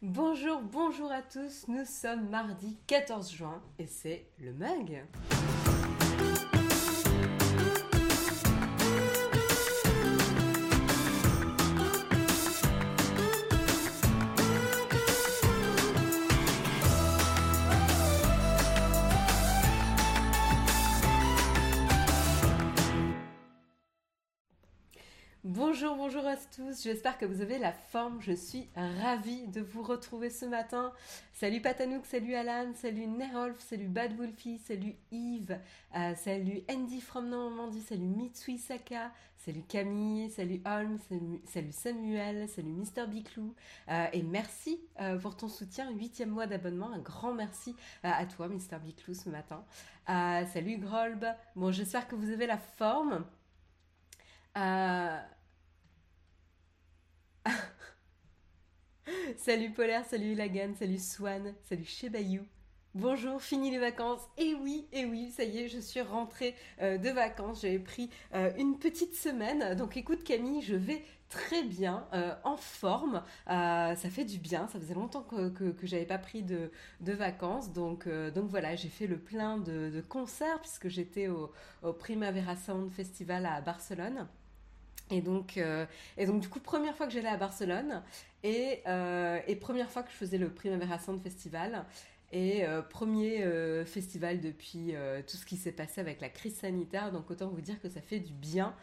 Bonjour, 0.00 0.60
bonjour 0.60 1.10
à 1.10 1.22
tous, 1.22 1.66
nous 1.66 1.84
sommes 1.84 2.28
mardi 2.28 2.78
14 2.86 3.32
juin 3.32 3.60
et 3.80 3.86
c'est 3.88 4.28
le 4.38 4.52
mug. 4.52 5.02
Tous, 26.46 26.82
j'espère 26.84 27.18
que 27.18 27.24
vous 27.24 27.40
avez 27.40 27.58
la 27.58 27.72
forme, 27.72 28.20
je 28.20 28.32
suis 28.32 28.68
ravie 28.74 29.46
de 29.48 29.60
vous 29.60 29.82
retrouver 29.82 30.30
ce 30.30 30.44
matin. 30.44 30.92
Salut 31.32 31.60
Patanouk, 31.60 32.06
salut 32.06 32.34
Alan, 32.34 32.72
salut 32.74 33.06
Nerolf, 33.06 33.58
salut 33.60 33.88
Bad 33.88 34.16
Wolfie, 34.16 34.58
salut 34.58 34.94
Yves, 35.10 35.58
euh, 35.96 36.14
salut 36.14 36.62
Andy 36.70 37.00
from 37.00 37.28
Normandie, 37.28 37.80
salut 37.80 38.06
Mitsui 38.06 38.58
Saka, 38.58 39.10
salut 39.36 39.62
Camille, 39.62 40.30
salut 40.30 40.62
Holm, 40.64 40.98
salut, 41.44 41.72
Samuel, 41.72 42.48
salut 42.48 42.72
Mister 42.72 43.06
Biclou 43.06 43.54
euh, 43.88 44.06
et 44.12 44.22
merci 44.22 44.80
euh, 45.00 45.18
pour 45.18 45.36
ton 45.36 45.48
soutien, 45.48 45.90
huitième 45.90 46.30
mois 46.30 46.46
d'abonnement, 46.46 46.92
un 46.92 47.00
grand 47.00 47.34
merci 47.34 47.74
à 48.02 48.24
toi 48.26 48.48
Mister 48.48 48.76
Biclou 48.82 49.14
ce 49.14 49.28
matin. 49.28 49.64
salut 50.06 50.78
Grolb, 50.78 51.26
bon 51.56 51.72
j'espère 51.72 52.06
que 52.06 52.14
vous 52.14 52.30
avez 52.30 52.46
la 52.46 52.58
forme. 52.58 53.24
salut 59.36 59.70
Polaire, 59.70 60.04
salut 60.04 60.34
Lagan, 60.34 60.74
salut 60.78 60.98
Swan, 60.98 61.54
salut 61.64 61.84
Chebayou. 61.84 62.42
Bonjour, 62.94 63.40
fini 63.40 63.70
les 63.70 63.78
vacances. 63.78 64.22
Et 64.38 64.54
oui, 64.54 64.88
et 64.92 65.04
oui, 65.04 65.30
ça 65.30 65.44
y 65.44 65.58
est, 65.58 65.68
je 65.68 65.78
suis 65.78 66.00
rentrée 66.00 66.54
euh, 66.80 66.98
de 66.98 67.10
vacances. 67.10 67.62
J'avais 67.62 67.78
pris 67.78 68.10
euh, 68.34 68.50
une 68.58 68.78
petite 68.78 69.14
semaine. 69.14 69.76
Donc 69.76 69.96
écoute 69.96 70.24
Camille, 70.24 70.62
je 70.62 70.74
vais 70.74 71.04
très 71.28 71.62
bien, 71.62 72.08
euh, 72.14 72.34
en 72.44 72.56
forme. 72.56 73.22
ça 73.46 74.10
fait 74.10 74.24
du 74.24 74.38
bien. 74.38 74.66
Ça 74.68 74.80
faisait 74.80 74.94
longtemps 74.94 75.22
que, 75.22 75.50
que, 75.50 75.86
j'avais 75.86 76.06
pas 76.06 76.18
pris 76.18 76.42
de, 76.42 76.70
vacances. 77.00 77.72
Donc, 77.72 78.08
voilà, 78.08 78.74
j'ai 78.74 78.88
fait 78.88 79.06
le 79.06 79.18
plein 79.18 79.58
de, 79.58 80.02
concerts 80.08 80.60
puisque 80.60 80.88
j'étais 80.88 81.28
au 81.28 81.52
Primavera 81.98 82.56
Sound 82.56 82.90
Festival 82.90 83.46
à 83.46 83.60
Barcelone. 83.60 84.26
Et 85.10 85.20
donc, 85.20 85.56
euh, 85.56 85.86
et 86.16 86.26
donc, 86.26 86.40
du 86.40 86.48
coup, 86.48 86.60
première 86.60 86.96
fois 86.96 87.06
que 87.06 87.12
j'allais 87.12 87.28
à 87.28 87.36
Barcelone 87.36 88.02
et, 88.42 88.82
euh, 88.86 89.40
première 89.60 89.90
fois 89.90 90.02
que 90.02 90.10
je 90.10 90.16
faisais 90.16 90.38
le 90.38 90.50
Primavera 90.50 90.98
Sound 90.98 91.20
Festival 91.22 91.84
et 92.30 92.66
euh, 92.66 92.82
premier 92.82 93.42
festival 93.86 94.40
depuis 94.40 94.92
tout 95.26 95.36
ce 95.36 95.46
qui 95.46 95.56
s'est 95.56 95.72
passé 95.72 96.00
avec 96.00 96.20
la 96.20 96.28
crise 96.28 96.56
sanitaire. 96.56 97.10
Donc, 97.10 97.30
autant 97.30 97.48
vous 97.48 97.60
dire 97.60 97.80
que 97.80 97.88
ça 97.88 98.00
fait 98.00 98.20
du 98.20 98.32
bien 98.32 98.74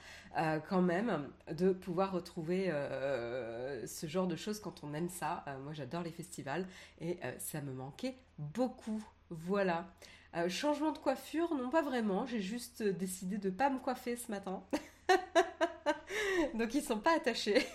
quand 0.68 0.82
même 0.82 1.30
de 1.52 1.72
pouvoir 1.72 2.12
retrouver 2.12 2.72
ce 3.86 4.08
genre 4.08 4.28
de 4.28 4.36
choses 4.36 4.60
quand 4.60 4.84
on 4.84 4.94
aime 4.94 5.10
ça. 5.10 5.46
moi, 5.64 5.74
j'adore 5.74 6.02
les 6.02 6.12
festivals 6.12 6.66
et 7.00 7.20
ça 7.38 7.62
me 7.62 7.72
manquait 7.72 8.16
beaucoup. 8.40 9.04
Voilà. 9.30 9.88
changement 10.50 10.92
de 10.92 10.98
coiffure, 10.98 11.54
non 11.54 11.70
pas 11.70 11.84
vraiment. 11.84 12.26
J'ai 12.26 12.42
juste 12.42 12.82
décidé 12.82 13.38
de 13.38 13.52
pas 13.52 13.70
me 13.70 13.78
coiffer 13.78 14.18
ce 14.18 14.32
matin. 14.32 14.64
Donc 16.56 16.74
ils 16.74 16.82
sont 16.82 17.00
pas 17.00 17.16
attachés. 17.16 17.66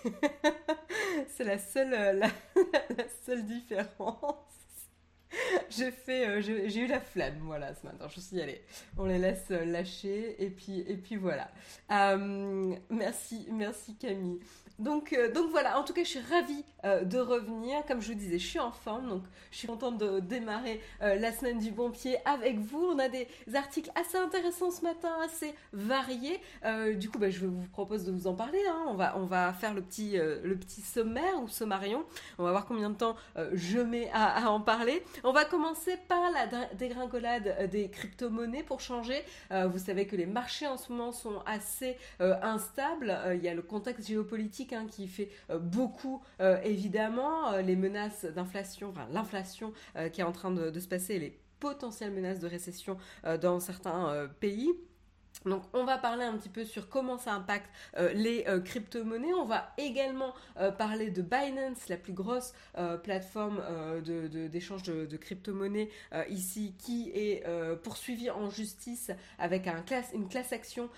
c'est 1.28 1.44
la 1.44 1.58
seule, 1.58 1.92
euh, 1.94 2.12
la, 2.96 3.04
seule 3.24 3.44
différence. 3.44 4.34
J'ai 5.68 5.92
fait, 5.92 6.26
euh, 6.26 6.40
j'ai 6.40 6.80
eu 6.80 6.86
la 6.86 7.00
flamme, 7.00 7.38
voilà, 7.42 7.74
ce 7.74 7.86
matin. 7.86 8.08
Je 8.08 8.20
suis 8.20 8.36
dit, 8.36 8.42
allez, 8.42 8.62
on 8.96 9.04
les 9.04 9.18
laisse 9.18 9.46
euh, 9.50 9.64
lâcher, 9.64 10.42
et 10.42 10.50
puis, 10.50 10.80
et 10.80 10.96
puis 10.96 11.16
voilà. 11.16 11.50
merci, 12.90 13.46
merci 13.52 13.96
Camille. 13.96 14.40
Donc, 14.80 15.12
euh, 15.12 15.30
donc 15.30 15.50
voilà, 15.50 15.78
en 15.78 15.84
tout 15.84 15.92
cas, 15.92 16.02
je 16.02 16.08
suis 16.08 16.20
ravie 16.20 16.64
euh, 16.84 17.04
de 17.04 17.18
revenir. 17.18 17.84
Comme 17.86 18.00
je 18.00 18.08
vous 18.08 18.18
disais, 18.18 18.38
je 18.38 18.46
suis 18.46 18.58
en 18.58 18.72
forme, 18.72 19.08
donc 19.08 19.22
je 19.50 19.58
suis 19.58 19.68
contente 19.68 19.98
de 19.98 20.20
démarrer 20.20 20.80
euh, 21.02 21.16
la 21.16 21.32
semaine 21.32 21.58
du 21.58 21.70
bon 21.70 21.90
pied 21.90 22.16
avec 22.24 22.58
vous. 22.58 22.82
On 22.94 22.98
a 22.98 23.10
des 23.10 23.28
articles 23.54 23.90
assez 23.94 24.16
intéressants 24.16 24.70
ce 24.70 24.82
matin, 24.82 25.10
assez 25.22 25.54
variés. 25.74 26.40
du 26.96 27.10
coup, 27.10 27.18
bah, 27.18 27.28
je 27.28 27.44
vous 27.44 27.66
propose 27.72 28.04
de 28.04 28.12
vous 28.12 28.26
en 28.26 28.34
parler. 28.34 28.62
Hein. 28.70 28.96
On, 29.16 29.26
va, 29.26 29.52
faire 29.52 29.74
le 29.74 29.82
petit, 29.82 30.16
le 30.16 30.56
petit 30.56 30.80
sommaire 30.80 31.42
ou 31.42 31.48
sommarion. 31.48 32.04
On 32.38 32.44
va 32.44 32.52
voir 32.52 32.64
combien 32.64 32.88
de 32.88 32.94
temps 32.94 33.16
je 33.52 33.78
mets 33.78 34.10
à, 34.12 34.46
à, 34.46 34.48
en 34.48 34.60
parler. 34.60 35.02
On 35.24 35.32
va 35.32 35.44
commencer 35.44 35.98
par 36.08 36.22
la 36.30 36.46
dégringolade 36.74 37.68
des 37.70 37.90
crypto-monnaies 37.90 38.62
pour 38.62 38.80
changer. 38.80 39.22
vous 39.50 39.78
savez 39.78 40.06
que 40.06 40.16
les 40.16 40.26
marchés 40.26 40.66
en 40.66 40.78
ce 40.78 40.90
moment 40.90 41.12
sont 41.12 41.42
assez 41.44 41.98
instables. 42.20 43.18
Il 43.34 43.42
y 43.42 43.48
a 43.48 43.54
le 43.54 43.62
contexte 43.62 44.08
géopolitique 44.08 44.69
Hein, 44.72 44.86
qui 44.90 45.08
fait 45.08 45.30
euh, 45.50 45.58
beaucoup, 45.58 46.22
euh, 46.40 46.60
évidemment, 46.62 47.52
euh, 47.52 47.62
les 47.62 47.76
menaces 47.76 48.24
d'inflation, 48.24 48.90
enfin 48.90 49.08
l'inflation 49.12 49.72
qui 50.12 50.20
est 50.20 50.24
en 50.24 50.32
train 50.32 50.50
de, 50.50 50.70
de, 50.70 50.80
se 50.80 50.88
passer, 50.88 51.18
les 51.18 51.38
potentielles 51.58 52.12
menaces 52.12 52.38
de 52.40 52.46
récession 52.46 52.96
dans 53.40 53.60
certains 53.60 54.28
pays. 54.40 54.70
Donc 55.46 55.62
on 55.72 55.84
va 55.84 55.96
parler 55.96 56.24
un 56.24 56.36
petit 56.36 56.50
peu 56.50 56.64
sur 56.64 56.88
comment 56.88 57.16
ça 57.16 57.32
impacte 57.32 57.70
euh, 57.96 58.12
les 58.12 58.44
euh, 58.46 58.60
crypto-monnaies. 58.60 59.32
On 59.32 59.46
va 59.46 59.72
également 59.78 60.34
euh, 60.58 60.70
parler 60.70 61.10
de 61.10 61.22
Binance, 61.22 61.88
la 61.88 61.96
plus 61.96 62.12
grosse 62.12 62.52
plateforme 63.02 63.60
d'échange 64.02 64.82
de, 64.82 65.16
crypto-monnaies 65.16 65.90
ici, 66.28 66.74
qui 66.78 67.10
est 67.14 67.44
poursuivie 67.82 68.30
en 68.30 68.50
justice 68.50 69.10
avec 69.38 69.68
une 70.14 70.28
classe 70.28 70.52
action 70.52 70.88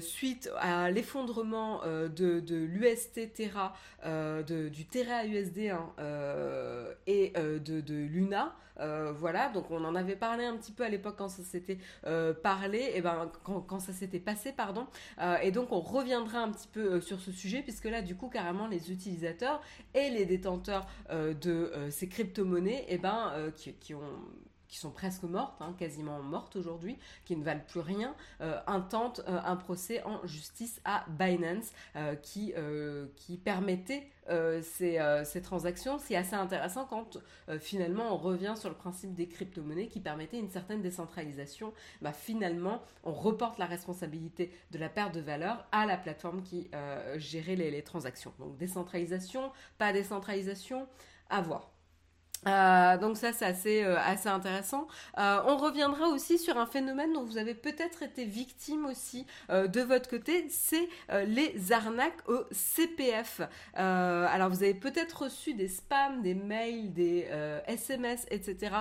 suite 0.00 0.50
à 0.58 0.90
l'effondrement 0.90 1.82
de, 1.84 2.42
l'UST 2.48 3.32
Terra, 3.32 3.74
du 4.46 4.86
Terra 4.86 5.26
USD 5.26 5.72
et 7.06 7.32
de, 7.34 7.94
Luna. 7.94 8.54
Voilà, 9.16 9.48
donc 9.50 9.70
on 9.70 9.84
en 9.84 9.94
avait 9.94 10.16
parlé 10.16 10.44
un 10.44 10.56
petit 10.56 10.72
peu 10.72 10.84
à 10.84 10.88
l'époque 10.88 11.16
quand 11.18 11.28
ça 11.28 11.42
s'était 11.42 11.78
parlé. 12.42 12.92
Et 12.94 13.00
ben 13.00 13.30
quand, 13.44 13.60
quand 13.60 13.80
ça 13.80 13.92
s'était 13.92 14.18
passé, 14.18 14.52
pardon. 14.52 14.86
Euh, 15.20 15.36
et 15.42 15.50
donc 15.50 15.72
on 15.72 15.80
reviendra 15.80 16.40
un 16.40 16.50
petit 16.50 16.68
peu 16.68 16.94
euh, 16.94 17.00
sur 17.00 17.20
ce 17.20 17.32
sujet, 17.32 17.62
puisque 17.62 17.84
là, 17.84 18.02
du 18.02 18.16
coup, 18.16 18.28
carrément, 18.28 18.66
les 18.66 18.92
utilisateurs 18.92 19.60
et 19.94 20.10
les 20.10 20.26
détenteurs 20.26 20.86
euh, 21.10 21.34
de 21.34 21.72
ces 21.90 22.08
crypto-monnaies, 22.08 22.84
et 22.88 22.98
ben, 22.98 23.32
qui, 23.56 23.94
ont 23.94 24.00
qui 24.70 24.78
sont 24.78 24.90
presque 24.90 25.24
mortes, 25.24 25.60
hein, 25.60 25.74
quasiment 25.78 26.20
mortes 26.20 26.56
aujourd'hui, 26.56 26.96
qui 27.24 27.36
ne 27.36 27.44
valent 27.44 27.64
plus 27.66 27.80
rien, 27.80 28.14
intentent 28.66 29.22
un 29.26 29.56
procès 29.56 30.02
en 30.04 30.24
justice 30.26 30.80
à 30.84 31.04
Binance 31.08 31.72
qui, 32.22 32.54
qui 33.16 33.36
permettait 33.36 34.08
euh, 34.30 34.62
euh, 34.80 35.24
ces, 35.24 35.42
transactions, 35.42 35.98
c'est 35.98 36.14
assez 36.14 36.34
intéressant 36.34 36.84
quand 36.84 37.18
euh, 37.48 37.58
finalement 37.58 38.14
on 38.14 38.16
revient 38.16 38.54
sur 38.56 38.68
le 38.68 38.76
principe 38.76 39.14
des 39.14 39.26
crypto-monnaies 39.26 39.88
qui 39.88 40.00
permettait 40.00 40.38
une 40.38 40.50
certaine 40.50 40.82
décentralisation. 40.82 41.72
Bah, 42.00 42.12
finalement, 42.12 42.82
on 43.04 43.12
reporte 43.12 43.58
la 43.58 43.66
responsabilité 43.66 44.52
de 44.70 44.78
la 44.78 44.88
perte 44.88 45.14
de 45.14 45.20
valeur 45.20 45.66
à 45.72 45.86
la 45.86 45.96
plateforme 45.96 46.42
qui 46.42 46.70
gérait 47.16 47.56
les, 47.56 47.70
les 47.70 47.82
transactions. 47.82 48.32
Donc 48.38 48.56
décentralisation, 48.56 49.50
pas 49.78 49.92
décentralisation, 49.92 50.86
à 51.28 51.40
voir. 51.40 51.70
Euh, 52.46 52.96
donc 52.96 53.18
ça 53.18 53.32
c'est 53.32 53.44
assez 53.44 53.84
euh, 53.84 53.96
assez 53.98 54.28
intéressant. 54.28 54.86
Euh, 55.18 55.40
on 55.46 55.56
reviendra 55.56 56.08
aussi 56.08 56.38
sur 56.38 56.56
un 56.56 56.66
phénomène 56.66 57.12
dont 57.12 57.24
vous 57.24 57.36
avez 57.36 57.54
peut-être 57.54 58.02
été 58.02 58.24
victime 58.24 58.86
aussi 58.86 59.26
de 59.50 59.80
votre 59.80 60.08
côté, 60.08 60.46
c'est 60.48 60.88
les 61.26 61.72
arnaques 61.72 62.28
au 62.28 62.44
CPF. 62.50 63.40
alors 63.74 64.48
vous 64.48 64.62
avez 64.62 64.74
peut-être 64.74 65.24
reçu 65.24 65.54
des 65.54 65.68
spams, 65.68 66.22
des 66.22 66.34
mails, 66.34 66.92
des 66.92 67.28
SMS, 67.66 68.26
etc. 68.30 68.76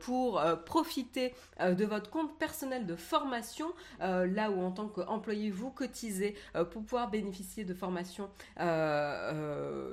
pour 0.00 0.42
profiter 0.64 1.34
de 1.60 1.84
votre 1.84 2.10
compte 2.10 2.38
personnel 2.38 2.86
de 2.86 2.96
formation, 2.96 3.72
là 4.00 4.50
où 4.50 4.60
en 4.62 4.70
tant 4.70 4.88
qu'employé 4.88 5.50
vous 5.50 5.70
cotisez 5.70 6.34
pour 6.70 6.82
pouvoir 6.82 7.10
bénéficier 7.10 7.64
de 7.64 7.74
formation 7.74 8.30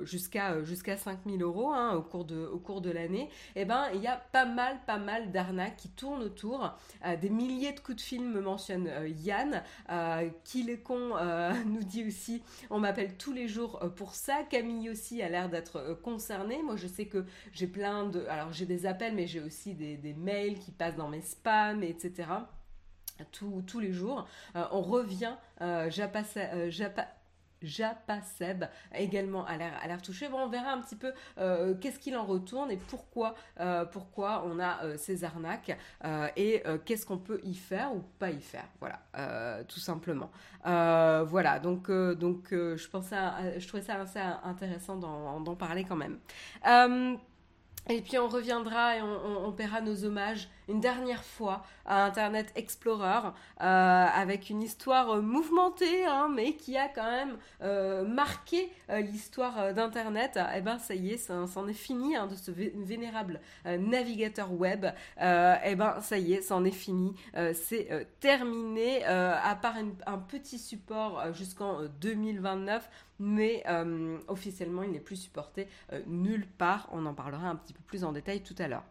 jusqu'à 0.02 0.62
jusqu'à 0.64 0.96
5000 0.96 1.42
euros 1.42 1.70
hein, 1.72 1.94
au 1.94 2.02
cours 2.02 2.24
de 2.24 2.46
au 2.46 2.58
cours 2.58 2.80
de 2.80 2.90
l'année 2.90 3.03
et 3.12 3.28
eh 3.56 3.64
ben 3.64 3.86
il 3.94 4.00
y 4.00 4.06
a 4.06 4.16
pas 4.16 4.44
mal, 4.44 4.78
pas 4.86 4.98
mal 4.98 5.30
d'arnaques 5.30 5.76
qui 5.76 5.88
tournent 5.88 6.22
autour. 6.22 6.76
Euh, 7.04 7.16
des 7.16 7.30
milliers 7.30 7.72
de 7.72 7.80
coups 7.80 7.98
de 7.98 8.02
fil 8.02 8.22
me 8.22 8.40
mentionne 8.40 8.86
euh, 8.88 9.08
Yann, 9.08 9.62
euh, 9.90 10.28
qui 10.44 10.62
les 10.62 10.78
con 10.78 11.14
nous 11.66 11.82
dit 11.82 12.06
aussi, 12.06 12.42
on 12.70 12.78
m'appelle 12.78 13.16
tous 13.16 13.32
les 13.32 13.48
jours 13.48 13.78
pour 13.96 14.14
ça. 14.14 14.42
Camille 14.48 14.90
aussi 14.90 15.22
a 15.22 15.28
l'air 15.28 15.48
d'être 15.48 15.98
concernée. 16.02 16.62
Moi 16.62 16.76
je 16.76 16.86
sais 16.86 17.06
que 17.06 17.24
j'ai 17.52 17.66
plein 17.66 18.06
de, 18.06 18.24
alors 18.26 18.52
j'ai 18.52 18.66
des 18.66 18.86
appels, 18.86 19.14
mais 19.14 19.26
j'ai 19.26 19.40
aussi 19.40 19.74
des, 19.74 20.14
mails 20.14 20.58
qui 20.58 20.70
passent 20.70 20.96
dans 20.96 21.08
mes 21.08 21.20
spams, 21.20 21.82
etc. 21.82 22.28
Tous, 23.32 23.62
tous 23.66 23.80
les 23.80 23.92
jours. 23.92 24.26
on 24.54 24.80
revient, 24.80 25.34
Japaseb 27.64 28.64
également 28.94 29.44
a 29.46 29.56
l'air 29.56 30.02
touché. 30.02 30.28
Bon, 30.28 30.40
on 30.44 30.48
verra 30.48 30.72
un 30.72 30.80
petit 30.80 30.96
peu 30.96 31.12
qu'est-ce 31.80 31.98
qu'il 31.98 32.16
en 32.16 32.24
retourne 32.24 32.70
et 32.70 32.76
pourquoi, 32.76 33.34
pourquoi 33.92 34.44
on 34.46 34.58
a 34.60 34.96
ces 34.96 35.24
arnaques 35.24 35.76
et 36.36 36.62
qu'est-ce 36.84 37.06
qu'on 37.06 37.18
peut 37.18 37.40
y 37.44 37.54
faire 37.54 37.94
ou 37.94 38.02
pas 38.18 38.30
y 38.30 38.40
faire. 38.40 38.66
Voilà, 38.80 39.64
tout 39.64 39.80
simplement. 39.80 40.30
voilà, 40.64 41.58
donc, 41.58 41.90
donc 41.90 42.48
je, 42.50 42.88
pensais 42.88 43.16
je 43.58 43.66
trouvais 43.68 43.82
ça 43.82 44.00
assez 44.00 44.20
intéressant 44.44 44.96
d'en 44.96 45.56
parler 45.56 45.84
quand 45.84 45.96
même. 45.96 46.18
et 47.88 48.00
puis 48.02 48.18
on 48.18 48.28
reviendra 48.28 48.96
et 48.96 49.02
on, 49.02 49.52
paiera 49.52 49.80
nos 49.80 50.04
hommages 50.04 50.48
une 50.68 50.80
dernière 50.80 51.24
fois 51.24 51.64
à 51.84 52.04
Internet 52.04 52.52
Explorer 52.56 53.28
euh, 53.60 53.60
avec 53.60 54.50
une 54.50 54.62
histoire 54.62 55.20
mouvementée, 55.22 56.04
hein, 56.06 56.30
mais 56.34 56.54
qui 56.54 56.76
a 56.76 56.88
quand 56.88 57.10
même 57.10 57.36
euh, 57.62 58.04
marqué 58.04 58.70
euh, 58.90 59.00
l'histoire 59.00 59.74
d'Internet. 59.74 60.38
Eh 60.56 60.60
ben 60.60 60.78
ça 60.78 60.94
y 60.94 61.12
est, 61.12 61.18
c'en 61.18 61.68
est 61.68 61.72
fini 61.72 62.16
hein, 62.16 62.26
de 62.26 62.34
ce 62.34 62.50
vénérable 62.50 63.40
navigateur 63.64 64.52
web. 64.52 64.86
eh 65.18 65.74
ben 65.74 66.00
ça 66.00 66.18
y 66.18 66.34
est, 66.34 66.42
ça 66.42 66.56
en 66.56 66.64
est 66.64 66.70
fini. 66.70 67.14
c'est 67.54 68.08
terminé, 68.20 69.04
à 69.04 69.54
part 69.60 69.76
un 70.06 70.18
petit 70.18 70.58
support 70.58 71.32
jusqu'en 71.32 71.82
2029 72.00 72.88
mais 73.20 73.64
officiellement 74.28 74.82
il 74.82 74.90
n'est 74.90 75.00
plus 75.00 75.16
supporté 75.16 75.68
nulle 76.06 76.46
part. 76.46 76.88
On 76.92 77.06
en 77.06 77.14
parlera 77.14 77.48
un 77.48 77.56
petit 77.56 77.72
peu 77.72 77.82
plus 77.86 78.04
en 78.04 78.12
détail 78.12 78.42
tout 78.42 78.56
à 78.58 78.68
l'heure. 78.68 78.84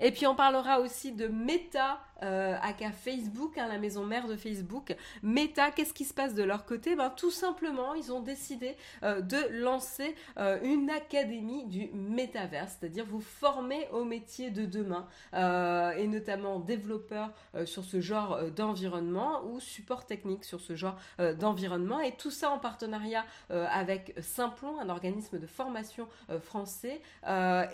Et 0.00 0.12
puis 0.12 0.26
on 0.26 0.34
parlera 0.34 0.80
aussi 0.80 1.12
de 1.12 1.28
Meta, 1.28 2.00
euh, 2.22 2.56
Facebook, 2.92 3.58
hein, 3.58 3.68
la 3.68 3.78
maison 3.78 4.04
mère 4.04 4.26
de 4.26 4.36
Facebook. 4.36 4.96
Meta, 5.22 5.70
qu'est-ce 5.70 5.92
qui 5.92 6.04
se 6.04 6.14
passe 6.14 6.34
de 6.34 6.42
leur 6.42 6.64
côté? 6.64 6.96
Ben, 6.96 7.10
Tout 7.10 7.30
simplement, 7.30 7.94
ils 7.94 8.12
ont 8.12 8.20
décidé 8.20 8.76
euh, 9.02 9.20
de 9.20 9.38
lancer 9.62 10.14
euh, 10.38 10.58
une 10.62 10.90
académie 10.90 11.66
du 11.66 11.90
métaverse, 11.92 12.76
c'est-à-dire 12.78 13.04
vous 13.06 13.20
former 13.20 13.88
au 13.92 14.04
métier 14.04 14.50
de 14.50 14.64
demain, 14.64 15.06
et 15.32 16.06
notamment 16.06 16.58
développeurs 16.58 17.32
sur 17.64 17.84
ce 17.84 18.00
genre 18.00 18.50
d'environnement 18.50 19.44
ou 19.44 19.60
support 19.60 20.06
technique 20.06 20.44
sur 20.44 20.60
ce 20.60 20.74
genre 20.74 20.96
d'environnement. 21.38 22.00
Et 22.00 22.12
tout 22.12 22.30
ça 22.30 22.50
en 22.50 22.58
partenariat 22.58 23.24
avec 23.50 24.14
Simplon, 24.20 24.78
un 24.80 24.88
organisme 24.88 25.38
de 25.38 25.46
formation 25.46 26.08
français. 26.42 27.00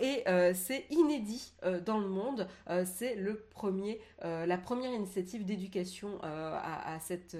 et 0.01 0.23
c'est 0.53 0.85
inédit 0.89 1.53
dans 1.85 1.99
le 1.99 2.07
monde. 2.07 2.47
Euh, 2.69 2.83
c'est 2.85 3.15
le 3.15 3.35
premier, 3.35 3.99
euh, 4.23 4.36
la 4.45 4.57
première 4.57 4.91
initiative 4.91 5.45
d'éducation 5.45 6.19
euh, 6.23 6.59
à, 6.61 6.99
cette, 6.99 7.37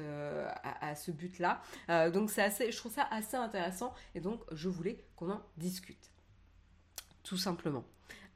à, 0.63 0.95
ce 0.95 1.11
but-là. 1.11 1.61
donc 2.09 2.29
c'est 2.29 2.43
assez, 2.43 2.71
je 2.71 2.77
trouve 2.77 2.93
ça 2.93 3.07
assez 3.11 3.37
intéressant 3.37 3.93
et 4.15 4.19
donc 4.19 4.41
je 4.51 4.69
voulais 4.69 5.03
qu'on 5.15 5.31
en 5.31 5.41
discute. 5.57 6.11
Tout 7.23 7.37
simplement. 7.37 7.83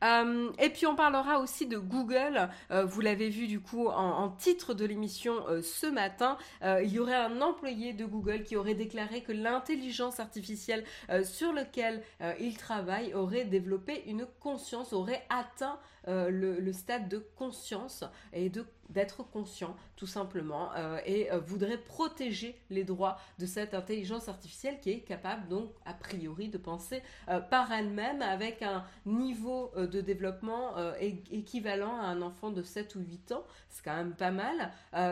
Et 0.01 0.69
puis 0.69 0.88
on 0.88 0.95
parlera 0.95 1.39
aussi 1.39 1.68
de 1.68 1.77
Google. 1.77 2.50
vous 2.69 3.01
l'avez 3.01 3.30
vu 3.30 3.48
du 3.48 3.59
coup 3.59 3.88
en, 3.88 4.30
titre 4.30 4.74
de 4.74 4.86
l'émission 4.86 5.36
ce 5.62 5.88
matin. 5.88 6.38
il 6.63 6.92
y 6.92 7.00
aurait 7.00 7.15
un 7.15 7.42
employé 7.42 7.94
de 7.94 8.06
Google 8.06 8.44
qui 8.44 8.56
aurait 8.56 8.74
déclaré 8.74 9.21
que 9.21 9.31
l'intelligence 9.31 10.19
artificielle 10.19 10.83
sur 11.24 11.53
laquelle 11.53 12.01
il 12.39 12.57
travaille 12.57 13.13
aurait 13.13 13.45
développé 13.45 14.03
une 14.07 14.25
conscience, 14.39 14.94
aurait 14.94 15.24
atteint 15.30 15.80
euh, 16.07 16.30
le, 16.30 16.74
stade 16.74 17.09
de 17.09 17.19
conscience 17.36 18.03
et 18.33 18.50
de 18.50 18.65
d'être 18.91 19.23
conscient 19.23 19.75
tout 19.95 20.07
simplement 20.07 20.69
euh, 20.75 20.99
et 21.05 21.31
euh, 21.31 21.39
voudrait 21.39 21.77
protéger 21.77 22.59
les 22.69 22.83
droits 22.83 23.17
de 23.39 23.45
cette 23.45 23.73
intelligence 23.73 24.29
artificielle 24.29 24.79
qui 24.79 24.91
est 24.91 24.99
capable 24.99 25.47
donc 25.47 25.71
a 25.85 25.93
priori 25.93 26.49
de 26.49 26.57
penser 26.57 27.01
par 27.49 27.71
elle-même 27.71 28.21
avec 28.21 28.61
un 28.61 28.83
niveau 29.05 29.71
de 29.75 30.01
développement 30.01 30.75
équivalent 30.99 31.97
à 31.97 32.05
un 32.05 32.21
enfant 32.21 32.51
de 32.51 32.61
7 32.61 32.95
ou 32.95 32.99
8 32.99 33.31
ans. 33.33 33.43
C'est 33.69 33.83
quand 33.83 33.95
même 33.95 34.13
pas 34.13 34.31
mal. 34.31 34.71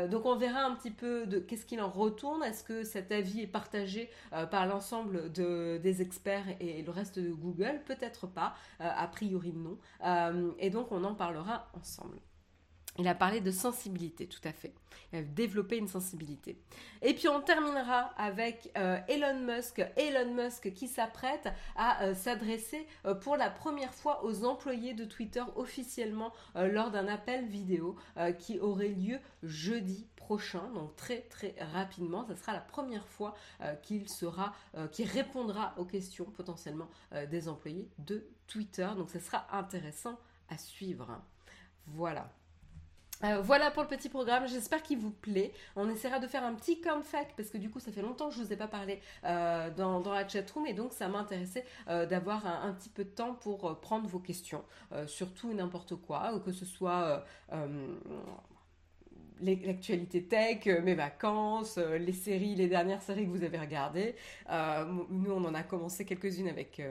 donc 0.09 0.25
on 0.25 0.35
verra 0.35 0.63
un 0.63 0.75
petit 0.75 0.91
peu 0.91 1.25
de 1.25 1.39
qu'est-ce 1.39 1.65
qu'il 1.65 1.81
en 1.81 1.89
retourne. 1.89 2.43
Est-ce 2.43 2.63
que 2.63 2.83
cet 2.83 3.11
avis 3.11 3.41
est 3.41 3.47
partagé 3.47 4.09
par 4.51 4.65
l'ensemble 4.65 5.31
de, 5.31 5.77
des 5.77 6.01
experts 6.01 6.45
et, 6.59 6.81
le 6.81 6.91
reste 6.91 7.19
de 7.19 7.31
Google? 7.31 7.81
Peut-être 7.85 8.27
pas. 8.27 8.55
a 8.79 9.07
priori 9.07 9.53
non. 9.53 9.77
et 10.59 10.69
donc 10.69 10.91
on 10.91 11.03
en 11.03 11.15
parlera 11.15 11.67
ensemble. 11.73 12.19
Il 12.99 13.07
a 13.07 13.15
parlé 13.15 13.39
de 13.39 13.49
sensibilité, 13.49 14.27
tout 14.27 14.45
à 14.45 14.51
fait. 14.51 14.73
Il 15.13 15.19
a 15.19 15.21
développé 15.21 15.77
une 15.77 15.87
sensibilité. 15.87 16.59
Et 17.01 17.13
puis 17.13 17.29
on 17.29 17.39
terminera 17.39 18.11
avec 18.17 18.69
euh, 18.77 18.99
Elon 19.07 19.39
Musk. 19.39 19.81
Elon 19.95 20.33
Musk 20.33 20.73
qui 20.73 20.89
s'apprête 20.89 21.47
à 21.77 22.03
euh, 22.03 22.13
s'adresser 22.13 22.85
euh, 23.05 23.15
pour 23.15 23.37
la 23.37 23.49
première 23.49 23.93
fois 23.93 24.25
aux 24.25 24.43
employés 24.43 24.93
de 24.93 25.05
Twitter 25.05 25.43
officiellement 25.55 26.33
lors 26.55 26.91
d'un 26.91 27.07
appel 27.07 27.45
vidéo 27.45 27.95
qui 28.37 28.59
aurait 28.59 28.89
lieu 28.89 29.19
jeudi 29.43 30.07
prochain, 30.15 30.69
donc 30.73 30.95
très 30.95 31.21
très 31.21 31.55
rapidement. 31.73 32.25
Ce 32.27 32.35
sera 32.35 32.53
la 32.53 32.59
première 32.59 33.07
fois 33.07 33.35
qu'il 33.81 34.09
sera, 34.09 34.53
qu'il 34.91 35.07
répondra 35.07 35.73
aux 35.77 35.85
questions 35.85 36.25
potentiellement 36.25 36.89
des 37.29 37.47
employés 37.47 37.87
de 37.99 38.27
Twitter. 38.47 38.89
Donc 38.97 39.09
ce 39.09 39.19
sera 39.19 39.47
intéressant 39.55 40.19
à 40.49 40.57
suivre. 40.57 41.21
Voilà. 41.87 42.29
Euh, 43.23 43.41
voilà 43.41 43.69
pour 43.69 43.83
le 43.83 43.89
petit 43.89 44.07
programme, 44.07 44.47
j'espère 44.47 44.81
qu'il 44.81 44.97
vous 44.97 45.11
plaît. 45.11 45.51
On 45.75 45.89
essaiera 45.89 46.19
de 46.19 46.27
faire 46.27 46.43
un 46.43 46.53
petit 46.53 46.81
fact 47.03 47.33
parce 47.35 47.49
que 47.49 47.57
du 47.57 47.69
coup 47.69 47.79
ça 47.79 47.91
fait 47.91 48.01
longtemps 48.01 48.29
que 48.29 48.35
je 48.35 48.39
ne 48.39 48.45
vous 48.45 48.53
ai 48.53 48.55
pas 48.55 48.67
parlé 48.67 48.99
euh, 49.25 49.69
dans, 49.71 49.99
dans, 49.99 50.13
la 50.13 50.27
chatroom 50.27 50.65
et 50.67 50.73
donc 50.73 50.93
ça 50.93 51.09
m'intéressait 51.09 51.65
euh, 51.89 52.05
d'avoir 52.05 52.45
un, 52.45 52.71
petit 52.73 52.89
peu 52.89 53.03
de 53.03 53.09
temps 53.09 53.33
pour 53.33 53.79
prendre 53.81 54.07
vos 54.07 54.19
questions, 54.19 54.63
surtout 55.07 55.53
n'importe 55.53 55.95
quoi, 55.95 56.39
que 56.45 56.51
ce 56.51 56.65
soit 56.65 57.25
l'actualité 59.41 60.23
tech, 60.23 60.65
mes 60.83 60.95
vacances, 60.95 61.77
les 61.77 62.13
séries, 62.13 62.55
les 62.55 62.67
dernières 62.67 63.01
séries 63.01 63.25
que 63.25 63.31
vous 63.31 63.43
avez 63.43 63.59
regardées. 63.59 64.15
nous 65.09 65.31
on 65.31 65.43
en 65.45 65.53
a 65.53 65.63
commencé 65.63 66.05
quelques-unes 66.05 66.47
avec 66.47 66.81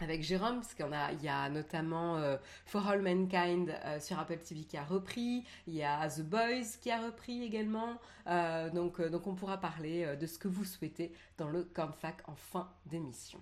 avec 0.00 0.22
Jérôme, 0.22 0.56
parce 0.56 0.74
qu'il 0.74 0.86
y, 1.22 1.28
a 1.28 1.48
notamment 1.48 2.16
euh, 2.16 2.36
For 2.66 2.86
All 2.86 3.00
Mankind 3.00 3.70
euh, 3.70 4.00
sur 4.00 4.18
Apple 4.18 4.38
TV 4.38 4.64
qui 4.64 4.76
a 4.76 4.84
repris, 4.84 5.44
il 5.66 5.74
y 5.74 5.84
a 5.84 6.08
The 6.08 6.22
Boys 6.22 6.78
qui 6.80 6.90
a 6.90 7.00
repris 7.00 7.42
également, 7.42 8.00
euh, 8.26 8.70
donc, 8.70 9.00
donc 9.00 9.26
on 9.26 9.34
pourra 9.34 9.58
parler 9.58 10.16
de 10.16 10.26
ce 10.26 10.38
que 10.38 10.48
vous 10.48 10.64
souhaitez 10.64 11.12
dans 11.38 11.48
le 11.48 11.64
Cornfac 11.64 12.28
en 12.28 12.34
fin 12.34 12.70
d'émission. 12.86 13.40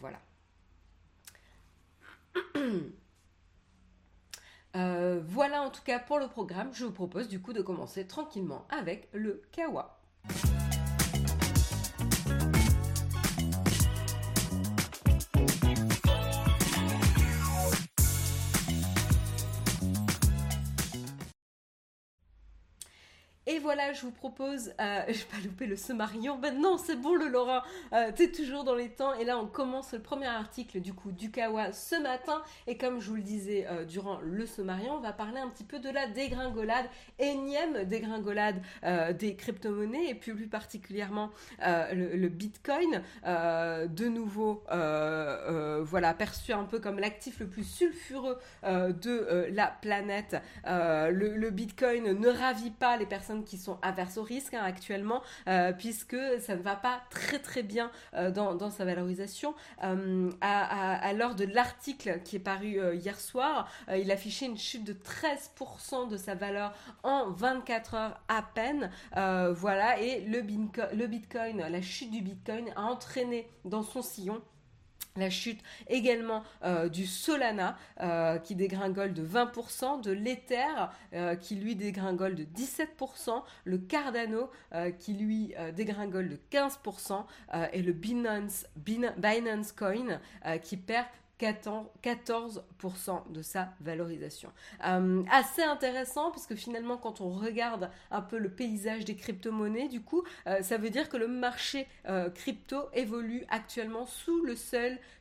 Voilà. 0.00 0.20
voilà 4.74 5.62
en 5.62 5.70
tout 5.70 5.82
cas 5.82 5.98
pour 5.98 6.18
le 6.18 6.28
programme, 6.28 6.72
je 6.72 6.84
vous 6.84 6.92
propose 6.92 7.28
du 7.28 7.40
coup 7.40 7.52
de 7.52 7.62
commencer 7.62 8.06
tranquillement 8.06 8.66
avec 8.70 9.08
le 9.12 9.42
Kawa. 9.52 10.03
Voilà, 23.64 23.94
je 23.94 24.02
vous 24.02 24.10
propose, 24.10 24.74
euh, 24.78 25.02
je 25.08 25.12
vais 25.12 25.24
pas 25.24 25.42
louper 25.42 25.66
le 25.66 25.76
Sommarion, 25.76 26.38
non, 26.60 26.76
c'est 26.76 26.96
bon 26.96 27.14
le 27.14 27.28
Laurent, 27.28 27.62
euh, 27.94 28.12
t'es 28.14 28.30
toujours 28.30 28.62
dans 28.62 28.74
les 28.74 28.90
temps. 28.90 29.14
Et 29.14 29.24
là, 29.24 29.38
on 29.38 29.46
commence 29.46 29.92
le 29.92 30.00
premier 30.00 30.26
article 30.26 30.80
du 30.80 30.92
coup 30.92 31.12
du 31.12 31.30
Kawa 31.30 31.72
ce 31.72 32.00
matin. 32.00 32.42
Et 32.66 32.76
comme 32.76 33.00
je 33.00 33.08
vous 33.08 33.16
le 33.16 33.22
disais 33.22 33.66
euh, 33.70 33.86
durant 33.86 34.20
le 34.20 34.44
Sommarion, 34.44 34.96
on 34.96 35.00
va 35.00 35.14
parler 35.14 35.40
un 35.40 35.48
petit 35.48 35.64
peu 35.64 35.78
de 35.78 35.88
la 35.88 36.06
dégringolade, 36.06 36.84
énième 37.18 37.84
dégringolade 37.84 38.60
des 39.18 39.34
crypto-monnaies 39.34 40.10
et 40.10 40.14
plus, 40.14 40.34
plus 40.34 40.46
particulièrement 40.46 41.30
le, 41.60 42.28
Bitcoin, 42.28 43.02
de 43.24 44.08
nouveau, 44.08 44.62
voilà, 44.68 46.12
perçu 46.12 46.52
un 46.52 46.64
peu 46.64 46.80
comme 46.80 46.98
l'actif 46.98 47.40
le 47.40 47.46
plus 47.46 47.64
sulfureux 47.64 48.36
de 48.62 49.48
la 49.50 49.68
planète. 49.68 50.36
Le 50.66 51.50
Bitcoin 51.50 52.12
ne 52.12 52.28
ravit 52.28 52.70
pas 52.70 52.96
les 52.98 53.06
personnes 53.06 53.44
qui 53.44 53.53
sont 53.58 53.78
averses 53.82 54.16
au 54.16 54.22
risque 54.22 54.54
hein, 54.54 54.62
actuellement, 54.62 55.22
euh, 55.48 55.72
puisque 55.72 56.16
ça 56.40 56.56
ne 56.56 56.62
va 56.62 56.76
pas 56.76 57.02
très 57.10 57.38
très 57.38 57.62
bien 57.62 57.90
euh, 58.14 58.30
dans, 58.30 58.70
sa 58.70 58.84
valorisation. 58.84 59.54
Euh, 59.82 60.30
à, 60.40 61.12
l'heure 61.12 61.34
de 61.34 61.44
l'article 61.44 62.20
qui 62.24 62.36
est 62.36 62.40
paru 62.40 62.80
hier 62.94 63.18
soir, 63.20 63.68
il 63.94 64.10
affichait 64.10 64.46
une 64.46 64.58
chute 64.58 64.84
de 64.84 64.92
13% 64.92 66.08
de 66.08 66.16
sa 66.16 66.34
valeur 66.34 66.72
en 67.02 67.30
24 67.30 67.94
heures 67.94 68.20
à 68.28 68.42
peine. 68.42 68.90
voilà, 69.14 70.00
et 70.00 70.20
le, 70.22 70.40
le 70.40 71.06
Bitcoin, 71.06 71.58
la 71.68 71.82
chute 71.82 72.10
du 72.10 72.22
Bitcoin 72.22 72.72
a 72.76 72.82
entraîné 72.82 73.48
dans 73.64 73.82
son 73.82 74.02
sillon 74.02 74.42
la 75.16 75.30
chute 75.30 75.60
également 75.88 76.42
euh, 76.64 76.88
du 76.88 77.06
Solana 77.06 77.76
euh, 78.00 78.38
qui 78.38 78.56
dégringole 78.56 79.12
de 79.12 79.24
20%, 79.24 80.00
de 80.00 80.10
l'Ether 80.10 80.56
euh, 81.12 81.36
qui 81.36 81.54
lui 81.54 81.76
dégringole 81.76 82.34
de 82.34 82.44
17%, 82.44 83.42
le 83.64 83.78
Cardano 83.78 84.50
qui 84.98 85.14
lui 85.14 85.54
dégringole 85.74 86.28
de 86.28 86.38
15% 86.50 87.24
et 87.72 87.82
le 87.82 87.92
Binance, 87.92 88.66
Binance 88.76 89.72
Coin 89.72 90.20
qui 90.62 90.76
perd 90.76 91.06
14% 91.44 93.32
de 93.32 93.42
sa 93.42 93.68
valorisation. 93.80 94.50
Euh, 94.86 95.22
assez 95.30 95.62
intéressant 95.62 96.30
puisque 96.30 96.54
finalement 96.54 96.96
quand 96.96 97.20
on 97.20 97.30
regarde 97.30 97.90
un 98.10 98.22
peu 98.22 98.38
le 98.38 98.50
paysage 98.50 99.04
des 99.04 99.16
crypto-monnaies, 99.16 99.88
du 99.88 100.00
coup, 100.00 100.24
euh, 100.46 100.62
ça 100.62 100.78
veut 100.78 100.90
dire 100.90 101.08
que 101.08 101.16
le 101.16 101.28
marché 101.28 101.86
euh, 102.08 102.30
crypto 102.30 102.88
évolue 102.92 103.44
actuellement 103.48 104.06
sous 104.06 104.44
le 104.44 104.54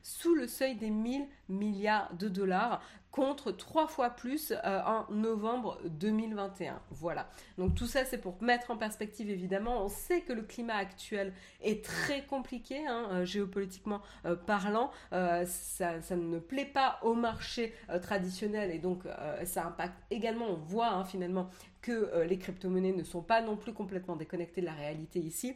sous 0.02 0.36
le 0.36 0.48
seuil 0.48 0.76
des 0.76 0.90
1000 0.90 1.26
milliards 1.54 2.14
de 2.16 2.28
dollars 2.28 2.82
contre 3.14 3.52
trois 3.52 3.86
fois 3.86 4.10
plus 4.10 4.52
euh, 4.52 4.82
en 4.86 5.06
novembre 5.14 5.80
2021. 5.86 6.82
Voilà. 6.90 7.30
Donc 7.60 7.76
tout 7.76 7.86
ça, 7.86 8.06
c'est 8.06 8.18
pour 8.18 8.42
mettre 8.42 8.72
en 8.72 8.76
perspective, 8.76 9.30
évidemment. 9.30 9.86
On 9.86 9.88
sait 9.88 10.22
que 10.22 10.34
le 10.34 10.42
climat 10.42 10.76
actuel 10.76 11.32
est 11.62 11.86
très 11.86 12.24
compliqué, 12.26 12.88
hein, 12.88 13.08
euh, 13.12 13.24
géopolitiquement 13.24 14.02
euh, 14.26 14.36
parlant. 14.36 14.92
Ça, 15.12 16.00
ne 16.16 16.40
plaît 16.40 16.66
pas 16.66 17.00
au 17.04 17.14
marché 17.14 17.76
traditionnel 18.02 18.72
et 18.72 18.80
donc 18.80 19.04
ça 19.46 19.68
impacte 19.68 19.98
également, 20.10 20.48
on 20.48 20.56
voit 20.56 20.90
hein, 20.90 21.06
finalement 21.06 21.50
que 21.82 22.24
les 22.24 22.40
crypto-monnaies 22.40 22.94
ne 22.94 23.04
sont 23.04 23.22
pas 23.22 23.42
non 23.42 23.58
plus 23.58 23.74
complètement 23.74 24.16
déconnectées 24.16 24.62
de 24.62 24.66
la 24.66 24.74
réalité 24.74 25.20
ici 25.20 25.56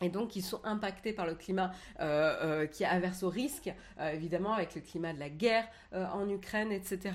et 0.00 0.08
donc 0.08 0.36
ils 0.36 0.42
sont 0.42 0.60
impactés 0.64 1.12
par 1.12 1.26
le 1.26 1.34
climat 1.34 1.72
euh, 2.00 2.36
euh, 2.42 2.66
qui 2.66 2.84
averse 2.84 3.22
au 3.22 3.28
risque, 3.28 3.72
euh, 4.00 4.12
évidemment 4.12 4.52
avec 4.52 4.74
le 4.74 4.80
climat 4.80 5.12
de 5.12 5.18
la 5.18 5.28
guerre 5.28 5.66
en 5.92 6.28
Ukraine, 6.28 6.70
etc. 6.70 7.10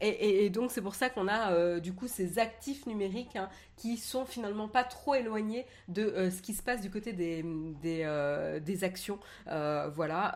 Et, 0.00 0.50
donc 0.50 0.72
c'est 0.72 0.82
pour 0.82 0.96
ça 0.96 1.10
qu'on 1.10 1.28
a 1.28 1.78
du 1.78 1.92
coup 1.92 2.08
ces 2.08 2.40
actifs 2.40 2.86
numériques 2.86 3.36
hein, 3.36 3.48
qui 3.76 3.96
sont 3.96 4.24
finalement 4.24 4.66
pas 4.66 4.82
trop 4.82 5.14
éloignés 5.14 5.64
de 5.86 6.28
ce 6.30 6.42
qui 6.42 6.54
se 6.54 6.62
passe 6.62 6.80
du 6.80 6.90
côté 6.90 7.12
des, 7.12 7.44
des, 7.80 8.84
actions. 8.84 9.20
voilà, 9.46 10.34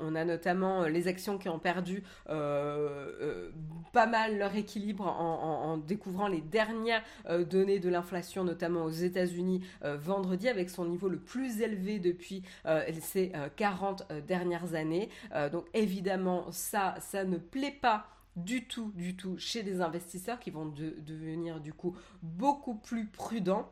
on, 0.00 0.14
a 0.14 0.24
notamment 0.26 0.82
les 0.82 1.08
actions 1.08 1.38
qui 1.38 1.48
ont 1.48 1.58
perdu 1.58 2.02
pas 2.26 4.06
mal 4.06 4.36
leur 4.36 4.54
équilibre 4.54 5.06
en, 5.06 5.72
en 5.72 5.78
découvrant 5.78 6.28
les 6.28 6.42
dernières 6.42 7.02
données 7.48 7.78
de 7.78 7.88
l'inflation, 7.88 8.44
notamment 8.44 8.84
aux 8.84 8.90
États-Unis 8.90 9.62
vendredi 9.96 10.48
avec 10.48 10.70
son 10.70 10.84
niveau 10.84 11.08
le 11.08 11.18
plus 11.18 11.60
élevé 11.60 11.98
depuis 11.98 12.42
euh, 12.66 12.82
ces 13.00 13.32
40 13.56 14.06
euh, 14.10 14.20
dernières 14.20 14.74
années. 14.74 15.08
donc 15.52 15.66
évidemment, 15.74 16.50
ça, 16.50 16.96
ça 17.00 17.24
ne 17.24 17.36
plaît 17.36 17.76
pas 17.80 18.06
du 18.36 18.66
tout, 18.66 18.92
du 18.94 19.16
tout 19.16 19.36
chez 19.38 19.62
les 19.62 19.80
investisseurs 19.80 20.38
qui 20.38 20.50
vont 20.50 20.66
devenir 20.66 21.60
du 21.60 21.72
coup 21.72 21.96
beaucoup 22.22 22.74
plus 22.74 23.06
prudents 23.06 23.68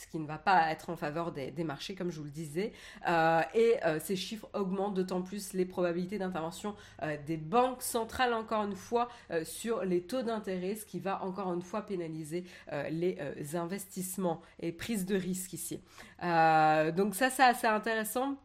ce 0.00 0.06
qui 0.06 0.18
ne 0.18 0.26
va 0.26 0.38
pas 0.38 0.70
être 0.70 0.88
en 0.88 0.96
faveur 0.96 1.30
des, 1.30 1.52
marchés, 1.64 1.94
comme 1.94 2.10
je 2.10 2.18
vous 2.18 2.24
le 2.24 2.30
disais. 2.30 2.72
Euh, 3.06 3.42
et 3.54 3.76
euh, 3.84 4.00
ces 4.00 4.16
chiffres 4.16 4.48
augmentent 4.54 4.94
d'autant 4.94 5.20
plus 5.20 5.52
les 5.52 5.66
probabilités 5.66 6.18
d'intervention 6.18 6.74
euh, 7.02 7.18
des 7.26 7.36
banques 7.36 7.82
centrales, 7.82 8.32
encore 8.32 8.64
une 8.64 8.76
fois, 8.76 9.08
sur 9.44 9.84
les 9.84 10.02
taux 10.02 10.22
d'intérêt, 10.22 10.74
ce 10.74 10.86
qui 10.86 11.00
va 11.00 11.22
encore 11.22 11.52
une 11.52 11.62
fois 11.62 11.82
pénaliser 11.82 12.44
les 12.90 13.18
investissements 13.54 14.40
et 14.58 14.72
prises 14.72 15.04
de 15.04 15.16
risque 15.16 15.52
ici. 15.52 15.80
donc 16.22 17.14
ça, 17.14 17.30
c'est 17.30 17.42
assez 17.42 17.66
intéressant. 17.66 18.36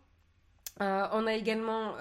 on 0.80 1.28
a 1.28 1.34
également 1.34 1.94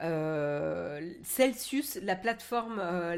Celsius, 0.00 1.98
la 2.02 2.16
plateforme, 2.16 2.78
euh, 2.80 3.16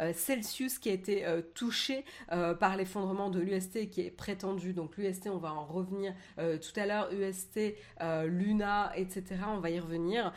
euh, 0.00 0.12
Celsius 0.12 0.78
qui 0.78 0.90
a 0.90 0.92
été 0.92 1.24
touchée 1.54 2.04
par 2.28 2.76
l'effondrement 2.76 3.30
de 3.30 3.40
l'UST 3.40 3.90
qui 3.90 4.02
est 4.02 4.10
prétendu. 4.10 4.72
Donc 4.72 4.96
l'UST, 4.96 5.28
on 5.28 5.38
va 5.38 5.52
en 5.52 5.64
revenir 5.64 6.14
tout 6.36 6.80
à 6.80 6.86
l'heure. 6.86 7.12
UST, 7.12 7.74
Luna, 8.26 8.92
etc. 8.96 9.24
On 9.48 9.58
va 9.58 9.70
y 9.70 9.78
revenir. 9.78 10.32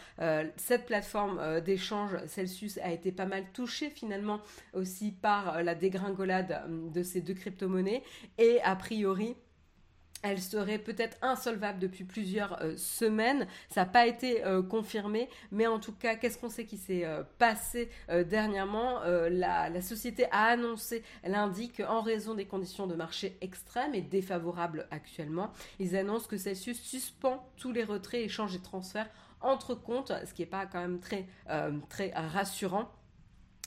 cette 0.56 0.86
plateforme 0.86 1.62
d'échange 1.62 2.18
Celsius 2.28 2.78
a 2.80 2.92
été 2.92 3.12
pas 3.12 3.26
mal 3.26 3.46
touchée 3.54 3.90
finalement 3.90 4.42
aussi 4.74 5.12
par 5.12 5.64
la 5.64 5.76
dégringolade 5.76 6.64
de 6.94 7.04
ces 7.04 7.22
deux 7.22 7.34
crypto-monnaies 7.34 8.04
et 8.38 8.62
a 8.62 8.76
priori 8.76 9.36
elle 10.24 10.42
serait 10.42 10.78
peut-être 10.78 11.18
insolvable 11.22 11.80
depuis 11.80 12.04
plusieurs 12.04 12.62
euh, 12.62 12.76
semaines. 12.78 13.48
Ça 13.70 13.82
n'a 13.82 13.86
pas 13.86 14.08
été 14.08 14.44
euh, 14.46 14.62
confirmé, 14.62 15.30
mais 15.52 15.68
en 15.68 15.80
tout 15.80 15.92
cas, 15.94 16.16
qu'est-ce 16.16 16.38
qu'on 16.38 16.50
sait 16.50 16.66
qui 16.66 16.78
s'est 16.78 17.06
euh, 17.06 17.24
passé 17.38 17.90
dernièrement? 18.10 19.02
La, 19.30 19.82
société 19.82 20.26
a 20.32 20.46
annoncé, 20.46 21.04
indique 21.24 21.78
qu'en 21.78 22.02
raison 22.02 22.34
des 22.34 22.46
conditions 22.46 22.88
de 22.88 22.96
marché 22.96 23.38
extrêmes 23.42 23.94
et 23.94 24.02
défavorables 24.02 24.88
actuellement, 24.92 25.52
ils 25.80 25.96
annoncent 25.96 26.28
que 26.28 26.38
Celsius 26.38 26.82
suspend 26.82 27.48
tous 27.58 27.72
les 27.72 27.84
retraits, 27.84 28.22
échanges 28.22 28.56
et 28.56 28.60
transferts 28.60 29.10
entre 29.42 29.76
comptes, 29.76 30.12
ce 30.26 30.34
qui 30.34 30.42
n'est 30.42 30.48
pas 30.48 30.66
quand 30.66 30.82
même 30.82 31.00
très 31.00 32.12
rassurant. 32.16 32.92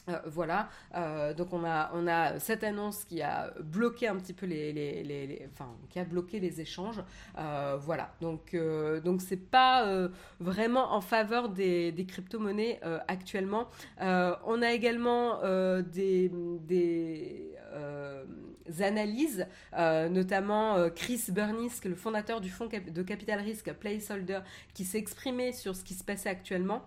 Euh, 0.09 0.19
voilà, 0.27 0.69
euh, 0.97 1.35
donc 1.35 1.53
on 1.53 1.65
a, 1.65 2.39
cette 2.39 2.65
annonce 2.65 3.05
qui 3.05 3.23
a 3.23 3.53
bloqué 3.63 4.09
un 4.09 4.17
petit 4.17 4.33
peu 4.33 4.47
les, 4.47 4.73
les, 4.73 5.49
enfin, 5.53 5.69
qui 5.91 5.99
a 5.99 6.05
bloqué 6.05 6.41
les 6.41 6.61
échanges, 6.61 7.03
euh, 7.39 7.77
voilà. 7.79 8.15
Donc, 8.21 8.57
donc 9.05 9.21
c'est 9.23 9.37
pas 9.51 10.09
vraiment 10.39 10.95
en 10.95 11.01
faveur 11.01 11.49
des, 11.49 11.93
des 11.93 12.07
crypto-monnaies 12.07 12.81
actuellement. 13.09 13.69
on 14.01 14.63
a 14.63 14.73
également 14.73 15.41
des, 15.83 16.31
des 16.67 17.57
analyses, 18.81 19.47
notamment 19.77 20.89
Chris 20.91 21.25
Bernisk, 21.29 21.85
le 21.85 21.95
fondateur 21.95 22.41
du 22.41 22.51
fonds 22.51 22.67
de 22.67 23.03
capital 23.03 23.41
risque 23.41 23.73
Placeholder, 23.73 24.41
qui 24.75 24.85
s'est 24.85 24.99
exprimé 24.99 25.53
sur 25.53 25.77
ce 25.77 25.85
qui 25.85 25.95
se 25.95 26.05
passait 26.05 26.29
actuellement. 26.31 26.83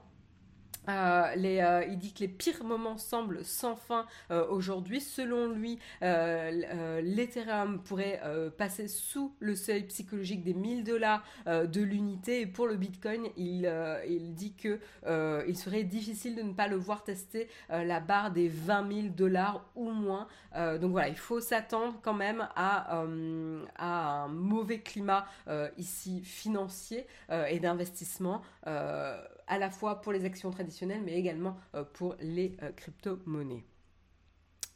Euh, 0.90 1.36
euh, 1.38 1.86
il 1.88 1.98
dit 1.98 2.13
que 2.13 2.20
les 2.20 2.28
pires 2.28 2.63
moments 2.63 2.98
semblent 2.98 3.44
sans 3.44 3.75
fin 3.75 4.06
euh, 4.32 4.46
aujourd'hui. 4.48 5.02
Selon 5.02 5.50
lui, 5.50 5.80
l'Ethereum 6.02 7.82
pourrait 7.84 8.22
passer 8.58 8.88
sous 8.88 9.36
le 9.40 9.56
seuil 9.56 9.84
psychologique 9.84 10.44
des 10.44 10.54
1000 10.54 10.84
dollars 10.84 11.24
de 11.46 11.82
l'unité. 11.82 12.42
Et 12.42 12.48
pour 12.48 12.68
le 12.68 12.75
Bitcoin, 12.75 13.28
il, 13.38 13.72
il 14.08 14.34
dit 14.34 14.54
que 14.54 14.80
il 15.48 15.58
serait 15.58 15.84
difficile 15.84 16.36
de 16.36 16.42
ne 16.42 16.54
pas 16.54 16.68
le 16.68 16.75
voir 16.75 17.04
tester 17.04 17.48
la 17.70 18.00
barre 18.00 18.32
des 18.32 18.48
20 18.48 18.92
000 18.94 19.08
dollars 19.10 19.66
ou 19.75 19.92
moins. 19.92 20.28
donc 20.56 20.92
voilà, 20.92 21.08
il 21.08 21.18
faut 21.18 21.40
s'attendre 21.40 22.00
quand 22.02 22.13
même 22.13 22.48
à, 22.56 23.02
à 23.78 24.24
un 24.24 24.28
mauvais 24.28 24.80
climat 24.80 25.25
ici 25.78 26.22
financier 26.24 27.08
et 27.30 27.60
d'investissement 27.60 28.42
à 29.47 29.57
la 29.57 29.69
fois 29.69 30.01
pour 30.01 30.12
les 30.12 30.25
actions 30.25 30.51
traditionnelles, 30.51 31.01
mais 31.03 31.13
également 31.13 31.57
euh, 31.75 31.83
pour 31.83 32.15
les 32.19 32.55
euh, 32.62 32.71
crypto-monnaies. 32.71 33.63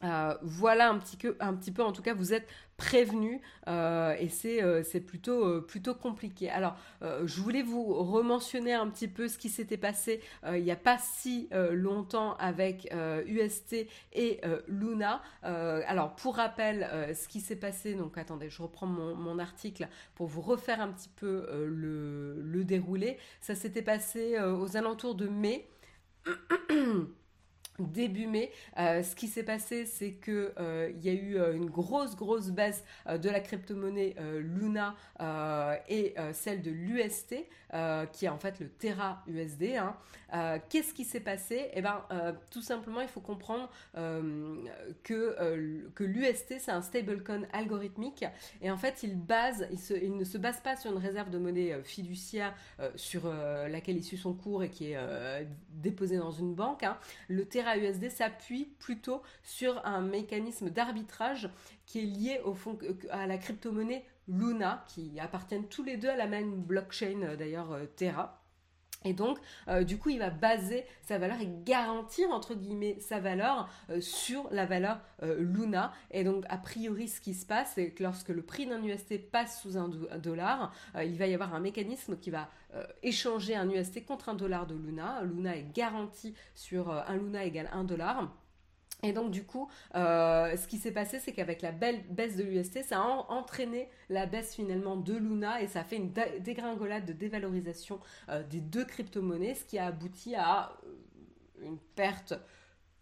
Euh, 0.04 0.36
voilà 0.44 0.89
un 0.89 1.00
petit, 1.00 1.18
peu, 1.18 1.36
en 1.84 1.92
tout 1.92 2.01
cas, 2.01 2.13
vous 2.13 2.34
êtes 2.34 2.48
prévenus 2.77 3.42
et 3.68 4.30
c'est 4.30 5.01
plutôt, 5.01 5.62
plutôt 5.62 5.96
compliqué. 5.96 6.50
Alors, 6.50 6.75
je 7.01 7.42
voulais 7.42 7.63
vous 7.63 7.94
rementionner 8.04 8.74
un 8.74 8.88
petit 8.89 9.08
peu 9.08 9.27
ce 9.27 9.38
qui 9.38 9.50
s'était 9.50 9.77
passé 9.77 10.22
il 10.48 10.62
n'y 10.62 10.72
a 10.72 10.75
pas 10.75 11.00
si 11.00 11.50
longtemps 11.72 12.36
avec 12.36 12.94
UST 13.25 13.88
et 14.13 14.42
Luna. 14.68 15.24
alors, 15.42 16.16
pour 16.16 16.36
rappel, 16.36 16.88
ce 17.16 17.27
qui 17.27 17.42
s'est 17.42 17.56
passé, 17.56 17.96
donc 17.96 18.18
attendez, 18.18 18.50
je 18.50 18.62
reprends 18.62 18.88
mon, 18.88 19.39
article 19.39 19.88
pour 20.16 20.27
vous 20.27 20.42
refaire 20.42 20.80
un 20.82 20.92
petit 20.92 21.10
peu 21.10 21.48
le 21.68 22.63
déroulé. 22.63 23.18
Ça 23.42 23.56
s'était 23.56 23.82
passé 23.82 24.39
aux 24.39 24.77
alentours 24.77 25.16
de 25.16 25.27
mai. 25.27 25.68
début 27.86 28.27
mai, 28.27 28.51
euh, 28.77 29.03
ce 29.03 29.15
qui 29.15 29.27
s'est 29.27 29.43
passé, 29.43 29.86
c'est 29.86 30.13
que 30.13 30.53
euh, 30.60 30.91
il 30.96 31.05
y 31.05 31.10
a 31.10 31.13
eu 31.13 31.38
euh, 31.38 31.53
une 31.53 31.69
grosse 31.69 32.15
grosse 32.15 32.50
baisse 32.50 32.84
de 33.07 33.29
la 33.29 33.39
crypto-monnaie 33.39 34.15
Luna 34.39 34.96
et 35.88 36.15
celle 36.34 36.62
de 36.62 36.72
l'UST, 36.72 37.36
qui 38.12 38.25
est 38.25 38.29
en 38.29 38.38
fait 38.38 38.60
le 38.60 38.69
Terra 38.69 39.24
USD. 39.27 39.75
Hein. 39.77 40.60
Qu'est-ce 40.69 40.93
qui 40.93 41.03
s'est 41.03 41.19
passé? 41.19 41.69
Eh 41.74 41.81
ben, 41.81 42.03
tout 42.51 42.62
simplement, 42.62 43.01
il 43.01 43.07
faut 43.07 43.22
comprendre 43.22 43.69
que 45.03 45.89
que 45.96 46.03
l'UST 46.03 46.55
c'est 46.60 46.72
un 46.72 46.81
stablecoin 46.81 47.43
algorithmique 47.53 48.25
et 48.62 48.72
en 48.72 48.77
fait, 48.77 49.03
il 49.03 49.17
base, 49.17 49.67
il, 50.01 50.15
ne 50.15 50.24
se 50.24 50.38
base 50.38 50.60
pas 50.62 50.75
sur 50.75 50.91
une 50.91 50.98
réserve 50.98 51.29
de 51.29 51.38
monnaie 51.38 51.81
fiduciaire 51.84 52.53
sur 52.96 53.31
laquelle 53.69 53.98
il 53.98 54.03
suit 54.03 54.17
son 54.17 54.34
cours 54.34 54.63
et 54.63 54.69
qui 54.69 54.91
est 54.91 55.48
déposée 55.72 56.17
dans 56.17 56.31
une 56.31 56.53
banque. 56.53 56.84
Hein. 56.84 56.98
Le 57.27 57.46
Terra 57.46 57.66
USD 57.75 58.09
s'appuie 58.09 58.65
plutôt 58.79 59.21
sur 59.43 59.86
un 59.86 60.01
mécanisme 60.01 60.69
d'arbitrage 60.69 61.50
qui 61.86 62.00
est 62.00 62.05
lié 62.05 62.41
au 62.45 62.53
fond, 62.53 62.77
à 63.09 63.27
la 63.27 63.38
crypto-monnaie 63.38 64.05
Luna, 64.27 64.86
qui 64.88 65.19
appartiennent 65.19 65.67
tous 65.67 65.83
les 65.83 65.97
deux 65.97 66.09
à 66.09 66.15
la 66.15 66.27
même 66.27 66.62
blockchain 66.62 67.36
d'ailleurs 67.38 67.77
Terra. 67.95 68.47
Et 69.06 69.13
donc, 69.13 69.38
euh, 69.68 69.84
du 69.84 69.98
coup, 69.98 70.10
il 70.10 70.20
va 70.20 70.30
baser 70.30 70.86
sa 71.01 71.18
valeur 71.18 71.39
et 71.39 71.50
garantir, 71.66 72.30
entre 72.32 72.56
guillemets, 72.56 72.98
sa 73.00 73.20
valeur 73.20 73.70
euh, 73.89 74.01
sur 74.01 74.48
la 74.51 74.66
valeur 74.66 75.00
euh, 75.24 75.38
Luna. 75.39 75.94
Et 76.12 76.24
donc, 76.24 76.46
a 76.50 76.58
priori, 76.58 77.08
ce 77.08 77.22
qui 77.22 77.34
se 77.34 77.46
passe, 77.46 77.74
c'est 77.75 77.92
que 77.92 78.04
lorsque 78.04 78.30
le 78.30 78.42
prix 78.42 78.66
d'un 78.66 78.84
UST 78.84 79.30
passe 79.32 79.62
sous 79.62 79.77
un, 79.77 79.89
dollar, 80.18 80.74
il 81.01 81.18
va 81.18 81.27
y 81.27 81.34
avoir 81.34 81.54
un 81.54 81.60
mécanisme 81.60 82.18
qui 82.18 82.30
va 82.30 82.50
échanger 83.01 83.56
un 83.56 83.70
UST 83.70 84.06
contre 84.06 84.30
un 84.30 84.34
dollar 84.34 84.68
de 84.68 84.75
Luna. 84.75 85.22
Luna 85.24 85.56
est 85.56 85.72
garanti 85.74 86.34
sur 86.54 86.92
un 86.92 87.16
Luna 87.16 87.46
égale 87.46 87.70
un 87.72 87.84
dollar. 87.84 88.32
Et 89.04 89.13
donc 89.13 89.30
du 89.30 89.44
coup, 89.44 89.70
euh, 89.96 90.58
ce 90.58 90.68
qui 90.68 90.77
s'est 90.77 90.92
passé, 90.92 91.20
c'est 91.20 91.32
qu'avec 91.32 91.62
la 91.62 91.72
belle 91.72 92.01
baisse 92.10 92.36
de 92.36 92.44
l'UST, 92.44 92.84
ça 92.84 93.00
a 93.00 93.04
entraîné 93.30 93.89
la 94.10 94.25
baisse 94.25 94.56
finalement 94.56 94.96
de 94.96 95.13
Luna 95.13 95.62
et 95.62 95.68
ça 95.68 95.82
a 95.82 95.84
fait 95.84 95.98
une 95.98 96.12
dégringolade 96.39 97.06
de 97.06 97.13
dévalorisation 97.13 98.00
euh, 98.30 98.42
des 98.44 98.60
deux 98.60 98.86
crypto-monnaies, 98.86 99.54
ce 99.54 99.66
qui 99.66 99.77
a 99.77 99.88
abouti 99.88 100.34
à 100.34 100.72
euh, 100.84 101.66
une 101.66 101.77
perte 101.96 102.34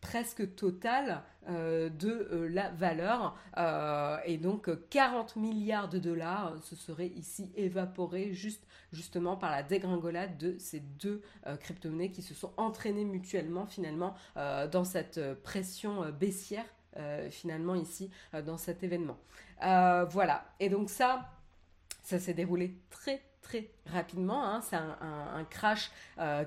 presque 0.05 0.55
totale 0.55 1.23
euh, 1.49 1.89
de 1.89 2.29
euh, 2.31 2.47
la 2.47 2.69
valeur. 2.69 3.35
Euh, 3.57 4.17
et 4.25 4.37
donc 4.37 4.69
40 4.89 5.35
milliards 5.35 5.89
de 5.89 5.97
dollars 5.97 6.53
se 6.61 6.75
seraient 6.75 7.07
ici 7.07 7.51
évaporés 7.55 8.31
juste, 8.33 8.63
justement 8.93 9.35
par 9.35 9.49
la 9.49 9.63
dégringolade 9.63 10.37
de 10.37 10.57
ces 10.59 10.79
deux 10.79 11.23
crypto-monnaies 11.59 12.11
qui 12.11 12.21
se 12.21 12.35
sont 12.35 12.51
entraînées 12.57 13.03
mutuellement 13.03 13.65
finalement 13.65 14.15
dans 14.35 14.83
cette 14.83 15.19
pression 15.41 16.09
baissière 16.11 16.65
finalement 17.29 17.75
ici 17.75 18.09
dans 18.45 18.57
cet 18.57 18.83
événement. 18.83 19.17
voilà. 19.61 20.45
Et 20.59 20.69
donc 20.69 20.89
ça, 20.89 21.29
ça 22.03 22.19
s'est 22.19 22.33
déroulé 22.33 22.77
très 22.89 23.21
très 23.41 23.69
rapidement. 23.87 24.43
Hein. 24.43 24.61
C'est 24.61 24.75
un, 24.75 25.45
crash 25.49 25.91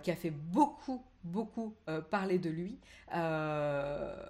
qui 0.02 0.10
a 0.10 0.16
fait 0.16 0.30
beaucoup 0.30 1.02
beaucoup 1.24 1.74
euh, 1.88 2.00
parlé 2.00 2.38
de 2.38 2.50
lui. 2.50 2.78
Euh, 3.14 4.26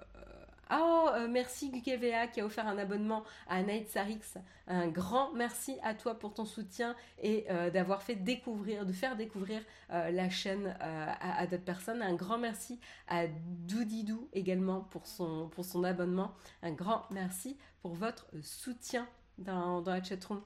oh, 0.71 1.07
euh, 1.13 1.27
merci 1.29 1.69
GukeVA 1.69 2.27
qui 2.27 2.41
a 2.41 2.45
offert 2.45 2.67
un 2.67 2.77
abonnement 2.77 3.23
à 3.47 3.61
Night 3.63 3.89
Sarix. 3.89 4.21
Un 4.67 4.87
grand 4.87 5.33
merci 5.33 5.77
à 5.83 5.93
toi 5.93 6.17
pour 6.17 6.33
ton 6.33 6.45
soutien 6.45 6.95
et 7.21 7.47
d'avoir 7.73 8.03
fait 8.03 8.15
découvrir, 8.15 8.85
de 8.85 8.93
faire 8.93 9.15
découvrir 9.15 9.61
la 9.89 10.29
chaîne 10.29 10.77
à, 10.79 11.47
d'autres 11.47 11.63
personnes. 11.63 12.03
Un 12.03 12.13
grand 12.13 12.37
merci 12.37 12.79
à 13.07 13.25
Doudidou 13.27 14.29
également 14.31 14.81
pour 14.81 15.07
son, 15.07 15.49
pour 15.49 15.65
son 15.65 15.83
abonnement. 15.83 16.35
Un 16.61 16.71
grand 16.71 17.05
merci 17.09 17.57
pour 17.81 17.95
votre 17.95 18.27
soutien 18.43 19.07
dans, 19.39 19.81
dans 19.81 19.93
la 19.93 20.03
chatroom. 20.03 20.43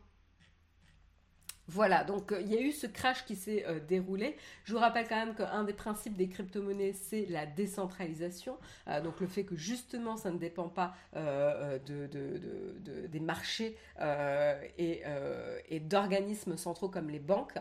Voilà, 1.69 2.03
donc 2.03 2.31
euh, 2.33 2.41
il 2.41 2.51
y 2.51 2.57
a 2.57 2.61
eu 2.61 2.71
ce 2.73 2.87
crash 2.87 3.23
qui 3.25 3.35
s'est 3.37 3.65
euh, 3.65 3.79
déroulé. 3.79 4.35
Je 4.65 4.73
vous 4.73 4.79
rappelle 4.79 5.07
quand 5.07 5.15
même 5.15 5.33
qu'un 5.33 5.63
des 5.63 5.73
principes 5.73 6.17
des 6.17 6.27
crypto-monnaies, 6.27 6.91
c'est 6.93 7.25
la 7.29 7.45
décentralisation. 7.45 8.57
Euh, 8.89 8.99
donc 9.01 9.21
le 9.21 9.27
fait 9.27 9.45
que 9.45 9.55
justement, 9.55 10.17
ça 10.17 10.31
ne 10.31 10.37
dépend 10.37 10.67
pas 10.67 10.93
de, 11.15 12.09
des 13.07 13.19
marchés 13.19 13.77
et, 14.77 15.03
et 15.69 15.79
d'organismes 15.79 16.57
centraux 16.57 16.89
comme 16.89 17.09
les 17.09 17.19
banques. 17.19 17.57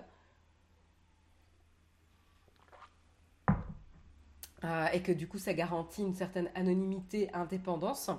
et 4.93 5.03
que 5.03 5.13
du 5.13 5.27
coup, 5.29 5.39
ça 5.39 5.55
garantit 5.55 6.03
une 6.03 6.15
certaine 6.15 6.49
anonymité, 6.55 7.29
indépendance. 7.35 8.11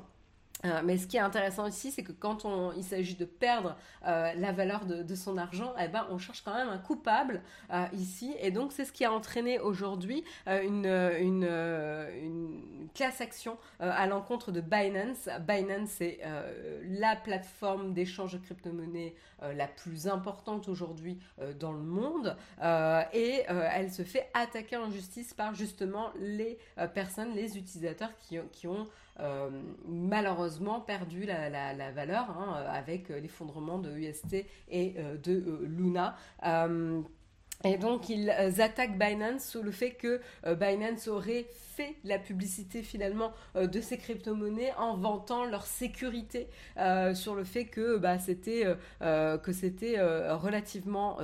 Euh, 0.65 0.81
mais 0.83 0.97
ce 0.97 1.07
qui 1.07 1.17
est 1.17 1.21
intéressant 1.21 1.67
ici, 1.67 1.91
c'est 1.91 2.03
que 2.03 2.11
quand 2.11 2.45
on, 2.45 2.71
il 2.73 2.83
s'agit 2.83 3.15
de 3.15 3.25
perdre 3.25 3.75
euh, 4.07 4.31
la 4.35 4.51
valeur 4.51 4.85
de, 4.85 5.15
son 5.15 5.37
argent, 5.37 5.73
eh 5.79 5.87
ben, 5.87 6.07
on 6.09 6.17
cherche 6.17 6.41
quand 6.41 6.55
même 6.55 6.69
un 6.69 6.77
coupable 6.77 7.41
euh, 7.71 7.85
ici. 7.93 8.33
Et 8.39 8.51
donc, 8.51 8.71
c'est 8.71 8.85
ce 8.85 8.91
qui 8.91 9.05
a 9.05 9.11
entraîné 9.11 9.59
aujourd'hui 9.59 10.23
une, 10.47 10.85
une, 10.85 11.43
une, 11.43 12.87
classe 12.95 13.21
action 13.21 13.57
à 13.79 14.07
l'encontre 14.07 14.51
de 14.51 14.61
Binance. 14.61 15.29
Binance, 15.47 15.89
c'est 15.89 16.19
la 16.83 17.15
plateforme 17.15 17.93
d'échange 17.93 18.33
de 18.33 18.37
crypto-monnaies 18.37 19.15
la 19.41 19.67
plus 19.67 20.07
importante 20.07 20.67
aujourd'hui 20.67 21.19
dans 21.59 21.71
le 21.71 21.79
monde. 21.81 22.35
et 23.13 23.43
elle 23.47 23.91
se 23.91 24.03
fait 24.03 24.29
attaquer 24.33 24.77
en 24.77 24.89
justice 24.91 25.33
par 25.33 25.53
justement 25.53 26.11
les 26.19 26.57
personnes, 26.93 27.33
les 27.33 27.57
utilisateurs 27.57 28.15
qui, 28.19 28.37
qui 28.51 28.67
ont 28.67 28.87
euh, 29.19 29.49
malheureusement 29.85 30.79
perdu 30.79 31.25
la, 31.25 31.91
valeur 31.91 32.31
hein, 32.31 32.63
avec 32.67 33.09
l'effondrement 33.09 33.77
de 33.77 33.91
UST 33.91 34.45
et 34.69 34.95
euh, 34.97 35.17
de 35.17 35.33
euh, 35.33 35.65
Luna. 35.67 36.15
Et 37.65 37.77
donc 37.77 38.09
ils 38.09 38.29
attaquent 38.29 38.97
Binance 38.97 39.45
sur 39.45 39.63
le 39.63 39.71
fait 39.71 39.91
que 39.91 40.19
Binance 40.45 41.07
aurait 41.07 41.45
fait 41.53 41.95
la 42.03 42.19
publicité 42.19 42.83
finalement 42.83 43.31
de 43.55 43.79
ces 43.79 43.97
crypto-monnaies 43.97 44.73
en 44.77 44.97
vantant 44.97 45.45
leur 45.45 45.65
sécurité 45.65 46.49
sur 47.13 47.35
le 47.35 47.45
fait 47.45 47.63
que 47.63 47.95
bah, 47.97 48.19
c'était 48.19 48.65
que 48.99 49.51
c'était 49.53 49.95
relativement 50.31 51.19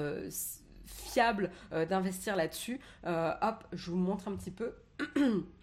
fiable 0.86 1.52
d'investir 1.90 2.38
là-dessus. 2.38 2.80
hop, 3.06 3.64
je 3.74 3.92
vous 3.92 3.98
montre 3.98 4.30
un 4.30 4.38
petit 4.38 4.52
peu. 4.52 4.72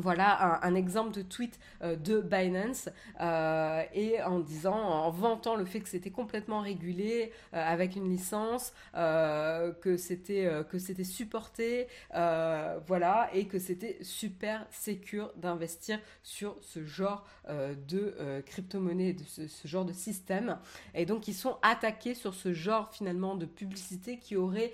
Voilà 0.00 0.64
un, 0.64 0.74
exemple 0.74 1.12
de 1.12 1.22
tweet 1.22 1.58
euh, 1.82 1.96
de 1.96 2.20
Binance 2.20 2.88
euh, 3.20 3.82
et 3.92 4.22
en 4.22 4.38
disant, 4.38 4.76
en 4.76 5.10
vantant 5.10 5.56
le 5.56 5.64
fait 5.64 5.80
que 5.80 5.88
c'était 5.88 6.10
complètement 6.10 6.60
régulé 6.60 7.32
euh, 7.54 7.62
avec 7.64 7.96
une 7.96 8.08
licence, 8.08 8.72
que 8.94 9.96
c'était 9.96 10.48
que 10.70 10.78
c'était 10.78 11.04
supporté, 11.04 11.86
voilà, 12.12 13.30
et 13.32 13.46
que 13.46 13.58
c'était 13.58 13.98
super 14.02 14.66
sécure 14.70 15.32
d'investir 15.36 15.98
sur 16.22 16.56
ce 16.60 16.84
genre 16.84 17.24
de 17.48 18.42
crypto-monnaie, 18.46 19.12
de 19.12 19.24
ce, 19.24 19.46
ce, 19.46 19.68
genre 19.68 19.84
de 19.84 19.92
système. 19.92 20.58
Et 20.94 21.06
donc 21.06 21.28
ils 21.28 21.34
sont 21.34 21.58
attaqués 21.62 22.14
sur 22.14 22.34
ce 22.34 22.52
genre 22.52 22.92
finalement 22.92 23.34
de 23.36 23.46
publicité 23.46 24.18
qui 24.18 24.36
aurait 24.36 24.72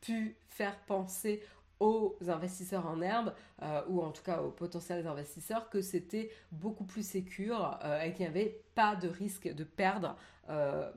pu 0.00 0.36
faire 0.48 0.78
penser 0.86 1.42
aux 1.80 2.16
investisseurs 2.26 2.86
en 2.86 3.00
herbe, 3.00 3.34
euh, 3.62 3.82
ou 3.88 4.00
en 4.00 4.10
tout 4.10 4.22
cas 4.22 4.40
aux 4.40 4.50
potentiels 4.50 5.06
investisseurs, 5.06 5.68
que 5.68 5.82
c'était 5.82 6.30
beaucoup 6.52 6.84
plus 6.84 7.06
sécure 7.06 7.78
euh, 7.84 8.02
et 8.02 8.12
qu'il 8.12 8.24
n'y 8.24 8.30
avait 8.30 8.62
pas 8.74 8.96
de 8.96 9.08
risque 9.08 9.52
de 9.52 9.64
perdre, 9.64 10.16
euh, 10.48 10.90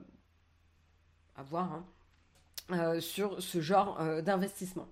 à 1.36 1.42
voir, 1.42 1.84
hein, 2.70 3.00
sur 3.00 3.42
ce 3.42 3.60
genre 3.60 4.00
d'investissement. 4.22 4.86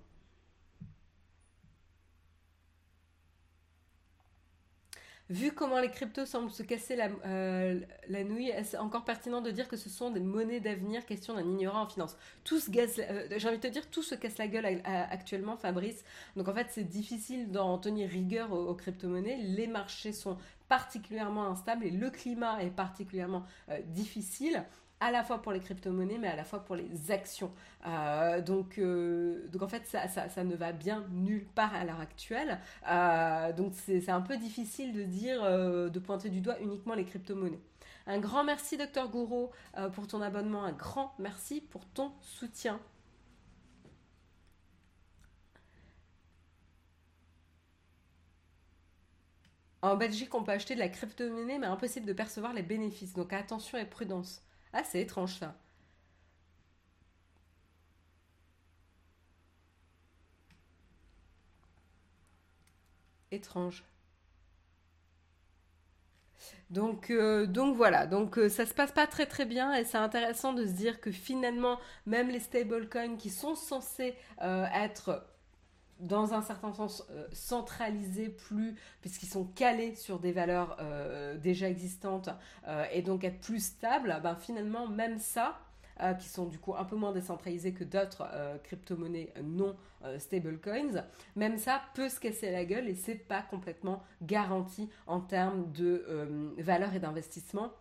Vu 5.29 5.51
comment 5.51 5.79
les 5.79 5.91
cryptos 5.91 6.25
semblent 6.25 6.49
se 6.49 6.63
casser 6.63 6.95
la, 6.95 7.09
euh, 7.25 7.79
nouille, 8.09 8.49
est-ce 8.49 8.75
encore 8.77 9.05
pertinent 9.05 9.41
de 9.41 9.51
dire 9.51 9.67
que 9.67 9.77
ce 9.77 9.87
sont 9.87 10.09
des 10.09 10.19
monnaies 10.19 10.59
d'avenir, 10.59 11.05
question 11.05 11.35
d'un 11.35 11.43
ignorant 11.43 11.83
en 11.83 11.87
finance 11.87 12.17
Tout 12.43 12.59
se 12.59 12.71
euh, 12.71 13.37
j'ai 13.37 13.47
envie 13.47 13.57
de 13.57 13.61
te 13.61 13.67
dire, 13.67 13.87
tout 13.91 14.01
se 14.01 14.15
casse 14.15 14.39
la 14.39 14.47
gueule 14.47 14.81
actuellement, 14.85 15.55
Fabrice. 15.55 16.03
Donc 16.35 16.47
en 16.47 16.53
fait, 16.55 16.67
c'est 16.71 16.83
difficile 16.83 17.51
d'en 17.51 17.77
tenir 17.77 18.09
rigueur 18.09 18.51
aux, 18.51 18.73
crypto-monnaies. 18.73 19.37
Les 19.37 19.67
marchés 19.67 20.13
sont 20.13 20.35
particulièrement 20.67 21.45
instables 21.45 21.85
et 21.85 21.91
le 21.91 22.09
climat 22.09 22.63
est 22.63 22.71
particulièrement 22.71 23.43
euh, 23.69 23.79
difficile 23.85 24.63
à 24.99 25.11
la 25.11 25.23
fois 25.23 25.41
pour 25.41 25.51
les 25.51 25.59
crypto-monnaies, 25.59 26.17
mais 26.17 26.27
à 26.27 26.35
la 26.35 26.43
fois 26.43 26.59
pour 26.59 26.75
les 26.75 27.11
actions. 27.11 27.51
Euh, 27.87 28.41
donc, 28.41 28.77
euh, 28.77 29.47
donc 29.49 29.61
en 29.61 29.67
fait, 29.67 29.85
ça, 29.87 30.07
ça, 30.07 30.43
ne 30.43 30.55
va 30.55 30.71
bien 30.71 31.05
nulle 31.11 31.45
part 31.45 31.73
à 31.73 31.85
l'heure 31.85 31.99
actuelle. 31.99 32.59
Euh, 32.89 33.53
donc 33.53 33.73
c'est 33.75 34.09
un 34.09 34.21
peu 34.21 34.37
difficile 34.37 34.93
de 34.93 35.03
dire, 35.03 35.41
de 35.43 35.99
pointer 35.99 36.29
du 36.29 36.41
doigt 36.41 36.59
uniquement 36.59 36.95
les 36.95 37.05
crypto-monnaies. 37.05 37.61
Un 38.07 38.19
grand 38.19 38.43
merci, 38.43 38.77
Dr 38.77 39.07
Gouraud, 39.09 39.51
pour 39.93 40.07
ton 40.07 40.21
abonnement. 40.21 40.63
Un 40.63 40.71
grand 40.73 41.13
merci 41.19 41.61
pour 41.61 41.85
ton 41.87 42.11
soutien. 42.21 42.79
En 49.81 49.95
Belgique, 49.95 50.33
on 50.35 50.43
peut 50.43 50.51
acheter 50.51 50.73
de 50.75 50.79
la 50.79 50.89
crypto-monnaie, 50.89 51.57
mais 51.57 51.67
impossible 51.67 52.05
de 52.05 52.13
percevoir 52.13 52.53
les 52.53 52.63
bénéfices. 52.63 53.13
Donc 53.13 53.31
attention 53.33 53.77
et 53.77 53.85
prudence. 53.85 54.41
Ah, 54.73 54.83
c'est 54.83 55.01
étrange 55.01 55.35
ça. 55.35 55.55
Étrange. 63.31 63.83
Donc, 66.69 67.09
euh, 67.09 67.45
donc 67.47 67.75
voilà, 67.75 68.05
donc 68.05 68.37
euh, 68.37 68.49
ça 68.49 68.65
se 68.65 68.73
passe 68.73 68.91
pas 68.91 69.07
très 69.07 69.25
très 69.25 69.45
bien 69.45 69.73
et 69.73 69.83
c'est 69.83 69.97
intéressant 69.97 70.53
de 70.53 70.65
se 70.65 70.71
dire 70.71 71.01
que 71.01 71.11
finalement, 71.11 71.79
même 72.05 72.29
les 72.29 72.39
stablecoins 72.39 73.17
qui 73.17 73.29
sont 73.29 73.55
censés 73.55 74.15
euh, 74.43 74.65
être 74.75 75.25
dans 75.99 76.33
un 76.33 76.41
certain 76.41 76.73
sens 76.73 77.05
centralisés 77.31 78.29
plus, 78.29 78.75
puisqu'ils 79.01 79.29
sont 79.29 79.45
calés 79.45 79.95
sur 79.95 80.19
des 80.19 80.31
valeurs 80.31 80.77
déjà 81.41 81.69
existantes 81.69 82.29
et 82.91 83.01
donc 83.01 83.23
être 83.23 83.39
plus 83.41 83.63
stables, 83.63 84.19
ben 84.23 84.35
finalement 84.35 84.87
même 84.87 85.17
ça, 85.17 85.59
qui 86.19 86.29
sont 86.29 86.45
du 86.45 86.57
coup 86.57 86.75
un 86.75 86.85
peu 86.85 86.95
moins 86.95 87.11
décentralisés 87.11 87.73
que 87.73 87.83
d'autres 87.83 88.25
crypto-monnaies 88.63 89.33
non 89.43 89.75
stablecoins, 90.17 91.03
même 91.35 91.57
ça 91.57 91.81
peut 91.93 92.07
se 92.07 92.19
casser 92.19 92.51
la 92.51 92.63
gueule 92.63 92.87
et 92.87 92.95
c'est 92.95 93.15
pas 93.15 93.41
complètement 93.41 94.01
garanti 94.21 94.89
en 95.07 95.19
termes 95.19 95.71
de 95.73 96.53
valeur 96.57 96.93
et 96.93 96.99
d'investissement 96.99 97.73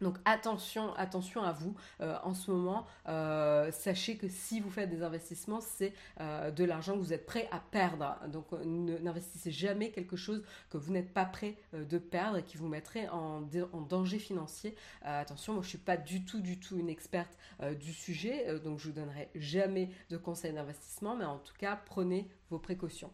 donc 0.00 0.18
attention, 0.24 0.94
attention 0.94 1.42
à 1.42 1.52
vous 1.52 1.74
euh, 2.00 2.16
en 2.22 2.34
ce 2.34 2.50
moment. 2.50 2.86
Euh, 3.08 3.70
sachez 3.72 4.16
que 4.16 4.28
si 4.28 4.60
vous 4.60 4.70
faites 4.70 4.90
des 4.90 5.02
investissements, 5.02 5.60
c'est 5.60 5.92
euh, 6.20 6.50
de 6.50 6.64
l'argent 6.64 6.94
que 6.94 6.98
vous 6.98 7.12
êtes 7.12 7.26
prêt 7.26 7.48
à 7.50 7.60
perdre. 7.60 8.16
Donc 8.28 8.52
n'investissez 8.64 9.50
jamais 9.50 9.90
quelque 9.90 10.16
chose 10.16 10.42
que 10.70 10.76
vous 10.76 10.92
n'êtes 10.92 11.12
pas 11.12 11.24
prêt 11.24 11.56
de 11.72 11.98
perdre 11.98 12.38
et 12.38 12.42
qui 12.42 12.56
vous 12.56 12.68
mettrait 12.68 13.08
en, 13.08 13.42
danger 13.88 14.18
financier. 14.18 14.74
attention, 15.02 15.54
moi 15.54 15.62
je 15.62 15.68
suis 15.68 15.78
pas 15.78 15.96
du 15.96 16.24
tout, 16.24 16.40
du 16.40 16.58
tout 16.58 16.76
une 16.78 16.88
experte 16.88 17.36
du 17.80 17.92
sujet, 17.92 18.58
donc 18.60 18.78
je 18.78 18.88
vous 18.88 18.94
donnerai 18.94 19.30
jamais 19.34 19.90
de 20.10 20.16
conseils 20.16 20.52
d'investissement, 20.52 21.16
mais 21.16 21.24
en 21.24 21.38
tout 21.38 21.54
cas 21.58 21.78
prenez 21.86 22.28
vos 22.50 22.58
précautions. 22.58 23.10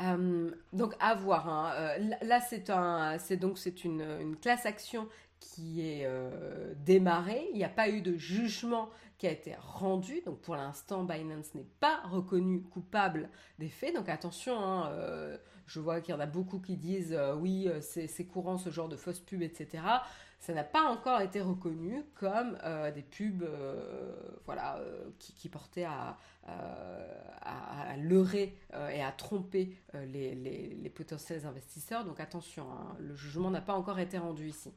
Euh, 0.00 0.50
donc 0.72 0.94
à 1.00 1.14
voir. 1.14 1.48
Hein. 1.48 1.72
Euh, 1.76 2.10
là, 2.22 2.40
c'est 2.40 2.70
donc 3.36 3.58
c'est 3.58 3.84
une, 3.84 4.36
classe 4.40 4.66
action 4.66 5.08
qui 5.40 5.88
est 5.88 6.04
euh, 6.04 6.74
démarrée. 6.84 7.48
Il 7.52 7.56
n'y 7.56 7.64
a 7.64 7.68
pas 7.68 7.88
eu 7.88 8.00
de 8.02 8.16
jugement 8.16 8.90
qui 9.18 9.26
a 9.26 9.30
été 9.30 9.54
rendu. 9.58 10.20
Donc 10.26 10.40
pour 10.40 10.56
l'instant, 10.56 11.04
Binance 11.04 11.54
n'est 11.54 11.66
pas 11.80 12.00
reconnu 12.04 12.62
coupable 12.62 13.30
des 13.58 13.68
faits. 13.68 13.94
Donc 13.94 14.08
attention. 14.08 14.58
Hein, 14.58 14.90
je 15.66 15.80
vois 15.80 16.00
qu'il 16.00 16.14
y 16.14 16.16
en 16.16 16.20
a 16.20 16.26
beaucoup 16.26 16.60
qui 16.60 16.76
disent 16.76 17.18
oui, 17.38 17.68
c'est 17.80 18.26
courant 18.26 18.58
ce 18.58 18.70
genre 18.70 18.88
de 18.88 18.96
fausses 18.96 19.20
pubs, 19.20 19.42
etc 19.42 19.82
ça 20.38 20.52
n'a 20.52 20.64
pas 20.64 20.84
encore 20.84 21.20
été 21.20 21.40
reconnu 21.40 22.04
comme 22.14 22.56
euh, 22.64 22.90
des 22.92 23.02
pubs 23.02 23.42
euh, 23.42 24.14
voilà, 24.44 24.76
euh, 24.76 25.10
qui, 25.18 25.48
portaient 25.48 25.84
à, 25.84 26.16
leurrer 27.98 28.56
et 28.92 29.02
à 29.02 29.10
tromper 29.10 29.76
les, 29.94 30.92
potentiels 30.94 31.46
investisseurs. 31.46 32.04
Donc 32.04 32.20
attention, 32.20 32.70
hein, 32.70 32.96
le 33.00 33.14
jugement 33.16 33.50
n'a 33.50 33.60
pas 33.60 33.74
encore 33.74 33.98
été 33.98 34.18
rendu 34.18 34.48
ici. 34.48 34.72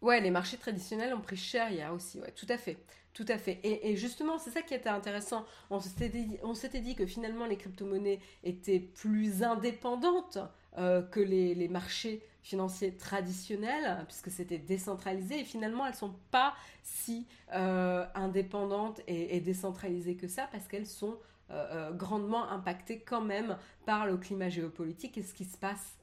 Ouais, 0.00 0.20
les 0.20 0.30
marchés 0.30 0.56
traditionnels 0.56 1.14
ont 1.14 1.20
pris 1.20 1.36
cher 1.36 1.70
hier 1.70 1.92
aussi, 1.92 2.20
ouais, 2.20 2.30
tout 2.32 2.46
à 2.48 2.56
fait. 2.58 2.78
Tout 3.16 3.24
à 3.28 3.38
fait. 3.38 3.60
Et, 3.62 3.96
justement, 3.96 4.36
c'est 4.36 4.50
ça 4.50 4.60
qui 4.60 4.74
était 4.74 4.90
intéressant. 4.90 5.46
On 5.70 5.80
s'était 5.80 6.10
dit, 6.10 6.94
que 6.94 7.06
finalement 7.06 7.46
les 7.46 7.56
crypto-monnaies 7.56 8.20
étaient 8.44 8.78
plus 8.78 9.42
indépendantes 9.42 10.36
euh, 10.76 11.00
que 11.00 11.20
les, 11.20 11.66
marchés 11.68 12.22
financiers 12.42 12.94
traditionnels, 12.94 14.04
puisque 14.06 14.30
c'était 14.30 14.58
décentralisé. 14.58 15.40
Et 15.40 15.44
finalement, 15.44 15.86
elles 15.86 15.92
ne 15.92 15.96
sont 15.96 16.14
pas 16.30 16.54
si 16.82 17.26
euh, 17.54 18.04
indépendantes 18.14 19.00
et, 19.06 19.40
décentralisées 19.40 20.16
que 20.16 20.28
ça, 20.28 20.46
parce 20.52 20.68
qu'elles 20.68 20.86
sont 20.86 21.18
euh, 21.50 21.92
grandement 21.92 22.50
impactées 22.50 23.00
quand 23.00 23.22
même 23.22 23.56
par 23.86 24.04
le 24.04 24.18
climat 24.18 24.50
géopolitique 24.50 25.16
et 25.16 25.22
ce 25.22 25.32
qui 25.32 25.46
se 25.46 25.56
passe 25.56 25.96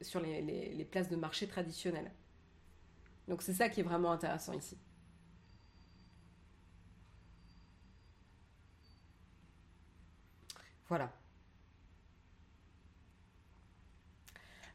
sur 0.00 0.20
les 0.22 0.88
places 0.90 1.10
de 1.10 1.16
marché 1.16 1.46
traditionnelles. 1.46 2.10
Donc 3.28 3.42
c'est 3.42 3.52
ça 3.52 3.68
qui 3.68 3.80
est 3.80 3.84
vraiment 3.84 4.12
intéressant 4.12 4.54
ici. 4.54 4.78
Voilà. 10.88 11.10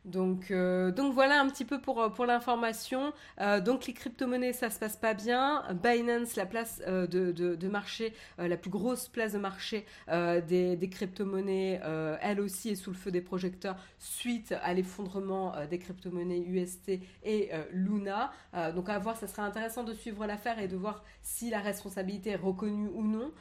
Donc, 0.06 0.52
euh, 0.52 0.92
donc 0.92 1.14
voilà 1.14 1.40
un 1.40 1.48
petit 1.48 1.64
peu 1.64 1.80
pour, 1.80 2.02
euh, 2.02 2.10
pour 2.10 2.26
l'information. 2.26 3.14
Euh, 3.40 3.62
donc 3.62 3.86
les 3.86 3.94
crypto-monnaies, 3.94 4.52
ça 4.52 4.70
se 4.70 4.78
passe 4.78 4.98
pas 4.98 5.14
bien. 5.14 5.64
Binance, 5.82 6.36
la 6.36 6.46
place 6.46 6.82
de, 6.86 7.32
de, 7.32 7.68
marché, 7.68 8.14
la 8.38 8.58
plus 8.58 8.70
grosse 8.70 9.08
place 9.08 9.34
de 9.34 9.38
marché 9.38 9.86
des, 10.08 10.76
des 10.76 10.90
crypto-monnaies, 10.90 11.80
elle 12.22 12.40
aussi 12.40 12.70
est 12.70 12.76
sous 12.76 12.92
le 12.92 12.96
feu 12.96 13.12
des 13.12 13.22
projecteurs 13.22 13.76
suite 14.00 14.54
à 14.62 14.74
l'effondrement 14.74 15.54
des 15.70 15.80
crypto-monnaies 15.80 16.40
UST 16.40 17.00
et 17.24 17.52
Luna. 17.72 18.32
donc 18.76 18.90
à 18.90 19.00
voir, 19.00 19.18
ça 19.18 19.28
serait 19.28 19.42
intéressant 19.42 19.84
de 19.84 19.94
suivre 19.94 20.26
l'affaire 20.26 20.60
et 20.60 20.68
de 20.68 20.76
voir 20.76 21.04
si 21.22 21.50
la 21.50 21.60
responsabilité 21.60 22.32
est 22.32 22.36
reconnue 22.36 22.90
ou 22.94 23.04
non 23.04 23.32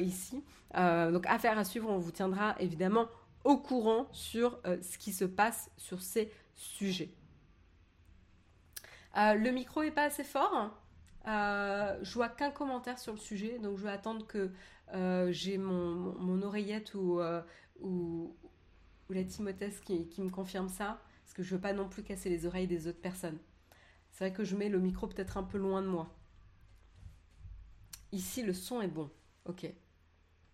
ici. 0.00 0.42
donc 0.74 1.26
affaire 1.26 1.58
à 1.58 1.64
suivre, 1.64 1.90
on 1.90 1.98
vous 1.98 2.12
tiendra 2.12 2.54
évidemment 2.60 3.06
au 3.44 3.56
courant 3.56 4.08
sur 4.12 4.60
euh, 4.66 4.80
ce 4.82 4.98
qui 4.98 5.12
se 5.12 5.24
passe 5.24 5.70
sur 5.76 6.02
ces 6.02 6.32
sujets. 6.54 7.14
Euh, 9.16 9.34
le 9.34 9.50
micro 9.50 9.82
est 9.82 9.90
pas 9.90 10.04
assez 10.04 10.24
fort. 10.24 10.78
Euh, 11.26 11.98
je 12.02 12.14
vois 12.14 12.28
qu'un 12.28 12.50
commentaire 12.50 12.98
sur 12.98 13.12
le 13.12 13.18
sujet, 13.18 13.58
donc 13.58 13.78
je 13.78 13.84
vais 13.84 13.90
attendre 13.90 14.26
que 14.26 14.50
j'ai 15.30 15.58
mon, 15.58 16.42
oreillette 16.42 16.94
ou, 16.94 17.20
ou, 17.80 18.36
la 19.10 19.24
Timothée 19.24 19.70
qui, 19.84 20.08
qui, 20.08 20.22
me 20.22 20.30
confirme 20.30 20.68
ça, 20.68 21.00
parce 21.24 21.34
que 21.34 21.42
je 21.42 21.54
veux 21.54 21.60
pas 21.60 21.72
non 21.72 21.88
plus 21.88 22.02
casser 22.02 22.30
les 22.30 22.46
oreilles 22.46 22.66
des 22.66 22.86
autres 22.86 23.00
personnes. 23.00 23.38
C'est 24.10 24.24
vrai 24.24 24.36
que 24.36 24.44
je 24.44 24.56
mets 24.56 24.68
le 24.68 24.78
micro 24.78 25.06
peut-être 25.06 25.36
un 25.36 25.42
peu 25.42 25.58
loin 25.58 25.82
de 25.82 25.86
moi. 25.86 26.14
Ici, 28.12 28.42
le 28.42 28.52
son 28.52 28.82
est 28.82 28.88
bon. 28.88 29.10
Ok. 29.46 29.66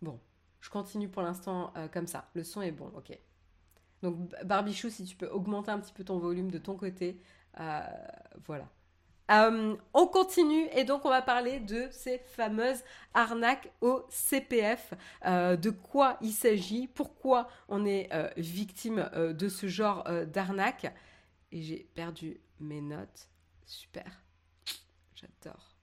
Bon. 0.00 0.20
Je 0.60 0.70
continue 0.70 1.08
pour 1.08 1.22
l'instant 1.22 1.72
euh, 1.76 1.88
comme 1.88 2.06
ça. 2.06 2.28
Le 2.34 2.44
son 2.44 2.62
est 2.62 2.72
bon, 2.72 2.90
ok. 2.96 3.16
Donc 4.02 4.16
Barbichou, 4.44 4.90
si 4.90 5.04
tu 5.04 5.16
peux 5.16 5.28
augmenter 5.28 5.70
un 5.70 5.80
petit 5.80 5.92
peu 5.92 6.04
ton 6.04 6.18
volume 6.18 6.50
de 6.50 6.58
ton 6.58 6.76
côté, 6.76 7.20
euh, 7.60 7.80
voilà. 8.46 8.68
Euh, 9.30 9.76
on 9.92 10.06
continue 10.06 10.66
et 10.72 10.84
donc 10.84 11.04
on 11.04 11.10
va 11.10 11.20
parler 11.20 11.60
de 11.60 11.86
ces 11.90 12.18
fameuses 12.18 12.82
arnaques 13.12 13.70
au 13.82 14.06
CPF. 14.08 14.94
de 15.24 15.70
quoi 15.70 16.16
il 16.22 16.32
s'agit 16.32 16.86
Pourquoi 16.86 17.48
on 17.68 17.84
est 17.84 18.08
victime 18.38 19.10
de 19.14 19.48
ce 19.48 19.66
genre 19.66 20.08
d'arnaque 20.26 20.94
Et 21.52 21.60
j'ai 21.60 21.90
perdu 21.94 22.40
mes 22.58 22.80
notes. 22.80 23.28
Super. 23.66 24.22
J'adore 25.14 25.74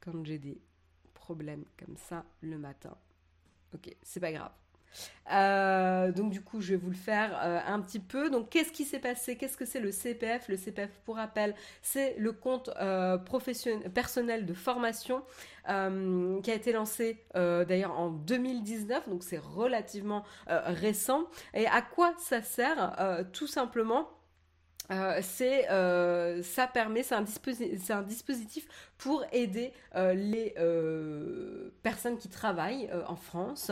quand 0.00 0.24
j'ai 0.24 0.38
des 0.38 0.60
problèmes 1.14 1.64
comme 1.78 1.96
ça 1.96 2.24
le 2.40 2.58
matin. 2.58 2.96
Ok, 3.74 3.94
c'est 4.02 4.20
pas 4.20 4.32
grave. 4.32 4.50
Euh, 5.32 6.10
donc 6.10 6.30
du 6.30 6.40
coup, 6.40 6.60
je 6.60 6.70
vais 6.70 6.76
vous 6.76 6.90
le 6.90 6.96
faire 6.96 7.38
euh, 7.42 7.60
un 7.66 7.80
petit 7.80 8.00
peu. 8.00 8.30
Donc, 8.30 8.50
qu'est-ce 8.50 8.72
qui 8.72 8.84
s'est 8.84 8.98
passé? 8.98 9.36
Qu'est-ce 9.36 9.56
que 9.56 9.64
c'est 9.64 9.80
le 9.80 9.92
CPF 9.92 10.48
Le 10.48 10.56
CPF, 10.56 10.90
pour 11.04 11.16
rappel, 11.16 11.54
c'est 11.82 12.16
le 12.18 12.32
compte 12.32 12.70
euh, 12.80 13.18
personnel 13.94 14.46
de 14.46 14.54
formation 14.54 15.22
qui 16.42 16.50
a 16.50 16.54
été 16.54 16.72
lancé 16.72 17.22
d'ailleurs 17.34 17.96
en 17.96 18.10
2019. 18.10 19.08
Donc, 19.08 19.22
c'est 19.22 19.38
relativement 19.38 20.24
récent. 20.48 21.26
Et 21.54 21.66
à 21.66 21.80
quoi 21.80 22.12
ça 22.18 22.42
sert? 22.42 23.28
Tout 23.32 23.46
simplement 23.46 24.08
euh, 24.90 25.20
c'est 25.22 25.70
euh, 25.70 26.42
c'est 26.42 26.76
un, 26.76 27.20
un, 27.90 28.02
dispositif 28.02 28.66
pour 28.98 29.24
aider 29.32 29.72
euh, 29.94 30.14
les 30.14 30.54
personnes 31.82 32.18
qui 32.18 32.28
travaillent 32.28 32.90
en 33.06 33.16
France 33.16 33.70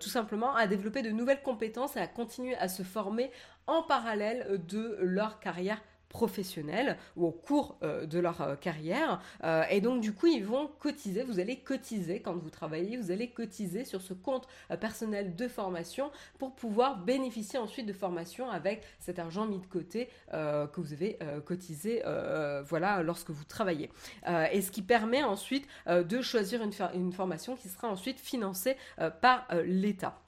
tout 0.00 0.08
simplement 0.08 0.54
à 0.54 0.66
développer 0.66 1.02
de 1.02 1.10
nouvelles 1.10 1.42
compétences 1.42 1.96
et 1.96 2.00
à 2.00 2.06
continuer 2.06 2.56
à 2.56 2.68
se 2.68 2.82
former 2.82 3.30
en 3.66 3.82
parallèle 3.82 4.60
de 4.68 4.98
leur 5.00 5.40
carrière 5.40 5.80
professionnels 6.14 6.96
ou 7.16 7.26
au 7.26 7.32
cours 7.32 7.76
euh, 7.82 8.06
de 8.06 8.20
leur 8.20 8.40
euh, 8.40 8.54
carrière. 8.54 9.20
Euh, 9.42 9.64
et 9.68 9.80
donc, 9.80 10.00
du 10.00 10.12
coup, 10.12 10.28
ils 10.28 10.44
vont 10.44 10.70
cotiser. 10.78 11.24
Vous 11.24 11.40
allez 11.40 11.56
cotiser 11.56 12.20
quand 12.20 12.34
vous 12.34 12.50
travaillez, 12.50 12.96
vous 12.96 13.10
allez 13.10 13.30
cotiser 13.30 13.84
sur 13.84 14.00
ce 14.00 14.14
compte 14.14 14.46
personnel 14.80 15.34
de 15.34 15.48
formation 15.48 16.12
pour 16.38 16.54
pouvoir 16.54 16.98
bénéficier 16.98 17.58
ensuite 17.58 17.86
de 17.86 17.92
formation 17.92 18.48
avec 18.48 18.84
cet 19.00 19.18
argent 19.18 19.46
mis 19.46 19.58
de 19.58 19.66
côté 19.66 20.08
que 20.30 20.80
vous 20.80 20.92
avez 20.92 21.18
cotisé 21.44 22.02
voilà, 22.68 23.02
lorsque 23.02 23.30
vous 23.30 23.44
travaillez. 23.44 23.90
et 24.52 24.62
ce 24.62 24.70
qui 24.70 24.82
permet 24.82 25.24
ensuite 25.24 25.66
de 25.86 26.22
choisir 26.22 26.62
une, 26.62 26.72
une, 26.94 27.12
formation 27.12 27.56
qui 27.56 27.68
sera 27.68 27.88
ensuite 27.88 28.20
financée 28.20 28.76
par 29.20 29.48
l'État. 29.64 30.23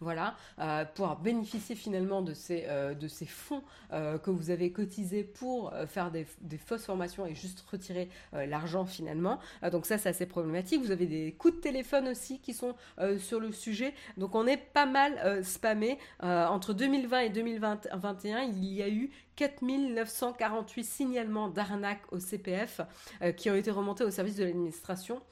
Voilà, 0.00 0.36
euh, 0.60 0.84
pouvoir 0.84 1.18
bénéficier 1.18 1.74
finalement 1.74 2.22
de 2.22 2.32
ces, 2.32 2.66
euh, 2.68 2.94
de 2.94 3.08
ces 3.08 3.26
fonds 3.26 3.64
euh, 3.92 4.16
que 4.16 4.30
vous 4.30 4.50
avez 4.50 4.70
cotisés 4.70 5.24
pour 5.24 5.72
faire 5.88 6.12
des, 6.12 6.24
fausses 6.56 6.84
formations 6.84 7.26
et 7.26 7.34
juste 7.34 7.64
retirer 7.70 8.08
l'argent 8.32 8.84
finalement. 8.84 9.38
donc 9.72 9.86
ça, 9.86 9.98
c'est 9.98 10.08
assez 10.08 10.26
problématique. 10.26 10.82
Vous 10.82 10.90
avez 10.90 11.06
des 11.06 11.32
coups 11.32 11.56
de 11.56 11.60
téléphone 11.60 12.08
aussi 12.08 12.40
qui 12.40 12.52
sont 12.52 12.74
sur 13.18 13.40
le 13.40 13.52
sujet. 13.52 13.94
Donc 14.16 14.34
on 14.34 14.46
est 14.46 14.56
pas 14.56 14.86
mal 14.86 15.44
spammé. 15.44 15.98
entre 16.20 16.72
2020 16.72 17.20
et 17.20 17.30
2021, 17.30 18.40
il 18.42 18.64
y 18.64 18.82
a 18.82 18.88
eu 18.88 19.10
4948 19.36 20.84
signalements 20.84 21.48
d'arnaque 21.48 22.02
au 22.12 22.18
CPF 22.18 22.80
qui 23.36 23.50
ont 23.50 23.54
été 23.54 23.70
remontés 23.70 24.04
au 24.04 24.10
service 24.10 24.36
de 24.36 24.44
l'administration. 24.44 25.22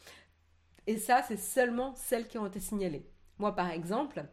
Et 0.87 0.97
ça, 0.99 1.23
c'est 1.27 1.39
seulement 1.39 1.95
celles 1.97 2.29
qui 2.29 2.39
ont 2.39 2.47
été 2.47 2.61
signalées. 2.61 3.07
Moi, 3.39 3.55
par 3.55 3.71
exemple, 3.71 4.25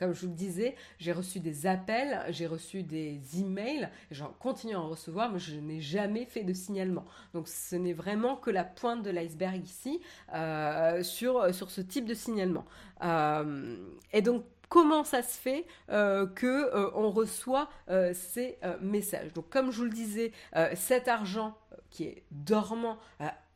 comme 0.00 0.14
je 0.14 0.22
vous 0.22 0.28
le 0.28 0.34
disais, 0.34 0.76
j'ai 0.98 1.12
reçu 1.12 1.40
des 1.40 1.66
appels, 1.66 2.22
j'ai 2.30 2.46
reçu 2.46 2.82
des 2.82 3.20
emails, 3.38 3.90
j'en 4.10 4.32
continue 4.38 4.74
à 4.74 4.80
en 4.80 4.88
recevoir, 4.88 5.30
mais 5.30 5.38
je 5.38 5.56
n'ai 5.56 5.82
jamais 5.82 6.24
fait 6.24 6.42
de 6.42 6.54
signalement. 6.54 7.04
Donc 7.34 7.48
ce 7.48 7.76
n'est 7.76 7.92
vraiment 7.92 8.34
que 8.34 8.50
la 8.50 8.64
pointe 8.64 9.02
de 9.02 9.10
l'iceberg 9.10 9.62
ici 9.62 10.00
euh, 10.34 11.02
sur, 11.02 11.54
sur 11.54 11.70
ce 11.70 11.82
type 11.82 12.06
de 12.06 12.14
signalement. 12.14 12.64
Euh, 13.04 13.76
et 14.14 14.22
donc 14.22 14.44
comment 14.70 15.04
ça 15.04 15.20
se 15.20 15.38
fait 15.38 15.66
euh, 15.90 16.26
que 16.26 16.96
on 16.96 17.10
reçoit 17.10 17.68
ces 18.14 18.56
messages? 18.80 19.34
Donc 19.34 19.50
comme 19.50 19.70
je 19.70 19.76
vous 19.76 19.84
le 19.84 19.90
disais, 19.90 20.32
cet 20.74 21.08
argent 21.08 21.58
qui 21.90 22.04
est 22.04 22.22
dormant 22.30 22.96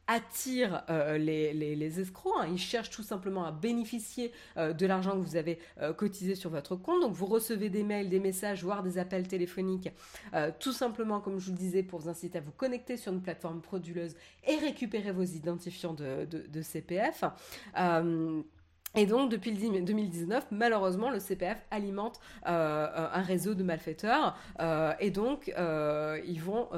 attire 0.06 0.82
euh, 0.90 1.18
les, 1.18 2.00
escrocs. 2.00 2.32
Hein. 2.40 2.48
Ils 2.50 2.58
cherchent 2.58 2.90
tout 2.90 3.02
simplement 3.02 3.44
à 3.44 3.52
bénéficier 3.52 4.32
euh, 4.56 4.72
de 4.72 4.86
l'argent 4.86 5.12
que 5.12 5.26
vous 5.26 5.36
avez 5.36 5.58
euh, 5.80 5.92
cotisé 5.92 6.34
sur 6.34 6.50
votre 6.50 6.76
compte. 6.76 7.00
Donc 7.00 7.12
vous 7.12 7.26
recevez 7.26 7.70
des 7.70 7.82
mails, 7.82 8.08
des 8.08 8.20
messages, 8.20 8.62
voire 8.62 8.82
des 8.82 8.98
appels 8.98 9.26
téléphoniques, 9.26 9.90
tout 10.58 10.72
simplement, 10.72 11.20
comme 11.20 11.38
je 11.38 11.46
vous 11.46 11.52
le 11.52 11.58
disais, 11.58 11.82
pour 11.82 12.00
vous 12.00 12.08
inciter 12.08 12.38
à 12.38 12.40
vous 12.40 12.52
connecter 12.52 12.96
sur 12.96 13.12
une 13.12 13.22
plateforme 13.22 13.62
frauduleuse 13.62 14.14
et 14.46 14.56
récupérer 14.56 15.12
vos 15.12 15.22
identifiants 15.22 15.94
de, 15.94 16.26
de 16.26 16.62
CPF. 16.62 17.24
Et 18.96 19.06
donc, 19.06 19.30
depuis 19.30 19.50
le 19.50 19.80
2019, 19.80 20.46
malheureusement, 20.52 21.10
le 21.10 21.18
CPF 21.18 21.58
alimente 21.70 22.20
euh, 22.46 23.08
un 23.12 23.22
réseau 23.22 23.54
de 23.54 23.64
malfaiteurs. 23.64 24.36
Euh, 24.60 24.92
et 25.00 25.10
donc, 25.10 25.52
euh, 25.58 26.20
ils 26.26 26.40
vont 26.40 26.68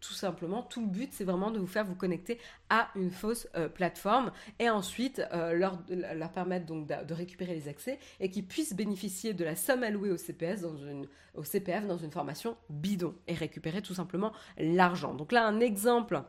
tout 0.00 0.12
simplement, 0.12 0.62
tout 0.62 0.80
le 0.80 0.86
but, 0.86 1.12
c'est 1.12 1.24
vraiment 1.24 1.50
de 1.50 1.58
vous 1.58 1.66
faire 1.66 1.84
vous 1.84 1.94
connecter 1.94 2.38
à 2.68 2.88
une 2.94 3.10
fausse 3.10 3.48
plateforme 3.74 4.32
et 4.58 4.70
ensuite 4.70 5.22
leur, 5.32 5.78
leur 5.88 6.32
permettre 6.32 6.66
donc 6.66 6.86
de, 6.86 7.14
récupérer 7.14 7.54
les 7.54 7.68
accès 7.68 7.98
et 8.18 8.30
qu'ils 8.30 8.46
puissent 8.46 8.74
bénéficier 8.74 9.34
de 9.34 9.44
la 9.44 9.56
somme 9.56 9.82
allouée 9.82 10.10
au 10.10 10.16
dans 10.62 10.76
une, 10.76 11.06
au 11.34 11.42
CPF 11.42 11.86
dans 11.86 11.98
une 11.98 12.10
formation 12.10 12.56
bidon 12.70 13.14
et 13.26 13.34
récupérer 13.34 13.82
tout 13.82 13.94
simplement 13.94 14.32
l'argent. 14.58 15.14
Donc 15.14 15.32
là, 15.32 15.46
un 15.46 15.60
exemple 15.60 16.22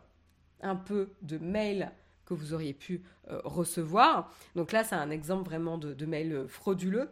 un 0.61 0.75
peu 0.75 1.13
de 1.21 1.37
mail 1.37 1.91
vous 2.33 2.53
auriez 2.53 2.73
pu 2.73 3.03
euh, 3.29 3.39
recevoir. 3.43 4.33
Donc 4.55 4.71
là, 4.71 4.83
c'est 4.83 4.95
un 4.95 5.09
exemple 5.09 5.45
vraiment 5.45 5.77
de, 5.77 6.05
mail 6.05 6.33
euh, 6.33 6.47
frauduleux 6.47 7.09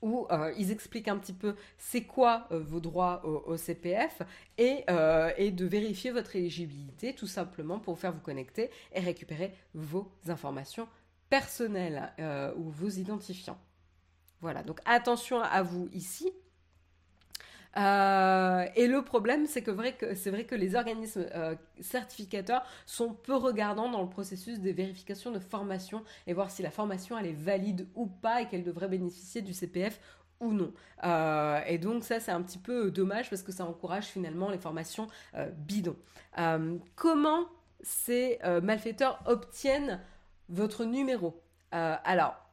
où 0.00 0.28
euh, 0.30 0.52
ils 0.56 0.70
expliquent 0.70 1.08
un 1.08 1.18
petit 1.18 1.32
peu 1.32 1.56
c'est 1.76 2.04
quoi 2.04 2.46
vos 2.50 2.78
droits 2.78 3.26
au, 3.26 3.56
CPF 3.56 4.22
et, 4.56 4.84
de 4.88 5.66
vérifier 5.66 6.12
votre 6.12 6.36
éligibilité 6.36 7.14
tout 7.14 7.26
simplement 7.26 7.80
pour 7.80 7.98
faire 7.98 8.12
vous 8.12 8.20
connecter 8.20 8.70
et 8.92 9.00
récupérer 9.00 9.52
vos 9.74 10.12
informations 10.28 10.86
personnelles 11.28 12.12
ou 12.56 12.70
vos 12.70 12.88
identifiants. 12.88 13.58
Voilà, 14.40 14.62
donc 14.62 14.78
attention 14.84 15.40
à 15.40 15.62
vous 15.62 15.88
ici. 15.92 16.32
Euh, 17.78 18.66
et 18.74 18.86
le 18.86 19.02
problème, 19.02 19.46
c'est 19.46 19.62
que, 19.62 19.70
c'est 20.14 20.30
vrai 20.30 20.44
que 20.44 20.54
les 20.54 20.74
organismes 20.74 21.26
euh, 21.34 21.54
certificateurs 21.80 22.64
sont 22.86 23.12
peu 23.12 23.36
regardants 23.36 23.88
dans 23.88 24.02
le 24.02 24.08
processus 24.08 24.58
des 24.58 24.72
vérifications 24.72 25.30
de 25.30 25.38
formation 25.38 26.02
et 26.26 26.32
voir 26.32 26.50
si 26.50 26.62
la 26.62 26.70
formation 26.70 27.16
elle 27.18 27.26
est 27.26 27.32
valide 27.32 27.86
ou 27.94 28.06
pas 28.06 28.42
et 28.42 28.48
qu'elle 28.48 28.64
devrait 28.64 28.88
bénéficier 28.88 29.42
du 29.42 29.52
CPF 29.52 30.00
ou 30.40 30.52
non. 30.52 30.72
Euh, 31.04 31.60
et 31.66 31.78
donc 31.78 32.04
ça, 32.04 32.20
c'est 32.20 32.32
un 32.32 32.42
petit 32.42 32.58
peu 32.58 32.90
dommage 32.90 33.30
parce 33.30 33.42
que 33.42 33.52
ça 33.52 33.64
encourage 33.64 34.06
finalement 34.06 34.50
les 34.50 34.58
formations 34.58 35.06
bidons. 35.56 35.96
comment 36.96 37.46
ces 37.80 38.38
malfaiteurs 38.62 39.22
obtiennent 39.26 40.00
votre 40.48 40.84
numéro? 40.84 41.40
Alors, 41.70 42.47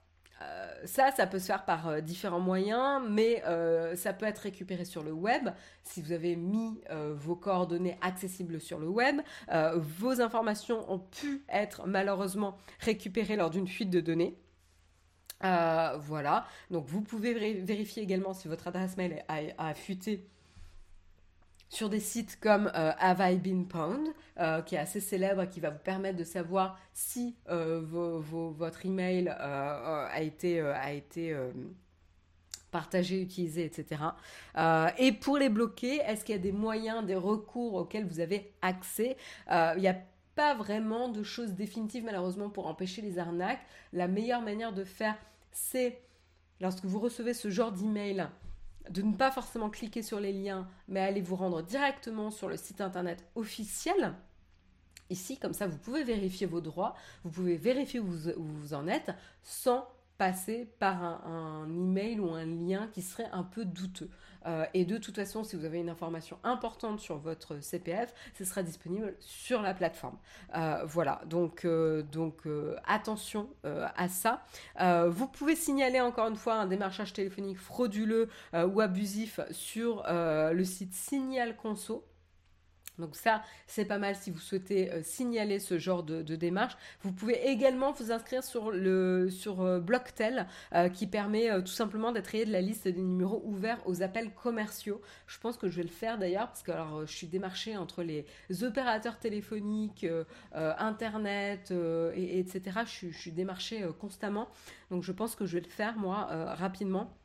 ça, 0.86 1.12
ça 1.12 1.28
peut 1.28 1.40
se 1.40 1.46
faire 1.46 1.66
par 1.66 1.88
euh, 1.88 2.02
différents 2.02 2.40
moyens, 2.40 3.02
mais 3.10 3.44
euh, 3.46 3.96
ça 3.96 4.14
peut 4.14 4.26
être 4.26 4.40
récupéré 4.40 4.86
sur 4.86 5.04
le 5.04 5.12
web. 5.12 5.50
Si 5.84 6.02
vous 6.02 6.12
avez 6.12 6.36
mis 6.36 6.82
vos 7.14 7.36
coordonnées 7.36 7.98
accessibles 8.02 8.60
sur 8.60 8.80
le 8.80 8.88
web, 8.88 9.22
vos 9.76 10.22
informations 10.22 10.92
ont 10.92 11.00
pu 11.00 11.44
être 11.50 11.88
malheureusement 11.88 12.58
récupérées 12.80 13.36
lors 13.36 13.50
d'une 13.50 13.68
fuite 13.68 13.90
de 13.90 14.02
données. 14.02 14.38
voilà, 15.42 16.46
donc 16.72 16.88
vous 16.88 17.02
pouvez 17.02 17.34
vérifier 17.62 18.04
également 18.04 18.34
si 18.34 18.48
votre 18.48 18.68
adresse 18.68 18.98
mail 18.98 19.24
a 19.28 19.74
fuité 19.74 20.28
sur 21.70 21.90
des 21.90 22.00
sites 22.00 22.40
comme 22.40 22.72
euh, 22.76 22.92
Have 23.00 23.20
I 23.22 23.38
Been 23.38 23.68
Pwned, 23.68 24.14
euh, 24.40 24.62
qui 24.62 24.76
est 24.76 24.80
assez 24.80 25.00
célèbre 25.00 25.46
qui 25.46 25.60
va 25.60 25.70
vous 25.70 25.80
permettre 25.80 26.18
de 26.18 26.24
savoir 26.24 26.80
si 26.94 27.36
euh, 27.50 27.82
votre 27.84 28.86
email 28.86 29.30
a 29.30 30.22
été, 30.22 30.60
a 30.62 30.94
été 30.94 31.36
partagé, 32.72 33.22
utilisé, 33.22 33.66
etc. 33.66 34.02
et 34.98 35.12
pour 35.12 35.38
les 35.38 35.50
bloquer, 35.50 35.98
est-ce 35.98 36.24
qu'il 36.26 36.36
y 36.36 36.38
a 36.38 36.42
des 36.42 36.52
moyens, 36.52 37.06
des 37.06 37.16
recours 37.16 37.74
auxquels 37.76 38.06
vous 38.06 38.20
avez 38.20 38.54
accès? 38.62 39.18
Il 39.50 39.80
n'y 39.80 39.88
a 39.88 39.98
pas 40.36 40.54
vraiment 40.54 41.10
de 41.10 41.24
choses 41.24 41.54
définitives 41.54 42.04
malheureusement 42.04 42.50
pour 42.50 42.68
empêcher 42.68 43.02
les 43.02 43.18
arnaques. 43.20 43.66
La 43.94 44.08
meilleure 44.08 44.42
manière 44.42 44.74
de 44.74 44.84
faire, 44.84 45.16
c'est 45.52 46.02
lorsque 46.60 46.86
vous 46.86 47.00
recevez 47.00 47.34
ce 47.34 47.50
genre 47.50 47.72
d'email, 47.72 48.28
de 48.90 49.02
ne 49.02 49.14
pas 49.14 49.32
forcément 49.32 49.70
cliquer 49.70 50.02
sur 50.02 50.20
les 50.20 50.34
liens, 50.34 50.68
mais 50.88 51.00
aller 51.00 51.22
vous 51.22 51.36
rendre 51.36 51.62
directement 51.62 52.32
sur 52.32 52.48
le 52.50 52.58
site 52.58 52.82
internet 52.82 53.24
officiel. 53.36 54.14
Ici, 55.10 55.38
comme 55.38 55.54
ça, 55.54 55.68
vous 55.68 55.78
pouvez 55.78 56.04
vérifier 56.04 56.48
vos 56.48 56.62
droits, 56.62 56.96
vous 57.24 57.32
pouvez 57.32 57.58
vérifier 57.58 58.00
où 58.00 58.08
vous, 58.08 58.74
en 58.74 58.88
êtes 58.88 59.12
sans 59.44 59.88
passer 60.18 60.70
par 60.80 61.04
un, 61.04 61.68
email 61.70 62.20
ou 62.20 62.34
un 62.34 62.46
lien 62.46 62.88
qui 62.94 63.02
serait 63.02 63.30
un 63.32 63.44
peu 63.44 63.66
douteux. 63.66 64.10
Euh, 64.46 64.66
et 64.74 64.86
de 64.86 64.98
toute 64.98 65.16
façon, 65.16 65.44
si 65.44 65.56
vous 65.56 65.66
avez 65.66 65.80
une 65.80 65.90
information 65.90 66.38
importante 66.44 67.00
sur 67.00 67.18
votre 67.18 67.60
CPF, 67.62 68.14
ce 68.38 68.44
sera 68.44 68.64
disponible 68.64 69.16
sur 69.20 69.62
la 69.62 69.74
plateforme. 69.74 70.18
Euh, 70.56 70.84
voilà, 70.86 71.22
donc, 71.26 71.66
euh, 71.66 72.04
donc 72.04 72.44
attention 72.88 73.50
à 73.64 74.08
ça. 74.08 74.46
vous 75.08 75.28
pouvez 75.28 75.56
signaler 75.56 76.00
encore 76.00 76.28
une 76.28 76.36
fois 76.36 76.56
un 76.56 76.68
démarchage 76.68 77.14
téléphonique 77.14 77.58
frauduleux 77.58 78.30
ou 78.54 78.82
abusif 78.82 79.40
sur 79.52 80.04
le 80.08 80.64
site 80.64 80.94
Signal 80.94 81.56
Conso. 81.56 82.04
Donc 83.00 83.16
ça, 83.16 83.44
c'est 83.68 83.86
pas 83.86 83.98
mal 83.98 84.16
si 84.16 84.32
vous 84.32 84.40
souhaitez 84.40 84.92
euh, 84.92 85.02
signaler 85.04 85.60
ce 85.60 85.78
genre 85.78 86.04
de, 86.04 86.24
démarche. 86.36 86.78
Vous 87.02 87.12
pouvez 87.12 87.48
également 87.48 87.92
vous 87.92 88.12
inscrire 88.12 88.44
sur 88.44 88.72
le 88.72 89.30
sur 89.30 89.62
euh, 89.62 89.80
Blocktel 89.80 90.48
euh, 90.74 90.90
qui 90.90 91.08
permet 91.08 91.50
tout 91.62 91.68
simplement 91.68 92.12
d'attrayer 92.12 92.46
de 92.46 92.52
la 92.52 92.62
liste 92.62 92.88
des 92.88 93.02
numéros 93.02 93.42
ouverts 93.46 93.80
aux 93.86 94.02
appels 94.02 94.34
commerciaux. 94.34 95.02
Je 95.28 95.40
pense 95.40 95.58
que 95.58 95.70
je 95.70 95.78
vais 95.78 95.84
le 95.84 95.90
faire 95.90 96.18
d'ailleurs 96.18 96.48
parce 96.48 96.64
que 96.64 96.72
alors 96.72 97.06
je 97.06 97.12
suis 97.12 97.28
démarchée 97.28 97.78
entre 97.78 98.04
les 98.04 98.26
opérateurs 98.64 99.20
téléphoniques, 99.20 100.06
internet 100.54 101.72
et, 102.16 102.40
etc. 102.40 102.82
Je, 102.86 103.10
je 103.10 103.18
suis 103.18 103.32
démarchée 103.32 103.86
constamment. 104.00 104.50
Donc 104.92 105.04
je 105.04 105.12
pense 105.12 105.36
que 105.36 105.46
je 105.46 105.56
vais 105.56 105.64
le 105.64 105.70
faire 105.70 105.98
moi 105.98 106.28
rapidement. 106.56 107.16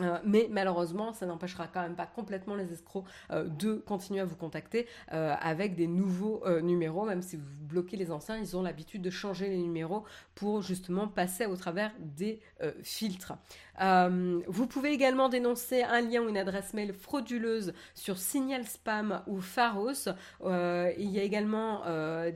Euh, 0.00 0.18
mais 0.24 0.48
malheureusement, 0.50 1.12
ça 1.12 1.26
n'empêchera 1.26 1.66
quand 1.66 1.82
même 1.82 1.96
pas 1.96 2.06
complètement 2.06 2.54
les 2.54 2.72
escrocs 2.72 3.04
euh, 3.30 3.44
de 3.44 3.74
continuer 3.74 4.20
à 4.20 4.24
vous 4.24 4.36
contacter 4.36 4.86
euh, 5.12 5.34
avec 5.40 5.74
des 5.74 5.86
nouveaux 5.86 6.42
numéros, 6.60 7.04
même 7.04 7.22
si 7.22 7.36
vous 7.36 7.44
bloquez 7.62 7.96
les 7.96 8.10
anciens, 8.10 8.36
ils 8.36 8.56
ont 8.56 8.62
l'habitude 8.62 9.02
de 9.02 9.10
changer 9.10 9.48
les 9.48 9.58
numéros 9.58 10.04
pour 10.34 10.62
justement 10.62 11.08
passer 11.08 11.46
au 11.46 11.56
travers 11.56 11.92
des 11.98 12.40
filtres. 12.82 13.34
vous 13.78 14.66
pouvez 14.66 14.92
également 14.92 15.28
dénoncer 15.28 15.82
un 15.82 16.00
lien 16.00 16.22
ou 16.22 16.28
une 16.28 16.36
adresse 16.36 16.74
mail 16.74 16.92
frauduleuse 16.92 17.72
sur 17.94 18.18
Signal 18.18 18.66
Spam 18.66 19.22
ou 19.26 19.40
Pharos. 19.40 20.08
il 20.42 21.10
y 21.10 21.18
a 21.18 21.22
également 21.22 21.82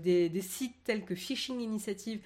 des, 0.03 0.40
sites 0.42 0.77
tels 0.85 1.05
que 1.05 1.14
Phishing 1.14 1.61
Initiative 1.61 2.20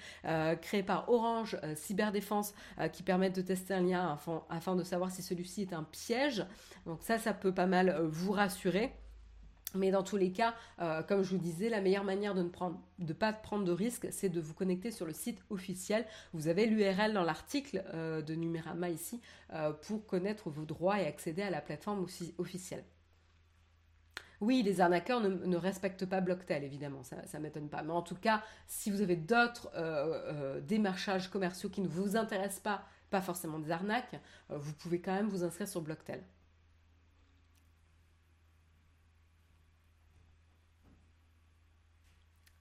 créés 0.61 0.83
par 0.83 1.09
Orange 1.09 1.57
Cyberdéfense 1.75 2.53
qui 2.91 3.03
permettent 3.03 3.35
de 3.35 3.41
tester 3.41 3.73
un 3.73 3.81
lien 3.81 4.13
afin, 4.13 4.43
afin 4.49 4.75
de 4.75 4.83
savoir 4.83 5.11
si 5.11 5.21
celui-ci 5.29 5.61
est 5.61 5.73
un 5.73 5.83
piège. 5.83 6.45
Donc 6.85 6.99
ça, 7.01 7.17
ça 7.17 7.33
peut 7.33 7.53
pas 7.53 7.67
mal 7.67 7.89
euh, 7.89 8.07
vous 8.07 8.31
rassurer. 8.31 8.91
Mais 9.75 9.91
dans 9.91 10.01
tous 10.01 10.17
les 10.17 10.31
cas, 10.31 10.55
euh, 10.81 11.03
comme 11.03 11.21
je 11.21 11.29
vous 11.29 11.37
disais, 11.37 11.69
la 11.69 11.79
meilleure 11.79 12.03
manière 12.03 12.33
de 12.33 12.41
ne 12.41 13.13
pas 13.13 13.33
prendre 13.33 13.65
de 13.65 13.71
risque, 13.71 14.07
c'est 14.09 14.29
de 14.29 14.41
vous 14.41 14.55
connecter 14.55 14.89
sur 14.89 15.05
le 15.05 15.13
site 15.13 15.37
officiel. 15.51 16.05
Vous 16.33 16.47
avez 16.47 16.65
l'URL 16.65 17.13
dans 17.13 17.21
l'article 17.21 17.83
euh, 17.93 18.23
de 18.23 18.33
Numérama 18.33 18.89
ici 18.89 19.21
pour 19.83 20.05
connaître 20.05 20.49
vos 20.49 20.65
droits 20.65 20.99
et 20.99 21.05
accéder 21.05 21.43
à 21.43 21.49
la 21.51 21.61
plateforme 21.61 22.03
aussi 22.03 22.33
officielle. 22.39 22.83
Oui, 24.41 24.63
les 24.63 24.79
arnaqueurs 24.79 25.21
ne, 25.21 25.57
respectent 25.57 26.05
pas 26.05 26.21
Blocktel, 26.21 26.63
évidemment, 26.63 27.03
ça 27.03 27.17
ne 27.33 27.39
m'étonne 27.39 27.67
pas. 27.67 27.81
Mais 27.81 27.91
en 27.91 28.03
tout 28.03 28.15
cas, 28.15 28.41
si 28.67 28.89
vous 28.89 29.01
avez 29.01 29.15
d'autres 29.15 29.69
démarchages 30.61 31.29
commerciaux 31.29 31.69
qui 31.69 31.81
ne 31.81 31.87
vous 31.87 32.15
intéressent 32.15 32.61
pas 32.61 32.83
pas 33.09 33.21
forcément 33.21 33.59
des 33.59 33.71
arnaques, 33.71 34.15
euh, 34.51 34.57
vous 34.57 34.73
pouvez 34.73 35.01
quand 35.01 35.13
même 35.13 35.27
vous 35.29 35.43
inscrire 35.43 35.67
sur 35.67 35.81
Blocktel. 35.81 36.23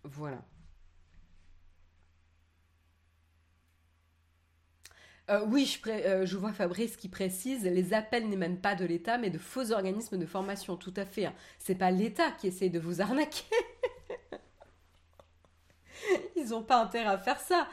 Voilà. 0.04 0.42
Euh, 5.30 5.44
oui, 5.46 5.66
je, 5.66 5.90
euh, 5.90 6.24
je, 6.24 6.36
vois 6.38 6.52
Fabrice 6.52 6.96
qui 6.96 7.08
précise 7.08 7.64
les 7.64 7.92
appels 7.92 8.26
n'émanent 8.28 8.56
pas 8.56 8.74
de 8.74 8.86
l'État, 8.86 9.18
mais 9.18 9.28
de 9.28 9.36
faux 9.38 9.72
organismes 9.72 10.16
de 10.16 10.24
formation. 10.24 10.76
Tout 10.76 10.94
à 10.96 11.04
fait. 11.04 11.26
Hein. 11.26 11.34
C'est 11.58 11.74
pas 11.74 11.90
l'État 11.90 12.30
qui 12.32 12.46
essaie 12.46 12.70
de 12.70 12.78
vous 12.78 13.02
arnaquer. 13.02 13.44
Ils 16.36 16.50
n'ont 16.50 16.62
pas 16.62 16.82
intérêt 16.82 17.10
à 17.10 17.18
faire 17.18 17.40
ça. 17.40 17.68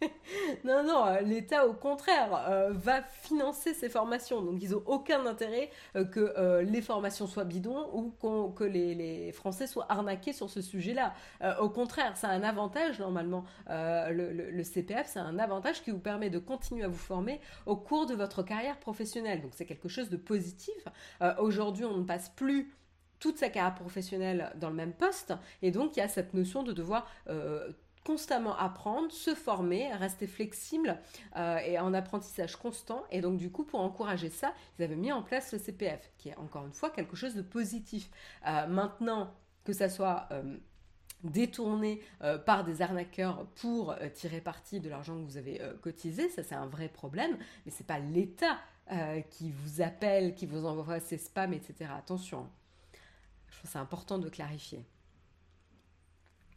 non, 0.64 0.84
non, 0.84 1.06
euh, 1.06 1.20
l'État, 1.20 1.66
au 1.66 1.72
contraire, 1.72 2.46
euh, 2.48 2.72
va 2.72 3.02
financer 3.02 3.74
ces 3.74 3.88
formations. 3.88 4.42
Donc, 4.42 4.62
ils 4.62 4.70
n'ont 4.70 4.82
aucun 4.86 5.24
intérêt 5.26 5.70
euh, 5.96 6.04
que 6.04 6.60
les 6.62 6.82
formations 6.82 7.26
soient 7.26 7.44
bidons 7.44 7.88
ou 7.92 8.10
que 8.50 8.64
les, 8.64 9.32
Français 9.32 9.66
soient 9.66 9.86
arnaqués 9.90 10.32
sur 10.32 10.50
ce 10.50 10.60
sujet-là. 10.60 11.14
au 11.60 11.68
contraire, 11.68 12.16
c'est 12.16 12.26
un 12.26 12.42
avantage, 12.42 12.98
normalement. 12.98 13.44
Le, 13.68 14.62
CPF, 14.62 15.08
c'est 15.08 15.18
un 15.18 15.38
avantage 15.38 15.82
qui 15.82 15.90
vous 15.90 15.98
permet 15.98 16.30
de 16.30 16.38
continuer 16.38 16.84
à 16.84 16.88
vous 16.88 16.96
former 16.96 17.40
au 17.66 17.76
cours 17.76 18.06
de 18.06 18.14
votre 18.14 18.42
carrière 18.42 18.78
professionnelle. 18.78 19.42
Donc, 19.42 19.52
c'est 19.54 19.66
quelque 19.66 19.88
chose 19.88 20.08
de 20.08 20.16
positif. 20.16 20.74
Aujourd'hui, 21.38 21.84
on 21.84 21.98
ne 21.98 22.04
passe 22.04 22.30
plus 22.30 22.72
toute 23.18 23.38
sa 23.38 23.48
carrière 23.48 23.74
professionnelle 23.74 24.52
dans 24.56 24.68
le 24.68 24.76
même 24.76 24.92
poste. 24.92 25.34
Et 25.62 25.70
donc, 25.70 25.96
il 25.96 26.00
y 26.00 26.02
a 26.02 26.08
cette 26.08 26.34
notion 26.34 26.62
de 26.62 26.72
devoir 26.72 27.06
constamment 28.04 28.56
apprendre, 28.56 29.10
se 29.10 29.34
former, 29.34 29.92
rester 29.94 30.26
flexible 30.26 31.00
euh, 31.36 31.56
et 31.58 31.78
en 31.78 31.94
apprentissage 31.94 32.56
constant. 32.56 33.02
Et 33.10 33.20
donc 33.20 33.38
du 33.38 33.50
coup, 33.50 33.64
pour 33.64 33.80
encourager 33.80 34.28
ça, 34.28 34.54
ils 34.78 34.84
avaient 34.84 34.96
mis 34.96 35.10
en 35.10 35.22
place 35.22 35.52
le 35.52 35.58
CPF, 35.58 36.12
qui 36.18 36.28
est 36.28 36.36
encore 36.36 36.66
une 36.66 36.72
fois 36.72 36.90
quelque 36.90 37.16
chose 37.16 37.34
de 37.34 37.42
positif. 37.42 38.10
Euh, 38.46 38.66
maintenant, 38.66 39.32
que 39.64 39.72
ça 39.72 39.88
soit 39.88 40.28
euh, 40.30 40.58
détourné 41.22 42.02
par 42.44 42.64
des 42.64 42.82
arnaqueurs 42.82 43.46
pour 43.54 43.94
tirer 44.12 44.42
parti 44.42 44.78
de 44.78 44.90
l'argent 44.90 45.14
que 45.14 45.24
vous 45.24 45.38
avez 45.38 45.58
cotisé, 45.80 46.28
ça 46.28 46.42
c'est 46.42 46.54
un 46.54 46.66
vrai 46.66 46.88
problème, 46.88 47.38
mais 47.64 47.72
c'est 47.72 47.86
pas 47.86 47.98
l'État 47.98 48.58
qui 49.30 49.50
vous 49.50 49.80
appelle, 49.80 50.34
qui 50.34 50.44
vous 50.44 50.66
envoie 50.66 51.00
ses 51.00 51.16
spams, 51.16 51.54
etc. 51.54 51.90
Attention, 51.96 52.46
je 53.48 53.56
trouve 53.56 53.70
c'est 53.70 53.78
important 53.78 54.18
de 54.18 54.28
clarifier 54.28 54.84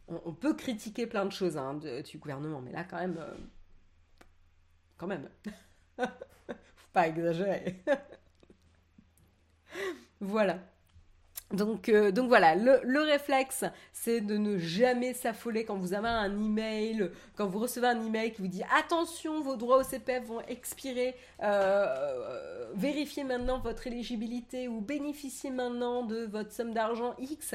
on, 0.08 0.32
peut 0.32 0.54
critiquer 0.54 1.06
plein 1.06 1.24
de 1.24 1.32
choses 1.32 1.56
hein, 1.56 1.74
du 1.74 2.18
gouvernement, 2.18 2.60
mais 2.60 2.72
là, 2.72 2.84
quand 2.84 2.98
même, 2.98 3.18
euh, 3.18 3.34
quand 4.96 5.06
même, 5.06 5.28
faut 5.98 6.88
pas 6.92 7.08
exagérer. 7.08 7.82
voilà. 10.20 10.58
Donc, 11.52 11.88
euh, 11.88 12.10
donc 12.10 12.28
voilà, 12.28 12.54
le, 12.54 13.00
réflexe, 13.00 13.64
c'est 13.94 14.20
de 14.20 14.36
ne 14.36 14.58
jamais 14.58 15.14
s'affoler 15.14 15.64
quand 15.64 15.76
vous 15.76 15.94
avez 15.94 16.08
un 16.08 16.30
email, 16.30 17.10
quand 17.36 17.46
vous 17.46 17.58
recevez 17.58 17.86
un 17.86 18.04
email 18.04 18.34
qui 18.34 18.42
vous 18.42 18.48
dit 18.48 18.62
attention, 18.78 19.40
vos 19.40 19.56
droits 19.56 19.78
au 19.78 19.82
CPF 19.82 20.26
vont 20.26 20.42
expirer, 20.42 21.14
euh, 21.42 22.70
vérifiez 22.74 23.24
maintenant 23.24 23.60
votre 23.60 23.86
éligibilité 23.86 24.68
ou 24.68 24.82
bénéficiez 24.82 25.50
maintenant 25.50 26.04
de 26.04 26.26
votre 26.26 26.52
somme 26.52 26.74
d'argent 26.74 27.14
X. 27.18 27.54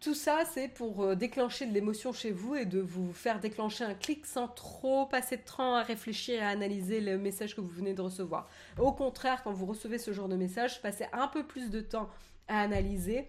Tout 0.00 0.14
ça, 0.14 0.44
c'est 0.44 0.68
pour 0.68 1.02
euh, 1.02 1.14
déclencher 1.14 1.64
de 1.66 1.72
l'émotion 1.72 2.12
chez 2.12 2.30
vous 2.30 2.54
et 2.54 2.66
de 2.66 2.80
vous 2.80 3.12
faire 3.12 3.40
déclencher 3.40 3.82
un 3.82 3.94
clic 3.94 4.26
sans 4.26 4.46
trop 4.46 5.06
passer 5.06 5.38
de 5.38 5.42
temps 5.42 5.74
à 5.74 5.82
réfléchir 5.82 6.34
et 6.34 6.44
à 6.44 6.48
analyser 6.48 7.00
le 7.00 7.16
message 7.16 7.56
que 7.56 7.62
vous 7.62 7.68
venez 7.68 7.94
de 7.94 8.02
recevoir. 8.02 8.48
Au 8.78 8.92
contraire, 8.92 9.42
quand 9.42 9.52
vous 9.52 9.64
recevez 9.64 9.98
ce 9.98 10.12
genre 10.12 10.28
de 10.28 10.36
message, 10.36 10.82
passez 10.82 11.06
un 11.12 11.28
peu 11.28 11.44
plus 11.44 11.70
de 11.70 11.80
temps 11.80 12.10
à 12.46 12.60
analyser 12.60 13.26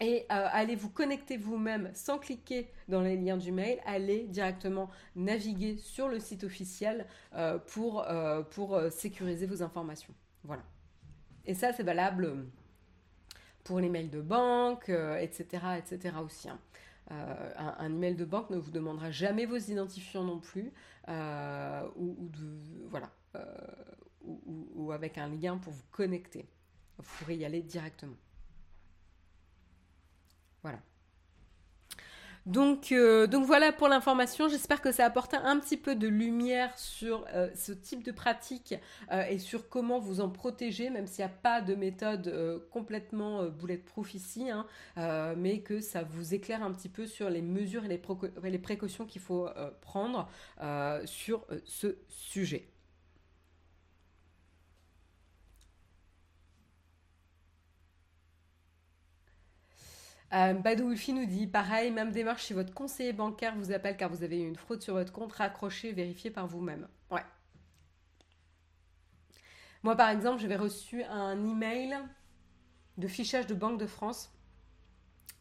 et 0.00 0.26
euh, 0.30 0.46
allez 0.52 0.76
vous 0.76 0.90
connecter 0.90 1.38
vous-même 1.38 1.90
sans 1.94 2.18
cliquer 2.18 2.68
dans 2.86 3.00
les 3.00 3.16
liens 3.16 3.38
du 3.38 3.50
mail, 3.50 3.80
allez 3.86 4.24
directement 4.24 4.90
naviguer 5.16 5.78
sur 5.78 6.08
le 6.08 6.20
site 6.20 6.44
officiel 6.44 7.06
euh, 7.34 7.58
pour, 7.58 8.06
pour 8.50 8.78
sécuriser 8.90 9.46
vos 9.46 9.62
informations. 9.62 10.14
Voilà. 10.44 10.62
Et 11.46 11.54
ça, 11.54 11.72
c'est 11.72 11.82
valable 11.82 12.46
pour 13.68 13.80
les 13.80 13.90
mails 13.90 14.08
de 14.08 14.22
banque, 14.22 14.88
etc., 14.88 15.46
euh, 15.62 15.74
etc. 15.74 16.16
aussi. 16.24 16.48
Hein. 16.48 16.58
Euh, 17.10 17.52
un, 17.56 17.92
email 17.92 18.14
de 18.14 18.24
banque 18.24 18.48
ne 18.48 18.56
vous 18.56 18.70
demandera 18.70 19.10
jamais 19.10 19.44
vos 19.44 19.58
identifiants 19.58 20.24
non 20.24 20.40
plus, 20.40 20.72
euh, 21.08 21.86
ou, 21.96 22.30
voilà, 22.88 23.10
ou, 24.24 24.90
avec 24.92 25.18
un 25.18 25.28
lien 25.28 25.58
pour 25.58 25.74
vous 25.74 25.84
connecter. 25.90 26.48
Vous 26.96 27.04
pourrez 27.18 27.36
y 27.36 27.44
aller 27.44 27.60
directement. 27.60 28.16
Voilà. 30.62 30.78
Donc, 32.48 32.92
euh, 32.92 33.26
donc 33.26 33.44
voilà 33.44 33.72
pour 33.72 33.88
l'information. 33.88 34.48
J'espère 34.48 34.80
que 34.80 34.90
ça 34.90 35.04
apporte 35.04 35.34
un 35.34 35.60
petit 35.60 35.76
peu 35.76 35.94
de 35.94 36.08
lumière 36.08 36.76
sur 36.78 37.26
euh, 37.34 37.50
ce 37.54 37.72
type 37.72 38.02
de 38.02 38.10
pratique 38.10 38.74
euh, 39.12 39.22
et 39.28 39.38
sur 39.38 39.68
comment 39.68 39.98
vous 39.98 40.22
en 40.22 40.30
protéger, 40.30 40.88
même 40.88 41.06
s'il 41.06 41.26
n'y 41.26 41.30
a 41.30 41.34
pas 41.34 41.60
de 41.60 41.74
méthode 41.74 42.64
complètement 42.70 43.44
bulletproof 43.44 44.14
ici, 44.14 44.50
hein, 44.50 44.64
mais 45.36 45.60
que 45.60 45.80
ça 45.80 46.02
vous 46.02 46.32
éclaire 46.32 46.62
un 46.62 46.72
petit 46.72 46.88
peu 46.88 47.06
sur 47.06 47.28
les 47.28 47.42
mesures 47.42 47.84
et 47.84 48.00
les 48.42 48.58
précautions 48.58 49.04
qu'il 49.04 49.20
faut 49.20 49.46
prendre 49.82 50.28
sur 51.04 51.46
ce 51.64 51.98
sujet. 52.08 52.66
Euh, 60.34 60.52
Badou 60.52 60.90
Ulfi 60.90 61.14
nous 61.14 61.24
dit 61.24 61.46
pareil, 61.46 61.90
même 61.90 62.10
démarche 62.12 62.44
si 62.44 62.52
votre 62.52 62.74
conseiller 62.74 63.14
bancaire 63.14 63.56
vous 63.56 63.72
appelle 63.72 63.96
car 63.96 64.10
vous 64.10 64.22
avez 64.22 64.38
eu 64.38 64.46
une 64.46 64.56
fraude 64.56 64.82
sur 64.82 64.94
votre 64.94 65.12
compte, 65.12 65.32
raccrochez, 65.32 65.92
vérifiez 65.92 66.30
par 66.30 66.46
vous-même. 66.46 66.86
Ouais. 67.10 67.24
Moi, 69.82 69.96
par 69.96 70.10
exemple, 70.10 70.40
j'avais 70.40 70.56
reçu 70.56 71.02
un 71.04 71.42
email 71.44 71.96
de 72.98 73.08
fichage 73.08 73.46
de 73.46 73.54
Banque 73.54 73.80
de 73.80 73.86
France. 73.86 74.30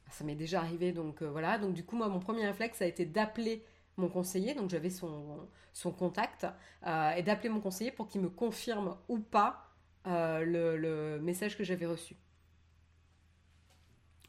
Ça 0.10 0.24
m'est 0.24 0.36
déjà 0.36 0.60
arrivé, 0.60 0.94
donc 0.94 1.22
euh, 1.22 1.30
voilà. 1.30 1.58
Donc 1.58 1.74
du 1.74 1.84
coup, 1.84 1.98
moi, 1.98 2.08
mon 2.08 2.20
premier 2.20 2.46
réflexe 2.46 2.82
a 2.82 2.86
été 2.86 3.06
d'appeler 3.06 3.66
mon 3.98 4.08
conseiller, 4.08 4.54
donc 4.54 4.70
j'avais 4.70 4.92
son, 4.92 5.50
son 5.74 5.92
contact, 5.92 6.48
euh, 6.86 7.12
et 7.12 7.24
d'appeler 7.24 7.50
mon 7.50 7.60
conseiller 7.60 7.92
pour 7.92 8.08
qu'il 8.08 8.22
me 8.22 8.30
confirme 8.30 8.96
ou 9.10 9.20
pas 9.20 9.64
le 10.06 11.18
message 11.18 11.58
que 11.58 11.66
j'avais 11.66 11.86
reçu. 11.86 12.16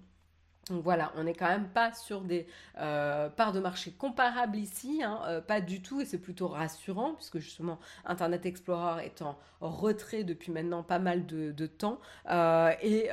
Donc 0.71 0.85
voilà, 0.85 1.13
on 1.17 1.25
n'est 1.25 1.35
quand 1.35 1.49
même 1.49 1.69
pas 1.69 1.93
sur 1.93 2.21
des 2.21 2.47
euh, 2.79 3.29
parts 3.29 3.53
de 3.53 3.59
marché 3.59 3.91
comparables 3.91 4.57
ici, 4.57 5.03
hein, 5.03 5.21
euh, 5.27 5.41
pas 5.41 5.61
du 5.61 5.83
tout, 5.83 6.01
et 6.01 6.05
c'est 6.05 6.19
plutôt 6.19 6.47
rassurant, 6.47 7.15
puisque 7.15 7.39
justement 7.39 7.81
Internet 8.05 8.47
Explorer 8.47 9.05
est 9.05 9.21
en 9.21 9.37
retrait 9.61 10.23
depuis 10.23 10.53
maintenant 10.53 10.85
pas 10.85 11.01
mal 11.01 11.27
de, 11.27 11.67
temps, 11.67 11.99
euh, 12.31 12.73
et 12.83 13.11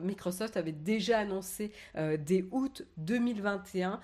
Microsoft 0.00 0.56
avait 0.56 0.72
déjà 0.72 1.18
annoncé 1.18 1.72
dès 1.94 2.46
août 2.52 2.86
2021 2.98 4.00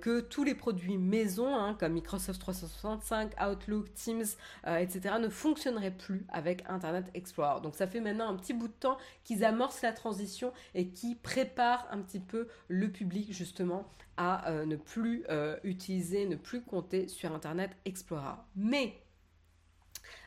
que 0.00 0.20
tous 0.20 0.44
les 0.44 0.54
produits 0.54 0.98
maison, 0.98 1.56
hein, 1.56 1.74
comme 1.78 1.94
Microsoft 1.94 2.40
365, 2.40 3.32
Outlook, 3.42 3.92
Teams, 3.94 4.24
etc., 4.66 5.16
ne 5.20 5.28
fonctionneraient 5.28 5.90
plus 5.90 6.26
avec 6.32 6.62
Internet 6.68 7.06
Explorer. 7.14 7.62
Donc 7.62 7.74
ça 7.74 7.86
fait 7.86 8.00
maintenant 8.00 8.28
un 8.28 8.36
petit 8.36 8.52
bout 8.52 8.68
de 8.68 8.72
temps 8.72 8.98
qu'ils 9.24 9.44
amorcent 9.44 9.82
la 9.82 9.92
transition 9.92 10.52
et 10.74 10.88
qui 10.88 11.16
préparent 11.16 11.88
un 11.90 11.98
petit 11.98 12.20
peu 12.20 12.33
le 12.68 12.90
public 12.90 13.32
justement 13.32 13.88
à 14.16 14.48
euh, 14.50 14.66
ne 14.66 14.76
plus 14.76 15.24
euh, 15.30 15.56
utiliser, 15.64 16.26
ne 16.26 16.36
plus 16.36 16.62
compter 16.62 17.08
sur 17.08 17.32
Internet 17.32 17.70
Explorer. 17.84 18.36
Mais 18.56 18.94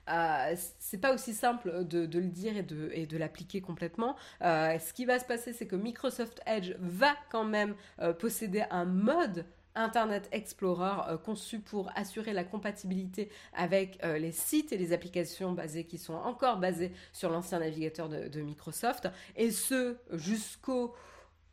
euh, 0.10 0.56
c'est 0.80 1.00
pas 1.00 1.14
aussi 1.14 1.34
simple 1.34 1.86
de, 1.86 2.00
le 2.00 2.30
dire 2.30 2.54
et 2.58 2.64
de, 2.64 3.18
l'appliquer 3.18 3.62
complètement. 3.62 4.16
ce 4.42 4.94
qui 4.94 5.06
va 5.06 5.20
se 5.20 5.26
passer, 5.26 5.54
c'est 5.54 5.68
que 5.68 5.76
Microsoft 5.76 6.42
Edge 6.46 6.74
va 6.80 7.14
quand 7.30 7.44
même 7.44 7.76
posséder 8.20 8.64
un 8.72 8.86
mode 8.86 9.46
Internet 9.76 10.28
Explorer 10.32 11.18
conçu 11.24 11.60
pour 11.60 11.92
assurer 11.96 12.32
la 12.32 12.46
compatibilité 12.46 13.30
avec 13.54 14.00
les 14.02 14.32
sites 14.32 14.72
et 14.72 14.78
les 14.78 14.94
applications 14.94 15.52
basées 15.52 15.84
qui 15.84 15.98
sont 15.98 16.16
encore 16.16 16.58
basées 16.58 16.94
sur 17.12 17.30
l'ancien 17.30 17.60
navigateur 17.60 18.08
de, 18.08 18.42
Microsoft 18.42 19.10
et 19.36 19.52
ce 19.52 19.98
jusqu'au 20.14 20.96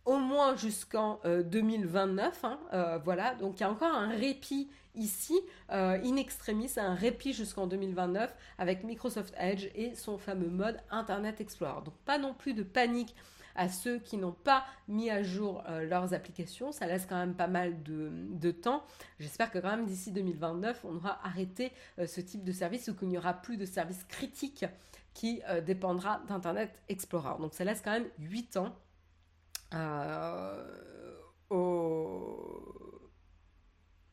au 0.04 0.18
moins 0.18 0.56
jusqu'en 0.56 1.20
2029. 1.24 2.44
Euh, 2.44 2.46
hein, 2.46 2.58
euh, 2.72 2.98
voilà, 3.02 3.34
donc 3.34 3.58
il 3.58 3.62
y 3.62 3.64
a 3.64 3.70
encore 3.70 3.94
un 3.94 4.08
répit 4.08 4.68
ici, 4.94 5.38
euh, 5.72 5.98
in 6.04 6.16
extremis, 6.16 6.70
un 6.76 6.94
répit 6.94 7.32
jusqu'en 7.32 7.66
2029 7.66 8.34
avec 8.58 8.84
Microsoft 8.84 9.34
Edge 9.38 9.68
et 9.74 9.94
son 9.94 10.18
fameux 10.18 10.48
mode 10.48 10.78
Internet 10.90 11.40
Explorer. 11.40 11.82
Donc 11.84 11.94
pas 12.04 12.18
non 12.18 12.34
plus 12.34 12.54
de 12.54 12.62
panique 12.62 13.14
à 13.56 13.68
ceux 13.68 13.98
qui 14.00 14.16
n'ont 14.16 14.32
pas 14.32 14.64
mis 14.88 15.10
à 15.10 15.22
jour 15.22 15.62
leurs 15.68 16.12
applications. 16.12 16.72
Ça 16.72 16.88
laisse 16.88 17.06
quand 17.06 17.14
même 17.14 17.36
pas 17.36 17.46
mal 17.46 17.84
de, 17.84 18.50
temps. 18.50 18.82
J'espère 19.20 19.52
que 19.52 19.60
quand 19.60 19.70
même 19.70 19.86
d'ici 19.86 20.10
2029, 20.10 20.84
on 20.84 20.96
aura 20.96 21.24
arrêté 21.24 21.70
ce 22.04 22.20
type 22.20 22.42
de 22.42 22.50
service 22.50 22.88
ou 22.88 22.94
qu'il 22.96 23.06
n'y 23.06 23.16
aura 23.16 23.32
plus 23.32 23.56
de 23.56 23.64
service 23.64 24.02
critique 24.08 24.64
qui 25.12 25.40
dépendra 25.64 26.20
d'Internet 26.26 26.82
Explorer. 26.88 27.40
Donc 27.40 27.54
ça 27.54 27.62
laisse 27.62 27.80
quand 27.80 27.92
même 27.92 28.08
8 28.18 28.56
ans 28.56 28.74
euh, 29.74 30.64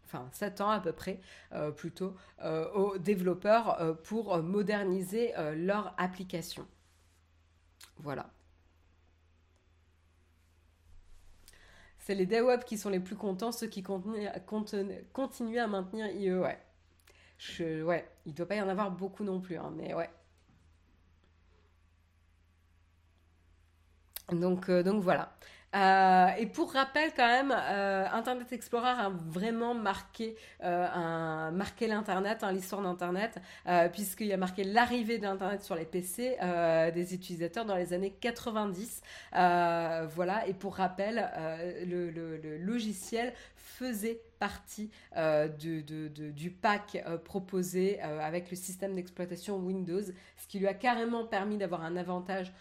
enfin 0.06 0.28
7 0.32 0.62
ans 0.62 0.70
à 0.70 0.80
peu 0.80 0.92
près 0.92 1.20
euh, 1.54 1.72
plutôt, 1.72 2.16
euh, 2.44 2.70
aux 2.74 2.98
développeurs 2.98 3.98
pour 4.04 4.38
moderniser 4.42 5.34
leur 5.56 5.94
application. 5.98 6.68
Voilà. 7.98 8.30
C'est 12.00 12.16
les 12.16 12.26
DevWeb 12.26 12.64
qui 12.64 12.78
sont 12.78 12.90
les 12.90 13.00
plus 13.00 13.16
contents, 13.16 13.52
ceux 13.52 13.68
qui 13.68 13.84
continuent 13.84 14.28
à 15.60 15.68
maintenir 15.68 16.08
IE, 16.08 16.34
ouais, 16.34 18.10
il 18.26 18.32
ne 18.32 18.36
doit 18.36 18.48
pas 18.48 18.56
y 18.56 18.62
en 18.62 18.68
avoir 18.68 18.92
beaucoup 18.92 19.24
non 19.24 19.40
plus, 19.40 19.58
hein, 19.58 19.72
mais 19.76 19.94
ouais. 19.94 20.10
Donc, 24.32 24.70
euh, 24.70 24.84
donc 24.84 25.04
voilà. 25.04 25.34
Euh, 25.74 26.28
et 26.38 26.48
pour 26.48 26.74
rappel, 26.74 27.12
quand 27.16 27.28
même, 27.28 27.56
euh, 27.56 28.06
Internet 28.12 28.52
Explorer 28.52 28.90
a 28.90 29.10
vraiment 29.10 29.74
marqué, 29.74 30.36
marqué 30.62 31.88
l'Internet, 31.88 32.44
hein, 32.44 32.52
l'histoire 32.52 32.82
d'Internet, 32.82 33.40
puisqu'il 33.94 34.32
a 34.34 34.38
marqué 34.38 34.66
l'arrivée 34.66 35.18
d'Internet 35.18 35.64
sur 35.64 35.76
les 35.76 35.86
PC 35.86 36.38
des 36.94 37.14
utilisateurs 37.14 37.64
dans 37.64 37.78
les 37.78 37.94
années 37.94 38.14
90. 38.20 39.02
voilà, 39.32 40.46
et 40.46 40.54
pour 40.54 40.76
rappel, 40.76 41.30
le, 41.88 42.58
logiciel 42.58 43.34
faisait 43.56 44.20
partie 44.42 44.90
euh, 45.18 45.48
du 45.48 46.50
pack 46.50 47.04
euh, 47.06 47.20
proposé 47.20 48.00
euh, 48.02 48.20
avec 48.20 48.50
le 48.50 48.58
système 48.58 48.96
d'exploitation 48.96 49.58
Windows, 49.58 50.02
ce 50.02 50.48
qui 50.48 50.58
lui 50.58 50.66
a 50.68 50.74
carrément 50.74 51.26
permis 51.26 51.60
d'avoir 51.60 51.84
un 51.84 51.96
avantage 51.96 52.52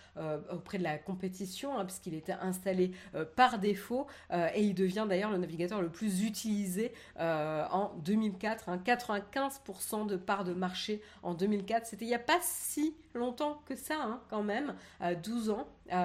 auprès 0.53 0.77
de 0.77 0.83
la 0.83 0.99
compétition, 0.99 1.79
hein, 1.79 1.87
puisqu'il 1.87 2.15
était 2.15 2.35
installé 2.35 2.93
par 3.37 3.59
défaut 3.59 4.07
et 4.55 4.63
il 4.63 4.75
devient 4.75 5.07
d'ailleurs 5.09 5.31
le 5.31 5.39
navigateur 5.39 5.81
le 5.81 5.89
plus 5.89 6.25
utilisé 6.25 6.93
en 7.19 7.93
2004. 8.05 8.69
95% 8.69 9.95
hein. 9.95 10.05
de 10.05 10.17
part 10.17 10.45
de 10.45 10.53
marché 10.53 11.01
en 11.23 11.33
2004. 11.33 11.87
C'était 11.87 12.05
il 12.05 12.09
n'y 12.09 12.15
a 12.15 12.19
pas 12.19 12.39
si 12.43 12.95
longtemps 13.15 13.63
que 13.65 13.75
ça, 13.75 13.97
hein, 14.03 14.21
quand 14.29 14.43
même, 14.43 14.75
12 15.23 15.51
ans. 15.51 15.69
non, 15.91 15.97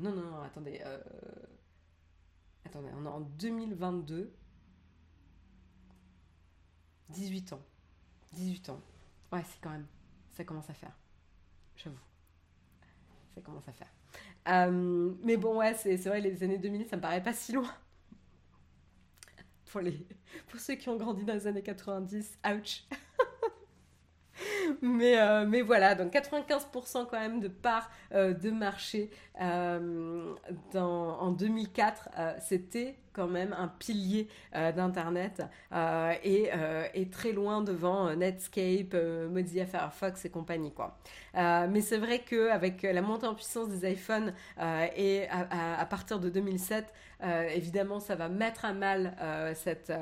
non, 0.00 0.22
non, 0.22 0.42
attendez. 0.44 0.80
Attendez, 2.66 2.88
on 2.94 3.04
est 3.04 3.08
en 3.08 3.20
2022. 3.20 4.32
18 7.10 7.52
ans. 7.52 7.62
18 8.32 8.70
ans. 8.70 8.80
Ouais, 9.32 9.42
c'est 9.44 9.60
quand 9.60 9.70
même. 9.70 9.86
Ça 10.32 10.44
commence 10.44 10.68
à 10.68 10.74
faire. 10.74 10.96
J'avoue. 11.76 11.96
Ça 13.34 13.40
commence 13.40 13.66
à 13.68 13.72
faire. 13.72 13.90
Euh, 14.48 15.12
mais 15.22 15.36
bon, 15.36 15.58
ouais, 15.58 15.74
c'est 15.74 15.96
vrai, 15.96 16.20
les 16.20 16.42
années 16.42 16.58
2000, 16.58 16.86
ça 16.86 16.96
me 16.96 17.02
paraît 17.02 17.22
pas 17.22 17.32
si 17.32 17.52
loin. 17.52 17.72
Pour, 19.66 19.80
les, 19.80 20.06
pour 20.48 20.60
ceux 20.60 20.74
qui 20.74 20.88
ont 20.88 20.96
grandi 20.96 21.24
dans 21.24 21.34
les 21.34 21.46
années 21.46 21.62
90, 21.62 22.38
ouch. 22.46 22.84
mais, 24.82 25.18
euh, 25.18 25.46
mais 25.46 25.62
voilà, 25.62 25.94
donc 25.94 26.12
95% 26.12 27.06
quand 27.10 27.18
même 27.18 27.40
de 27.40 27.48
part 27.48 27.90
euh, 28.12 28.32
de 28.32 28.50
marché 28.50 29.10
dans, 29.38 31.18
en 31.20 31.30
2004, 31.30 32.08
c'était 32.40 32.96
quand 33.16 33.26
même 33.26 33.56
un 33.58 33.68
pilier 33.68 34.28
euh, 34.54 34.70
d'Internet 34.72 35.42
euh, 35.72 36.12
et, 36.22 36.50
euh, 36.54 36.86
et, 36.92 37.08
très 37.08 37.32
loin 37.32 37.62
devant 37.62 38.14
Netscape, 38.14 38.94
Mozilla 39.30 39.64
Firefox 39.64 40.26
et 40.26 40.30
compagnie. 40.30 40.72
Quoi. 40.72 40.98
mais 41.34 41.80
c'est 41.80 41.96
vrai 41.96 42.18
qu'avec 42.18 42.82
la 42.82 43.00
montée 43.00 43.26
en 43.26 43.34
puissance 43.34 43.68
des 43.68 43.90
iPhones 43.90 44.34
et 44.96 45.26
à, 45.30 45.86
partir 45.86 46.20
de 46.20 46.28
2007, 46.28 46.92
évidemment, 47.54 48.00
ça 48.00 48.16
va 48.16 48.28
mettre 48.28 48.64
à 48.64 48.72
mal 48.72 49.14
cette, 49.54 49.92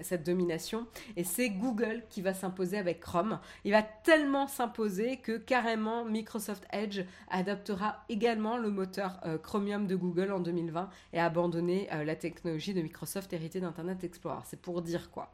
cette 0.00 0.24
domination. 0.24 0.86
Et 1.16 1.24
c'est 1.24 1.48
Google 1.48 2.02
qui 2.10 2.20
va 2.20 2.34
s'imposer 2.34 2.76
avec 2.76 3.00
Chrome. 3.00 3.38
Il 3.64 3.72
va 3.72 3.82
tellement 3.82 4.46
s'imposer 4.46 5.16
que 5.18 5.38
carrément 5.38 6.04
Microsoft 6.04 6.66
Edge 6.72 7.00
adoptera 7.30 8.04
également 8.08 8.56
le 8.58 8.70
moteur 8.70 9.20
Chromium 9.42 9.86
de 9.86 9.96
Google 9.96 10.32
en 10.32 10.40
2020 10.40 10.90
et 11.12 11.20
abandonner 11.20 11.88
la 12.04 12.16
technologie 12.16 12.57
de 12.58 12.82
Microsoft 12.82 13.32
héritée 13.32 13.60
d'Internet 13.60 14.02
Explorer. 14.04 14.42
C'est 14.44 14.60
pour 14.60 14.82
dire 14.82 15.10
quoi. 15.10 15.32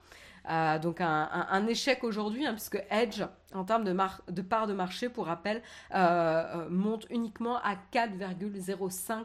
Euh, 0.50 0.78
donc 0.78 1.00
un, 1.00 1.66
échec 1.66 2.04
aujourd'hui, 2.04 2.46
hein, 2.46 2.52
puisque 2.52 2.80
Edge, 2.90 3.22
en 3.54 3.64
termes 3.64 3.82
de, 3.84 3.96
de 4.30 4.42
part 4.42 4.66
de 4.66 4.74
marché, 4.74 5.08
pour 5.08 5.24
rappel, 5.26 5.62
euh, 5.94 5.94
euh, 5.94 6.68
monte 6.68 7.06
uniquement 7.10 7.56
à 7.62 7.76
4,05 7.92 9.24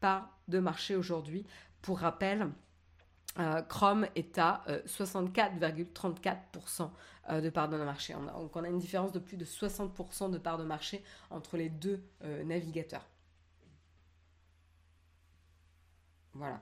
parts 0.00 0.30
de 0.48 0.60
marché 0.60 0.96
aujourd'hui. 0.96 1.46
Pour 1.82 1.98
rappel, 2.00 2.50
Chrome 3.68 4.08
est 4.16 4.38
à 4.38 4.64
64,34% 4.86 6.90
de 7.40 7.48
part 7.48 7.68
de 7.68 7.76
marché. 7.76 8.12
Donc 8.12 8.56
on 8.56 8.64
a 8.64 8.68
une 8.68 8.80
différence 8.80 9.12
de 9.12 9.20
plus 9.20 9.36
de 9.36 9.44
60% 9.44 10.32
de 10.32 10.38
part 10.38 10.58
de 10.58 10.64
marché 10.64 11.04
entre 11.30 11.56
les 11.56 11.68
deux 11.68 12.02
navigateurs. 12.44 13.06
Voilà. 16.34 16.60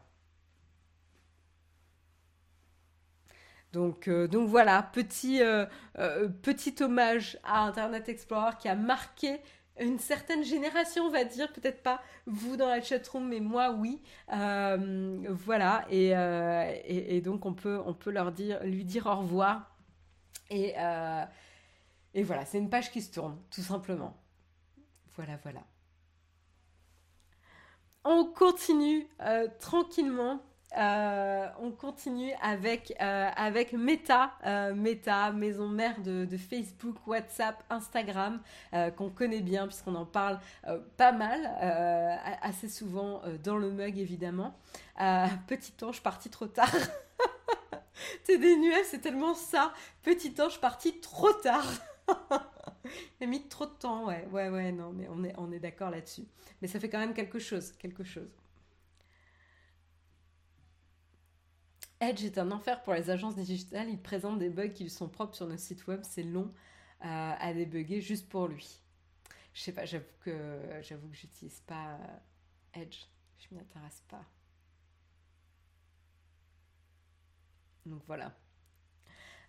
Donc, 3.73 4.09
euh, 4.09 4.27
donc 4.29 4.49
voilà, 4.49 4.83
petit, 4.83 5.43
euh, 5.43 5.67
euh, 5.99 6.29
petit 6.29 6.75
hommage 6.81 7.39
à 7.45 7.65
Internet 7.65 8.09
Explorer 8.09 8.53
qui 8.59 8.69
a 8.69 8.75
marqué 8.75 9.41
une 9.79 9.99
certaine 9.99 10.43
génération, 10.43 11.05
on 11.05 11.11
va 11.11 11.25
dire, 11.25 11.53
peut-être 11.53 11.83
pas 11.83 12.01
vous 12.27 12.57
dans 12.57 12.67
la 12.67 12.81
chatroom, 12.81 13.29
mais 13.29 13.41
moi 13.41 13.71
oui. 13.71 14.03
voilà, 14.29 15.87
et, 15.91 17.21
donc 17.21 17.47
on 17.47 17.55
peut, 17.55 17.81
on 17.87 17.95
peut 17.95 18.11
leur 18.11 18.33
dire, 18.33 18.63
lui 18.65 18.85
dire 18.85 19.07
au 19.07 19.17
revoir. 19.17 19.77
Et 20.51 20.73
voilà, 22.25 22.45
c'est 22.45 22.59
une 22.59 22.71
page 22.71 22.91
qui 22.91 23.03
se 23.03 23.13
tourne, 23.13 23.39
tout 23.51 23.63
simplement. 23.63 24.17
Voilà, 25.15 25.39
voilà. 25.45 25.61
On 28.03 28.25
continue 28.25 29.07
tranquillement 29.61 30.43
euh, 30.77 31.49
on 31.61 31.71
continue 31.71 32.33
avec, 32.43 32.95
euh, 33.01 33.31
avec 33.37 33.73
Meta, 33.73 34.33
euh, 34.45 34.75
Meta, 34.75 35.33
maison 35.33 35.67
mère 35.67 35.99
de, 36.03 36.27
Facebook, 36.37 36.97
WhatsApp, 37.07 37.63
Instagram, 37.71 38.41
qu'on 38.97 39.11
connaît 39.11 39.41
bien 39.41 39.67
puisqu'on 39.67 39.95
en 39.95 40.05
parle 40.05 40.39
pas 40.97 41.13
mal, 41.13 41.47
assez 42.43 42.69
souvent 42.69 43.23
dans 43.43 43.57
le 43.57 43.71
mug 43.71 43.99
évidemment. 43.99 44.55
petit 45.47 45.73
ange 45.83 46.03
parti 46.03 46.31
trop 46.31 46.47
tard. 46.47 46.71
T'es 48.25 48.39
nuages, 48.39 48.87
c'est 48.87 49.01
tellement 49.01 49.35
ça. 49.35 49.73
Petit 50.03 50.35
ange 50.41 50.61
parti 50.61 51.01
trop 51.01 51.33
tard. 51.33 51.67
A 53.21 53.27
mis 53.27 53.43
trop 53.49 53.67
de 53.67 53.73
temps, 53.73 54.07
ouais, 54.07 54.27
ouais, 54.31 54.49
ouais, 54.49 54.73
non, 54.73 54.93
mais 54.93 55.09
on 55.11 55.25
est, 55.25 55.35
on 55.37 55.51
est 55.53 55.59
d'accord 55.59 55.91
là-dessus. 55.91 56.25
Mais 56.63 56.69
ça 56.69 56.79
fait 56.81 56.89
quand 56.89 56.99
même 56.99 57.13
quelque 57.13 57.39
chose, 57.39 57.73
quelque 57.73 58.05
chose. 58.05 58.31
Edge 62.01 62.25
est 62.25 62.39
un 62.39 62.51
enfer 62.53 62.83
pour 62.83 62.95
les 62.95 63.11
agences 63.11 63.35
digitales. 63.35 63.89
Il 63.89 64.01
présente 64.01 64.39
des 64.39 64.51
bugs 64.51 64.69
qui 64.69 64.89
sont 64.89 65.09
propres 65.09 65.35
sur 65.35 65.47
nos 65.47 65.57
sites 65.57 65.87
web. 65.87 66.01
C'est 66.03 66.23
long 66.23 66.53
euh, 67.05 67.35
à 67.39 67.53
débugger 67.53 68.01
juste 68.01 68.29
pour 68.29 68.47
lui. 68.47 68.81
Je 69.53 69.63
sais 69.63 69.73
pas, 69.73 69.85
j'avoue 69.85 70.05
que 70.21 70.61
j'avoue 70.83 71.09
que 71.09 71.17
j'utilise 71.17 71.61
pas 71.61 71.95
euh, 71.95 72.83
Edge. 72.83 72.99
Je 73.39 73.47
m'y 73.53 73.61
intéresse 73.61 74.03
pas. 74.09 74.25
Donc 77.87 78.03
voilà. 78.07 78.33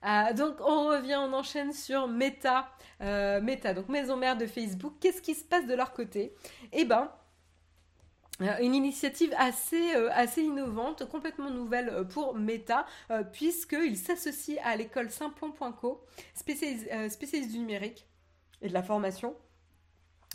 Euh, 0.06 0.34
donc 0.34 0.56
on 0.62 0.88
revient, 0.88 1.18
on 1.20 1.34
enchaîne 1.34 1.74
sur 1.74 2.08
Meta. 2.08 2.72
Meta, 3.00 3.74
donc 3.74 3.90
maison 3.90 4.18
mère 4.18 4.38
de 4.38 4.48
Facebook. 4.48 4.96
Qu'est-ce 5.00 5.22
qui 5.22 5.36
se 5.36 5.44
passe 5.44 5.68
de 5.68 5.76
leur 5.76 5.94
côté? 5.94 6.34
Eh 6.72 6.86
ben, 6.86 7.12
une 8.40 8.76
initiative 8.76 9.34
assez, 9.38 9.96
euh, 9.96 10.10
assez 10.14 10.42
innovante, 10.42 11.08
complètement 11.10 11.50
nouvelle 11.50 11.90
euh, 11.90 12.04
pour 12.04 12.36
Meta, 12.36 12.86
puisqu'il 13.34 13.98
s'associe 13.98 14.58
à 14.64 14.76
l'école 14.76 15.10
Simplon.co, 15.10 16.04
spécialiste 16.36 17.52
du 17.52 17.60
numérique 17.60 18.08
et 18.62 18.70
de 18.70 18.74
la 18.74 18.84
formation, 18.84 19.36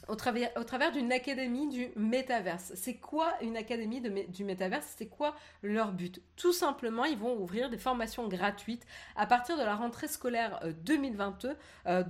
au 0.08 0.14
travers, 0.16 0.92
d'une 0.92 1.12
académie 1.12 1.68
du 1.68 1.90
métaverse. 1.96 2.72
C'est 2.74 2.94
quoi 2.94 3.32
une 3.42 3.56
académie 3.56 4.00
du 4.00 4.44
métaverse? 4.44 4.94
C'est 4.96 5.06
quoi 5.06 5.34
leur 5.62 5.92
but? 5.92 6.20
Tout 6.36 6.52
simplement, 6.52 7.04
ils 7.04 7.18
vont 7.18 7.36
ouvrir 7.36 7.70
des 7.70 7.78
formations 7.78 8.28
gratuites 8.28 8.86
à 9.16 9.26
partir 9.26 9.56
de 9.56 9.62
la 9.62 9.74
rentrée 9.74 10.08
scolaire 10.08 10.60
2022, 10.84 11.56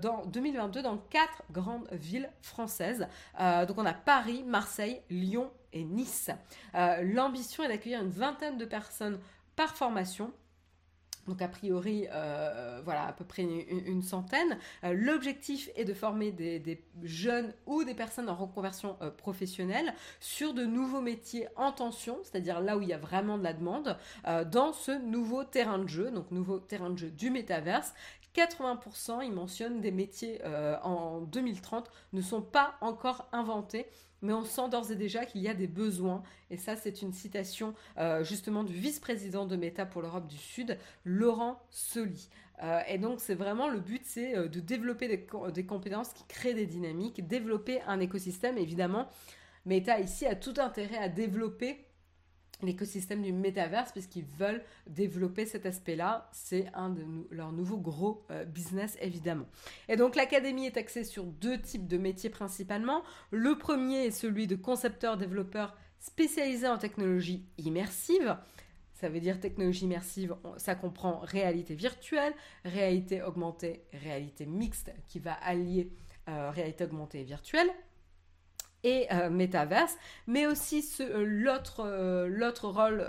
dans, 0.01 0.27
2022 0.27 0.83
dans 0.83 0.99
quatre 0.99 1.43
grandes 1.51 1.89
villes 1.93 2.31
françaises. 2.43 3.07
donc 3.39 3.79
on 3.79 3.87
a 3.87 3.95
Paris, 3.95 4.43
Marseille, 4.45 5.01
Lyon 5.11 5.51
et 5.75 5.85
Nice. 5.85 6.31
Euh, 6.75 7.03
l'ambition 7.03 7.65
est 7.65 7.69
d'accueillir 7.69 8.01
une 8.01 8.11
vingtaine 8.11 8.57
de 8.57 8.65
personnes 8.65 9.21
par 9.57 9.77
formation. 9.77 10.33
Donc 11.27 11.43
a 11.43 11.49
priori, 11.49 12.07
euh, 12.13 12.81
voilà, 12.85 13.07
à 13.07 13.13
peu 13.13 13.25
près 13.25 13.43
une, 13.43 14.03
centaine. 14.03 14.59
Euh, 14.85 14.93
l'objectif 14.93 15.71
est 15.77 15.85
de 15.85 15.95
former 15.95 16.31
des, 16.33 16.83
jeunes 17.03 17.53
ou 17.67 17.85
des 17.85 17.95
personnes 17.95 18.29
en 18.29 18.35
reconversion 18.35 18.97
professionnelle 19.17 19.95
sur 20.21 20.55
de 20.55 20.65
nouveaux 20.65 21.01
métiers 21.01 21.49
en 21.57 21.73
tension, 21.73 22.19
c'est-à-dire 22.23 22.61
là 22.61 22.77
où 22.77 22.83
il 22.83 22.89
y 22.89 22.93
a 22.93 22.99
vraiment 22.99 23.39
de 23.39 23.45
la 23.45 23.53
demande, 23.53 23.97
dans 24.51 24.73
ce 24.73 24.93
nouveau 24.93 25.45
terrain 25.45 25.79
de 25.79 25.89
jeu, 25.89 26.11
donc 26.11 26.31
nouveau 26.31 26.59
terrain 26.59 26.91
de 26.91 26.99
jeu 26.99 27.11
du 27.11 27.31
métaverse. 27.31 27.95
80%, 28.35 29.25
ils 29.25 29.33
mentionnent 29.33 29.81
des 29.81 29.91
métiers 29.91 30.41
en 30.83 31.21
2030 31.21 31.91
ne 32.13 32.21
sont 32.21 32.43
pas 32.43 32.75
encore 32.81 33.29
inventés 33.33 33.87
mais 34.25 34.33
on 34.33 34.45
sent 34.45 34.71
d'ores 34.71 34.91
et 34.91 34.97
déjà 34.97 35.27
qu'il 35.27 35.43
y 35.43 35.49
a 35.49 35.55
des 35.55 35.67
besoins. 35.67 36.23
Et 36.51 36.57
ça, 36.57 36.77
c'est 36.77 37.03
une 37.03 37.13
citation 37.13 37.75
euh, 37.99 38.25
justement 38.25 38.65
du 38.65 38.73
vice-président 38.73 39.45
de 39.47 39.55
Meta 39.55 39.85
pour 39.85 40.01
l'Europe 40.01 40.27
du 40.27 40.39
Sud, 40.39 40.79
Laurent 41.05 41.61
Soli. 41.71 42.31
Euh, 42.63 42.81
et 42.89 42.99
donc, 42.99 43.21
c'est 43.21 43.35
vraiment 43.35 43.69
le 43.69 43.81
but, 43.81 44.03
c'est 44.05 44.37
euh, 44.37 44.49
de 44.49 44.61
développer 44.61 45.09
des, 45.09 45.27
des, 45.53 45.67
compétences 45.67 46.13
qui 46.15 46.25
créent 46.25 46.55
des 46.55 46.67
dynamiques, 46.67 47.27
développer 47.27 47.83
un 47.83 48.01
écosystème. 48.01 48.57
Évidemment, 48.57 49.09
Meta 49.67 50.01
ici 50.01 50.25
a 50.25 50.35
tout 50.35 50.55
intérêt 50.57 50.99
à 50.99 51.11
développer 51.11 51.85
l'écosystème 52.63 53.23
du 53.23 53.33
métaverse 53.33 53.93
puisqu'ils 53.93 54.25
veulent 54.25 54.63
développer 54.87 55.47
cet 55.47 55.67
aspect-là. 55.67 56.29
C'est 56.33 56.67
un 56.75 56.91
de 56.91 57.03
leurs 57.31 57.53
nouveaux 57.53 57.79
gros 57.79 58.25
euh, 58.31 58.45
business 58.45 58.97
évidemment. 59.01 59.47
Et 59.89 59.97
donc 59.97 60.17
l'académie 60.17 60.67
est 60.67 60.77
axée 60.77 61.05
sur 61.05 61.25
deux 61.25 61.61
types 61.61 61.87
de 61.87 61.99
métiers 61.99 62.31
principalement. 62.31 63.03
Le 63.31 63.57
premier 63.59 64.07
est 64.07 64.11
celui 64.11 64.47
de 64.47 64.57
concepteur-développeur 64.57 65.77
spécialisé 65.99 66.69
en 66.69 66.79
technologie 66.79 67.47
immersive. 67.59 68.37
Ça 68.95 69.09
veut 69.09 69.21
dire 69.21 69.41
technologie 69.41 69.85
immersive, 69.85 70.37
ça 70.57 70.75
comprend 70.75 71.19
réalité 71.19 71.75
virtuelle, 71.75 72.33
réalité 72.65 73.23
augmentée, 73.23 73.85
réalité 73.93 74.47
mixte 74.47 74.93
qui 75.09 75.19
va 75.19 75.33
allier 75.33 75.91
euh, 76.29 76.51
réalité 76.51 76.85
augmentée 76.85 77.21
et 77.21 77.25
virtuelle. 77.25 77.69
Et 78.85 79.07
euh, 79.13 79.31
mais 80.27 80.47
aussi 80.47 80.87
euh, 81.01 81.25
l'autre 81.27 81.81
euh, 81.81 82.29
l'autre 82.29 82.69
rôle 82.69 83.05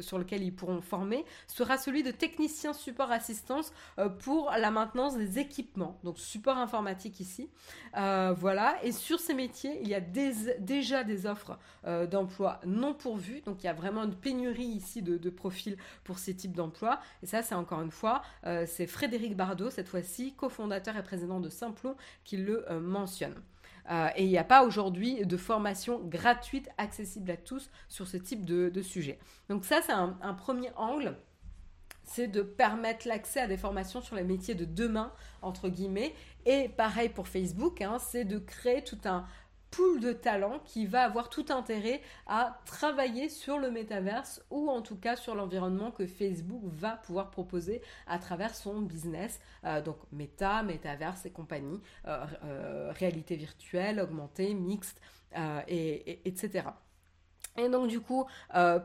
sur 0.00 0.18
lequel 0.18 0.42
ils 0.42 0.54
pourront 0.54 0.82
former 0.82 1.24
sera 1.46 1.78
celui 1.78 2.02
de 2.02 2.10
technicien 2.10 2.74
support 2.74 3.10
assistance 3.10 3.72
pour 4.20 4.50
la 4.50 4.70
maintenance 4.70 5.16
des 5.16 5.38
équipements, 5.38 5.98
donc 6.04 6.18
support 6.18 6.58
informatique 6.58 7.20
ici. 7.20 7.48
voilà, 7.94 8.76
et 8.82 8.92
sur 8.92 9.18
ces 9.18 9.32
métiers, 9.34 9.80
il 9.82 9.88
y 9.88 9.94
a 9.94 10.00
déjà 10.00 11.04
des 11.04 11.26
offres 11.26 11.58
d'emploi 12.10 12.60
non 12.66 12.92
pourvues, 12.92 13.40
donc 13.40 13.62
il 13.62 13.66
y 13.66 13.70
a 13.70 13.72
vraiment 13.72 14.04
une 14.04 14.14
pénurie 14.14 14.64
ici 14.64 15.00
de 15.02 15.30
profils 15.30 15.76
pour 16.04 16.18
ces 16.18 16.34
types 16.34 16.54
d'emplois. 16.54 17.00
Et 17.22 17.26
ça, 17.26 17.42
c'est 17.42 17.54
encore 17.54 17.80
une 17.80 17.90
fois, 17.90 18.22
c'est 18.66 18.86
Frédéric 18.86 19.36
Bardot, 19.36 19.70
cette 19.70 19.88
fois-ci, 19.88 20.34
cofondateur 20.34 20.96
et 20.96 21.02
président 21.02 21.40
de 21.40 21.48
Simplon, 21.48 21.96
qui 22.24 22.36
le 22.36 22.66
mentionne. 22.80 23.34
Euh, 23.90 24.08
et 24.16 24.24
il 24.24 24.28
n'y 24.28 24.38
a 24.38 24.44
pas 24.44 24.64
aujourd'hui 24.64 25.24
de 25.24 25.36
formation 25.36 26.00
gratuite 26.00 26.68
accessible 26.78 27.30
à 27.30 27.36
tous 27.36 27.70
sur 27.88 28.06
ce 28.06 28.16
type 28.16 28.44
de, 28.44 28.82
sujet. 28.82 29.18
Donc 29.48 29.64
ça, 29.64 29.80
c'est 29.82 29.92
un, 29.92 30.34
premier 30.34 30.70
angle 30.76 31.16
c'est 32.08 32.28
de 32.28 32.42
permettre 32.42 33.08
l'accès 33.08 33.40
à 33.40 33.46
des 33.48 33.56
formations 33.56 34.00
sur 34.00 34.14
les 34.14 34.22
métiers 34.22 34.54
de 34.54 34.64
demain, 34.64 35.12
entre 35.42 35.68
guillemets. 35.68 36.14
Et 36.44 36.68
pareil 36.68 37.08
pour 37.08 37.26
Facebook, 37.26 37.82
hein, 37.82 37.98
c'est 37.98 38.24
de 38.24 38.38
créer 38.38 38.84
tout 38.84 38.98
un 39.06 39.26
de 40.00 40.12
talents 40.12 40.58
qui 40.64 40.86
va 40.86 41.02
avoir 41.02 41.28
tout 41.28 41.46
intérêt 41.50 42.00
à 42.26 42.60
travailler 42.64 43.28
sur 43.28 43.58
le 43.58 43.70
métaverse 43.70 44.42
ou 44.50 44.70
en 44.70 44.82
tout 44.82 44.96
cas 44.96 45.16
sur 45.16 45.34
l'environnement 45.34 45.90
que 45.90 46.06
Facebook 46.06 46.62
va 46.64 46.92
pouvoir 46.96 47.30
proposer 47.30 47.82
à 48.06 48.18
travers 48.18 48.54
son 48.54 48.80
business. 48.80 49.40
Euh, 49.64 49.80
donc 49.80 49.98
méta, 50.12 50.62
métaverse 50.62 51.26
et 51.26 51.30
compagnie, 51.30 51.80
euh, 52.06 52.24
euh, 52.44 52.92
réalité 52.92 53.36
virtuelle, 53.36 54.00
augmentée, 54.00 54.54
mixte, 54.54 55.00
et, 55.68 56.26
etc. 56.26 56.68
Et 57.58 57.68
donc 57.68 57.88
du 57.88 58.00
coup, 58.00 58.24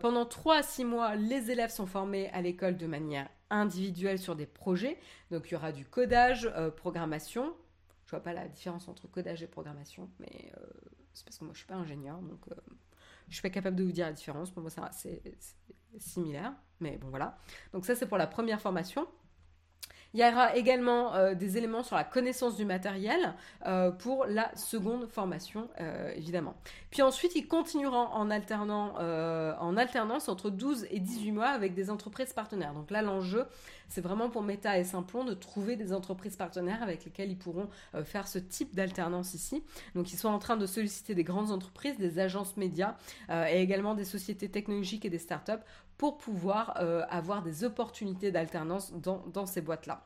pendant 0.02 0.26
3 0.26 0.58
à 0.58 0.64
6 0.64 0.84
mois, 0.84 1.16
les 1.16 1.50
élèves 1.50 1.70
sont 1.70 1.86
formés 1.86 2.30
à 2.32 2.42
l'école 2.42 2.76
de 2.76 2.88
manière 2.88 3.30
individuelle 3.50 4.20
sur 4.20 4.36
des 4.36 4.48
projets. 4.48 4.98
Donc 5.30 5.50
il 5.50 5.54
y 5.54 5.56
aura 5.56 5.72
du 5.72 5.86
codage, 5.86 6.52
programmation, 6.76 7.54
je 8.12 8.18
vois 8.18 8.24
pas 8.24 8.34
la 8.34 8.50
différence 8.50 8.90
entre 8.90 9.08
codage 9.08 9.42
et 9.42 9.48
programmation, 9.48 10.10
mais 10.20 10.52
euh, 10.58 10.66
c'est 11.14 11.24
parce 11.24 11.38
que 11.38 11.46
moi 11.46 11.54
je 11.54 11.60
suis 11.60 11.68
pas 11.68 11.76
ingénieur, 11.76 12.18
donc 12.18 12.42
euh, 12.52 12.56
je 13.30 13.36
suis 13.36 13.42
pas 13.42 13.50
capable 13.50 13.78
de 13.78 13.86
vous 13.86 13.94
dire 13.94 14.06
la 14.06 14.12
différence. 14.12 14.52
Pour 14.52 14.62
moi, 14.62 14.70
c'est 14.92 15.22
similaire, 15.98 16.52
mais 16.82 16.98
bon 16.98 17.08
voilà. 17.08 17.38
Donc 17.72 17.86
ça 17.86 17.96
c'est 17.96 18.08
pour 18.08 18.18
la 18.18 18.28
première 18.28 18.60
formation. 18.60 19.08
Il 20.14 20.20
y 20.20 20.26
aura 20.26 20.58
également 20.58 21.16
euh, 21.16 21.36
des 21.36 21.58
éléments 21.58 21.84
sur 21.84 21.96
la 21.96 22.04
connaissance 22.04 22.58
du 22.58 22.66
matériel 22.66 23.34
pour 24.00 24.26
la 24.26 24.54
seconde 24.58 25.08
formation, 25.08 25.70
évidemment. 26.14 26.56
Puis 26.90 27.02
ensuite, 27.02 27.34
il 27.36 27.48
continuera 27.48 28.10
en, 28.10 28.30
alternant, 28.30 28.96
en 28.98 29.78
alternance 29.78 30.28
entre 30.28 30.50
12 30.50 30.88
et 30.90 31.00
18 31.00 31.32
mois 31.32 31.48
avec 31.48 31.74
des 31.74 31.90
entreprises 31.90 32.34
partenaires. 32.34 32.74
Donc 32.74 32.92
là, 32.92 33.02
l'enjeu, 33.02 33.48
c'est 33.92 34.02
vraiment 34.02 34.30
pour 34.30 34.42
Meta 34.42 34.80
et 34.80 34.84
Simplon 34.84 35.24
de 35.24 35.34
trouver 35.34 35.76
des 35.76 35.94
entreprises 35.94 36.36
partenaires 36.36 36.82
avec 36.82 37.06
lesquelles 37.06 37.30
ils 37.30 37.38
pourront 37.38 37.70
faire 38.04 38.28
ce 38.28 38.40
type 38.40 38.74
d'alternance 38.74 39.34
ici. 39.34 39.64
Donc 39.94 40.12
ils 40.14 40.18
sont 40.18 40.30
en 40.30 40.40
train 40.40 40.58
de 40.58 40.66
solliciter 40.66 41.14
des 41.14 41.24
grandes 41.24 41.52
entreprises, 41.52 41.98
des 41.98 42.18
agences 42.18 42.58
médias 42.58 42.96
et 43.30 43.62
également 43.62 43.94
des 43.94 44.06
sociétés 44.06 44.50
technologiques 44.50 45.06
et 45.06 45.10
des 45.10 45.20
startups 45.20 45.52
pour 45.98 46.18
pouvoir 46.18 46.78
avoir 47.10 47.44
des 47.44 47.64
opportunités 47.64 48.32
d'alternance 48.32 48.94
dans 48.94 49.46
ces 49.46 49.62
boîtes-là. 49.62 50.04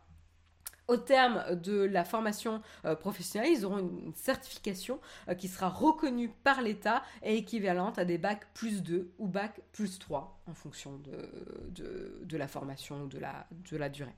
Au 0.87 0.97
terme 0.97 1.55
de 1.55 1.81
la 1.81 2.05
formation 2.05 2.61
euh, 2.85 2.95
professionnelle, 2.95 3.51
ils 3.51 3.65
auront 3.65 3.79
une 3.79 4.13
certification 4.13 4.99
euh, 5.27 5.33
qui 5.33 5.47
sera 5.47 5.69
reconnue 5.69 6.29
par 6.43 6.61
l'État 6.61 7.01
et 7.23 7.37
équivalente 7.37 7.97
à 7.97 8.05
des 8.05 8.17
bacs 8.17 8.47
plus 8.53 8.83
2 8.83 9.11
ou 9.17 9.27
bac 9.27 9.61
plus 9.71 9.97
3 9.97 10.39
en 10.47 10.53
fonction 10.53 10.99
de, 10.99 12.23
de, 12.23 12.37
la 12.37 12.47
formation 12.47 13.03
ou 13.03 13.07
de 13.07 13.17
la, 13.17 13.47
de 13.71 13.77
la 13.77 13.89
durée. 13.89 14.15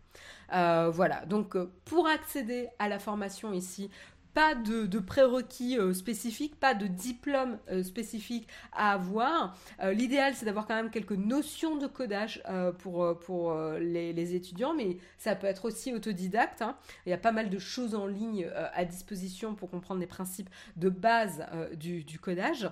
Euh, 0.53 0.89
voilà, 0.89 1.25
donc 1.25 1.55
pour 1.85 2.07
accéder 2.07 2.67
à 2.79 2.89
la 2.89 2.99
formation 2.99 3.53
ici, 3.53 3.89
pas 4.37 4.53
de, 4.53 4.99
prérequis 4.99 5.79
euh, 5.79 5.95
spécifiques, 5.95 6.59
pas 6.59 6.75
de 6.75 6.85
diplôme 6.85 7.57
euh, 7.71 7.81
spécifique 7.81 8.47
à 8.71 8.93
avoir. 8.93 9.57
Euh, 9.81 9.93
l'idéal, 9.93 10.35
c'est 10.35 10.45
d'avoir 10.45 10.67
quand 10.67 10.75
même 10.75 10.91
quelques 10.91 11.13
notions 11.13 11.75
de 11.75 11.87
codage 11.87 12.43
pour, 12.77 13.55
les, 13.79 14.35
étudiants, 14.35 14.75
mais 14.75 14.97
ça 15.17 15.33
peut 15.33 15.47
être 15.47 15.65
aussi 15.65 15.91
autodidacte. 15.91 16.61
Hein. 16.61 16.77
Il 17.07 17.09
y 17.09 17.13
a 17.13 17.17
pas 17.17 17.31
mal 17.31 17.49
de 17.49 17.57
choses 17.57 17.95
en 17.95 18.05
ligne 18.05 18.47
à 18.75 18.85
disposition 18.85 19.55
pour 19.55 19.71
comprendre 19.71 20.01
les 20.01 20.05
principes 20.05 20.51
de 20.75 20.89
base 20.89 21.43
du, 21.73 22.19
codage. 22.21 22.69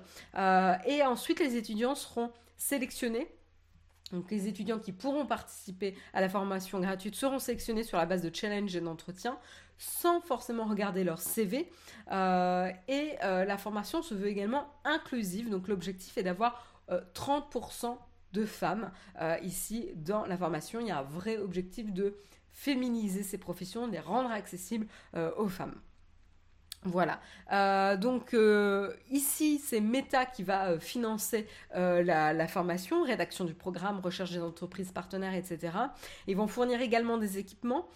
et 0.86 1.02
ensuite, 1.02 1.40
les 1.40 1.56
étudiants 1.56 1.96
seront 1.96 2.32
sélectionnés 2.58 3.28
donc 4.12 4.30
les 4.30 4.48
étudiants 4.48 4.80
qui 4.80 4.92
pourront 4.92 5.26
participer 5.26 5.96
à 6.14 6.22
la 6.22 6.30
formation 6.30 6.80
gratuite 6.80 7.16
seront 7.16 7.40
sélectionnés 7.40 7.84
sur 7.84 7.98
la 7.98 8.06
base 8.06 8.22
de 8.22 8.34
challenge 8.34 8.76
et 8.76 8.82
d'entretien 8.82 9.40
sans 9.78 10.22
forcément 10.22 10.66
regarder 10.66 11.04
leur 11.04 11.20
CV. 11.20 11.70
Euh, 12.12 12.72
et 12.88 13.14
euh, 13.24 13.46
la 13.46 13.58
formation 13.58 14.02
se 14.02 14.14
veut 14.14 14.28
également 14.28 14.68
inclusive. 14.84 15.50
Donc 15.50 15.68
l'objectif 15.68 16.18
est 16.18 16.24
d'avoir 16.24 16.66
30% 16.90 17.86
euh, 17.86 17.90
de 18.34 18.46
femmes 18.46 18.92
ici 19.44 19.90
dans 19.96 20.26
la 20.26 20.38
formation. 20.38 20.82
Il 20.82 20.88
y 20.88 20.92
a 20.92 21.00
un 21.00 21.04
vrai 21.04 21.38
objectif 21.38 21.94
de 21.94 22.18
féminiser 22.52 23.24
ces 23.24 23.38
professions, 23.38 23.88
de 23.88 23.94
les 23.94 24.00
rendre 24.00 24.30
accessibles 24.30 24.88
aux 25.38 25.48
femmes. 25.48 25.80
Voilà. 26.86 27.20
Euh, 27.52 27.98
donc 27.98 28.34
euh, 28.36 28.94
ici, 29.10 29.60
c'est 29.64 29.80
Meta 29.80 30.26
qui 30.26 30.44
va 30.44 30.68
euh, 30.68 30.80
financer 30.80 31.48
la, 31.74 32.48
formation, 32.48 33.04
rédaction 33.04 33.44
du 33.44 33.54
programme, 33.54 34.00
recherche 34.00 34.32
des 34.32 34.42
entreprises 34.42 34.92
partenaires, 34.92 35.34
etc. 35.34 35.74
Ils 36.28 36.38
vont 36.38 36.48
fournir 36.48 36.80
également 36.82 37.18
des 37.18 37.38
équipements. 37.40 37.88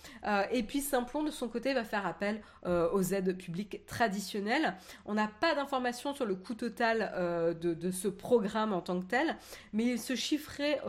et 0.51 0.63
puis 0.63 0.81
Simplon, 0.81 1.23
de 1.23 1.31
son 1.31 1.47
côté, 1.47 1.73
va 1.73 1.83
faire 1.83 2.05
appel 2.05 2.41
aux 2.65 3.01
aides 3.01 3.37
publiques 3.37 3.85
traditionnelles. 3.85 4.75
On 5.05 5.13
n'a 5.13 5.27
pas 5.27 5.55
d'informations 5.55 6.13
sur 6.13 6.25
le 6.25 6.35
coût 6.35 6.55
total 6.55 7.55
de, 7.61 7.73
de, 7.73 7.91
ce 7.91 8.07
programme 8.07 8.73
en 8.73 8.81
tant 8.81 8.99
que 8.99 9.05
tel, 9.05 9.37
mais 9.71 9.85
il 9.85 9.99
se 9.99 10.15
chiffrerait, 10.15 10.81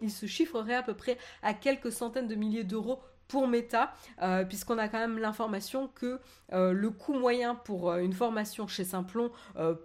il 0.00 0.10
se 0.10 0.26
chiffrerait 0.26 0.74
à 0.74 0.82
peu 0.82 0.94
près 0.94 1.18
à 1.42 1.54
quelques 1.54 1.92
centaines 1.92 2.28
de 2.28 2.34
milliers 2.34 2.64
d'euros 2.64 3.00
pour 3.28 3.46
Meta, 3.46 3.92
euh, 4.22 4.44
puisqu'on 4.44 4.78
a 4.78 4.88
quand 4.88 4.98
même 4.98 5.18
l'information 5.18 5.88
que 5.94 6.18
euh, 6.52 6.72
le 6.72 6.90
coût 6.90 7.12
moyen 7.12 7.54
pour 7.54 7.90
euh, 7.90 7.98
une 7.98 8.14
formation 8.14 8.66
chez 8.66 8.84
Simplon 8.84 9.30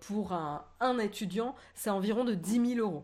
pour 0.01 0.31
un, 0.31 0.63
étudiant, 0.99 1.55
c'est 1.75 1.89
environ 1.89 2.23
de 2.23 2.33
10 2.33 2.75
000 2.75 2.87
euros. 2.87 3.03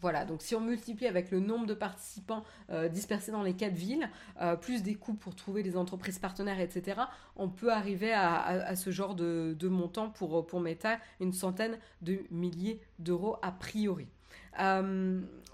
Voilà, 0.00 0.24
donc 0.24 0.42
si 0.42 0.54
on 0.54 0.60
multiplie 0.60 1.06
avec 1.06 1.30
le 1.30 1.40
nombre 1.40 1.66
de 1.66 1.74
participants 1.74 2.42
dispersés 2.90 3.32
dans 3.32 3.42
les 3.42 3.54
quatre 3.54 3.74
villes, 3.74 4.08
plus 4.60 4.82
des 4.82 4.94
coûts 4.94 5.14
pour 5.14 5.34
trouver 5.34 5.62
des 5.62 5.76
entreprises 5.76 6.18
partenaires, 6.18 6.58
etc., 6.58 7.02
on 7.36 7.48
peut 7.48 7.70
arriver 7.70 8.12
à, 8.12 8.74
ce 8.76 8.90
genre 8.90 9.14
de, 9.14 9.68
montant 9.68 10.10
pour, 10.10 10.46
pour 10.46 10.60
Meta, 10.60 10.98
une 11.20 11.32
centaine 11.32 11.78
de 12.02 12.20
milliers 12.30 12.80
d'euros 12.98 13.36
a 13.42 13.52
priori. 13.52 14.08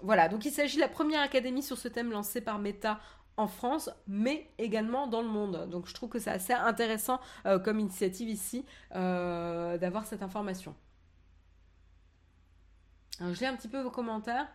voilà, 0.01 0.29
donc 0.29 0.45
il 0.45 0.51
s'agit 0.51 0.77
de 0.77 0.81
la 0.81 0.89
première 0.89 1.21
académie 1.21 1.63
sur 1.63 1.77
ce 1.77 1.89
thème 1.89 2.11
lancée 2.11 2.41
par 2.41 2.57
Meta 2.57 2.99
en 3.37 3.47
France, 3.47 3.89
mais 4.07 4.49
également 4.57 5.07
dans 5.07 5.21
le 5.21 5.27
monde. 5.27 5.69
Donc 5.69 5.87
je 5.87 5.93
trouve 5.93 6.09
que 6.09 6.19
c'est 6.19 6.31
assez 6.31 6.53
intéressant 6.53 7.19
euh, 7.45 7.59
comme 7.59 7.79
initiative 7.79 8.29
ici 8.29 8.65
euh, 8.95 9.77
d'avoir 9.77 10.05
cette 10.05 10.23
information. 10.23 10.75
Alors, 13.19 13.33
je 13.33 13.39
lis 13.39 13.45
un 13.45 13.55
petit 13.55 13.67
peu 13.67 13.81
vos 13.81 13.89
commentaires. 13.89 14.47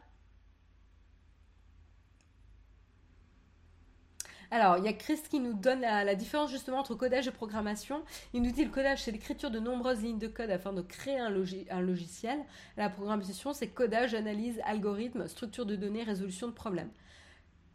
Alors, 4.52 4.76
il 4.76 4.84
y 4.84 4.88
a 4.88 4.92
Chris 4.92 5.18
qui 5.30 5.40
nous 5.40 5.54
donne 5.54 5.80
la, 5.80 6.14
différence 6.14 6.50
justement 6.50 6.78
entre 6.78 6.94
codage 6.94 7.26
et 7.26 7.30
programmation. 7.30 8.02
Il 8.34 8.42
nous 8.42 8.50
dit 8.50 8.64
le 8.64 8.70
codage, 8.70 9.02
c'est 9.02 9.10
l'écriture 9.10 9.50
de 9.50 9.58
nombreuses 9.58 10.02
lignes 10.02 10.18
de 10.18 10.28
code 10.28 10.50
afin 10.50 10.74
de 10.74 10.82
créer 10.82 11.18
un, 11.18 11.34
un 11.70 11.80
logiciel. 11.80 12.38
La 12.76 12.90
programmation, 12.90 13.54
c'est 13.54 13.68
codage, 13.68 14.12
analyse, 14.12 14.60
algorithme, 14.66 15.26
structure 15.26 15.64
de 15.64 15.74
données, 15.74 16.02
résolution 16.02 16.48
de 16.48 16.52
problèmes. 16.52 16.90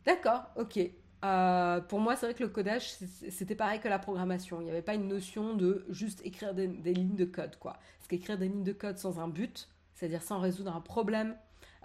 D'accord, 0.08 0.46
ok. 0.56 0.80
Euh, 1.26 1.82
pour 1.82 2.00
moi, 2.00 2.16
c'est 2.16 2.28
vrai 2.28 2.34
que 2.34 2.42
le 2.42 2.50
codage, 2.50 2.92
c'était 3.30 3.56
pareil 3.56 3.82
que 3.82 3.90
la 3.90 4.00
programmation. 4.00 4.62
Il 4.62 4.64
n'y 4.64 4.70
avait 4.70 4.82
pas 4.82 4.94
une 4.94 5.10
notion 5.10 5.54
de 5.54 5.86
juste 5.90 6.22
écrire 6.26 6.54
des, 6.54 6.68
lignes 6.68 7.18
de 7.18 7.26
code, 7.26 7.58
quoi. 7.60 7.74
Parce 7.74 8.08
qu'écrire 8.08 8.38
des 8.38 8.48
lignes 8.48 8.64
de 8.64 8.72
code 8.72 8.98
sans 8.98 9.20
un 9.20 9.28
but, 9.28 9.68
c'est-à-dire 9.96 10.24
sans 10.24 10.40
résoudre 10.40 10.74
un 10.74 10.80
problème, 10.80 11.36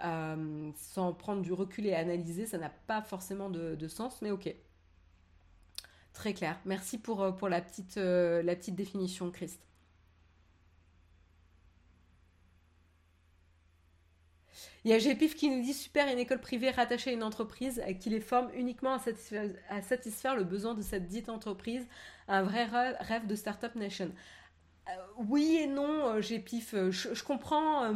euh, 0.05 0.71
sans 0.77 1.11
prendre 1.11 1.41
du 1.41 1.51
recul 1.51 1.85
et 1.85 1.93
analyser, 1.93 2.45
ça 2.45 2.57
n'a 2.57 2.69
pas 2.69 3.01
forcément 3.01 3.49
de, 3.49 3.87
sens, 3.89 4.21
mais 4.21 4.31
ok. 4.31 4.55
Très 6.13 6.33
clair. 6.33 6.57
Merci 6.63 6.97
pour, 6.97 7.23
euh, 7.23 7.49
la, 7.49 7.59
petite, 7.59 7.97
la 7.97 8.55
petite 8.55 8.75
définition, 8.75 9.31
Christ. 9.31 9.59
Il 14.85 14.91
y 14.91 14.93
a 14.93 14.97
GPIF 14.99 15.35
qui 15.35 15.49
nous 15.49 15.61
dit 15.61 15.73
super, 15.73 16.07
une 16.11 16.19
école 16.19 16.41
privée 16.41 16.69
rattachée 16.69 17.11
à 17.11 17.13
une 17.13 17.23
entreprise 17.23 17.81
qui 18.01 18.09
les 18.09 18.19
forme 18.19 18.49
uniquement 18.53 18.93
à 19.69 19.81
satisfaire, 19.81 20.35
le 20.35 20.43
besoin 20.43 20.73
de 20.73 20.81
cette 20.81 21.07
dite 21.07 21.29
entreprise. 21.29 21.87
Un 22.27 22.43
vrai 22.43 22.65
rêve 22.65 23.25
de 23.27 23.35
Startup 23.35 23.73
Nation. 23.75 24.11
oui 25.17 25.57
et 25.61 25.67
non, 25.67 26.19
j'ai 26.21 26.39
pif. 26.39 26.75
Je, 26.89 27.13
je 27.13 27.23
comprends 27.23 27.89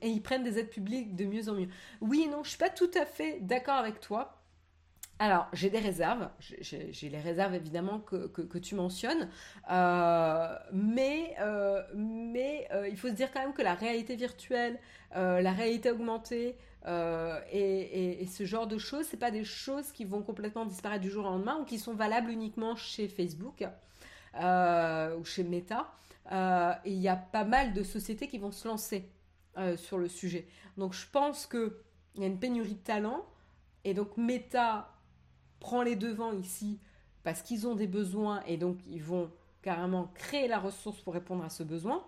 et 0.00 0.08
ils 0.08 0.22
prennent 0.22 0.44
des 0.44 0.58
aides 0.58 0.70
publiques 0.70 1.16
de 1.16 1.24
mieux 1.24 1.48
en 1.48 1.54
mieux. 1.54 1.68
Oui 2.00 2.22
et 2.26 2.28
non, 2.28 2.44
je 2.44 2.50
suis 2.50 2.58
pas 2.58 2.70
tout 2.70 2.90
à 2.94 3.04
fait 3.06 3.40
d'accord 3.40 3.76
avec 3.76 4.00
toi. 4.00 4.41
Alors, 5.22 5.46
j'ai 5.52 5.70
des 5.70 5.78
réserves. 5.78 6.28
J'ai 6.40 7.08
les 7.08 7.20
réserves 7.20 7.54
évidemment 7.54 8.00
que, 8.00 8.58
tu 8.58 8.74
mentionnes. 8.74 9.28
Euh, 9.70 10.58
mais 10.72 11.36
euh, 11.38 11.80
mais 11.94 12.66
euh, 12.72 12.88
il 12.88 12.96
faut 12.96 13.06
se 13.06 13.12
dire 13.12 13.30
quand 13.30 13.38
même 13.38 13.52
que 13.52 13.62
la 13.62 13.74
réalité 13.74 14.16
virtuelle, 14.16 14.80
la 15.14 15.52
réalité 15.52 15.92
augmentée 15.92 16.56
et, 16.88 18.26
ce 18.26 18.44
genre 18.44 18.66
de 18.66 18.78
choses, 18.78 19.06
ce 19.06 19.14
pas 19.14 19.30
des 19.30 19.44
choses 19.44 19.92
qui 19.92 20.04
vont 20.04 20.22
complètement 20.22 20.66
disparaître 20.66 21.02
du 21.02 21.10
jour 21.10 21.24
au 21.24 21.28
lendemain 21.28 21.58
ou 21.60 21.64
qui 21.64 21.78
sont 21.78 21.94
valables 21.94 22.32
uniquement 22.32 22.74
chez 22.74 23.06
Facebook 23.06 23.64
ou 24.34 25.24
chez 25.24 25.44
Meta. 25.44 25.92
et 26.84 26.90
il 26.90 27.00
y 27.00 27.08
a 27.08 27.14
pas 27.14 27.44
mal 27.44 27.74
de 27.74 27.84
sociétés 27.84 28.26
qui 28.26 28.38
vont 28.38 28.50
se 28.50 28.66
lancer 28.66 29.08
sur 29.76 29.98
le 29.98 30.08
sujet. 30.08 30.48
Donc, 30.76 30.94
je 30.94 31.06
pense 31.12 31.46
qu'il 31.46 31.70
y 32.16 32.24
a 32.24 32.26
une 32.26 32.40
pénurie 32.40 32.74
de 32.74 32.82
talent. 32.82 33.24
Et 33.84 33.94
donc 33.94 34.16
Meta 34.16 34.91
prend 35.62 35.82
les 35.82 35.94
devants 35.94 36.32
ici 36.32 36.80
parce 37.22 37.40
qu'ils 37.40 37.68
ont 37.68 37.76
des 37.76 37.86
besoins 37.86 38.42
et 38.46 38.56
donc 38.56 38.78
ils 38.88 39.02
vont 39.02 39.30
carrément 39.62 40.08
créer 40.14 40.48
la 40.48 40.58
ressource 40.58 41.00
pour 41.00 41.14
répondre 41.14 41.44
à 41.44 41.48
ce 41.48 41.62
besoin. 41.62 42.04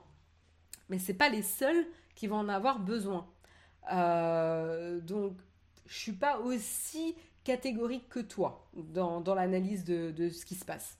Mais 0.88 0.98
ce 0.98 1.12
pas 1.12 1.28
les 1.28 1.42
seuls 1.42 1.86
qui 2.16 2.26
vont 2.26 2.38
en 2.38 2.48
avoir 2.48 2.80
besoin. 2.80 3.28
Euh, 3.92 5.00
donc 5.00 5.36
je 5.86 5.96
suis 5.96 6.12
pas 6.12 6.40
aussi 6.40 7.14
catégorique 7.44 8.09
que 8.09 8.18
toi 8.18 8.68
dans, 8.74 9.22
l'analyse 9.34 9.84
de, 9.84 10.28
ce 10.30 10.44
qui 10.44 10.57
se 10.57 10.64
passe. 10.64 10.98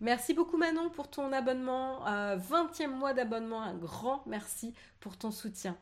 Merci 0.00 0.34
beaucoup 0.34 0.56
Manon 0.56 0.90
pour 0.90 1.08
ton 1.08 1.32
abonnement, 1.32 2.04
20e 2.04 2.82
euh, 2.82 2.88
mois 2.88 3.14
d'abonnement, 3.14 3.62
un 3.62 3.74
grand 3.74 4.24
merci 4.26 4.74
pour 4.98 5.16
ton 5.16 5.30
soutien. 5.30 5.76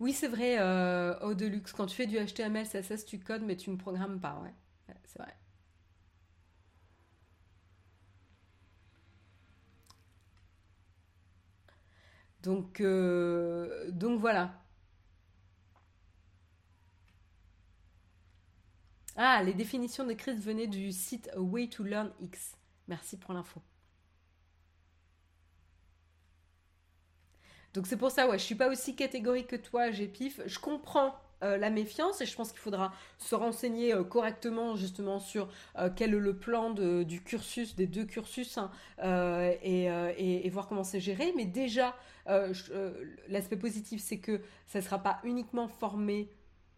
Oui, 0.00 0.12
c'est 0.12 0.28
vrai, 0.28 0.56
euh, 0.58 1.18
au 1.20 1.34
Deluxe, 1.34 1.72
quand 1.72 1.86
tu 1.86 1.96
fais 1.96 2.06
du 2.06 2.16
HTML, 2.16 2.66
CSS, 2.66 3.04
tu 3.04 3.18
codes, 3.18 3.42
mais 3.42 3.56
tu 3.56 3.70
ne 3.70 3.76
programmes 3.76 4.20
pas, 4.20 4.40
ouais. 4.42 4.54
c'est 5.04 5.18
vrai. 5.20 5.34
Donc, 12.42 12.80
euh, 12.80 13.90
donc 13.90 14.20
voilà. 14.20 14.52
Ah, 19.16 19.42
les 19.42 19.52
définitions 19.52 20.06
de 20.06 20.14
crise 20.14 20.40
venaient 20.42 20.66
du 20.66 20.92
site 20.92 21.30
Way 21.36 21.68
to 21.68 21.82
Learn 21.84 22.10
X. 22.22 22.56
Merci 22.86 23.18
pour 23.18 23.34
l'info. 23.34 23.60
Donc 27.74 27.86
c'est 27.86 27.96
pour 27.96 28.10
ça, 28.10 28.28
ouais, 28.28 28.38
je 28.38 28.44
suis 28.44 28.54
pas 28.54 28.68
aussi 28.68 28.94
catégorique 28.96 29.48
que 29.48 29.56
toi, 29.56 29.90
j'ai 29.90 30.08
pif. 30.08 30.40
Je 30.46 30.58
comprends 30.58 31.14
euh, 31.44 31.56
la 31.56 31.70
méfiance 31.70 32.20
et 32.20 32.26
je 32.26 32.34
pense 32.34 32.50
qu'il 32.50 32.58
faudra 32.58 32.92
se 33.16 33.36
renseigner 33.36 33.94
euh, 33.94 34.02
correctement 34.02 34.74
justement 34.74 35.20
sur 35.20 35.48
euh, 35.78 35.88
quel 35.94 36.12
est 36.14 36.18
le 36.18 36.36
plan 36.36 36.70
du 36.70 37.22
cursus, 37.22 37.76
des 37.76 37.86
deux 37.86 38.04
cursus 38.04 38.58
hein, 38.58 38.70
et, 39.62 40.50
voir 40.50 40.66
comment 40.66 40.82
c'est 40.82 41.00
géré. 41.00 41.32
Mais 41.36 41.44
déjà, 41.44 41.94
l'aspect 43.28 43.56
positif, 43.56 44.02
c'est 44.02 44.18
que 44.18 44.40
ça 44.66 44.80
ne 44.80 44.84
sera 44.84 44.98
pas 44.98 45.20
uniquement 45.22 45.68
formé 45.68 46.28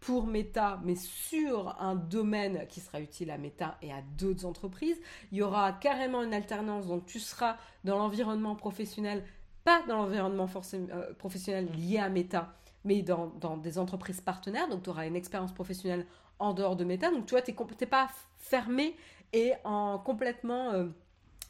pour 0.01 0.27
Meta, 0.27 0.81
mais 0.85 0.95
sur 0.97 1.81
un 1.81 1.95
domaine 1.95 2.67
qui 2.69 2.81
sera 2.81 3.01
utile 3.01 3.31
à 3.31 3.39
Meta 3.39 3.77
et 3.83 3.93
à 3.93 4.03
d'autres 4.17 4.47
entreprises. 4.47 4.99
Il 5.31 5.39
y 5.39 5.43
aura 5.43 5.73
carrément 5.73 6.23
une 6.23 6.35
alternance, 6.35 6.87
donc 6.87 7.07
tu 7.07 7.21
seras 7.21 7.57
dans 7.85 7.99
l'environnement 7.99 8.57
professionnel 8.57 9.25
pas 9.65 9.83
dans 9.87 9.97
l'environnement 9.97 10.49
euh, 10.75 11.15
professionnel 11.15 11.69
lié 11.73 11.99
à 11.99 12.09
Meta, 12.09 12.55
mais 12.85 13.03
dans, 13.03 13.57
des 13.57 13.79
entreprises 13.79 14.21
partenaires. 14.21 14.69
Donc, 14.69 14.83
tu 14.83 14.91
auras 14.91 15.07
une 15.07 15.17
expérience 15.17 15.53
professionnelle 15.53 16.07
en 16.39 16.55
dehors 16.55 16.77
de 16.77 16.85
Meta. 16.85 17.11
Donc, 17.11 17.27
tu 17.27 17.35
vois, 17.35 17.43
tu 17.43 17.53
n'es 17.53 17.87
pas 17.87 18.09
fermé 18.39 18.97
et 19.33 19.53
en, 19.65 19.99
complètement 19.99 20.71
euh, 20.71 20.87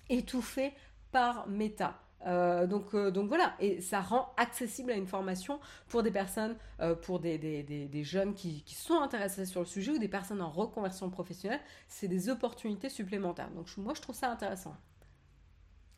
étouffé 0.08 0.72
par 1.12 1.48
Meta. 1.48 1.98
Euh, 2.26 2.66
donc, 2.66 2.94
donc 2.94 3.28
voilà, 3.28 3.54
et 3.61 3.80
ça 3.80 4.02
rend 4.02 4.34
accessible 4.36 4.90
à 4.90 4.94
une 4.94 5.06
formation 5.06 5.58
pour 5.88 6.02
des 6.02 6.11
personnes, 6.11 6.54
pour 7.02 7.18
des, 7.18 7.38
des, 7.38 8.04
jeunes 8.04 8.34
qui, 8.34 8.62
qui, 8.64 8.74
sont 8.74 9.00
intéressés 9.00 9.46
sur 9.46 9.61
le 9.61 9.66
sujet 9.66 9.92
ou 9.92 9.98
des 9.98 10.08
personnes 10.08 10.42
en 10.42 10.50
reconversion 10.50 11.08
professionnelle. 11.08 11.61
C'est 11.88 12.08
des 12.08 12.28
opportunités 12.28 12.90
supplémentaires. 12.90 13.50
Donc 13.52 13.74
moi, 13.78 13.94
je 13.94 14.02
trouve 14.02 14.14
ça 14.14 14.30
intéressant. 14.30 14.76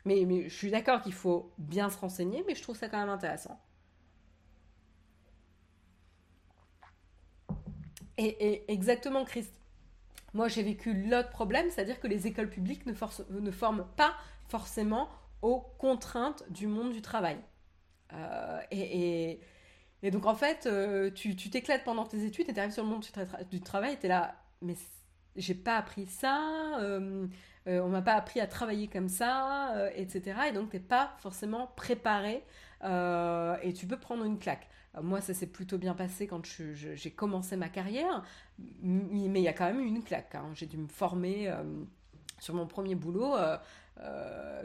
Mais, 0.05 0.49
je 0.49 0.53
suis 0.53 0.71
d'accord 0.71 1.01
qu'il 1.01 1.13
faut 1.13 1.51
bien 1.57 1.89
se 1.89 1.97
renseigner, 1.97 2.43
mais 2.47 2.55
je 2.55 2.61
trouve 2.61 2.75
ça 2.75 2.89
quand 2.89 2.99
même 2.99 3.09
intéressant. 3.09 3.59
Et, 8.17 8.71
exactement, 8.71 9.25
Christ. 9.25 9.53
Moi, 10.33 10.47
j'ai 10.47 10.63
vécu 10.63 10.93
l'autre 10.93 11.29
problème, 11.29 11.69
c'est-à-dire 11.69 11.99
que 11.99 12.07
les 12.07 12.27
écoles 12.27 12.49
publiques 12.49 12.85
ne, 12.85 12.93
forment 13.51 13.85
pas 13.95 14.15
forcément 14.47 15.09
aux 15.41 15.61
contraintes 15.77 16.43
du 16.49 16.67
monde 16.67 16.91
du 16.91 17.01
travail. 17.01 17.37
Euh, 18.13 18.61
et, 18.71 19.39
donc, 20.11 20.25
en 20.25 20.35
fait, 20.35 20.65
euh, 20.65 21.11
tu 21.11 21.35
t'éclates 21.35 21.83
pendant 21.83 22.05
tes 22.05 22.25
études 22.25 22.49
et 22.49 22.53
tu 22.53 22.59
arrives 22.59 22.71
sur 22.73 22.83
le 22.83 22.89
monde 22.89 23.05
du, 23.49 23.61
travail 23.61 23.93
et 23.93 23.97
tu 23.97 24.05
es 24.05 24.09
là, 24.09 24.35
mais 24.61 24.75
j'ai 25.35 25.55
pas 25.55 25.77
appris 25.77 26.05
ça. 26.05 26.79
Euh, 26.79 27.27
euh, 27.67 27.79
on 27.81 27.89
m'a 27.89 28.01
pas 28.01 28.13
appris 28.13 28.39
à 28.39 28.47
travailler 28.47 28.87
comme 28.87 29.09
ça, 29.09 29.75
euh, 29.75 29.89
etc. 29.95 30.37
Et 30.49 30.51
donc, 30.51 30.71
tu 30.71 30.77
n'es 30.77 30.81
pas 30.81 31.13
forcément 31.19 31.67
préparé 31.75 32.43
et 32.83 33.73
tu 33.73 33.87
peux 33.87 33.97
prendre 33.97 34.25
une 34.25 34.37
claque. 34.37 34.67
moi, 35.01 35.21
ça 35.21 35.33
s'est 35.33 35.47
plutôt 35.47 35.77
bien 35.77 35.93
passé 35.93 36.27
quand 36.27 36.45
j'ai 36.45 37.11
commencé 37.11 37.55
ma 37.55 37.69
carrière, 37.69 38.23
mais 38.81 39.39
il 39.39 39.43
y 39.43 39.47
a 39.47 39.53
quand 39.53 39.65
même 39.65 39.79
eu 39.79 39.85
une 39.85 40.03
claque. 40.03 40.35
Hein. 40.35 40.49
J'ai 40.53 40.65
dû 40.65 40.77
me 40.77 40.89
former 40.89 41.49
sur 42.39 42.53
mon 42.55 42.67
premier 42.67 42.95
boulot. 42.95 43.35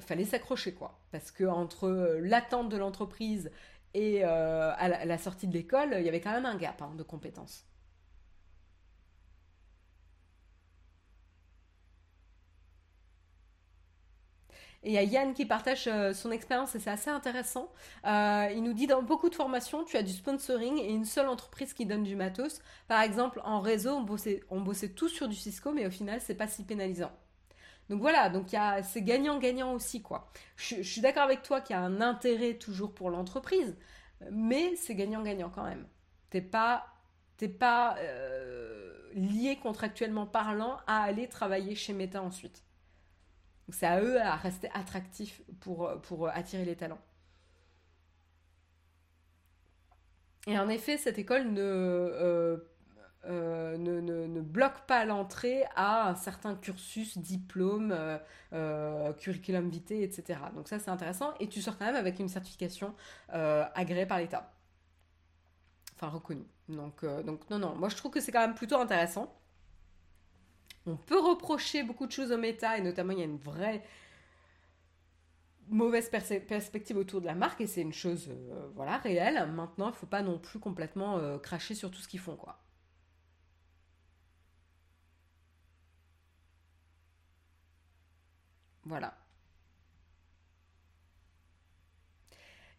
fallait 0.01 0.25
s'accrocher, 0.25 0.75
quoi. 0.75 0.99
Parce 1.12 1.31
que 1.31 1.45
entre 1.45 2.19
l'attente 2.21 2.71
de 2.71 2.77
l'entreprise 2.77 3.53
et 3.95 4.25
à 4.25 5.05
la, 5.05 5.19
sortie 5.19 5.47
de 5.47 5.53
l'école, 5.53 5.95
il 5.97 6.05
y 6.05 6.09
avait 6.09 6.21
quand 6.21 6.33
même 6.33 6.47
un 6.47 6.57
gap 6.57 6.83
hein, 6.83 6.93
de 6.97 7.05
compétences. 7.05 7.68
Et 14.85 14.91
il 14.91 14.95
y 14.95 14.99
a 14.99 15.03
Yann 15.03 15.35
qui 15.35 15.45
partage 15.45 15.89
euh, 15.89 16.12
son 16.12 16.31
expérience 16.31 16.74
et 16.76 16.79
c'est 16.79 16.91
assez 16.91 17.11
intéressant. 17.11 17.72
Euh, 18.07 18.49
il 18.55 18.62
nous 18.62 18.72
dit 18.72 18.87
dans 18.87 19.03
beaucoup 19.03 19.29
de 19.29 19.35
formations, 19.35 19.85
tu 19.85 19.97
as 19.97 20.03
du 20.03 20.12
sponsoring 20.12 20.79
et 20.79 20.93
une 20.93 21.05
seule 21.05 21.29
entreprise 21.29 21.74
qui 21.74 21.85
donne 21.85 22.05
du 22.05 22.14
matos. 22.14 22.61
Par 22.87 23.03
exemple, 23.03 23.41
en 23.45 23.61
réseau, 23.61 23.91
on 23.91 24.03
bossait, 24.03 24.41
on 24.51 24.61
bossait 24.61 24.91
tous 24.91 25.09
sur 25.09 25.29
du 25.29 25.35
Cisco, 25.35 25.72
mais 25.72 25.87
au 25.87 25.91
final, 25.91 26.20
c'est 26.20 26.37
pas 26.37 26.47
si 26.47 26.62
pénalisant. 26.62 27.11
Donc 27.89 28.01
voilà, 28.01 28.29
donc 28.29 28.55
c'est 28.85 29.03
gagnant-gagnant 29.03 29.72
aussi 29.72 30.03
quoi. 30.03 30.31
Je, 30.57 30.83
suis 30.83 31.01
d'accord 31.01 31.22
avec 31.22 31.43
toi 31.43 31.61
qu'il 31.62 31.74
y 31.74 31.79
a 31.79 31.83
un 31.83 32.03
intérêt 32.03 32.55
toujours 32.55 32.93
pour 32.95 33.09
l'entreprise, 33.09 33.76
mais 34.31 34.76
c'est 34.76 34.95
gagnant-gagnant 34.95 35.51
quand 35.51 35.64
même. 35.64 35.87
T'es 36.29 36.43
pas, 36.43 36.87
t'es 37.39 37.49
pas 37.49 37.97
euh, 37.99 39.11
lié 39.14 39.59
contractuellement 39.62 40.26
parlant 40.26 40.76
à 40.87 41.03
aller 41.03 41.29
travailler 41.29 41.74
chez 41.74 41.95
Meta 41.95 42.22
ensuite 42.22 42.62
c'est 43.71 43.87
à 43.87 44.01
eux 44.01 44.21
à 44.21 44.37
rester 44.37 44.71
attractifs 44.75 45.43
pour, 45.61 46.01
pour 46.03 46.29
attirer 46.29 46.64
les 46.64 46.77
talents. 46.77 47.01
Et 50.49 50.59
en 50.59 50.69
effet, 50.71 50.97
cette 50.97 51.19
école 51.19 51.53
ne, 51.53 51.61
euh, 51.61 52.57
euh, 53.27 53.77
ne, 53.77 54.01
ne, 54.01 54.41
bloque 54.41 54.87
pas 54.87 55.05
l'entrée 55.05 55.64
à 55.77 56.09
un 56.09 56.14
certain 56.14 56.55
cursus, 56.55 57.19
diplôme, 57.19 57.95
euh, 58.55 59.12
curriculum 59.14 59.69
vitae, 59.69 60.03
etc. 60.03 60.41
Donc 60.55 60.69
ça, 60.69 60.79
c'est 60.79 60.91
intéressant. 60.91 61.35
Et 61.39 61.49
tu 61.49 61.61
sors 61.61 61.77
quand 61.77 61.85
même 61.85 61.97
avec 61.97 62.19
une 62.19 62.29
certification 62.31 62.95
agréée 63.29 64.07
par 64.07 64.19
l'État. 64.19 64.51
Enfin, 65.97 66.09
reconnue. 66.09 66.47
Donc, 66.71 67.05
donc 67.25 67.51
non, 67.51 67.59
non, 67.59 67.75
moi 67.75 67.89
je 67.89 67.97
trouve 67.97 68.12
que 68.12 68.21
c'est 68.21 68.33
quand 68.33 68.41
même 68.41 68.55
plutôt 68.55 68.77
intéressant. 68.77 69.38
On 70.89 70.97
peut 70.97 71.18
reprocher 71.20 71.82
beaucoup 71.82 72.07
de 72.07 72.12
choses 72.12 72.32
au 72.32 72.39
méta, 72.39 72.78
et 72.78 72.80
notamment 72.80 73.12
il 73.12 73.18
y 73.18 73.22
a 73.22 73.24
une 73.26 73.39
vraie 73.39 73.82
mauvaise 75.68 76.09
perspective 76.11 76.97
autour 76.97 77.20
de 77.20 77.26
la 77.26 77.34
marque, 77.34 77.61
et 77.61 77.66
c'est 77.66 77.82
une 77.82 77.93
chose 77.93 78.28
euh, 78.30 78.68
voilà, 78.74 78.97
réelle. 78.99 79.47
Maintenant, 79.53 79.89
il 79.89 79.93
ne 79.93 79.97
faut 79.97 80.07
pas 80.07 80.22
non 80.22 80.39
plus 80.39 80.59
complètement 80.61 81.18
euh, 81.18 81.39
cracher 81.39 81.74
sur 81.74 81.91
tout 81.91 82.01
ce 82.01 82.09
qu'ils 82.09 82.20
font. 82.20 82.36
quoi. 82.36 82.59
Voilà. 88.84 89.14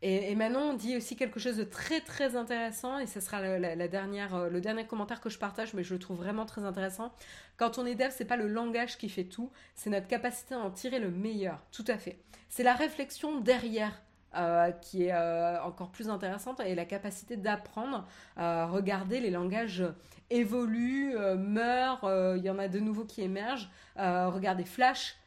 Et, 0.02 0.34
Manon 0.36 0.76
dit 0.76 0.96
aussi 0.96 1.18
quelque 1.18 1.42
chose 1.42 1.58
de 1.58 1.66
très 1.66 2.00
très 2.00 2.38
intéressant, 2.38 3.00
et 3.00 3.06
ce 3.06 3.20
sera 3.20 3.42
la, 3.42 3.88
dernière, 3.90 4.34
euh, 4.34 4.50
le 4.50 4.62
dernier 4.62 4.86
commentaire 4.86 5.20
que 5.20 5.30
je 5.30 5.38
partage, 5.38 5.74
mais 5.74 5.84
je 5.84 5.94
le 5.94 6.00
trouve 6.00 6.18
vraiment 6.18 6.46
très 6.46 6.64
intéressant. 6.64 7.12
Quand 7.58 7.78
on 7.78 7.86
est 7.86 7.96
dev, 7.96 8.10
c'est 8.10 8.26
pas 8.26 8.38
le 8.38 8.48
langage 8.48 8.98
qui 8.98 9.10
fait 9.10 9.26
tout, 9.26 9.52
c'est 9.76 9.90
notre 9.90 10.08
capacité 10.08 10.56
à 10.56 10.60
en 10.60 10.72
tirer 10.72 11.00
le 11.00 11.12
meilleur. 11.12 11.60
Tout 11.74 11.84
à 11.88 11.98
fait. 11.98 12.20
C'est 12.48 12.64
la 12.64 12.76
réflexion 12.76 13.42
derrière 13.42 14.02
euh, 14.36 14.72
qui 14.72 15.06
est 15.06 15.14
euh, 15.14 15.62
encore 15.64 15.90
plus 15.90 16.08
intéressante 16.08 16.62
et 16.62 16.76
la 16.76 16.86
capacité 16.86 17.36
d'apprendre. 17.36 18.08
regarder 18.38 19.20
les 19.20 19.32
langages 19.32 19.84
évoluent, 20.30 21.14
meurent, 21.38 22.36
il 22.38 22.44
y 22.44 22.50
en 22.50 22.60
a 22.60 22.70
de 22.70 22.80
nouveaux 22.80 23.06
qui 23.06 23.22
émergent. 23.22 23.70
regardez 23.98 24.64
Flash 24.64 25.18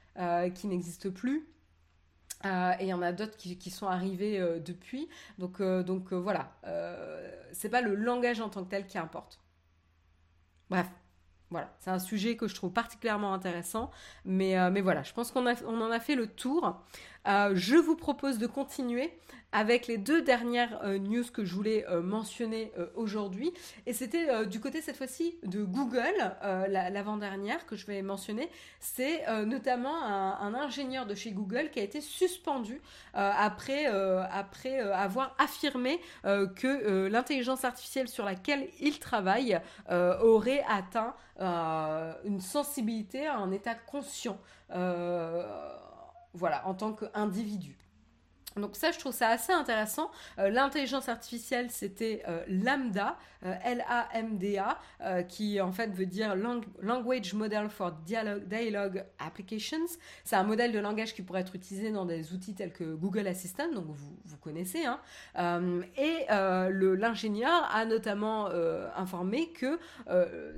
qui 0.55 0.67
n'existe 0.67 1.11
plus. 1.11 1.47
Euh, 2.45 2.73
et 2.81 2.85
il 2.85 2.89
y 2.89 2.93
en 2.93 3.03
a 3.03 3.13
d'autres 3.13 3.37
qui, 3.37 3.71
sont 3.71 3.87
arrivés 3.87 4.41
euh, 4.41 4.59
depuis. 4.59 5.09
Donc, 5.39 5.61
euh, 5.61 5.83
voilà, 6.11 6.53
c'est 7.53 7.69
pas 7.69 7.81
le 7.81 7.95
langage 7.95 8.41
en 8.41 8.49
tant 8.49 8.65
que 8.65 8.71
tel 8.71 8.87
qui 8.87 8.99
importe. 8.99 9.41
Bref, 10.71 10.87
voilà, 11.51 11.75
c'est 11.81 11.91
un 11.91 11.99
sujet 11.99 12.37
que 12.37 12.49
je 12.49 12.55
trouve 12.55 12.73
particulièrement 12.73 13.35
intéressant. 13.35 13.91
Mais, 14.25 14.81
voilà, 14.81 15.03
je 15.03 15.13
pense 15.13 15.31
qu'on 15.31 15.47
on 15.47 15.81
en 15.81 15.91
a 15.91 16.01
fait 16.01 16.15
le 16.15 16.27
tour. 16.27 16.83
Je 17.27 17.77
vous 17.77 17.97
propose 17.97 18.39
de 18.39 18.47
continuer 18.47 19.13
avec 19.53 19.87
les 19.87 19.99
deux 19.99 20.23
dernières 20.23 20.83
euh, 20.83 20.99
news 20.99 21.25
que 21.31 21.45
je 21.45 21.55
voulais 21.55 21.87
euh, 21.89 22.01
mentionner 22.03 22.73
euh, 22.79 22.87
aujourd'hui. 22.97 23.53
Et 23.87 23.93
c'était 23.93 24.47
du 24.47 24.61
côté 24.61 24.81
cette 24.81 24.97
fois-ci 24.97 25.37
de 25.45 25.63
Google, 25.63 26.15
l'avant-dernière 26.69 27.67
que 27.67 27.77
je 27.77 27.87
vais 27.87 28.01
mentionner. 28.01 28.49
C'est 28.81 29.27
notamment 29.45 30.03
un, 30.03 30.55
ingénieur 30.55 31.07
de 31.07 31.15
chez 31.15 31.33
Google 31.33 31.71
qui 31.71 31.81
a 31.81 31.83
été 31.83 32.01
suspendu 32.01 32.81
après, 33.13 33.87
après 33.87 34.79
avoir 34.79 35.35
affirmé 35.39 36.01
que 36.23 37.09
l'intelligence 37.09 37.65
artificielle 37.65 38.09
sur 38.09 38.25
laquelle 38.25 38.69
il 38.81 38.99
travaille 38.99 39.61
aurait 39.91 40.65
atteint 40.69 41.15
une 41.41 42.41
sensibilité, 42.41 43.27
un 43.27 43.51
état 43.51 43.75
conscient. 43.75 44.39
Voilà, 46.35 46.67
en 46.67 46.75
tant 46.75 46.93
qu'individu. 46.93 47.77
Donc 48.57 48.77
ça, 48.77 48.91
je 48.91 48.99
trouve 48.99 49.13
ça 49.13 49.29
assez 49.29 49.53
intéressant. 49.53 50.11
Euh, 50.39 50.51
l'intelligence 50.51 51.09
artificielle, 51.09 51.71
c'était 51.71 52.23
euh, 52.29 52.45
Lambda, 52.49 53.17
euh, 53.45 53.55
L-A-M-D-A, 53.65 54.79
qui 55.29 55.61
en 55.61 55.73
fait 55.73 55.91
veut 55.91 56.07
dire 56.07 56.37
Language 56.81 57.35
Model 57.35 57.69
for 57.69 57.93
Dialogue, 57.93 59.05
Applications. 59.19 59.87
C'est 60.25 60.37
un 60.37 60.45
modèle 60.45 60.73
de 60.73 60.79
langage 60.79 61.15
qui 61.15 61.23
pourrait 61.23 61.41
être 61.41 61.57
utilisé 61.57 61.91
dans 61.91 62.05
des 62.05 62.33
outils 62.33 62.55
tels 62.55 62.73
que 62.73 62.95
Google 62.95 63.27
Assistant, 63.27 63.71
donc 63.73 63.87
vous, 63.87 64.17
vous 64.25 64.37
connaissez. 64.37 64.85
Hein. 64.85 65.01
et 65.97 66.27
l'ingénieur 66.29 67.69
a 67.73 67.85
notamment 67.85 68.49
informé 68.97 69.51
que 69.51 69.79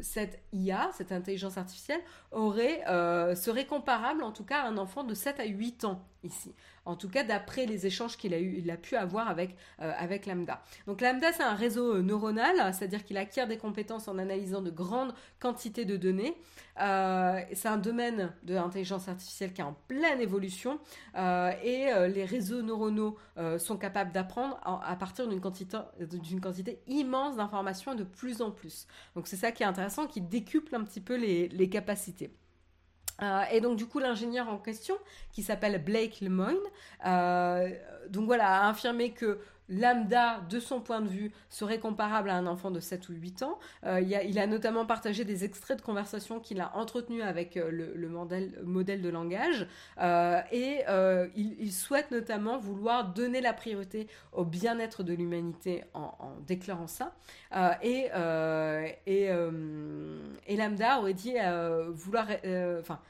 cette 0.01 0.41
IA, 0.53 0.91
cette 0.93 1.13
intelligence 1.13 1.57
artificielle, 1.57 2.01
serait 2.33 3.67
comparable 3.67 4.23
en 4.23 4.33
tout 4.33 4.45
cas 4.45 4.63
à 4.63 4.69
un 4.69 4.77
enfant 4.77 5.05
de 5.05 5.15
7 5.15 5.41
à 5.41 5.45
8 5.45 5.85
ans 5.85 6.05
ici. 6.23 6.55
En 6.87 6.97
tout 6.97 7.09
cas, 7.09 7.25
d'après 7.25 7.67
les 7.67 7.87
échanges 7.87 8.17
qu'il 8.17 8.35
a, 8.35 8.39
eu, 8.39 8.63
a 8.71 8.77
pu 8.77 8.97
avoir 8.97 9.29
avec, 9.29 9.57
euh, 9.81 9.93
avec 9.97 10.27
Lambda. 10.27 10.63
Donc 10.87 11.01
Lambda, 11.01 11.33
c'est 11.33 11.43
un 11.43 11.55
réseau 11.55 11.97
euh, 11.97 12.03
neuronal, 12.03 12.75
c'est-à-dire 12.75 13.05
qu'il 13.05 13.17
acquiert 13.17 13.47
des 13.47 13.57
compétences 13.57 14.09
en 14.09 14.19
analysant 14.19 14.61
de 14.61 14.71
grandes 14.71 15.15
quantités 15.41 15.85
de 15.85 15.97
données. 15.97 16.37
Euh, 16.81 17.41
c'est 17.53 17.69
un 17.69 17.77
domaine 17.77 18.33
de 18.43 18.55
l'intelligence 18.55 19.09
artificielle 19.09 19.53
qui 19.53 19.61
est 19.61 19.65
en 19.65 19.77
pleine 19.89 20.21
évolution 20.21 20.81
et 21.15 21.89
les 22.09 22.25
réseaux 22.25 22.63
neuronaux 22.63 23.17
sont 23.59 23.77
capables 23.77 24.13
d'apprendre 24.13 24.59
à, 24.65 24.97
partir 24.97 25.29
d'une 25.29 25.41
quantité, 25.41 26.81
immense 26.87 27.37
d'informations 27.37 27.95
de 27.95 28.05
plus 28.05 28.43
en 28.43 28.51
plus. 28.51 28.87
Donc 29.15 29.29
c'est 29.29 29.37
ça 29.37 29.53
qui 29.53 29.63
est 29.63 29.67
intéressant, 29.67 30.07
qui 30.07 30.21
décuple 30.21 30.75
un 30.75 30.83
petit 30.83 31.01
peu 31.01 31.17
les 31.17 31.69
capacités. 31.69 32.35
Euh, 33.23 33.43
et 33.53 33.61
donc 33.61 33.77
du 33.77 33.87
coup 33.87 33.99
l'ingénieur 33.99 34.49
en 34.49 34.59
question, 34.59 34.97
qui 35.33 35.43
s'appelle 35.43 35.83
Blake 35.83 36.21
Lemoyne, 36.21 36.57
euh, 37.07 37.71
donc 38.09 38.27
voilà, 38.27 38.63
a 38.63 38.71
affirmé 38.71 39.13
que 39.13 39.39
lambda, 39.69 40.41
de 40.49 40.61
son 40.61 40.81
point 40.81 41.01
de 41.01 41.09
vue, 41.09 41.33
serait 41.49 41.79
comparable 41.79 42.31
à 42.31 42.37
un 42.37 42.47
enfant 42.47 42.71
de 42.71 42.81
7 42.81 43.09
ou 43.09 43.13
8 43.13 43.43
ans. 43.43 43.59
Euh, 43.85 44.01
il, 44.01 44.39
a, 44.39 44.47
notamment 44.47 44.87
partagé 44.87 45.25
des 45.25 45.45
extraits 45.45 45.79
de 45.79 45.83
conversations 45.83 46.41
qu'il 46.41 46.61
a 46.61 46.77
entretenus 46.77 47.23
avec 47.23 47.55
le, 47.55 48.09
modèle, 48.09 49.03
de 49.03 49.09
langage. 49.09 49.67
et 50.53 50.83
il, 51.37 51.73
souhaite 51.73 52.11
notamment 52.11 52.59
vouloir 52.59 53.13
donner 53.13 53.41
la 53.41 53.53
priorité 53.53 54.07
au 54.33 54.45
bien-être 54.45 55.03
de 55.03 55.13
l'humanité 55.15 55.85
en, 55.95 56.13
déclarant 56.47 56.87
ça. 56.87 57.15
et, 57.83 58.11
et, 59.07 59.31
et, 60.47 60.57
Lambda 60.57 60.99
aurait 61.01 61.15
dit 61.15 61.35
vouloir... 61.93 62.29
Enfin, 62.81 63.01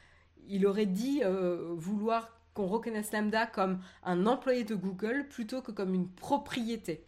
il 0.48 0.66
aurait 0.66 0.86
dit 0.86 1.22
euh, 1.24 1.74
vouloir 1.76 2.30
qu'on 2.54 2.66
reconnaisse 2.66 3.12
Lambda 3.12 3.46
comme 3.46 3.80
un 4.04 4.26
employé 4.26 4.64
de 4.64 4.74
Google 4.74 5.26
plutôt 5.28 5.60
que 5.60 5.72
comme 5.72 5.94
une 5.94 6.08
propriété. 6.08 7.04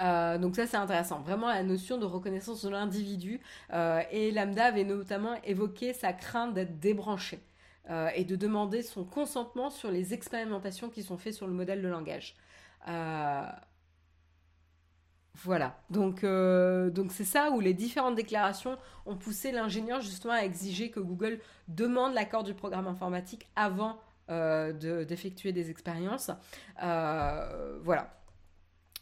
Euh, 0.00 0.38
donc 0.38 0.56
ça 0.56 0.66
c'est 0.66 0.78
intéressant, 0.78 1.20
vraiment 1.20 1.48
la 1.48 1.62
notion 1.62 1.98
de 1.98 2.06
reconnaissance 2.06 2.62
de 2.64 2.70
l'individu. 2.70 3.40
Euh, 3.72 4.02
et 4.10 4.32
Lambda 4.32 4.66
avait 4.66 4.84
notamment 4.84 5.34
évoqué 5.44 5.92
sa 5.92 6.12
crainte 6.12 6.54
d'être 6.54 6.78
débranché 6.80 7.40
et 8.14 8.24
de 8.24 8.36
demander 8.36 8.82
son 8.82 9.04
consentement 9.04 9.68
sur 9.68 9.90
les 9.90 10.14
expérimentations 10.14 10.88
qui 10.88 11.02
sont 11.02 11.18
faites 11.18 11.34
sur 11.34 11.48
le 11.48 11.52
modèle 11.52 11.82
de 11.82 11.88
langage. 11.88 12.36
Voilà, 15.34 15.78
donc 15.88 16.24
euh, 16.24 16.90
donc 16.90 17.10
c'est 17.10 17.24
ça 17.24 17.50
où 17.50 17.60
les 17.60 17.72
différentes 17.72 18.14
déclarations 18.14 18.76
ont 19.06 19.16
poussé 19.16 19.50
l'ingénieur 19.50 20.00
justement 20.00 20.34
à 20.34 20.44
exiger 20.44 20.90
que 20.90 21.00
Google 21.00 21.40
demande 21.68 22.12
l'accord 22.12 22.44
du 22.44 22.54
programme 22.54 22.86
informatique 22.86 23.48
avant 23.56 23.98
euh, 24.30 25.04
d'effectuer 25.04 25.52
des 25.52 25.70
expériences. 25.70 26.30
Euh, 26.82 27.78
voilà. 27.82 28.21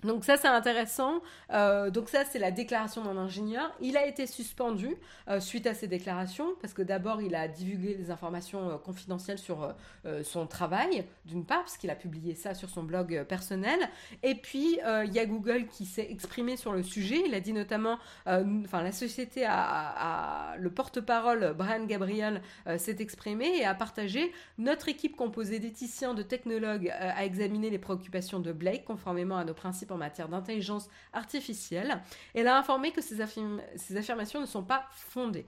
Donc 0.04 0.24
ça 0.24 0.36
c'est 0.36 0.48
intéressant. 0.48 1.20
Euh, 1.52 1.90
donc 1.90 2.08
ça 2.08 2.24
c'est 2.24 2.38
la 2.38 2.50
déclaration 2.50 3.04
d'un 3.04 3.16
ingénieur. 3.16 3.72
Il 3.80 3.96
a 3.96 4.06
été 4.06 4.26
suspendu 4.26 4.96
euh, 5.28 5.40
suite 5.40 5.66
à 5.66 5.74
ces 5.74 5.88
déclarations 5.88 6.54
parce 6.60 6.72
que 6.72 6.82
d'abord 6.82 7.20
il 7.20 7.34
a 7.34 7.48
divulgué 7.48 7.94
des 7.94 8.10
informations 8.10 8.70
euh, 8.70 8.78
confidentielles 8.78 9.38
sur 9.38 9.74
son 10.22 10.46
travail 10.46 11.04
d'une 11.24 11.44
part 11.44 11.60
parce 11.60 11.76
qu'il 11.76 11.90
a 11.90 11.94
publié 11.94 12.34
ça 12.34 12.54
sur 12.54 12.68
son 12.70 12.82
blog 12.82 13.24
personnel. 13.24 13.78
Et 14.22 14.34
puis 14.34 14.78
il 15.04 15.12
y 15.12 15.18
a 15.18 15.26
Google 15.26 15.66
qui 15.66 15.84
s'est 15.84 16.06
exprimé 16.10 16.56
sur 16.56 16.72
le 16.72 16.82
sujet. 16.82 17.22
Il 17.26 17.34
a 17.34 17.40
dit 17.40 17.52
notamment, 17.52 17.98
enfin 18.26 18.82
la 18.82 18.92
société 18.92 19.44
a, 19.46 20.54
le 20.58 20.70
porte-parole 20.70 21.54
Brian 21.56 21.84
Gabriel 21.84 22.42
s'est 22.78 22.96
exprimé 23.00 23.58
et 23.58 23.64
a 23.64 23.74
partagé 23.74 24.32
notre 24.58 24.88
équipe 24.88 25.16
composée 25.16 25.58
d'éthiciens, 25.58 26.14
de 26.14 26.22
technologues 26.22 26.88
a 26.90 27.24
examiné 27.24 27.70
les 27.70 27.78
préoccupations 27.78 28.40
de 28.40 28.52
Blake 28.52 28.84
conformément 28.84 29.36
à 29.36 29.44
nos 29.44 29.54
principes 29.54 29.89
en 29.90 29.96
matière 29.96 30.28
d'intelligence 30.28 30.88
artificielle. 31.12 32.00
Elle 32.34 32.48
a 32.48 32.58
informé 32.58 32.92
que 32.92 33.00
ces, 33.00 33.20
affirmations 33.20 34.40
ne 34.40 34.46
sont 34.46 34.64
pas 34.64 34.86
fondées. 34.92 35.46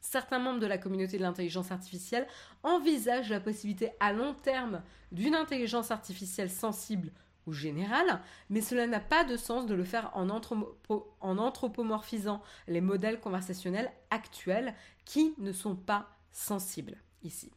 Certains 0.00 0.38
membres 0.38 0.60
de 0.60 0.66
la 0.66 0.78
communauté 0.78 1.18
de 1.18 1.22
l'intelligence 1.22 1.72
artificielle 1.72 2.28
envisagent 2.62 3.30
la 3.30 3.40
possibilité 3.40 3.90
à 3.98 4.12
long 4.12 4.34
terme 4.34 4.82
d'une 5.10 5.34
intelligence 5.34 5.90
artificielle 5.90 6.50
sensible 6.50 7.10
ou 7.46 7.52
générale, 7.52 8.20
mais 8.50 8.60
cela 8.60 8.86
n'a 8.86 9.00
pas 9.00 9.24
de 9.24 9.36
sens 9.36 9.66
de 9.66 9.74
le 9.74 9.84
faire 9.84 10.10
en, 10.14 10.28
anthropomorphisant 11.38 12.42
les 12.66 12.80
modèles 12.80 13.20
conversationnels 13.20 13.90
actuels 14.10 14.74
qui 15.04 15.34
ne 15.38 15.52
sont 15.52 15.76
pas 15.76 16.08
sensibles 16.32 16.96
ici. 17.22 17.50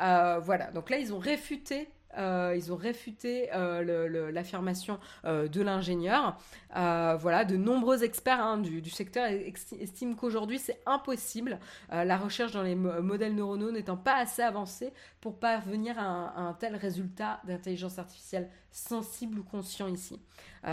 Euh, 0.00 0.38
voilà, 0.40 0.70
donc 0.72 0.90
là 0.90 0.98
ils 0.98 1.12
ont 1.12 1.18
réfuté 1.18 1.88
ils 2.16 2.72
ont 2.72 2.76
réfuté 2.76 3.48
euh, 3.52 4.30
l'affirmation 4.30 4.98
euh, 5.24 5.48
de 5.48 5.62
l'ingénieur. 5.62 6.38
voilà, 6.74 7.44
de 7.44 7.56
nombreux 7.56 8.04
experts 8.04 8.40
hein, 8.40 8.58
du, 8.58 8.90
secteur 8.90 9.26
estiment 9.26 10.14
qu'aujourd'hui 10.14 10.58
c'est 10.58 10.80
impossible, 10.86 11.58
la 11.90 12.16
recherche 12.16 12.52
dans 12.52 12.62
les 12.62 12.74
modèles 12.74 13.34
neuronaux 13.34 13.70
n'étant 13.70 13.96
pas 13.96 14.16
assez 14.16 14.42
avancée 14.42 14.92
pour 15.20 15.38
parvenir 15.38 15.98
à 15.98 16.38
un, 16.40 16.52
tel 16.54 16.76
résultat 16.76 17.40
d'intelligence 17.44 17.98
artificielle 17.98 18.48
sensible 18.70 19.38
ou 19.38 19.44
conscient 19.44 19.88
ici. 19.88 20.20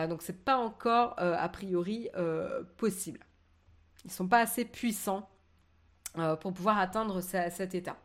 donc 0.09 0.21
c'est 0.21 0.43
pas 0.43 0.57
encore 0.57 1.15
a 1.17 1.49
priori 1.49 2.09
possible. 2.77 3.19
Ils 4.05 4.11
sont 4.11 4.27
pas 4.27 4.39
assez 4.39 4.65
puissants 4.65 5.29
pour 6.39 6.53
pouvoir 6.53 6.79
atteindre 6.79 7.21
cet 7.21 7.75
état. 7.75 7.97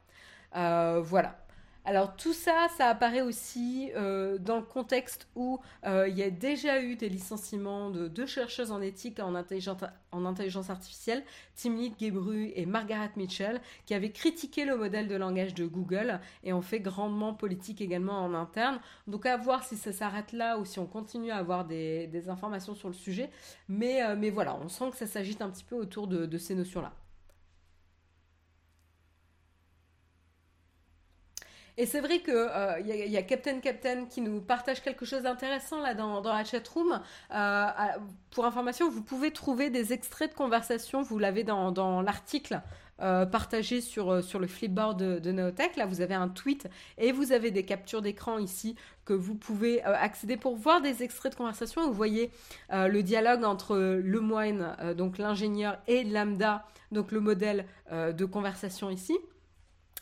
voilà. 0.53 1.46
Alors 1.89 2.17
tout 2.17 2.33
ça, 2.33 2.67
ça 2.77 2.89
apparaît 2.89 3.21
aussi 3.21 3.93
euh, 3.95 4.39
dans 4.39 4.57
le 4.57 4.65
contexte 4.65 5.29
où 5.37 5.61
euh, 5.87 6.09
il 6.09 6.19
y 6.19 6.23
a 6.25 6.31
déjà 6.31 6.83
eu 6.83 6.97
des 6.97 7.09
licenciements 7.09 7.91
de 7.91 8.09
deux 8.09 8.27
chercheuses 8.27 8.73
en 8.73 8.81
éthique 8.81 9.21
en 9.21 9.37
intelligence, 9.37 9.79
en 10.11 10.25
intelligence 10.25 10.69
artificielle, 10.69 11.23
Timnit 11.55 11.95
Gebru 11.97 12.51
et 12.57 12.67
Margaret 12.67 13.13
Mitchell, 13.15 13.61
qui 13.85 13.95
avaient 13.95 14.11
critiqué 14.11 14.65
le 14.65 14.77
modèle 14.77 15.07
de 15.07 15.15
langage 15.15 15.55
de 15.55 15.65
Google 15.65 16.19
et 16.43 16.53
ont 16.53 16.61
fait 16.61 16.81
grandement 16.81 17.35
politique 17.35 17.81
également 17.81 18.19
en 18.19 18.35
interne. 18.35 18.81
Donc 19.07 19.25
à 19.25 19.37
voir 19.37 19.63
si 19.63 19.77
ça 19.77 19.93
s'arrête 19.93 20.33
là 20.33 20.59
ou 20.59 20.65
si 20.65 20.81
on 20.81 20.87
continue 20.87 21.31
à 21.31 21.37
avoir 21.37 21.65
des, 21.65 22.11
informations 22.29 22.75
sur 22.75 22.89
le 22.89 22.95
sujet. 22.95 23.31
Mais, 23.69 24.03
euh, 24.03 24.17
mais 24.19 24.31
voilà, 24.31 24.59
on 24.61 24.69
sent 24.69 24.91
que 24.91 24.97
ça 24.97 25.07
s'agite 25.07 25.41
un 25.41 25.51
petit 25.51 25.63
peu 25.63 25.77
autour 25.77 26.09
de 26.09 26.39
ces 26.39 26.57
notions-là. 26.57 26.93
Et 31.79 31.85
c'est 31.85 32.01
vrai 32.01 32.21
qu'il 32.21 32.33
euh, 32.35 32.81
y, 32.81 33.17
a 33.19 33.23
Captain 33.23 33.61
Captain 33.61 34.07
qui 34.07 34.23
nous 34.23 34.41
partage 34.41 34.83
quelque 34.83 35.05
chose 35.05 35.23
d'intéressant 35.23 35.83
là 35.83 35.95
dans, 35.95 36.23
dans 36.23 36.33
la 36.33 36.43
chatroom. 36.43 37.01
Euh, 37.35 37.67
pour 38.31 38.47
information, 38.47 38.89
vous 38.89 39.03
pouvez 39.03 39.31
trouver 39.31 39.69
des 39.69 39.93
extraits 39.93 40.31
de 40.31 40.37
conversation, 40.37 41.03
vous 41.03 41.19
l'avez 41.19 41.45
dans, 41.45 42.01
l'article. 42.03 42.63
Euh, 43.03 43.27
partagé 43.27 43.83
sur, 43.83 44.11
le 44.11 44.47
flipboard 44.47 44.99
de, 44.99 45.19
de 45.19 45.31
Neotech. 45.31 45.77
Là, 45.77 45.85
vous 45.85 46.01
avez 46.01 46.15
un 46.15 46.29
tweet 46.29 46.67
et 46.97 47.13
vous 47.13 47.33
avez 47.33 47.51
des 47.51 47.63
captures 47.63 48.01
d'écran 48.01 48.39
ici 48.39 48.75
que 49.05 49.13
vous 49.13 49.35
pouvez 49.35 49.83
accéder 49.83 50.39
pour 50.39 50.57
voir 50.57 50.81
des 50.81 51.03
extraits 51.03 51.33
de 51.33 51.37
conversation. 51.37 51.87
Vous 51.87 51.93
voyez 51.93 52.31
le 52.71 53.03
dialogue 53.03 53.45
entre 53.45 53.77
Lemoine, 53.77 54.95
donc 54.97 55.19
l'ingénieur, 55.19 55.77
et 55.87 56.05
Lambda, 56.05 56.65
donc 56.91 57.13
le 57.13 57.21
modèle 57.21 57.67
de 57.93 58.25
conversation 58.25 58.89
ici. 58.89 59.19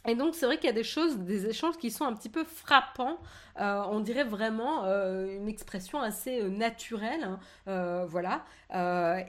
Et 0.07 0.15
donc 0.15 0.35
c'est 0.35 0.47
vrai 0.47 0.57
qu'il 0.57 0.67
y 0.67 0.71
a 0.71 0.75
des 0.75 0.85
choses, 0.85 1.19
des 1.19 1.47
échanges 1.47 1.79
qui 1.79 1.91
sont 1.91 2.05
un 2.05 2.15
petit 2.15 2.29
peu 2.29 2.45
frappants. 2.45 3.19
Euh, 3.61 3.83
on 3.91 4.01
dirait 4.01 4.25
vraiment 4.25 4.85
euh, 4.85 5.37
une 5.37 5.49
expression 5.49 6.01
assez 6.01 6.41
euh, 6.43 6.49
naturelle, 6.49 7.39
hein. 7.67 8.07
voilà. 8.07 8.45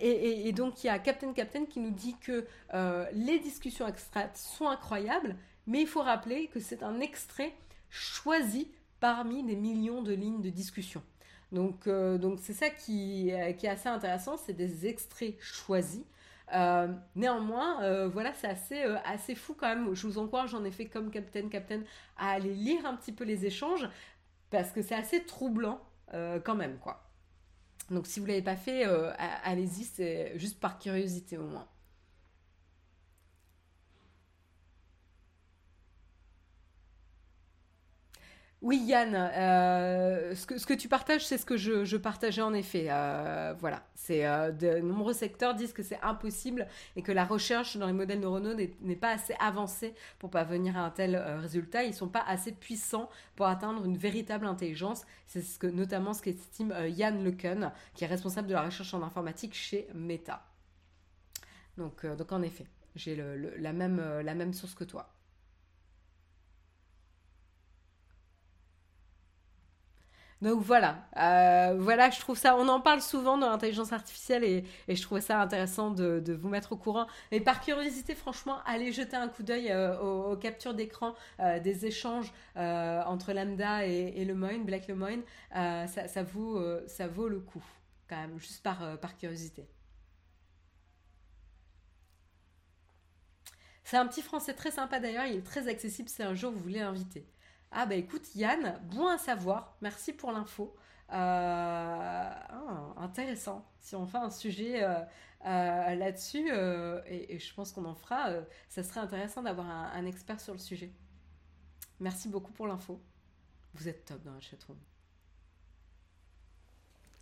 Et, 0.02 0.52
donc 0.52 0.84
il 0.84 0.88
y 0.88 0.90
a 0.90 1.00
Captain 1.00 1.32
Captain 1.34 1.66
qui 1.66 1.80
nous 1.80 1.92
dit 1.92 2.16
que 2.20 2.46
les 3.14 3.40
discussions 3.40 3.88
extraites 3.88 4.36
sont 4.36 4.68
incroyables, 4.68 5.36
mais 5.68 5.82
il 5.82 5.88
faut 5.88 6.02
rappeler 6.02 6.48
que 6.48 6.60
c'est 6.60 6.84
un 6.84 7.00
extrait 7.00 7.54
choisi 7.90 8.70
parmi 9.00 9.44
des 9.44 9.56
millions 9.56 10.02
de 10.02 10.14
lignes 10.14 10.42
de 10.42 10.50
discussion. 10.50 11.02
Donc 11.52 11.88
donc 11.88 12.40
c'est 12.42 12.54
ça 12.54 12.70
qui, 12.70 13.32
qui 13.58 13.66
est 13.66 13.70
assez 13.70 13.90
intéressant, 13.90 14.38
c'est 14.38 14.54
des 14.54 14.88
extraits 14.88 15.36
choisis. 15.40 16.04
Euh, 16.54 16.94
néanmoins, 17.16 17.82
euh, 17.84 18.08
voilà, 18.08 18.34
c'est 18.34 18.48
assez, 18.48 18.84
euh, 18.84 18.98
assez 19.06 19.36
fou 19.36 19.56
quand 19.58 19.68
même. 19.68 19.94
Je 19.94 20.08
vous 20.08 20.18
encourage, 20.18 20.56
ai 20.64 20.72
fait 20.72 20.86
comme 20.86 21.12
Captain 21.12 21.50
Captain, 21.50 21.82
à 22.18 22.32
aller 22.32 22.54
lire 22.54 22.86
un 22.86 22.96
petit 22.96 23.12
peu 23.12 23.24
les 23.24 23.46
échanges 23.46 23.90
parce 24.50 24.72
que 24.72 24.82
c'est 24.82 24.96
assez 24.96 25.26
troublant 25.26 25.82
quand 26.46 26.56
même, 26.56 26.78
quoi. 26.78 27.04
Donc 27.90 28.08
si 28.08 28.22
vous 28.22 28.26
l'avez 28.26 28.42
pas 28.42 28.56
fait, 28.56 28.86
allez-y, 29.44 29.84
c'est 29.84 30.40
juste 30.40 30.62
par 30.62 30.80
curiosité 30.80 31.38
au 31.38 31.46
moins. 31.46 31.68
Oui, 38.66 38.82
Yann, 38.84 39.14
euh, 39.14 40.34
ce, 40.34 40.48
que, 40.48 40.74
tu 40.74 40.88
partages, 40.88 41.24
c'est 41.24 41.38
ce 41.38 41.46
que 41.46 41.56
je, 41.56 41.98
partageais 41.98 42.42
en 42.42 42.56
effet. 42.56 42.88
Euh, 42.90 43.54
voilà, 43.60 43.84
c'est 43.94 44.26
euh, 44.26 44.52
de 44.52 44.80
nombreux 44.80 45.14
secteurs 45.14 45.54
disent 45.54 45.72
que 45.72 45.84
c'est 45.84 46.02
impossible 46.02 46.68
et 46.96 47.04
que 47.04 47.12
la 47.12 47.26
recherche 47.26 47.78
dans 47.78 47.86
les 47.86 47.94
modèles 47.94 48.22
neuronaux 48.22 48.56
n'est 48.56 48.96
pas 48.96 49.12
assez 49.12 49.36
avancée 49.40 49.94
pour 50.18 50.32
parvenir 50.32 50.78
à 50.78 50.80
un 50.80 50.90
tel 50.90 51.16
résultat. 51.16 51.84
Ils 51.84 51.94
sont 51.94 52.08
pas 52.08 52.24
assez 52.28 52.54
puissants 52.54 53.08
pour 53.36 53.46
atteindre 53.46 53.86
une 53.86 53.98
véritable 53.98 54.48
intelligence. 54.48 55.06
C'est 55.28 55.44
ce 55.44 55.60
que, 55.60 55.68
notamment 55.68 56.16
ce 56.16 56.24
qu'estime 56.24 56.74
Yann 56.88 57.24
Leken, 57.24 57.72
qui 57.94 58.04
est 58.04 58.08
responsable 58.08 58.48
de 58.48 58.54
la 58.54 58.64
recherche 58.64 58.96
en 58.96 59.04
informatique 59.04 59.54
chez 59.54 59.88
Meta. 59.94 60.44
Donc, 61.78 62.04
donc 62.04 62.32
en 62.32 62.42
effet, 62.42 62.66
j'ai 62.96 63.16
la, 63.60 63.74
même, 63.74 64.02
la 64.24 64.34
même 64.34 64.54
source 64.54 64.74
que 64.74 64.86
toi. 64.86 65.15
Donc 70.42 70.62
voilà, 70.62 71.08
euh, 71.18 71.76
voilà, 71.80 72.10
je 72.10 72.20
trouve 72.20 72.38
ça, 72.38 72.58
on 72.58 72.68
en 72.68 72.82
parle 72.82 73.02
souvent 73.02 73.38
dans 73.38 73.50
l'intelligence 73.50 73.94
artificielle 73.94 74.44
et, 74.44 74.66
je 74.90 75.02
trouvais 75.02 75.22
ça 75.22 75.40
intéressant 75.42 75.92
de, 75.92 76.34
vous 76.34 76.50
mettre 76.50 76.74
au 76.74 76.78
courant. 76.78 77.08
Et 77.32 77.40
par 77.40 77.62
curiosité, 77.62 78.16
franchement, 78.16 78.58
allez 78.66 78.92
jeter 78.92 79.16
un 79.16 79.30
coup 79.30 79.44
d'œil 79.44 79.72
euh, 79.72 79.98
aux, 80.00 80.36
captures 80.36 80.74
d'écran 80.74 81.16
euh, 81.40 81.60
des 81.60 81.86
échanges 81.86 82.34
entre 82.56 83.34
Lambda 83.34 83.86
et, 83.86 84.26
Le 84.26 84.36
Moine, 84.36 84.66
Black 84.66 84.88
Le 84.88 84.96
Moine. 84.96 85.22
Ça, 85.54 86.24
vaut, 86.24 86.62
ça 86.88 87.08
vaut 87.08 87.30
le 87.30 87.40
coup, 87.40 87.64
quand 88.10 88.18
même, 88.18 88.38
juste 88.40 88.62
par, 88.62 89.00
par 89.00 89.16
curiosité. 89.16 89.68
C'est 93.86 93.98
un 93.98 94.08
petit 94.08 94.22
français 94.22 94.54
très 94.54 94.72
sympa 94.72 95.00
d'ailleurs, 95.00 95.26
il 95.28 95.38
est 95.38 95.46
très 95.46 95.68
accessible 95.68 96.10
si 96.10 96.24
un 96.24 96.34
jour 96.34 96.52
vous 96.52 96.60
voulez 96.60 96.80
l'inviter. 96.80 97.26
Ah 97.72 97.86
bah 97.86 97.96
écoute 97.96 98.36
Yann, 98.36 98.80
bon 98.92 99.08
à 99.08 99.18
savoir, 99.18 99.76
merci 99.82 100.14
pour 100.14 100.32
l'info. 100.32 100.76
Euh, 101.12 101.14
ah, 101.14 102.94
intéressant. 102.98 103.70
Si 103.80 103.96
on 103.96 104.06
fait 104.06 104.18
un 104.18 104.30
sujet 104.30 104.84
euh, 104.84 105.02
euh, 105.46 105.96
là-dessus, 105.96 106.50
et, 107.08 107.38
je 107.38 107.54
pense 107.54 107.72
qu'on 107.72 107.86
en 107.86 107.96
fera, 107.96 108.30
ça 108.70 108.84
serait 108.84 109.02
intéressant 109.02 109.44
d'avoir 109.44 109.70
un, 109.70 110.06
expert 110.06 110.40
sur 110.40 110.54
le 110.54 110.60
sujet. 110.60 110.92
Merci 112.00 112.28
beaucoup 112.30 112.52
pour 112.52 112.68
l'info. 112.68 113.02
Vous 113.74 113.88
êtes 113.88 114.06
top 114.06 114.24
dans 114.24 114.34
la 114.34 114.40
chatroom. 114.40 114.78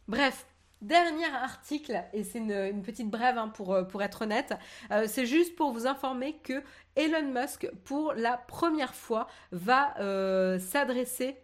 Bref, 0.08 0.46
Dernier 0.84 1.34
article, 1.34 2.04
et 2.12 2.26
c'est 2.26 2.40
une, 2.40 2.82
petite 2.82 3.10
brève 3.10 3.38
hein, 3.38 3.48
pour, 3.48 3.74
euh, 3.74 3.84
pour 3.84 4.04
être 4.04 4.24
honnête, 4.24 4.54
euh, 4.92 5.06
c'est 5.08 5.26
juste 5.26 5.56
pour 5.56 5.72
vous 5.72 5.88
informer 5.88 6.36
que 6.44 6.62
Elon 6.98 7.32
Musk, 7.32 7.70
pour 7.86 8.12
la 8.18 8.36
première 8.36 8.94
fois, 8.94 9.28
va 9.54 9.98
euh, 10.02 10.60
s'adresser 10.60 11.38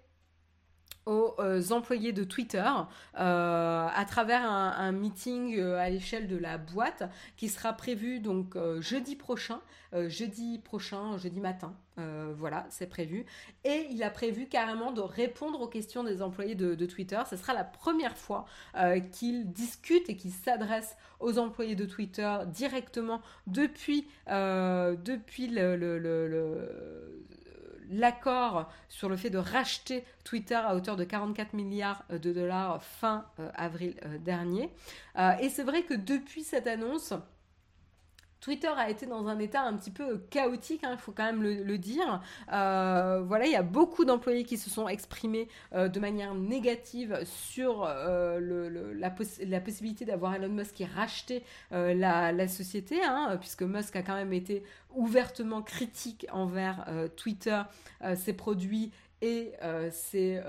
aux 1.05 1.71
employés 1.71 2.13
de 2.13 2.23
Twitter 2.23 2.63
à 3.13 4.05
travers 4.07 4.43
un, 4.49 4.91
meeting 4.91 5.59
à 5.59 5.89
l'échelle 5.89 6.27
de 6.27 6.37
la 6.37 6.57
boîte 6.57 7.09
qui 7.37 7.49
sera 7.49 7.73
prévu 7.73 8.19
donc 8.19 8.57
jeudi 8.79 9.15
prochain, 9.15 9.59
jeudi 10.07 10.59
prochain, 10.59 11.17
jeudi 11.17 11.39
matin, 11.39 11.73
euh, 11.99 12.33
voilà, 12.35 12.65
c'est 12.69 12.87
prévu. 12.87 13.25
Et 13.63 13.87
il 13.91 14.03
a 14.03 14.09
prévu 14.09 14.47
carrément 14.47 14.91
de 14.91 15.01
répondre 15.01 15.61
aux 15.61 15.67
questions 15.67 16.03
des 16.03 16.21
employés 16.21 16.55
de, 16.55 16.85
Twitter. 16.85 17.19
Ce 17.29 17.35
sera 17.35 17.53
la 17.53 17.63
première 17.63 18.17
fois 18.17 18.45
euh, 18.75 18.99
qu'il 18.99 19.51
discute 19.51 20.09
et 20.09 20.15
qu'il 20.15 20.31
s'adresse 20.31 20.95
aux 21.19 21.37
employés 21.37 21.75
de 21.75 21.85
Twitter 21.85 22.37
directement 22.47 23.21
depuis, 23.47 24.07
euh, 24.29 24.95
depuis 24.95 25.47
l'accord 27.89 28.69
sur 28.87 29.09
le 29.09 29.17
fait 29.17 29.29
de 29.29 29.37
racheter 29.37 30.03
Twitter 30.23 30.55
à 30.55 30.75
hauteur 30.75 30.95
de 30.95 31.03
44 31.03 31.53
milliards 31.53 32.03
de 32.09 32.31
dollars 32.31 32.83
fin 32.83 33.25
avril 33.55 33.95
dernier. 34.19 34.69
et 35.39 35.49
c'est 35.49 35.63
vrai 35.63 35.83
que 35.83 35.93
depuis 35.93 36.43
cette 36.43 36.67
annonce, 36.67 37.13
Twitter 38.41 38.69
a 38.69 38.89
été 38.89 39.05
dans 39.05 39.27
un 39.27 39.37
état 39.39 39.61
un 39.61 39.75
petit 39.75 39.91
peu 39.91 40.17
chaotique, 40.29 40.83
hein, 40.83 40.91
il 40.93 40.99
faut 40.99 41.11
quand 41.11 41.25
même 41.25 41.43
le, 41.43 41.77
dire. 41.77 42.21
Euh, 42.53 43.21
voilà, 43.25 43.45
il 43.45 43.51
y 43.51 43.55
a 43.55 43.63
beaucoup 43.63 44.05
d'employés 44.05 44.43
qui 44.43 44.57
se 44.57 44.69
sont 44.69 44.87
exprimés 44.87 45.47
euh, 45.73 45.89
de 45.89 45.99
manière 45.99 46.33
négative 46.33 47.19
sur 47.25 47.83
euh, 47.85 48.93
la, 48.95 49.09
possibilité 49.59 50.05
d'avoir 50.05 50.35
Elon 50.35 50.49
Musk 50.49 50.75
qui 50.75 50.85
rachetait 50.85 51.43
la, 51.71 52.47
société, 52.47 53.03
hein, 53.03 53.37
puisque 53.39 53.63
Musk 53.63 53.95
a 53.95 54.03
quand 54.03 54.15
même 54.15 54.33
été 54.33 54.63
ouvertement 54.95 55.61
critique 55.61 56.25
envers 56.31 56.85
Twitter, 57.15 57.61
ses 58.15 58.33
produits 58.33 58.91
et 59.21 59.51
ses 59.91 60.41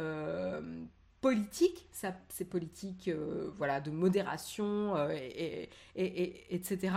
politiques, 1.20 1.88
ses 2.28 2.45
politiques 2.45 3.11
voilà, 3.59 3.80
de 3.80 3.91
modération, 3.91 4.97
et, 5.11 5.68
etc. 6.51 6.93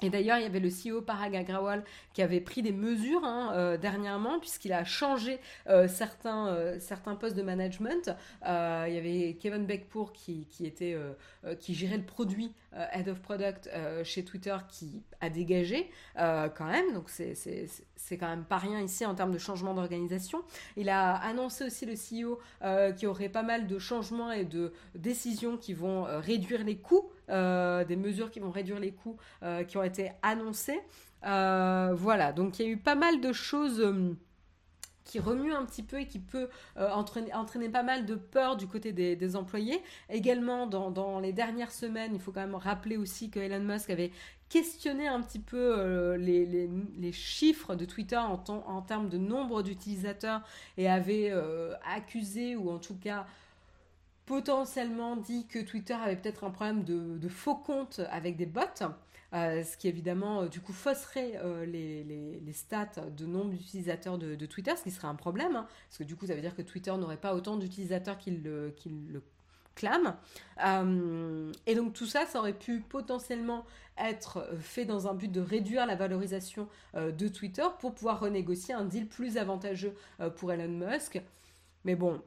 Et 0.00 0.10
d'ailleurs, 0.10 0.38
il 0.38 0.42
y 0.42 0.46
avait 0.46 0.60
le 0.60 0.68
CEO 0.68 1.00
Parag 1.02 1.36
Agrawal 1.36 1.84
qui 2.12 2.22
avait 2.22 2.40
pris 2.40 2.62
des 2.62 2.72
mesures 2.72 3.24
hein, 3.24 3.52
euh, 3.54 3.76
dernièrement, 3.76 4.40
puisqu'il 4.40 4.72
a 4.72 4.84
changé 4.84 5.38
euh, 5.68 5.86
certains, 5.86 6.48
euh, 6.48 6.78
certains 6.80 7.14
postes 7.14 7.36
de 7.36 7.42
management. 7.42 8.10
il 8.44 8.94
y 8.94 8.98
avait 8.98 9.36
Kevin 9.40 9.66
Beckpour 9.66 10.12
qui 10.12 10.46
gérait 11.68 11.98
le 11.98 12.04
produit 12.04 12.52
Head 12.92 13.08
of 13.08 13.20
Product 13.20 13.68
chez 14.04 14.24
Twitter 14.24 14.56
qui 14.68 15.02
a 15.20 15.28
dégagé 15.28 15.90
quand 16.16 16.64
même. 16.64 16.92
Donc 16.94 17.10
c'est 17.10 18.18
quand 18.18 18.28
même 18.28 18.44
pas 18.44 18.58
rien 18.58 18.80
ici 18.80 19.04
en 19.04 19.14
termes 19.14 19.32
de 19.32 19.38
changement 19.38 19.74
d'organisation. 19.74 20.42
Il 20.76 20.88
a 20.88 21.14
annoncé 21.14 21.64
aussi 21.64 21.86
le 21.86 21.94
CEO 21.94 22.38
qu'il 22.94 23.04
y 23.04 23.06
aurait 23.06 23.28
pas 23.28 23.42
mal 23.42 23.66
de 23.66 23.78
changements 23.78 24.32
et 24.32 24.44
de 24.44 24.72
décisions 24.94 25.56
qui 25.56 25.74
vont 25.74 26.04
réduire 26.20 26.64
les 26.64 26.76
coûts 26.76 27.10
euh, 27.32 27.84
des 27.84 27.96
mesures 27.96 28.30
qui 28.30 28.40
vont 28.40 28.50
réduire 28.50 28.78
les 28.78 28.92
coûts 28.92 29.16
euh, 29.42 29.64
qui 29.64 29.78
ont 29.78 29.82
été 29.82 30.12
annoncées. 30.22 30.80
Euh, 31.24 31.94
voilà, 31.94 32.32
donc 32.32 32.58
il 32.58 32.66
y 32.66 32.68
a 32.68 32.72
eu 32.72 32.76
pas 32.76 32.94
mal 32.94 33.20
de 33.20 33.32
choses 33.32 33.82
qui 35.04 35.18
remue 35.18 35.52
un 35.52 35.64
petit 35.64 35.82
peu 35.82 36.00
et 36.00 36.06
qui 36.06 36.18
peut 36.18 36.48
euh, 36.76 36.90
entraîner, 36.90 37.68
pas 37.68 37.82
mal 37.82 38.06
de 38.06 38.14
peur 38.14 38.56
du 38.56 38.66
côté 38.66 38.92
des, 38.92 39.36
employés. 39.36 39.82
Également, 40.08 40.66
dans, 40.66 41.20
les 41.20 41.32
dernières 41.32 41.72
semaines, 41.72 42.12
il 42.14 42.20
faut 42.20 42.32
quand 42.32 42.40
même 42.40 42.54
rappeler 42.54 42.96
aussi 42.96 43.30
que 43.30 43.40
Elon 43.40 43.60
Musk 43.60 43.90
avait 43.90 44.12
questionné 44.48 45.08
un 45.08 45.22
petit 45.22 45.38
peu 45.38 45.74
euh, 45.78 46.16
les, 46.16 47.12
chiffres 47.12 47.74
de 47.74 47.84
Twitter 47.84 48.18
en, 48.18 48.82
termes 48.82 49.08
de 49.08 49.18
nombre 49.18 49.62
d'utilisateurs 49.62 50.42
et 50.76 50.88
avait 50.88 51.30
euh, 51.30 51.74
accusé 51.94 52.56
ou 52.56 52.70
en 52.70 52.78
tout 52.78 52.96
cas 52.96 53.26
potentiellement 54.26 55.16
dit 55.16 55.46
que 55.46 55.58
Twitter 55.58 55.94
avait 55.94 56.16
peut-être 56.16 56.44
un 56.44 56.50
problème 56.50 56.84
de 56.84 57.28
faux 57.28 57.56
comptes 57.56 58.00
avec 58.10 58.36
des 58.36 58.46
bots. 58.46 58.60
Euh, 59.34 59.64
ce 59.64 59.78
qui 59.78 59.88
évidemment 59.88 60.42
euh, 60.42 60.48
du 60.48 60.60
coup 60.60 60.74
fausserait 60.74 61.40
euh, 61.42 61.64
les, 61.64 62.52
stats 62.52 63.00
de 63.16 63.24
nombre 63.24 63.50
d'utilisateurs 63.50 64.18
de, 64.18 64.46
Twitter, 64.46 64.72
ce 64.76 64.82
qui 64.82 64.90
serait 64.90 65.08
un 65.08 65.14
problème, 65.14 65.56
hein, 65.56 65.66
parce 65.88 65.98
que 65.98 66.04
du 66.04 66.16
coup 66.16 66.26
ça 66.26 66.34
veut 66.34 66.42
dire 66.42 66.54
que 66.54 66.60
Twitter 66.60 66.94
n'aurait 66.98 67.16
pas 67.16 67.34
autant 67.34 67.56
d'utilisateurs 67.56 68.18
qu'il 68.18 68.42
le, 68.42 68.74
le 69.08 69.22
clame. 69.74 70.16
et 71.66 71.74
donc 71.74 71.94
tout 71.94 72.04
ça, 72.04 72.26
ça 72.26 72.40
aurait 72.40 72.52
pu 72.52 72.80
potentiellement 72.80 73.64
être 73.96 74.46
fait 74.60 74.84
dans 74.84 75.08
un 75.08 75.14
but 75.14 75.32
de 75.32 75.40
réduire 75.40 75.86
la 75.86 75.94
valorisation 75.94 76.68
de 76.94 77.28
Twitter 77.28 77.64
pour 77.80 77.94
pouvoir 77.94 78.20
renégocier 78.20 78.74
un 78.74 78.84
deal 78.84 79.06
plus 79.06 79.38
avantageux 79.38 79.94
pour 80.36 80.52
Elon 80.52 80.68
Musk. 80.68 81.22
Mais 81.86 81.94
bon, 81.94 82.20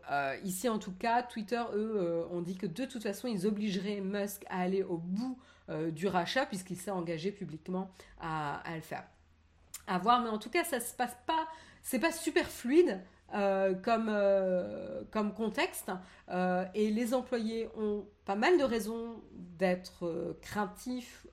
ici 0.43 0.67
en 0.67 0.79
tout 0.79 0.93
cas, 0.93 1.21
Twitter, 1.21 1.61
eux, 1.75 2.25
ont 2.31 2.41
dit 2.41 2.57
que 2.57 2.65
de 2.65 2.85
toute 2.85 3.03
façon, 3.03 3.27
ils 3.27 3.45
obligeraient 3.45 4.01
Musk 4.01 4.43
à 4.49 4.61
aller 4.61 4.81
au 4.81 4.97
bout 4.97 5.37
euh, 5.69 5.89
du 5.89 6.07
rachat 6.07 6.45
puisqu'il 6.45 6.77
s'est 6.77 6.91
engagé 6.91 7.31
publiquement 7.31 7.89
à, 8.21 8.61
le 8.75 8.81
faire. 8.81 9.03
À 9.87 9.97
voir, 9.97 10.21
mais 10.21 10.29
en 10.29 10.37
tout 10.37 10.51
cas, 10.51 10.63
ça 10.63 10.79
se 10.79 10.93
passe 10.93 11.17
pas, 11.25 11.47
c'est 11.81 11.99
pas 11.99 12.11
super 12.11 12.47
fluide. 12.47 13.01
Euh, 13.33 13.73
comme, 13.73 14.07
euh, 14.07 15.01
comme 15.09 15.33
contexte 15.33 15.91
et 16.75 16.91
les 16.91 17.13
employés 17.15 17.67
ont 17.75 18.05
pas 18.23 18.35
mal 18.35 18.59
de 18.59 18.63
raisons 18.63 19.19
d'être 19.57 20.37
craintifs 20.41 21.25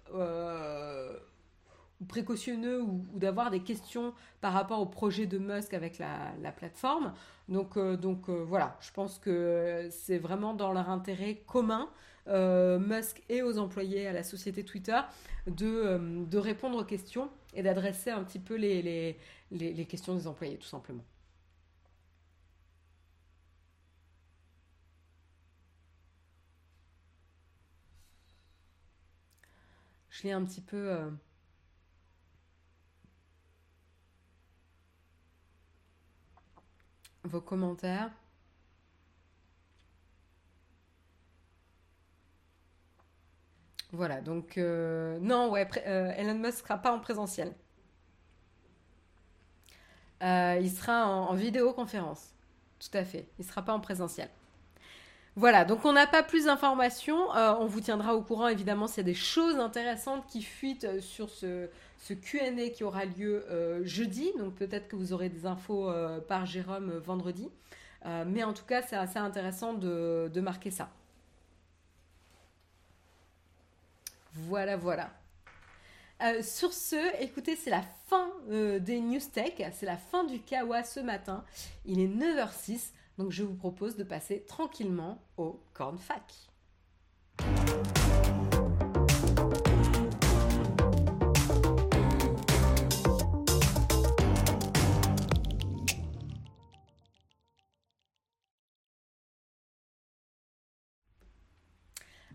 ou 2.00 2.04
précautionneux 2.06 2.80
ou, 2.80 3.04
d'avoir 3.12 3.50
des 3.50 3.60
questions 3.60 4.14
par 4.40 4.54
rapport 4.54 4.80
au 4.80 4.86
projet 4.86 5.26
de 5.26 5.36
Musk 5.36 5.74
avec 5.74 5.98
la, 5.98 6.32
la 6.40 6.50
plateforme. 6.50 7.12
Donc 7.48 7.76
voilà, 7.76 8.78
je 8.80 8.90
pense 8.92 9.18
que 9.18 9.86
c'est 9.90 10.18
vraiment 10.18 10.54
dans 10.54 10.72
leur 10.72 10.88
intérêt 10.88 11.42
commun 11.46 11.90
euh, 12.28 12.78
Musk 12.78 13.22
et 13.28 13.42
aux 13.42 13.58
employés 13.58 14.06
à 14.06 14.12
la 14.12 14.22
société 14.22 14.64
Twitter 14.64 15.00
de, 15.46 15.66
euh, 15.66 16.40
répondre 16.40 16.78
aux 16.78 16.84
questions 16.84 17.30
et 17.54 17.62
d'adresser 17.62 18.10
un 18.10 18.22
petit 18.24 18.38
peu 18.38 18.56
les, 18.56 19.18
questions 19.88 20.14
des 20.14 20.26
employés, 20.26 20.56
tout 20.58 20.68
simplement. 20.68 21.04
Je 30.10 30.22
lis 30.24 30.32
un 30.32 30.44
petit 30.44 30.60
peu 30.60 30.76
euh, 30.76 31.10
vos 37.24 37.40
commentaires. 37.40 38.10
Voilà, 43.92 44.22
donc 44.22 44.56
euh, 44.56 45.18
non, 45.20 45.50
ouais, 45.50 45.68
euh, 45.86 46.12
Elon 46.16 46.34
Musk 46.34 46.60
sera 46.60 46.78
pas 46.78 46.92
en 46.92 46.98
présentiel. 46.98 47.52
Euh, 50.22 50.58
il 50.62 50.70
sera 50.70 51.06
en, 51.06 51.34
vidéoconférence. 51.34 52.32
Tout 52.78 52.96
à 52.96 53.04
fait. 53.04 53.28
Il 53.38 53.44
sera 53.44 53.62
pas 53.62 53.74
en 53.74 53.80
présentiel. 53.80 54.30
Voilà, 55.36 55.64
donc 55.66 55.84
on 55.84 55.92
n'a 55.92 56.06
pas 56.06 56.22
plus 56.22 56.46
d'informations. 56.46 57.30
on 57.30 57.66
vous 57.66 57.80
tiendra 57.80 58.14
au 58.14 58.22
courant 58.22 58.48
évidemment 58.48 58.86
s'il 58.86 58.98
y 58.98 59.00
a 59.00 59.12
des 59.12 59.14
choses 59.14 59.56
intéressantes 59.58 60.26
qui 60.26 60.42
fuitent 60.42 61.00
sur 61.00 61.30
ce, 61.30 61.68
ce 61.98 62.12
QA 62.12 62.70
qui 62.70 62.84
aura 62.84 63.06
lieu 63.06 63.44
jeudi. 63.84 64.30
Donc 64.38 64.54
peut-être 64.54 64.88
que 64.88 64.96
vous 64.96 65.12
aurez 65.14 65.30
des 65.30 65.46
infos 65.46 65.90
par 66.28 66.44
Jérôme 66.44 66.92
vendredi. 66.98 67.48
mais 68.26 68.44
en 68.44 68.52
tout 68.52 68.64
cas, 68.66 68.82
c'est 68.82 68.96
assez 68.96 69.18
intéressant 69.18 69.72
de 69.72 70.40
marquer 70.40 70.70
ça. 70.70 70.90
Voilà, 74.32 74.76
voilà. 74.76 75.10
Euh, 76.22 76.42
sur 76.42 76.72
ce, 76.72 77.20
écoutez, 77.20 77.56
c'est 77.56 77.70
la 77.70 77.82
fin 78.06 78.30
euh, 78.50 78.78
des 78.78 79.00
News 79.00 79.20
Tech, 79.32 79.54
c'est 79.72 79.86
la 79.86 79.96
fin 79.96 80.24
du 80.24 80.40
Kawa 80.40 80.84
ce 80.84 81.00
matin. 81.00 81.44
Il 81.84 81.98
est 81.98 82.06
9h06, 82.06 82.92
donc 83.18 83.32
je 83.32 83.42
vous 83.42 83.54
propose 83.54 83.96
de 83.96 84.04
passer 84.04 84.44
tranquillement 84.46 85.20
au 85.36 85.60
Corn 85.74 85.98
Fac. 85.98 86.22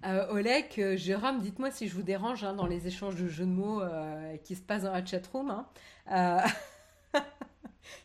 Euh, 0.08 0.26
Olek, 0.30 0.80
euh, 0.80 0.96
Jérôme, 0.96 1.42
dites-moi 1.42 1.70
si 1.70 1.90
je 1.90 1.94
vous 1.94 2.02
dérange 2.02 2.46
hein, 2.46 2.54
dans 2.54 2.66
les 2.66 2.88
échanges 2.88 3.16
de 3.16 3.28
jeux 3.28 3.46
de 3.46 3.52
mots 3.52 3.82
euh, 3.82 4.38
qui 4.38 4.56
se 4.56 4.62
passent 4.62 4.84
dans 4.84 4.94
la 4.94 5.06
chatroom. 5.06 5.66
Hein. 6.10 6.44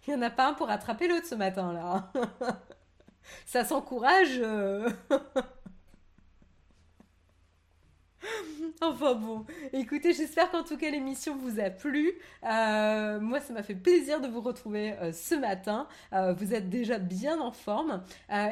Il 0.06 0.14
n'y 0.14 0.14
en 0.16 0.22
a 0.22 0.30
pas 0.30 0.48
un 0.48 0.54
pour 0.54 0.68
attraper 0.68 1.06
l'autre 1.06 1.26
ce 1.26 1.36
matin 1.36 1.72
là. 1.72 2.10
Hein. 2.14 2.50
Ça 3.46 3.64
s'encourage. 3.64 4.40
Enfin 8.80 9.14
bon, 9.14 9.44
écoutez, 9.72 10.12
j'espère 10.12 10.50
qu'en 10.50 10.62
tout 10.62 10.76
cas 10.76 10.90
l'émission 10.90 11.36
vous 11.36 11.60
a 11.60 11.70
plu. 11.70 12.12
Euh, 12.44 13.20
moi, 13.20 13.40
ça 13.40 13.52
m'a 13.52 13.62
fait 13.62 13.74
plaisir 13.74 14.20
de 14.20 14.28
vous 14.28 14.40
retrouver 14.40 14.92
euh, 15.00 15.12
ce 15.12 15.34
matin. 15.34 15.86
Euh, 16.12 16.32
vous 16.32 16.54
êtes 16.54 16.68
déjà 16.68 16.98
bien 16.98 17.40
en 17.40 17.52
forme. 17.52 18.02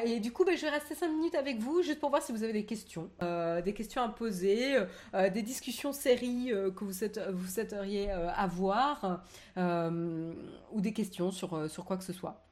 et 0.05 0.19
du 0.19 0.31
coup, 0.31 0.45
ben, 0.45 0.55
je 0.55 0.61
vais 0.61 0.69
rester 0.69 0.95
5 0.95 1.09
minutes 1.09 1.35
avec 1.35 1.59
vous 1.59 1.81
juste 1.81 1.99
pour 1.99 2.09
voir 2.09 2.21
si 2.21 2.31
vous 2.31 2.43
avez 2.43 2.53
des 2.53 2.65
questions. 2.65 3.09
des 3.21 3.73
questions 3.73 4.01
à 4.01 4.09
poser, 4.09 4.77
des 5.13 5.41
discussions 5.41 5.93
séries 5.93 6.51
que 6.75 6.83
vous, 6.83 6.93
vous 7.33 7.47
souhaiteriez 7.47 8.11
avoir, 8.11 9.23
ou 9.57 10.81
des 10.81 10.93
questions 10.93 11.31
sur, 11.31 11.69
sur 11.69 11.85
quoi 11.85 11.97
que 11.97 12.03
ce 12.03 12.13
soit. 12.13 12.50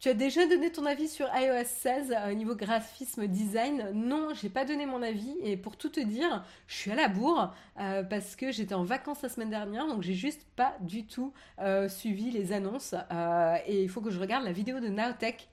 Tu 0.00 0.08
as 0.08 0.14
déjà 0.14 0.46
donné 0.46 0.70
ton 0.70 0.86
avis 0.86 1.08
sur 1.08 1.26
iOS 1.34 1.64
16 1.64 2.14
au 2.30 2.34
niveau 2.34 2.54
graphisme 2.54 3.26
design? 3.26 3.90
Non, 3.94 4.28
j'ai 4.32 4.48
pas 4.48 4.64
donné 4.64 4.86
mon 4.86 5.02
avis 5.02 5.34
et 5.42 5.56
pour 5.56 5.76
tout 5.76 5.88
te 5.88 5.98
dire, 5.98 6.44
je 6.68 6.76
suis 6.76 6.92
à 6.92 6.94
la 6.94 7.08
bourre 7.08 7.52
euh, 7.80 8.04
parce 8.04 8.36
que 8.36 8.52
j'étais 8.52 8.76
en 8.76 8.84
vacances 8.84 9.22
la 9.22 9.28
semaine 9.28 9.50
dernière 9.50 9.88
donc 9.88 10.02
j'ai 10.02 10.14
juste 10.14 10.46
pas 10.54 10.76
du 10.82 11.04
tout 11.04 11.32
euh, 11.58 11.88
suivi 11.88 12.30
les 12.30 12.52
annonces 12.52 12.94
euh, 13.10 13.56
et 13.66 13.82
il 13.82 13.88
faut 13.88 14.00
que 14.00 14.10
je 14.10 14.20
regarde 14.20 14.44
la 14.44 14.52
vidéo 14.52 14.78
de 14.78 14.86
Nowtech 14.86 15.48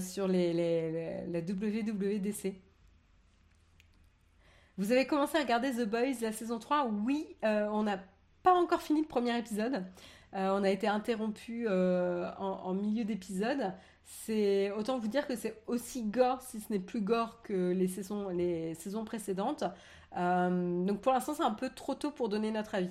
sur 0.00 0.28
les, 0.28 1.24
la 1.28 1.40
WWDC. 1.40 2.52
Vous 4.76 4.92
avez 4.92 5.06
commencé 5.06 5.38
à 5.38 5.40
regarder 5.40 5.70
The 5.70 5.88
Boys 5.88 6.20
la 6.20 6.32
saison 6.32 6.58
3 6.58 6.88
Oui, 7.06 7.26
on 7.42 7.84
n'a 7.84 8.00
pas 8.42 8.52
encore 8.52 8.82
fini 8.82 9.00
le 9.00 9.06
premier 9.06 9.38
épisode. 9.38 9.82
Euh, 10.34 10.50
on 10.52 10.64
a 10.64 10.70
été 10.70 10.88
interrompu 10.88 11.66
euh, 11.68 12.30
en, 12.38 12.72
milieu 12.72 13.04
d'épisode. 13.04 13.72
C'est 14.04 14.70
autant 14.72 14.98
vous 14.98 15.08
dire 15.08 15.26
que 15.26 15.36
c'est 15.36 15.62
aussi 15.66 16.02
gore, 16.04 16.40
si 16.42 16.60
ce 16.60 16.72
n'est 16.72 16.78
plus 16.78 17.00
gore 17.00 17.42
que 17.42 17.72
les 17.72 17.86
saisons, 17.88 19.04
précédentes. 19.04 19.64
Euh, 20.16 20.84
donc 20.84 21.00
pour 21.00 21.12
l'instant, 21.12 21.34
c'est 21.34 21.42
un 21.42 21.52
peu 21.52 21.70
trop 21.70 21.94
tôt 21.94 22.10
pour 22.10 22.28
donner 22.28 22.50
notre 22.50 22.74
avis. 22.74 22.90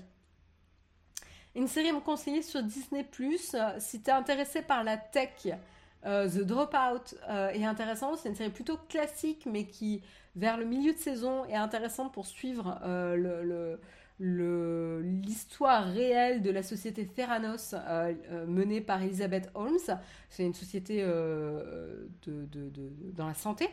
Une 1.56 1.68
série 1.68 1.90
à 1.90 1.94
me 1.94 2.00
conseiller 2.00 2.44
sur 2.44 2.64
Disney⁇ 2.64 3.06
si 3.80 4.02
tu 4.02 4.10
es 4.10 4.14
intéressé 4.14 4.62
par 4.62 4.84
la 4.84 4.98
tech, 4.98 5.48
The 6.04 6.40
Dropout 6.40 7.16
est 7.28 7.66
intéressant. 7.66 8.16
C'est 8.16 8.30
une 8.30 8.36
série 8.36 8.52
plutôt 8.52 8.78
classique, 8.88 9.46
mais 9.46 9.66
qui, 9.66 10.02
vers 10.36 10.58
le 10.58 10.64
milieu 10.64 10.94
de 10.94 10.98
saison, 10.98 11.46
est 11.46 11.56
intéressante 11.56 12.14
pour 12.14 12.26
suivre 12.26 12.80
le 12.86 13.80
l'histoire 14.22 15.86
réelle 15.86 16.42
de 16.42 16.52
la 16.52 16.62
société 16.62 17.08
Theranos 17.08 17.74
euh, 17.74 18.14
euh, 18.32 18.46
menée 18.46 18.80
par 18.80 19.02
Elizabeth 19.02 19.50
Holmes. 19.56 19.98
C'est 20.30 20.46
une 20.46 20.54
société 20.54 21.00
euh, 21.02 22.06
dans 23.16 23.28
la 23.28 23.34
santé. 23.34 23.68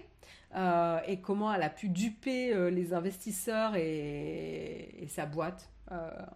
et 1.06 1.20
comment 1.20 1.52
elle 1.52 1.62
a 1.62 1.70
pu 1.70 1.88
duper 1.88 2.70
les 2.70 2.94
investisseurs 2.94 3.76
et, 3.76 5.06
sa 5.08 5.26
boîte 5.26 5.70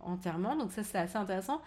entièrement. 0.03 0.57
Donc 0.57 0.73
ça, 0.73 0.83
c'est 0.83 0.99
assez 0.99 1.17
intéressant. 1.17 1.61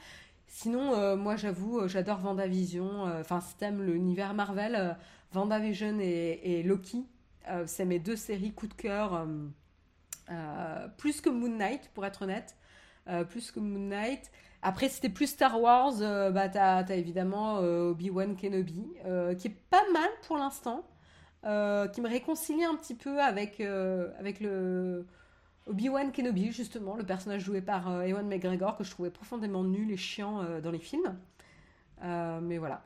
Sinon, 0.47 1.17
moi, 1.17 1.35
j'avoue, 1.35 1.87
j'adore 1.87 2.19
Vendavision. 2.19 3.03
Enfin, 3.19 3.41
si 3.41 3.55
t'aimes 3.55 3.83
l'univers 3.83 4.33
Marvel, 4.33 4.95
Vendavision 5.31 5.99
et, 5.99 6.39
et 6.43 6.63
Loki, 6.63 7.05
c'est 7.65 7.85
mes 7.85 7.99
deux 7.99 8.15
séries 8.15 8.53
coup 8.53 8.67
de 8.67 8.73
cœur. 8.73 9.27
Euh, 10.29 10.87
plus 10.97 11.21
que 11.21 11.29
Moon 11.29 11.49
Knight, 11.49 11.89
pour 11.93 12.05
être 12.05 12.23
honnête. 12.23 12.55
plus 13.29 13.51
que 13.51 13.59
Moon 13.59 13.87
Knight. 13.89 14.31
Après, 14.63 14.89
t'es 14.89 15.09
plus 15.09 15.27
Star 15.27 15.61
Wars, 15.61 15.93
bah, 16.31 16.49
t'as 16.49 16.77
as 16.77 16.95
évidemment 16.95 17.57
Obi-Wan 17.57 18.35
Kenobi, 18.35 18.87
qui 19.37 19.47
est 19.47 19.57
pas 19.69 19.83
mal 19.93 20.09
pour 20.27 20.37
l'instant, 20.37 20.87
qui 21.43 22.01
me 22.01 22.07
réconcilie 22.07 22.63
un 22.63 22.75
petit 22.75 22.95
peu 22.95 23.21
avec, 23.21 23.59
avec 23.59 24.39
le 24.39 25.05
Obi-Wan 25.67 26.11
Kenobi, 26.11 26.51
justement, 26.51 26.95
le 26.95 27.03
personnage 27.03 27.43
joué 27.43 27.61
par 27.61 28.01
Ewan 28.01 28.27
McGregor, 28.27 28.75
que 28.75 28.83
je 28.83 28.89
trouvais 28.89 29.11
profondément 29.11 29.63
nul 29.63 29.91
et 29.91 29.97
chiant 29.97 30.43
dans 30.59 30.71
les 30.71 30.79
films. 30.79 31.15
mais 32.01 32.57
voilà. 32.57 32.81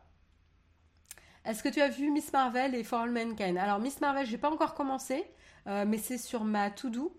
Est-ce 1.46 1.64
que 1.64 1.70
tu 1.70 1.82
as 1.82 1.90
vu 1.90 2.12
Miss 2.12 2.32
Marvel 2.34 2.76
et 2.76 2.84
For 2.84 3.00
All 3.00 3.12
Mankind? 3.12 3.58
Alors 3.58 3.80
Miss 3.80 4.02
Marvel, 4.02 4.26
j'ai 4.26 4.38
pas 4.38 4.52
encore 4.52 4.74
commencé, 4.74 5.24
euh, 5.68 5.86
mais 5.88 5.98
c'est 5.98 6.18
sur 6.18 6.44
ma 6.44 6.70
to-do. 6.70 7.14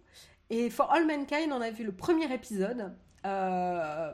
Et 0.50 0.68
For 0.68 0.90
All 0.90 1.06
Mankind, 1.06 1.52
on 1.52 1.60
a 1.60 1.70
vu 1.70 1.84
le 1.84 1.92
premier 1.92 2.32
épisode, 2.34 2.92
euh, 3.24 4.12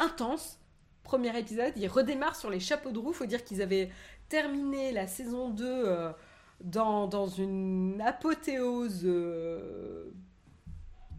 intense. 0.00 0.58
Premier 1.04 1.38
épisode, 1.38 1.72
il 1.76 1.86
redémarre 1.86 2.34
sur 2.34 2.50
les 2.50 2.58
chapeaux 2.58 2.90
de 2.90 2.98
roue. 2.98 3.12
Faut 3.12 3.26
dire 3.26 3.44
qu'ils 3.44 3.62
avaient 3.62 3.90
terminé 4.28 4.90
la 4.90 5.06
saison 5.06 5.50
2 5.50 5.64
euh, 5.64 6.12
dans, 6.60 7.06
dans, 7.06 7.28
une 7.28 8.02
apothéose 8.04 9.06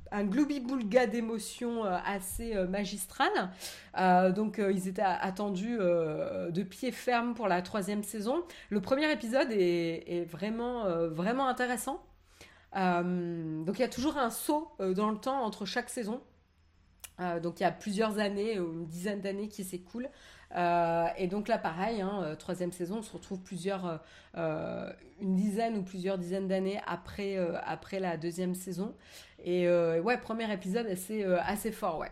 un 0.09 0.23
gloubi-boulga 0.23 1.05
d'émotions 1.07 1.84
assez 1.84 2.55
magistral. 2.67 3.29
Euh, 3.97 4.31
donc 4.31 4.57
ils 4.57 4.88
étaient 4.88 5.01
attendus 5.01 5.77
de 5.77 6.63
pied 6.63 6.91
ferme 6.91 7.34
pour 7.34 7.47
la 7.47 7.61
troisième 7.61 8.03
saison. 8.03 8.43
Le 8.69 8.81
premier 8.81 9.11
épisode 9.11 9.51
est, 9.51 10.25
vraiment, 10.29 10.85
vraiment 11.07 11.47
intéressant. 11.47 12.01
Donc 12.77 13.79
il 13.79 13.81
y 13.81 13.85
a 13.85 13.89
toujours 13.89 14.17
un 14.17 14.29
saut 14.29 14.71
dans 14.79 15.09
le 15.09 15.17
temps 15.17 15.41
entre 15.41 15.65
chaque 15.65 15.89
saison. 15.89 16.21
donc 17.41 17.59
il 17.59 17.63
y 17.63 17.65
a 17.65 17.71
plusieurs 17.71 18.19
années, 18.19 18.55
une 18.55 18.85
dizaine 18.85 19.21
d'années 19.21 19.47
qui 19.47 19.63
s'écoulent. 19.63 20.09
et 20.53 21.27
donc 21.27 21.47
là, 21.47 21.57
pareil, 21.57 22.01
hein, 22.01 22.35
troisième 22.37 22.71
saison, 22.71 22.99
on 22.99 23.01
se 23.01 23.11
retrouve 23.11 23.41
plusieurs, 23.41 24.01
une 24.35 25.35
dizaine 25.35 25.77
ou 25.77 25.83
plusieurs 25.83 26.17
dizaines 26.17 26.47
d'années 26.47 26.79
après, 26.85 27.37
après 27.65 27.99
la 27.99 28.15
deuxième 28.15 28.53
saison. 28.53 28.93
Et 29.43 29.67
euh, 29.67 30.01
ouais, 30.01 30.17
premier 30.17 30.51
épisode 30.51 30.87
assez, 30.87 31.23
euh, 31.23 31.39
assez 31.41 31.71
fort, 31.71 31.99
ouais. 31.99 32.11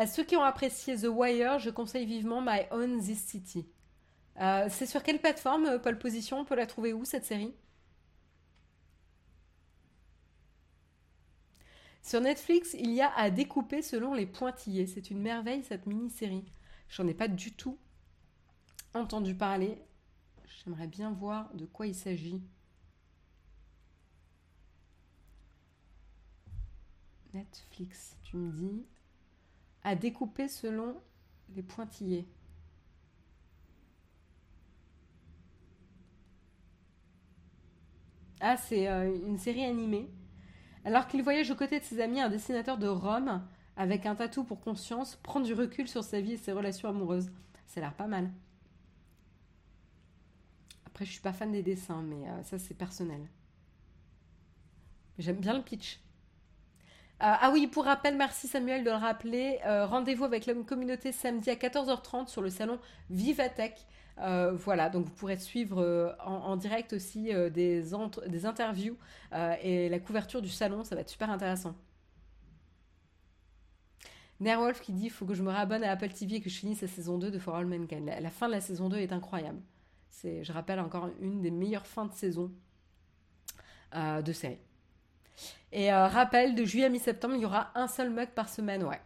À 0.00 0.06
ceux 0.06 0.24
qui 0.24 0.34
ont 0.34 0.42
apprécié 0.42 0.96
The 0.96 1.08
Wire, 1.10 1.58
je 1.58 1.68
conseille 1.68 2.06
vivement 2.06 2.40
My 2.40 2.62
Own 2.70 3.02
This 3.02 3.22
City. 3.22 3.68
Euh, 4.40 4.66
c'est 4.70 4.86
sur 4.86 5.02
quelle 5.02 5.20
plateforme, 5.20 5.78
Pole 5.78 5.98
Position? 5.98 6.38
On 6.38 6.46
peut 6.46 6.54
la 6.54 6.66
trouver 6.66 6.94
où 6.94 7.04
cette 7.04 7.26
série? 7.26 7.54
Sur 12.00 12.22
Netflix, 12.22 12.74
il 12.78 12.92
y 12.92 13.02
a 13.02 13.12
à 13.14 13.28
découper 13.28 13.82
selon 13.82 14.14
les 14.14 14.24
pointillés. 14.24 14.86
C'est 14.86 15.10
une 15.10 15.20
merveille 15.20 15.62
cette 15.64 15.84
mini-série. 15.84 16.50
J'en 16.88 17.06
ai 17.06 17.12
pas 17.12 17.28
du 17.28 17.52
tout 17.52 17.78
entendu 18.94 19.34
parler. 19.34 19.82
J'aimerais 20.64 20.86
bien 20.86 21.12
voir 21.12 21.52
de 21.52 21.66
quoi 21.66 21.86
il 21.86 21.94
s'agit. 21.94 22.42
Netflix, 27.34 28.16
tu 28.22 28.38
me 28.38 28.50
dis. 28.50 28.86
À 29.90 29.96
découper 29.96 30.46
selon 30.46 30.94
les 31.56 31.64
pointillés. 31.64 32.28
Ah, 38.38 38.56
c'est 38.56 38.86
euh, 38.86 39.12
une 39.26 39.36
série 39.36 39.64
animée. 39.64 40.08
Alors 40.84 41.08
qu'il 41.08 41.24
voyage 41.24 41.50
aux 41.50 41.56
côtés 41.56 41.80
de 41.80 41.84
ses 41.84 42.00
amis, 42.00 42.20
un 42.20 42.28
dessinateur 42.28 42.78
de 42.78 42.86
Rome, 42.86 43.44
avec 43.76 44.06
un 44.06 44.14
tatou 44.14 44.44
pour 44.44 44.60
conscience, 44.60 45.16
prend 45.24 45.40
du 45.40 45.54
recul 45.54 45.88
sur 45.88 46.04
sa 46.04 46.20
vie 46.20 46.34
et 46.34 46.36
ses 46.36 46.52
relations 46.52 46.88
amoureuses. 46.88 47.32
Ça 47.66 47.80
a 47.80 47.82
l'air 47.82 47.94
pas 47.94 48.06
mal. 48.06 48.30
Après, 50.86 51.04
je 51.04 51.10
suis 51.10 51.20
pas 51.20 51.32
fan 51.32 51.50
des 51.50 51.64
dessins, 51.64 52.02
mais 52.02 52.28
euh, 52.28 52.44
ça, 52.44 52.60
c'est 52.60 52.74
personnel. 52.74 53.26
J'aime 55.18 55.40
bien 55.40 55.58
le 55.58 55.64
pitch. 55.64 56.00
Euh, 57.22 57.34
ah 57.40 57.50
oui, 57.52 57.66
pour 57.66 57.84
rappel, 57.84 58.16
merci 58.16 58.48
Samuel 58.48 58.82
de 58.82 58.90
le 58.90 58.96
rappeler. 58.96 59.58
Euh, 59.66 59.86
rendez-vous 59.86 60.24
avec 60.24 60.46
la 60.46 60.54
communauté 60.54 61.12
samedi 61.12 61.50
à 61.50 61.54
14h30 61.54 62.28
sur 62.28 62.40
le 62.40 62.50
salon 62.50 62.78
Vivatech. 63.10 63.86
voilà, 64.16 64.88
donc 64.88 65.06
vous 65.06 65.12
pourrez 65.12 65.38
suivre 65.38 66.16
en, 66.24 66.56
direct 66.56 66.92
aussi 66.92 67.30
des, 67.50 67.94
interviews 68.44 68.96
et 69.62 69.88
la 69.88 69.98
couverture 69.98 70.42
du 70.42 70.50
salon, 70.50 70.84
ça 70.84 70.94
va 70.94 71.02
être 71.02 71.08
super 71.08 71.30
intéressant. 71.30 71.74
Nerwolf 74.40 74.80
qui 74.80 74.92
dit 74.92 75.10
faut 75.10 75.26
que 75.26 75.34
je 75.34 75.42
me 75.42 75.50
rabonne 75.50 75.84
à 75.84 75.92
Apple 75.92 76.08
TV 76.08 76.36
et 76.36 76.40
que 76.40 76.48
je 76.48 76.58
finisse 76.58 76.80
la 76.80 76.88
saison 76.88 77.18
2 77.18 77.30
de 77.30 77.38
For 77.38 77.54
All 77.54 77.66
Mankind. 77.66 78.10
la 78.20 78.30
fin 78.30 78.46
de 78.48 78.52
la 78.52 78.60
saison 78.60 78.88
2 78.88 78.96
est 78.96 79.12
incroyable. 79.12 79.60
C'est, 80.10 80.42
je 80.44 80.52
rappelle, 80.52 80.80
encore 80.80 81.08
une 81.20 81.40
des 81.40 81.50
meilleures 81.50 81.86
fins 81.86 82.06
de 82.06 82.12
saison 82.12 82.50
euh, 83.94 84.22
de 84.22 84.32
série. 84.32 84.58
Et 85.72 85.92
euh, 85.92 86.06
rappel, 86.08 86.54
de 86.54 86.64
juillet 86.64 86.86
à 86.86 86.88
mi-septembre, 86.88 87.34
il 87.36 87.42
y 87.42 87.46
aura 87.46 87.70
un 87.74 87.86
seul 87.88 88.10
mug 88.10 88.30
par 88.30 88.48
semaine, 88.48 88.82
ouais. 88.84 89.00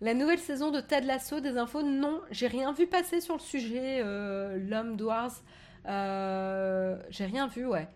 La 0.00 0.14
nouvelle 0.14 0.38
saison 0.38 0.70
de 0.70 0.80
Ted 0.80 1.06
Lasso, 1.06 1.40
des 1.40 1.58
infos 1.58 1.82
Non, 1.82 2.22
j'ai 2.30 2.46
rien 2.46 2.72
vu 2.72 2.86
passer 2.86 3.20
sur 3.20 3.34
le 3.34 3.40
sujet. 3.40 4.00
Euh, 4.02 4.56
L'homme 4.58 4.96
d'Oars, 4.96 5.42
j'ai 5.84 7.24
rien 7.24 7.46
vu, 7.48 7.66
ouais. 7.66 7.88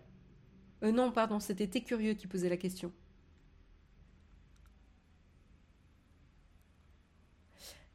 non, 0.81 1.11
pardon, 1.11 1.39
c'était 1.39 1.67
T'es 1.67 1.81
curieux 1.81 2.13
qui 2.13 2.27
posait 2.27 2.49
la 2.49 2.57
question. 2.57 2.91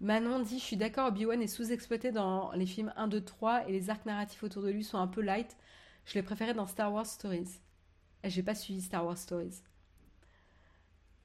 Manon 0.00 0.40
dit 0.40 0.58
Je 0.58 0.64
suis 0.64 0.76
d'accord, 0.76 1.08
Obi-Wan 1.08 1.42
est 1.42 1.46
sous-exploité 1.46 2.10
dans 2.10 2.52
les 2.52 2.66
films 2.66 2.92
1, 2.96 3.06
2, 3.08 3.20
3 3.22 3.68
et 3.68 3.72
les 3.72 3.90
arcs 3.90 4.06
narratifs 4.06 4.42
autour 4.42 4.62
de 4.62 4.70
lui 4.70 4.82
sont 4.82 4.98
un 4.98 5.06
peu 5.06 5.20
light. 5.20 5.56
Je 6.06 6.14
l'ai 6.14 6.22
préféré 6.22 6.54
dans 6.54 6.66
Star 6.66 6.92
Wars 6.92 7.06
Stories. 7.06 7.60
J'ai 8.24 8.42
pas 8.42 8.54
suivi 8.54 8.82
Star 8.82 9.04
Wars 9.04 9.18
Stories. 9.18 9.62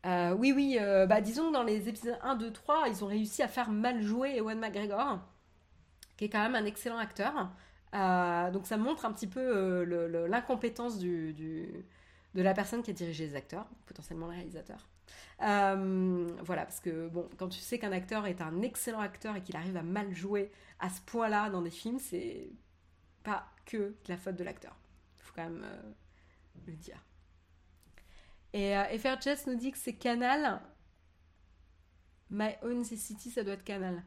Euh, 0.06 0.36
oui, 0.36 0.54
oui, 0.56 0.78
euh, 0.80 1.08
bah 1.08 1.20
disons 1.20 1.50
dans 1.52 1.64
les 1.64 1.90
épisodes 1.90 2.18
1, 2.22 2.36
2, 2.36 2.52
3, 2.52 2.90
ils 2.90 3.04
ont 3.04 3.08
réussi 3.08 3.42
à 3.42 3.48
faire 3.48 3.72
mal 3.72 4.02
jouer 4.04 4.38
Ewan 4.38 4.60
McGregor, 4.60 5.20
qui 6.16 6.26
est 6.26 6.30
quand 6.30 6.42
même 6.42 6.56
un 6.56 6.66
excellent 6.66 6.98
acteur. 6.98 7.52
Euh, 7.96 8.52
donc 8.52 8.68
ça 8.68 8.78
montre 8.78 9.06
un 9.06 9.12
petit 9.14 9.28
peu 9.28 9.84
l'incompétence 10.28 11.00
du, 11.00 11.34
de 12.36 12.42
la 12.42 12.54
personne 12.54 12.84
qui 12.84 12.92
a 12.92 12.94
dirigé 12.94 13.26
les 13.26 13.36
acteurs, 13.36 13.66
potentiellement 13.88 14.28
le 14.28 14.34
réalisateur. 14.34 14.88
Euh, 15.42 16.28
voilà, 16.44 16.66
parce 16.66 16.80
que 16.80 17.08
bon, 17.08 17.28
quand 17.38 17.50
tu 17.50 17.60
sais 17.60 17.80
qu'un 17.80 17.92
acteur 17.92 18.26
est 18.28 18.42
un 18.42 18.62
excellent 18.62 19.00
acteur 19.00 19.36
et 19.36 19.42
qu'il 19.42 19.56
arrive 19.56 19.78
à 19.78 19.84
mal 19.84 20.14
jouer 20.14 20.52
à 20.80 20.90
ce 20.90 21.02
point-là 21.02 21.50
dans 21.50 21.62
des 21.62 21.72
films, 21.72 22.00
c'est 22.00 22.50
pas 23.24 23.48
que 23.66 23.96
la 24.08 24.18
faute 24.18 24.36
de 24.36 24.44
l'acteur. 24.44 24.76
Faut 25.20 25.34
quand 25.36 25.44
même 25.44 25.64
euh, 25.64 25.82
le 26.68 26.74
dire. 26.74 27.04
Et 28.54 28.78
euh, 28.78 28.84
nous 29.48 29.56
dit 29.56 29.72
que 29.72 29.78
c'est 29.78 29.94
Canal. 29.94 30.62
My 32.30 32.52
Own 32.64 32.84
City, 32.84 33.30
ça 33.30 33.44
doit 33.44 33.54
être 33.54 33.64
Canal. 33.64 34.04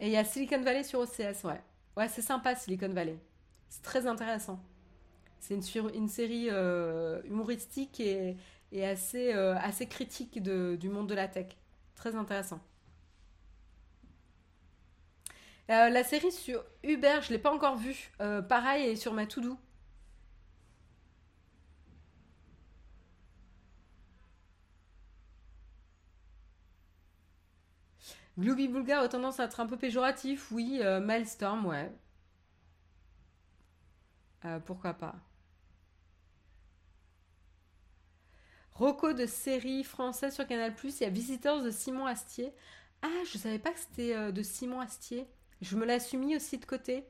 Et 0.00 0.06
il 0.06 0.12
y 0.12 0.16
a 0.16 0.24
Silicon 0.24 0.60
Valley 0.62 0.82
sur 0.82 1.00
OCS, 1.00 1.44
ouais. 1.44 1.60
Ouais, 1.96 2.08
c'est 2.08 2.22
sympa 2.22 2.54
Silicon 2.54 2.88
Valley. 2.88 3.18
C'est 3.68 3.82
très 3.82 4.06
intéressant. 4.06 4.60
C'est 5.38 5.54
une, 5.54 5.90
une, 5.94 6.08
série 6.08 6.48
euh, 6.50 7.22
humoristique 7.24 8.00
et, 8.00 8.36
assez, 8.84 9.32
euh, 9.32 9.56
assez 9.58 9.86
critique 9.86 10.42
du 10.42 10.88
monde 10.88 11.08
de 11.08 11.14
la 11.14 11.28
tech. 11.28 11.56
Très 11.94 12.14
intéressant. 12.16 12.60
Euh, 15.70 15.88
la 15.88 16.04
série 16.04 16.32
sur 16.32 16.64
Uber, 16.82 17.20
je 17.22 17.30
l'ai 17.30 17.38
pas 17.38 17.52
encore 17.52 17.76
vue. 17.76 18.10
pareil, 18.48 18.84
elle 18.84 18.90
est 18.92 18.96
sur 18.96 19.12
ma 19.14 19.26
to-do. 19.26 19.56
Glooby 28.38 28.68
Bulgar 28.68 29.02
a 29.02 29.08
tendance 29.08 29.38
à 29.40 29.44
être 29.44 29.60
un 29.60 29.66
peu 29.66 29.76
péjoratif, 29.76 30.50
oui. 30.50 30.80
Milestorm, 31.02 31.66
ouais. 31.66 31.92
pourquoi 34.64 34.94
pas. 34.94 35.14
Rocco 38.80 39.12
de 39.12 39.26
série 39.26 39.84
française 39.84 40.34
sur 40.34 40.46
Canal+, 40.46 40.72
il 40.82 41.00
y 41.00 41.04
a 41.04 41.10
Visitors 41.10 41.62
de 41.62 41.70
Simon 41.70 42.06
Astier. 42.06 42.50
Ah, 43.02 43.08
je 43.30 43.36
savais 43.36 43.58
pas 43.58 43.72
que 43.72 43.78
c'était 43.78 44.14
euh, 44.16 44.32
de 44.32 44.42
Simon 44.42 44.80
Astier. 44.80 45.26
Je 45.60 45.76
me 45.76 45.84
l'ai 45.84 45.98
mis 46.16 46.36
aussi 46.36 46.58
de 46.58 46.64
côté. 46.64 47.04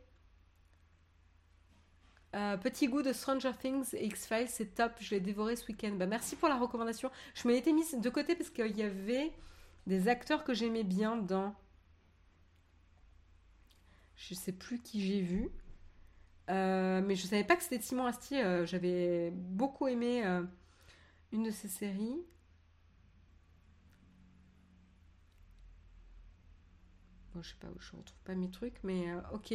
Euh, 2.37 2.57
petit 2.57 2.87
goût 2.87 3.03
de 3.03 3.13
Stranger 3.13 3.53
Things 3.61 3.89
et 3.95 4.07
X-Files, 4.07 4.49
c'est 4.49 4.75
top. 4.75 4.93
Je 5.01 5.15
l'ai 5.15 5.21
dévoré 5.21 5.57
ce 5.57 5.67
week-end. 5.67 5.93
Bah, 5.93 6.07
merci 6.07 6.37
pour 6.37 6.49
la 6.49 6.57
recommandation. 6.57 7.11
Je 7.35 7.47
me 7.49 7.53
l'étais 7.53 7.73
mise 7.73 7.95
de 7.95 8.11
côté 8.11 8.35
parce 8.35 8.51
qu'il 8.51 8.77
y 8.77 8.83
avait 8.83 9.33
des 9.87 10.09
acteurs 10.09 10.45
que 10.45 10.55
j'aimais 10.55 10.85
bien 10.85 11.17
dans. 11.17 11.55
Je 14.17 14.35
sais 14.35 14.53
plus 14.53 14.81
qui 14.81 15.05
j'ai 15.05 15.21
vu. 15.21 15.51
Euh, 16.51 17.01
mais 17.05 17.15
je 17.15 17.27
savais 17.27 17.45
pas 17.45 17.57
que 17.57 17.63
c'était 17.63 17.81
Simon 17.81 18.07
Astier. 18.07 18.43
Euh, 18.43 18.67
j'avais 18.67 19.31
beaucoup 19.31 19.89
aimé 19.89 20.25
une 21.33 21.45
de 21.45 21.51
ses 21.51 21.69
séries. 21.69 22.21
Bon, 27.35 27.43
je 27.43 27.51
sais 27.51 27.57
pas 27.61 27.69
où 27.69 27.81
je 27.81 27.93
retrouve 27.97 28.19
pas 28.25 28.35
mes 28.35 28.51
trucs, 28.51 28.83
mais 28.83 29.07
ok. 29.33 29.55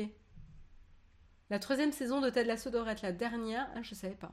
La 1.49 1.59
troisième 1.59 1.91
saison 1.91 2.21
de 2.21 2.29
Ted 2.29 2.47
Lasso 2.47 2.69
devrait 2.69 2.93
être 2.93 3.01
la 3.01 3.11
dernière. 3.11 3.69
Ah, 3.75 3.81
je 3.81 3.93
savais 3.93 4.15
pas. 4.15 4.31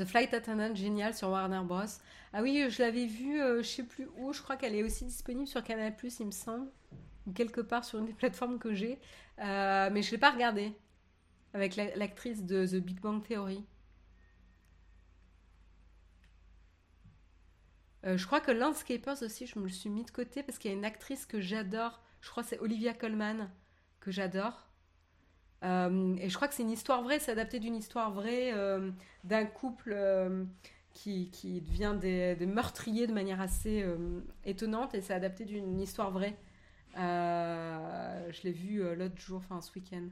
The 0.00 0.06
Flight 0.06 0.32
Attendant, 0.32 0.74
génial 0.74 1.14
sur 1.14 1.28
Warner 1.28 1.60
Bros. 1.62 1.82
Ah 2.32 2.40
oui, 2.40 2.64
je 2.70 2.82
l'avais 2.82 3.04
vu, 3.04 3.36
je 3.36 3.42
euh, 3.42 3.62
je 3.62 3.68
sais 3.68 3.82
plus 3.82 4.08
où, 4.16 4.32
je 4.32 4.40
crois 4.40 4.56
qu'elle 4.56 4.74
est 4.74 4.82
aussi 4.82 5.04
disponible 5.04 5.46
sur 5.46 5.62
Canal+, 5.62 5.94
il 6.02 6.26
me 6.26 6.30
semble, 6.30 6.70
ou 7.26 7.32
quelque 7.32 7.60
part 7.60 7.84
sur 7.84 7.98
une 7.98 8.06
des 8.06 8.12
plateformes 8.14 8.58
que 8.58 8.72
j'ai, 8.72 8.98
euh, 9.40 9.90
mais 9.92 10.00
je 10.02 10.12
l'ai 10.12 10.18
pas 10.18 10.30
regardé 10.30 10.74
avec 11.52 11.76
l'actrice 11.76 12.44
de 12.44 12.64
The 12.66 12.76
Big 12.76 13.00
Bang 13.00 13.22
Theory. 13.22 13.62
Euh, 18.06 18.16
je 18.16 18.26
crois 18.26 18.40
que 18.40 18.50
Landscapers 18.50 19.22
aussi, 19.22 19.46
je 19.46 19.58
me 19.58 19.64
le 19.64 19.70
suis 19.70 19.90
mis 19.90 20.04
de 20.04 20.10
côté 20.10 20.42
parce 20.42 20.58
qu'il 20.58 20.70
y 20.70 20.74
a 20.74 20.76
une 20.76 20.84
actrice 20.84 21.26
que 21.26 21.40
j'adore, 21.40 22.00
je 22.20 22.30
crois 22.30 22.42
que 22.42 22.48
c'est 22.48 22.58
Olivia 22.60 22.94
Colman, 22.94 23.50
que 24.00 24.10
j'adore. 24.10 24.66
Euh, 25.62 26.16
et 26.16 26.30
je 26.30 26.34
crois 26.34 26.48
que 26.48 26.54
c'est 26.54 26.62
une 26.62 26.70
histoire 26.70 27.02
vraie, 27.02 27.18
c'est 27.18 27.32
adapté 27.32 27.60
d'une 27.60 27.76
histoire 27.76 28.10
vraie 28.10 28.52
euh, 28.54 28.90
d'un 29.24 29.44
couple 29.44 29.94
qui, 30.94 31.30
qui, 31.30 31.60
devient 31.60 31.96
des, 32.00 32.46
meurtriers 32.46 33.06
de 33.06 33.12
manière 33.12 33.40
assez 33.40 33.84
étonnante 34.44 34.94
et 34.94 35.02
c'est 35.02 35.14
adapté 35.14 35.44
d'une 35.44 35.78
histoire 35.80 36.10
vraie. 36.10 36.36
je 36.96 38.42
l'ai 38.42 38.52
vu 38.52 38.82
l'autre 38.96 39.18
jour, 39.18 39.38
enfin 39.38 39.60
ce 39.60 39.72
week-end. 39.74 40.08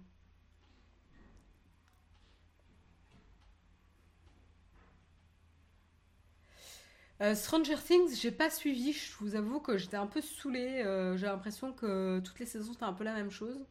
Stranger 7.35 7.77
Things, 7.85 8.15
j'ai 8.21 8.31
pas 8.31 8.49
suivi. 8.49 8.93
Je 8.93 9.17
vous 9.19 9.35
avoue 9.35 9.61
que 9.61 9.77
j'étais 9.77 9.97
un 9.97 10.07
peu 10.07 10.21
saoulée. 10.21 10.83
j'ai 11.17 11.27
l'impression 11.27 11.73
que 11.73 12.21
toutes 12.21 12.39
les 12.39 12.47
saisons 12.47 12.73
c'était 12.73 12.85
un 12.85 12.93
peu 12.93 13.05
la 13.05 13.15
même 13.15 13.31
chose. 13.31 13.67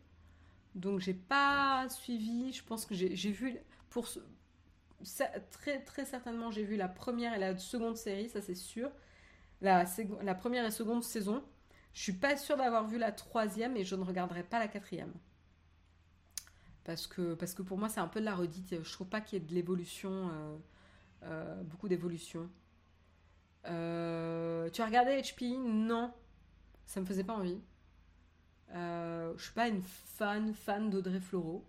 Donc 0.76 1.00
j'ai 1.00 1.14
pas 1.14 1.88
suivi, 1.90 2.54
je 2.54 2.64
pense 2.64 2.86
que 2.86 2.94
j'ai 2.94 3.32
vu 3.32 3.58
très 5.52 5.80
très 5.84 6.06
certainement 6.06 6.52
j'ai 6.52 6.64
vu 6.64 6.76
la 6.76 6.88
première 6.88 7.34
et 7.34 7.40
la 7.40 7.58
seconde 7.58 7.98
série, 7.98 8.30
ça 8.30 8.42
c'est 8.42 8.56
sûr. 8.56 8.92
La, 9.62 9.86
première 10.36 10.66
et 10.66 10.72
seconde 10.72 11.04
saison. 11.04 11.44
Je 11.94 12.02
suis 12.04 12.14
pas 12.14 12.38
sûre 12.38 12.58
d'avoir 12.58 12.88
vu 12.88 13.00
la 13.00 13.12
troisième 13.12 13.76
et 13.76 13.84
je 13.84 13.96
ne 13.96 14.04
regarderai 14.04 14.44
pas 14.44 14.60
la 14.60 14.68
quatrième. 14.68 15.14
Parce 16.84 17.08
que, 17.08 17.34
pour 17.64 17.80
moi 17.80 17.90
c'est 17.90 18.00
un 18.00 18.08
peu 18.08 18.20
de 18.20 18.26
la 18.26 18.36
redite. 18.36 18.84
Je 18.84 18.94
trouve 18.94 19.08
pas 19.08 19.20
qu'il 19.20 19.40
y 19.40 19.44
ait 19.44 19.46
de 19.46 19.54
l'évolution, 19.54 20.30
euh, 20.30 20.58
euh, 21.24 21.64
beaucoup 21.64 21.88
d'évolution. 21.88 22.48
Euh, 23.68 24.70
tu 24.70 24.82
as 24.82 24.86
regardé 24.86 25.12
HP 25.22 25.58
Non, 25.60 26.14
ça 26.86 27.02
me 27.02 27.06
faisait 27.06 27.24
pas 27.24 27.34
envie. 27.34 27.60
Euh, 28.74 29.34
je 29.38 29.44
suis 29.44 29.54
pas 29.54 29.68
une 29.68 29.82
fan, 29.82 30.54
fan 30.54 30.90
d'Audrey 30.90 31.20
Fleurot. 31.20 31.66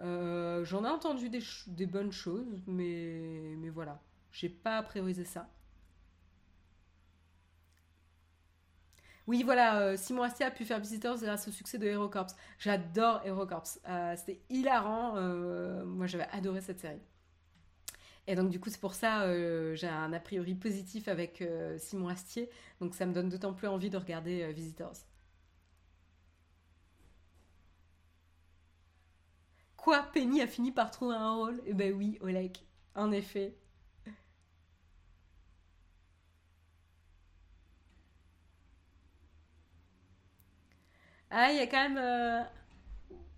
Euh, 0.00 0.64
j'en 0.64 0.84
ai 0.84 0.88
entendu 0.88 1.28
des, 1.28 1.42
des, 1.68 1.86
bonnes 1.86 2.12
choses, 2.12 2.62
mais, 2.66 3.54
mais 3.58 3.68
voilà. 3.68 4.00
J'ai 4.32 4.48
pas 4.48 4.82
priorisé 4.82 5.24
ça. 5.24 5.48
Oui, 9.28 9.42
voilà, 9.44 9.78
euh, 9.80 9.96
Simon 9.96 10.22
Astier 10.24 10.46
a 10.46 10.50
pu 10.50 10.64
faire 10.64 10.80
Visitors 10.80 11.18
grâce 11.18 11.46
au 11.46 11.52
succès 11.52 11.78
de 11.78 11.86
HeroCorps. 11.86 12.34
J'adore 12.58 13.22
HeroCorps. 13.24 13.78
Euh, 13.88 14.14
C'était 14.16 14.40
hilarant. 14.50 15.14
moi, 15.84 16.06
j'avais 16.06 16.28
adoré 16.32 16.60
cette 16.60 16.80
série. 16.80 17.00
Et 18.26 18.34
donc, 18.34 18.50
du 18.50 18.58
coup, 18.60 18.68
c'est 18.70 18.80
pour 18.80 18.94
ça 18.94 19.26
j'ai 19.74 19.86
un 19.88 20.12
a 20.12 20.20
priori 20.20 20.54
positif 20.54 21.08
avec 21.08 21.42
Simon 21.78 22.08
Astier. 22.08 22.48
Donc, 22.80 22.94
ça 22.94 23.06
me 23.06 23.12
donne 23.12 23.28
d'autant 23.28 23.52
plus 23.54 23.68
envie 23.68 23.90
de 23.90 23.96
regarder 23.96 24.52
Visitors. 24.52 24.96
Quoi? 29.76 30.02
Penny 30.14 30.40
a 30.40 30.46
fini 30.46 30.72
par 30.72 30.90
trouver 30.90 31.14
un 31.14 31.34
rôle? 31.34 31.62
Eh 31.66 31.74
ben 31.74 31.92
oui, 31.92 32.16
Oleg, 32.22 32.56
en 32.94 33.12
effet. 33.12 33.54
Ah, 41.30 41.50
il 41.50 41.56
y 41.56 41.60
a 41.60 41.66
quand 41.66 41.88
même 41.88 41.98
euh, 41.98 42.42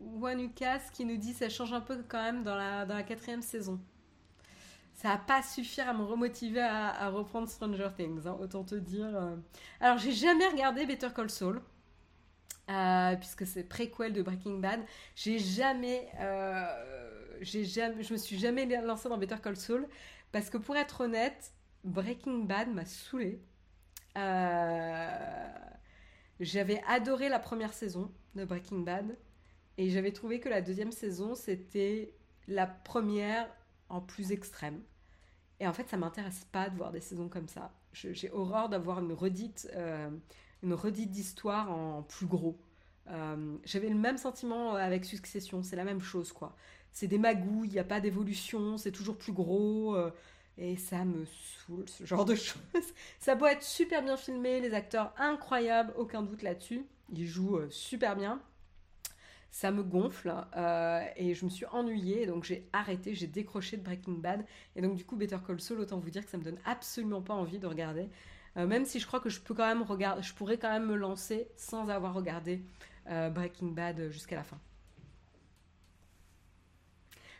Wanukas 0.00 0.90
qui 0.92 1.04
nous 1.04 1.16
dit 1.16 1.32
ça 1.34 1.48
change 1.48 1.72
un 1.72 1.80
peu 1.80 2.02
quand 2.08 2.22
même 2.22 2.42
dans 2.44 2.56
la, 2.56 2.86
dans 2.86 2.94
la 2.94 3.02
quatrième 3.02 3.42
saison. 3.42 3.80
Ça 5.04 5.10
va 5.10 5.18
pas 5.18 5.42
suffire 5.42 5.86
à 5.86 5.92
me 5.92 6.02
remotiver 6.02 6.62
à, 6.62 7.10
reprendre 7.10 7.46
Stranger 7.46 7.90
Things, 7.94 8.26
hein, 8.26 8.38
autant 8.40 8.64
te 8.64 8.74
dire. 8.74 9.14
Euh. 9.14 9.36
Alors, 9.78 9.98
j'ai 9.98 10.12
jamais 10.12 10.48
regardé 10.48 10.86
Better 10.86 11.10
Call 11.14 11.28
Saul. 11.28 11.60
Euh, 12.70 13.14
puisque 13.16 13.46
c'est 13.46 13.64
préquel 13.64 14.14
de 14.14 14.22
Breaking 14.22 14.60
Bad. 14.60 14.80
J'ai 15.14 15.38
jamais, 15.38 16.08
euh, 16.20 16.64
jamais, 17.42 18.02
je 18.02 18.14
me 18.14 18.16
suis 18.16 18.38
jamais 18.38 18.64
lancée 18.80 19.10
dans 19.10 19.18
Better 19.18 19.36
Call 19.42 19.58
Saul 19.58 19.86
parce 20.32 20.48
que 20.48 20.56
pour 20.56 20.74
être 20.74 21.02
honnête, 21.02 21.52
Breaking 21.84 22.44
Bad 22.44 22.72
m'a 22.72 22.86
saoulée. 22.86 23.42
Euh, 24.16 25.08
j'avais 26.40 26.82
adoré 26.88 27.28
la 27.28 27.40
première 27.40 27.74
saison 27.74 28.10
de 28.36 28.46
Breaking 28.46 28.78
Bad 28.78 29.18
et 29.76 29.90
j'avais 29.90 30.12
trouvé 30.12 30.40
que 30.40 30.48
la 30.48 30.62
deuxième 30.62 30.92
saison 30.92 31.34
c'était 31.34 32.14
la 32.48 32.66
première 32.66 33.54
en 33.90 34.00
plus 34.00 34.32
extrême. 34.32 34.80
Et 35.60 35.66
en 35.66 35.72
fait, 35.72 35.88
ça 35.88 35.96
m'intéresse 35.96 36.46
pas 36.50 36.68
de 36.68 36.76
voir 36.76 36.90
des 36.90 37.00
saisons 37.00 37.28
comme 37.28 37.48
ça. 37.48 37.72
J'ai 37.92 38.30
horreur 38.32 38.68
d'avoir 38.68 38.98
une 38.98 39.12
redite 39.12 39.68
une 40.64 40.74
redite 40.74 41.10
d'histoire 41.10 41.70
en 41.70 42.02
plus 42.02 42.26
gros. 42.26 42.58
Euh, 43.10 43.56
j'avais 43.64 43.90
le 43.90 43.94
même 43.94 44.16
sentiment 44.16 44.74
avec 44.74 45.04
Succession, 45.04 45.62
c'est 45.62 45.76
la 45.76 45.84
même 45.84 46.00
chose 46.00 46.32
quoi. 46.32 46.56
C'est 46.90 47.06
des 47.06 47.18
magouilles, 47.18 47.68
il 47.68 47.72
n'y 47.72 47.78
a 47.78 47.84
pas 47.84 48.00
d'évolution, 48.00 48.78
c'est 48.78 48.92
toujours 48.92 49.16
plus 49.16 49.32
gros. 49.32 49.94
Euh, 49.94 50.10
et 50.56 50.76
ça 50.76 51.04
me 51.04 51.24
saoule, 51.26 51.88
ce 51.88 52.04
genre 52.04 52.24
de 52.24 52.34
choses. 52.34 52.56
Ça 53.18 53.36
peut 53.36 53.46
être 53.46 53.62
super 53.62 54.02
bien 54.02 54.16
filmé, 54.16 54.60
les 54.60 54.72
acteurs 54.72 55.12
incroyables, 55.18 55.92
aucun 55.96 56.22
doute 56.22 56.42
là-dessus. 56.42 56.86
Ils 57.12 57.26
jouent 57.26 57.58
euh, 57.58 57.68
super 57.70 58.16
bien. 58.16 58.40
Ça 59.54 59.70
me 59.70 59.84
gonfle 59.84 60.34
et 61.14 61.32
je 61.32 61.44
me 61.44 61.48
suis 61.48 61.64
ennuyée, 61.66 62.26
donc 62.26 62.42
j'ai 62.42 62.68
arrêté, 62.72 63.14
j'ai 63.14 63.28
décroché 63.28 63.76
de 63.76 63.82
Breaking 63.84 64.14
Bad. 64.14 64.44
Et 64.74 64.82
donc 64.82 64.96
du 64.96 65.04
coup, 65.04 65.14
Better 65.14 65.36
Call 65.46 65.60
Saul, 65.60 65.78
autant 65.78 66.00
vous 66.00 66.10
dire 66.10 66.24
que 66.24 66.30
ça 66.32 66.38
me 66.38 66.42
donne 66.42 66.58
absolument 66.64 67.22
pas 67.22 67.34
envie 67.34 67.60
de 67.60 67.68
regarder. 67.68 68.08
Euh, 68.56 68.66
même 68.66 68.84
si 68.84 68.98
je 68.98 69.06
crois 69.06 69.20
que 69.20 69.28
je 69.28 69.40
peux 69.40 69.54
quand 69.54 69.68
même 69.68 69.82
regarder, 69.82 70.22
je 70.22 70.34
pourrais 70.34 70.58
quand 70.58 70.72
même 70.72 70.86
me 70.86 70.96
lancer 70.96 71.46
sans 71.54 71.88
avoir 71.88 72.14
regardé 72.14 72.64
euh, 73.08 73.30
Breaking 73.30 73.68
Bad 73.68 74.10
jusqu'à 74.10 74.34
la 74.34 74.42
fin. 74.42 74.58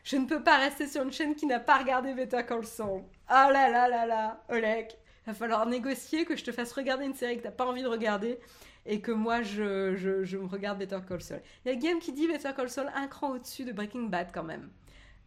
Je 0.05 0.17
ne 0.17 0.27
peux 0.27 0.45
pas 0.45 0.59
rester 0.59 0.87
sur 0.87 1.03
une 1.03 1.11
chaîne 1.11 1.35
qui 1.35 1.47
n'a 1.47 1.59
pas 1.59 1.79
regardé 1.79 2.15
Better 2.15 2.47
Call 2.47 2.65
Saul. 2.65 3.03
Oh 3.29 3.51
là 3.51 3.69
là 3.69 3.89
là 3.89 4.07
là, 4.07 4.45
Olek. 4.51 4.97
Il 5.27 5.31
va 5.31 5.35
falloir 5.35 5.67
négocier 5.67 6.25
que 6.25 6.37
je 6.37 6.45
te 6.45 6.53
fasse 6.53 6.71
regarder 6.71 7.07
une 7.07 7.15
série 7.15 7.39
que 7.39 7.43
tu 7.43 7.49
n'as 7.49 7.53
pas 7.53 7.67
envie 7.67 7.83
de 7.83 7.89
regarder 7.89 8.39
et 8.87 9.01
que 9.01 9.13
moi 9.13 9.43
je, 9.43 10.37
me 10.37 10.47
regarde 10.47 10.79
Better 10.79 11.01
Call 11.07 11.21
Saul. 11.21 11.41
Il 11.65 11.73
y 11.73 11.75
a 11.75 11.79
Game 11.79 11.99
qui 11.99 12.13
dit 12.13 12.27
Better 12.29 12.51
Call 12.55 12.71
Saul 12.71 12.91
un 12.95 13.07
cran 13.09 13.31
au-dessus 13.33 13.65
de 13.65 13.73
Breaking 13.73 14.05
Bad 14.05 14.29
quand 14.33 14.45
même. 14.45 14.71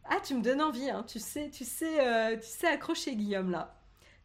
Ah, 0.06 0.20
tu 0.24 0.36
me 0.36 0.42
donnes 0.42 0.62
envie, 0.62 0.90
hein. 0.90 1.04
tu 1.08 1.20
sais, 1.20 1.50
tu 1.50 1.66
sais, 1.66 2.00
euh, 2.00 2.38
tu 2.38 2.48
sais 2.48 2.68
accrocher 2.68 3.16
Guillaume 3.16 3.52
là 3.52 3.78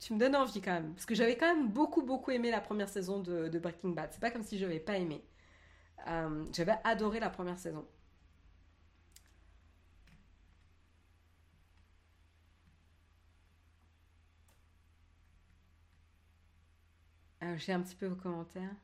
tu 0.02 0.14
me 0.14 0.18
donnes 0.18 0.36
envie 0.36 0.60
quand 0.60 0.72
même. 0.72 0.94
Parce 0.94 1.06
que 1.06 1.14
j'avais 1.14 1.36
quand 1.36 1.46
même 1.54 1.68
beaucoup, 1.68 2.02
beaucoup 2.02 2.30
aimé 2.32 2.50
la 2.50 2.60
première 2.60 2.88
saison 2.88 3.20
de, 3.20 3.58
Breaking 3.58 3.90
Bad. 3.90 4.10
C'est 4.12 4.20
pas 4.20 4.30
comme 4.30 4.42
si 4.42 4.58
je 4.58 4.64
n'avais 4.66 4.80
pas 4.80 4.96
aimé. 4.98 5.24
Euh, 6.08 6.44
j'avais 6.52 6.74
adoré 6.84 7.20
la 7.20 7.30
première 7.30 7.58
saison. 7.58 7.86
Euh, 17.42 17.56
j'ai 17.58 17.72
un 17.72 17.80
petit 17.82 17.94
peu 17.94 18.06
vos 18.06 18.16
commentaires. 18.16 18.74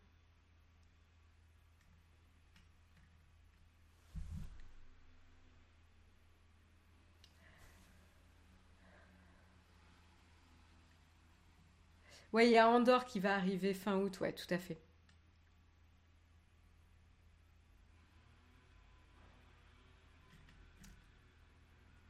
Ouais, 12.32 12.46
il 12.46 12.52
y 12.52 12.58
a 12.58 12.68
Andorre 12.68 13.04
qui 13.06 13.20
va 13.20 13.34
arriver 13.34 13.74
fin 13.74 13.96
août, 13.96 14.20
ouais, 14.20 14.32
tout 14.32 14.46
à 14.50 14.58
fait. 14.58 14.78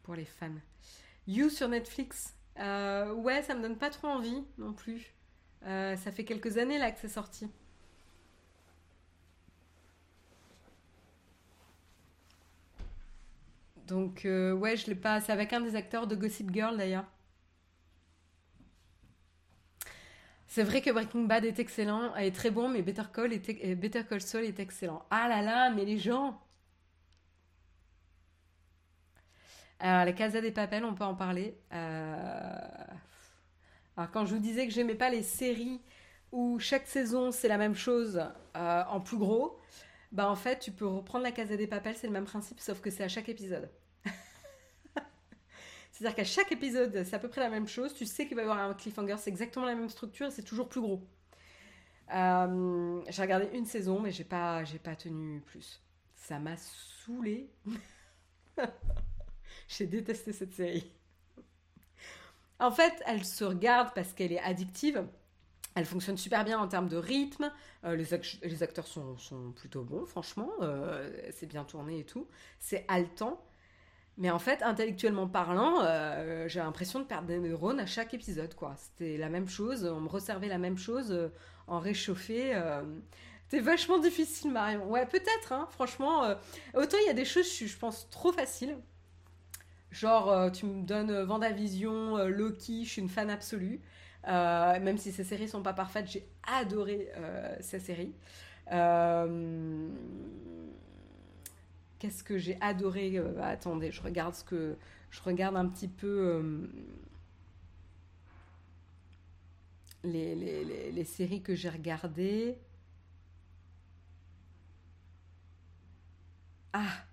Pour 0.03 0.15
les 0.15 0.24
fans. 0.24 0.51
You 1.27 1.51
sur 1.51 1.69
Netflix. 1.69 2.35
Euh, 2.59 3.12
ouais, 3.15 3.43
ça 3.43 3.55
me 3.55 3.62
donne 3.62 3.77
pas 3.78 3.90
trop 3.90 4.09
envie 4.09 4.43
non 4.57 4.73
plus. 4.73 5.15
Euh, 5.65 5.97
ça 5.97 6.12
fait 6.12 6.24
quelques 6.24 6.59
années 6.59 6.78
là 6.78 6.90
que 6.90 6.99
c'est 7.01 7.09
sorti. 7.09 7.49
Donc, 13.86 14.24
euh, 14.24 14.53
ouais, 14.53 14.77
je 14.77 14.86
l'ai 14.86 14.95
pas. 14.95 15.20
C'est 15.20 15.32
avec 15.32 15.53
un 15.53 15.61
des 15.61 15.74
acteurs 15.77 16.07
de 16.07 16.15
Gossip 16.15 16.53
Girl 16.53 16.77
d'ailleurs. 16.77 17.07
C'est 20.48 20.62
vrai 20.64 20.80
que 20.80 20.90
Breaking 20.90 21.24
Bad 21.24 21.44
est 21.44 21.58
excellent, 21.58 22.14
est 22.16 22.34
très 22.34 22.50
bon, 22.50 22.68
mais 22.68 22.82
Better 22.82 23.02
Call, 23.12 23.32
est, 23.34 23.74
Better 23.76 24.04
Call 24.04 24.20
Saul 24.22 24.44
est 24.44 24.58
excellent. 24.58 25.04
Ah 25.10 25.28
là 25.28 25.42
là, 25.42 25.70
mais 25.70 25.84
les 25.84 25.98
gens 25.98 26.40
Alors, 29.80 30.04
la 30.06 30.12
Casa 30.12 30.40
des 30.40 30.50
Papel, 30.50 30.84
on 30.84 30.94
peut 30.94 31.04
en 31.04 31.14
parler. 31.14 31.56
Euh, 31.72 32.56
alors, 33.96 34.10
quand 34.10 34.26
je 34.26 34.34
vous 34.34 34.40
disais 34.40 34.66
que 34.66 34.72
j'aimais 34.72 34.94
pas 34.94 35.10
les 35.10 35.22
séries 35.22 35.80
où 36.32 36.58
chaque 36.58 36.86
saison 36.86 37.30
c'est 37.32 37.48
la 37.48 37.58
même 37.58 37.74
chose 37.74 38.22
euh, 38.56 38.84
en 38.88 39.00
plus 39.00 39.18
gros, 39.18 39.58
bah 40.12 40.28
en 40.30 40.36
fait, 40.36 40.58
tu 40.60 40.72
peux 40.72 40.86
reprendre 40.86 41.24
la 41.24 41.32
Casa 41.32 41.56
des 41.56 41.66
Papel, 41.66 41.94
c'est 41.96 42.06
le 42.06 42.12
même 42.12 42.24
principe, 42.24 42.60
sauf 42.60 42.80
que 42.80 42.90
c'est 42.90 43.04
à 43.04 43.08
chaque 43.08 43.28
épisode. 43.28 43.70
C'est-à-dire 45.98 46.14
qu'à 46.14 46.24
chaque 46.24 46.52
épisode, 46.52 47.02
c'est 47.02 47.16
à 47.16 47.18
peu 47.18 47.26
près 47.26 47.40
la 47.40 47.50
même 47.50 47.66
chose. 47.66 47.92
Tu 47.92 48.06
sais 48.06 48.28
qu'il 48.28 48.36
va 48.36 48.42
y 48.42 48.44
avoir 48.44 48.58
un 48.58 48.72
cliffhanger, 48.72 49.16
c'est 49.18 49.30
exactement 49.30 49.66
la 49.66 49.74
même 49.74 49.88
structure 49.88 50.30
c'est 50.30 50.44
toujours 50.44 50.68
plus 50.68 50.80
gros. 50.80 51.02
Euh, 52.14 53.02
j'ai 53.08 53.22
regardé 53.22 53.48
une 53.52 53.66
saison, 53.66 53.98
mais 53.98 54.12
j'ai 54.12 54.22
pas, 54.22 54.62
j'ai 54.62 54.78
pas 54.78 54.94
tenu 54.94 55.40
plus. 55.40 55.82
Ça 56.14 56.38
m'a 56.38 56.56
saoulé. 56.56 57.50
j'ai 59.68 59.88
détesté 59.88 60.32
cette 60.32 60.54
série. 60.54 60.88
En 62.60 62.70
fait, 62.70 63.02
elle 63.04 63.24
se 63.24 63.42
regarde 63.42 63.92
parce 63.92 64.12
qu'elle 64.12 64.32
est 64.32 64.40
addictive. 64.40 65.04
Elle 65.74 65.84
fonctionne 65.84 66.16
super 66.16 66.44
bien 66.44 66.60
en 66.60 66.68
termes 66.68 66.88
de 66.88 66.96
rythme. 66.96 67.52
Euh, 67.82 67.96
les, 67.96 68.62
acteurs 68.62 68.86
sont, 68.86 69.16
plutôt 69.56 69.82
bons, 69.82 70.06
franchement. 70.06 70.52
Euh, 70.60 71.28
c'est 71.32 71.46
bien 71.46 71.64
tourné 71.64 71.98
et 71.98 72.04
tout. 72.04 72.28
C'est 72.60 72.84
haletant. 72.86 73.44
Mais 74.19 74.31
en 74.31 74.40
fait, 74.40 74.65
intellectuellement 74.65 75.28
parlant, 75.28 75.81
euh, 75.82 76.49
j'ai 76.49 76.59
l'impression 76.59 76.99
de 76.99 77.05
perdre 77.05 77.28
des 77.28 77.39
neurones 77.39 77.78
à 77.78 77.86
chaque 77.86 78.15
épisode, 78.15 78.53
quoi. 78.55 78.74
C'était 78.77 79.16
la 79.16 79.28
même 79.28 79.49
chose, 79.49 79.85
on 79.85 80.01
me 80.01 80.09
resservait 80.09 80.49
la 80.49 80.59
même 80.59 80.77
chose 80.77 81.12
euh, 81.12 81.28
en 81.69 81.78
réchauffé. 81.78 82.51
Euh. 82.53 82.82
C'était 83.45 83.62
vachement 83.62 83.99
difficile, 83.99 84.51
Marion. 84.51 84.90
Ouais, 84.90 85.07
peut-être, 85.07 85.53
hein, 85.53 85.69
franchement. 85.70 86.35
autant 86.74 86.97
il 87.01 87.07
y 87.07 87.11
a 87.11 87.15
des 87.15 87.24
choses, 87.24 87.47
je, 87.49 87.77
pense, 87.78 88.11
trop 88.11 88.32
faciles. 88.32 88.77
Genre, 89.93 90.53
tu 90.53 90.66
me 90.66 90.82
donnes 90.82 91.23
Vendavision, 91.23 92.19
Loki, 92.27 92.85
je 92.85 92.90
suis 92.90 93.01
une 93.01 93.09
fan 93.09 93.31
absolue. 93.31 93.81
même 94.27 94.99
si 94.99 95.12
ces 95.12 95.24
séries 95.24 95.49
sont 95.49 95.62
pas 95.62 95.73
parfaites, 95.73 96.11
j'ai 96.11 96.28
adoré 96.43 97.09
ces 97.61 97.78
séries. 97.78 98.12
Qu'est-ce 101.98 102.22
que 102.22 102.38
j'ai 102.38 102.60
adoré 102.60 103.18
euh, 103.18 103.42
Attendez, 103.42 103.90
je 103.90 104.02
regarde 104.02 105.56
un 105.56 105.68
petit 105.68 105.88
peu 105.88 106.06
euh, 106.06 106.66
les, 110.04 111.04
séries 111.04 111.42
que 111.42 111.54
j'ai 111.54 111.68
regardées. 111.68 112.56
Ah, 116.72 117.04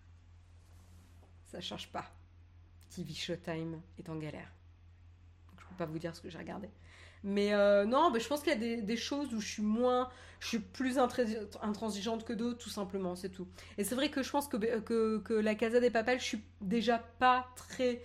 ça 1.45 1.61
change 1.61 1.87
pas. 1.91 2.11
TV 2.89 3.13
Showtime 3.13 3.81
est 3.97 4.09
en 4.09 4.17
galère. 4.17 4.51
je 5.57 5.65
peux 5.65 5.75
pas 5.75 5.85
vous 5.85 5.97
dire 5.97 6.15
ce 6.15 6.21
que 6.21 6.29
j'ai 6.29 6.37
regardé. 6.37 6.69
Mais 7.25 7.55
euh, 7.55 7.85
non, 7.85 8.11
mais 8.11 8.19
je 8.19 8.27
pense 8.27 8.43
qu'il 8.43 8.51
y 8.51 8.73
a 8.73 8.81
des, 8.81 8.97
choses 8.97 9.33
où 9.33 9.41
je 9.41 9.47
suis 9.47 9.63
moins, 9.63 10.09
je 10.39 10.47
suis 10.47 10.59
plus 10.59 10.99
intransigeante 10.99 12.23
que 12.23 12.33
d'autres, 12.33 12.59
tout 12.59 12.69
simplement, 12.69 13.15
c'est 13.15 13.29
tout. 13.29 13.47
Et 13.79 13.83
c'est 13.83 13.95
vrai 13.95 14.09
que 14.09 14.21
je 14.21 14.29
pense 14.29 14.47
que, 14.47 14.57
que, 14.57 15.17
que, 15.17 15.33
La 15.33 15.55
Casa 15.55 15.79
des 15.79 15.89
Papels, 15.89 16.19
je 16.19 16.25
suis 16.25 16.43
déjà 16.61 16.99
pas 16.99 17.47
très 17.55 18.03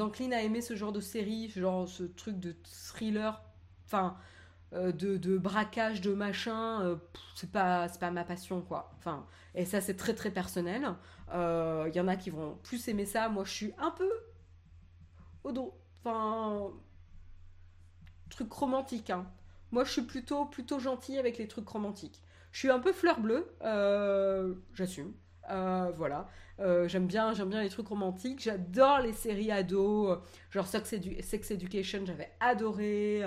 encline 0.00 0.34
à 0.34 0.42
aimer 0.42 0.62
ce 0.62 0.74
genre 0.74 0.90
de 0.90 1.00
série, 1.00 1.48
genre 1.48 1.88
ce 1.88 2.02
truc 2.02 2.40
de 2.40 2.56
thriller, 2.64 3.40
enfin, 3.84 4.16
euh, 4.72 4.90
de, 4.90 5.16
de, 5.16 5.38
braquage, 5.38 6.00
de 6.00 6.12
machin, 6.12 6.82
euh, 6.82 6.96
c'est 7.36 7.52
pas, 7.52 7.86
pas 8.00 8.10
ma 8.10 8.24
passion, 8.24 8.62
quoi. 8.62 8.92
Enfin, 8.98 9.26
et 9.54 9.64
ça, 9.64 9.80
c'est 9.80 9.94
très 9.94 10.14
très 10.14 10.32
personnel. 10.32 10.92
Il 11.32 11.92
y 11.94 12.00
en 12.00 12.08
a 12.08 12.16
qui 12.16 12.30
vont 12.30 12.58
plus 12.64 12.88
aimer 12.88 13.06
ça, 13.06 13.28
moi 13.28 13.44
je 13.44 13.52
suis 13.52 13.74
un 13.78 13.92
peu 13.92 14.10
au 15.44 15.52
dos. 15.52 15.72
Enfin 16.00 16.72
trucs 18.36 18.52
romantiques. 18.52 19.10
Hein. 19.10 19.26
Moi, 19.72 19.84
je 19.84 19.92
suis 19.92 20.02
plutôt, 20.02 20.44
plutôt 20.44 20.78
gentille 20.78 21.18
avec 21.18 21.38
les 21.38 21.48
trucs 21.48 21.68
romantiques. 21.68 22.22
Je 22.52 22.60
suis 22.60 22.70
un 22.70 22.78
peu 22.78 22.92
fleur 22.92 23.20
bleue, 23.20 23.50
euh, 23.62 24.54
j'assume. 24.74 25.12
Euh, 25.50 25.92
voilà. 25.94 26.28
Euh, 26.58 26.88
j'aime 26.88 27.06
bien, 27.06 27.34
j'aime 27.34 27.50
bien 27.50 27.62
les 27.62 27.68
trucs 27.68 27.88
romantiques. 27.88 28.40
J'adore 28.40 29.00
les 29.00 29.12
séries 29.12 29.50
ados, 29.50 30.18
genre 30.50 30.66
Sex, 30.66 31.50
Education, 31.50 32.04
j'avais 32.06 32.30
adoré. 32.40 33.22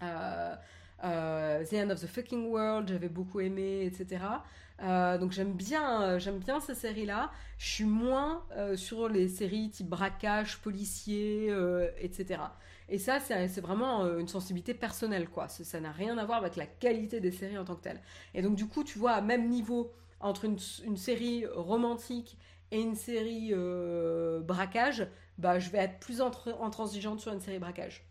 the 0.00 1.74
End 1.74 1.90
of 1.90 2.00
the 2.00 2.06
Fucking 2.06 2.48
World, 2.48 2.88
j'avais 2.88 3.08
beaucoup 3.08 3.40
aimé, 3.40 3.84
etc. 3.84 4.24
donc 5.18 5.32
j'aime 5.32 5.52
bien, 5.52 6.18
j'aime 6.18 6.38
bien 6.38 6.60
ces 6.60 6.74
séries-là. 6.74 7.30
Je 7.58 7.68
suis 7.68 7.84
moins 7.84 8.42
sur 8.76 9.08
les 9.08 9.28
séries 9.28 9.70
type 9.70 9.88
braquage, 9.88 10.58
policier, 10.58 11.54
etc. 11.98 12.40
Et 12.92 12.98
ça, 12.98 13.20
c'est 13.20 13.60
vraiment 13.60 14.04
euh, 14.04 14.18
une 14.18 14.26
sensibilité 14.26 14.74
personnelle, 14.74 15.28
quoi. 15.28 15.48
Ça 15.48 15.80
n'a 15.80 15.92
rien 15.92 16.18
à 16.18 16.24
voir 16.24 16.38
avec 16.38 16.56
la 16.56 16.66
qualité 16.66 17.20
des 17.20 17.30
séries 17.30 17.56
en 17.56 17.64
tant 17.64 17.76
que 17.76 17.82
telles. 17.82 18.02
Et 18.34 18.42
donc, 18.42 18.56
du 18.56 18.66
coup, 18.66 18.82
tu 18.82 18.98
vois, 18.98 19.12
à 19.12 19.20
même 19.20 19.48
niveau 19.48 19.92
entre 20.18 20.44
une, 20.44 20.58
série 20.58 21.46
romantique 21.46 22.36
et 22.72 22.80
une 22.80 22.96
série 22.96 23.50
euh, 23.52 24.40
braquage, 24.40 25.06
bah, 25.38 25.60
je 25.60 25.70
vais 25.70 25.78
être 25.78 26.00
plus 26.00 26.20
intransigeante 26.20 27.20
sur 27.20 27.32
une 27.32 27.40
série 27.40 27.60
braquage. 27.60 28.04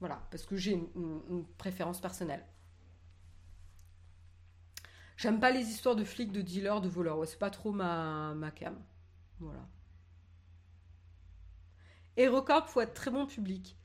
Voilà, 0.00 0.26
parce 0.30 0.46
que 0.46 0.56
j'ai 0.56 0.72
une, 0.72 1.44
préférence 1.58 2.00
personnelle. 2.00 2.46
J'aime 5.18 5.38
pas 5.38 5.50
les 5.50 5.68
histoires 5.68 5.96
de 5.96 6.04
flics, 6.04 6.32
de 6.32 6.40
dealers, 6.40 6.80
de 6.80 6.88
voleurs. 6.88 7.18
Ouais, 7.18 7.26
c'est 7.26 7.38
pas 7.38 7.50
trop 7.50 7.72
ma, 7.72 8.32
ma 8.34 8.52
cam. 8.52 8.80
Voilà. 9.38 9.66
Et 12.16 12.26
Record, 12.26 12.70
faut 12.70 12.80
être 12.80 12.94
très 12.94 13.10
bon 13.10 13.26
public 13.26 13.77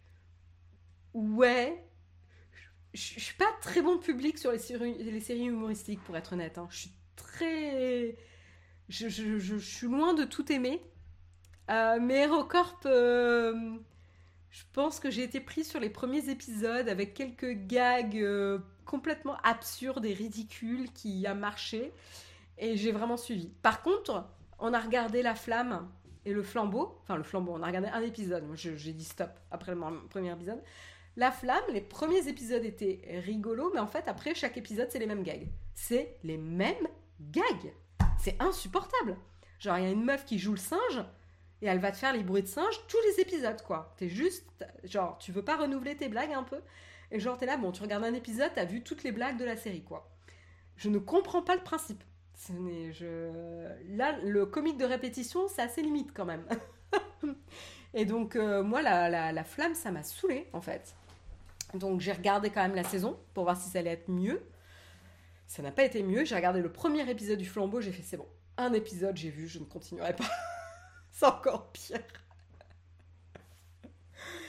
ouais, 1.13 1.83
je 2.93 3.19
suis 3.19 3.35
pas 3.35 3.51
très 3.61 3.81
bon 3.81 3.97
public 3.97 4.37
sur 4.37 4.51
les 4.51 4.59
séries, 4.59 5.45
humoristiques, 5.45 6.03
pour 6.03 6.15
être 6.15 6.33
honnête. 6.33 6.57
Hein. 6.57 6.67
Je 6.69 6.77
suis 6.77 6.91
très. 7.15 8.15
Je, 8.89 9.57
suis 9.57 9.87
loin 9.87 10.13
de 10.13 10.23
tout 10.23 10.51
aimer. 10.51 10.81
Euh, 11.69 11.97
mais 11.99 12.25
HeroCorp, 12.25 12.81
euh, 12.85 13.77
je 14.51 14.63
pense 14.73 14.99
que 14.99 15.09
j'ai 15.09 15.23
été 15.23 15.39
prise 15.39 15.69
sur 15.69 15.79
les 15.79 15.89
premiers 15.89 16.29
épisodes 16.29 16.89
avec 16.89 17.13
quelques 17.13 17.53
gags 17.67 18.17
euh, 18.17 18.59
complètement 18.85 19.37
absurdes 19.43 20.05
et 20.05 20.13
ridicules 20.13 20.91
qui 20.91 21.25
a 21.25 21.33
marché. 21.33 21.91
Et 22.57 22.77
j'ai 22.77 22.91
vraiment 22.91 23.17
suivi. 23.17 23.47
Par 23.63 23.81
contre, 23.81 24.27
on 24.59 24.73
a 24.73 24.79
regardé 24.79 25.23
La 25.23 25.33
Flamme 25.33 25.89
et 26.25 26.33
le 26.33 26.43
flambeau. 26.43 26.99
Enfin, 27.01 27.15
le 27.15 27.23
flambeau, 27.23 27.53
on 27.55 27.63
a 27.63 27.67
regardé 27.67 27.87
un 27.87 28.01
épisode. 28.01 28.43
J'ai 28.53 28.93
dit 28.93 29.05
stop 29.05 29.31
après 29.49 29.73
le 29.73 30.07
premier 30.09 30.31
épisode. 30.31 30.61
La 31.15 31.31
Flamme, 31.31 31.63
les 31.71 31.81
premiers 31.81 32.27
épisodes 32.27 32.65
étaient 32.65 33.01
rigolos, 33.23 33.71
mais 33.73 33.79
en 33.79 33.87
fait, 33.87 34.07
après, 34.07 34.33
chaque 34.33 34.57
épisode, 34.57 34.87
c'est 34.89 34.99
les 34.99 35.05
mêmes 35.05 35.23
gags. 35.23 35.47
C'est 35.75 36.17
les 36.23 36.37
mêmes 36.37 36.87
gags. 37.19 37.73
C'est 38.17 38.41
insupportable. 38.41 39.17
Genre, 39.59 39.77
il 39.77 39.83
y 39.83 39.87
a 39.87 39.91
une 39.91 40.03
meuf 40.03 40.25
qui 40.25 40.39
joue 40.39 40.51
le 40.51 40.57
singe, 40.57 41.03
et 41.61 41.67
elle 41.67 41.79
va 41.79 41.91
te 41.91 41.97
faire 41.97 42.13
les 42.13 42.23
bruits 42.23 42.41
de 42.41 42.47
singe 42.47 42.75
tous 42.87 42.97
les 43.07 43.21
épisodes, 43.21 43.61
quoi. 43.61 43.93
T'es 43.97 44.09
juste, 44.09 44.45
genre, 44.83 45.17
tu 45.19 45.31
veux 45.31 45.43
pas 45.43 45.55
renouveler 45.55 45.95
tes 45.95 46.09
blagues 46.09 46.33
un 46.33 46.43
peu? 46.43 46.59
Et 47.11 47.19
genre, 47.19 47.37
t'es 47.37 47.45
là, 47.45 47.57
bon, 47.57 47.71
tu 47.71 47.81
regardes 47.81 48.03
un 48.03 48.13
épisode, 48.13 48.51
t'as 48.55 48.65
vu 48.65 48.81
toutes 48.81 49.03
les 49.03 49.11
blagues 49.11 49.37
de 49.37 49.45
la 49.45 49.55
série, 49.55 49.83
quoi. 49.83 50.09
Je 50.75 50.89
ne 50.89 50.97
comprends 50.97 51.43
pas 51.43 51.55
le 51.55 51.61
principe. 51.61 52.03
je... 52.49 53.67
Là, 53.95 54.17
le 54.23 54.45
comique 54.45 54.77
de 54.77 54.85
répétition, 54.85 55.47
c'est 55.47 55.61
assez 55.61 55.83
limite 55.83 56.11
quand 56.13 56.25
même. 56.25 56.45
et 57.93 58.05
donc, 58.05 58.35
euh, 58.35 58.63
moi, 58.63 58.81
la, 58.81 59.31
la, 59.31 59.43
flamme, 59.43 59.75
ça 59.75 59.91
m'a 59.91 60.03
saoulé 60.03 60.47
en 60.53 60.61
fait. 60.61 60.95
Donc 61.73 62.01
j'ai 62.01 62.11
regardé 62.11 62.49
quand 62.49 62.61
même 62.61 62.75
la 62.75 62.83
saison 62.83 63.17
pour 63.33 63.43
voir 63.43 63.57
si 63.57 63.69
ça 63.69 63.79
allait 63.79 63.91
être 63.91 64.09
mieux. 64.09 64.41
Ça 65.47 65.61
n'a 65.61 65.71
pas 65.71 65.83
été 65.83 66.03
mieux. 66.03 66.25
J'ai 66.25 66.35
regardé 66.35 66.61
le 66.61 66.71
premier 66.71 67.09
épisode 67.09 67.39
du 67.39 67.45
flambeau, 67.45 67.81
j'ai 67.81 67.91
fait 67.91 68.03
c'est 68.03 68.17
bon. 68.17 68.27
Un 68.57 68.73
épisode, 68.73 69.17
j'ai 69.17 69.29
vu, 69.29 69.47
je 69.47 69.59
ne 69.59 69.65
continuerai 69.65 70.15
pas. 70.15 70.29
c'est 71.11 71.25
encore 71.25 71.71
pire. 71.71 71.99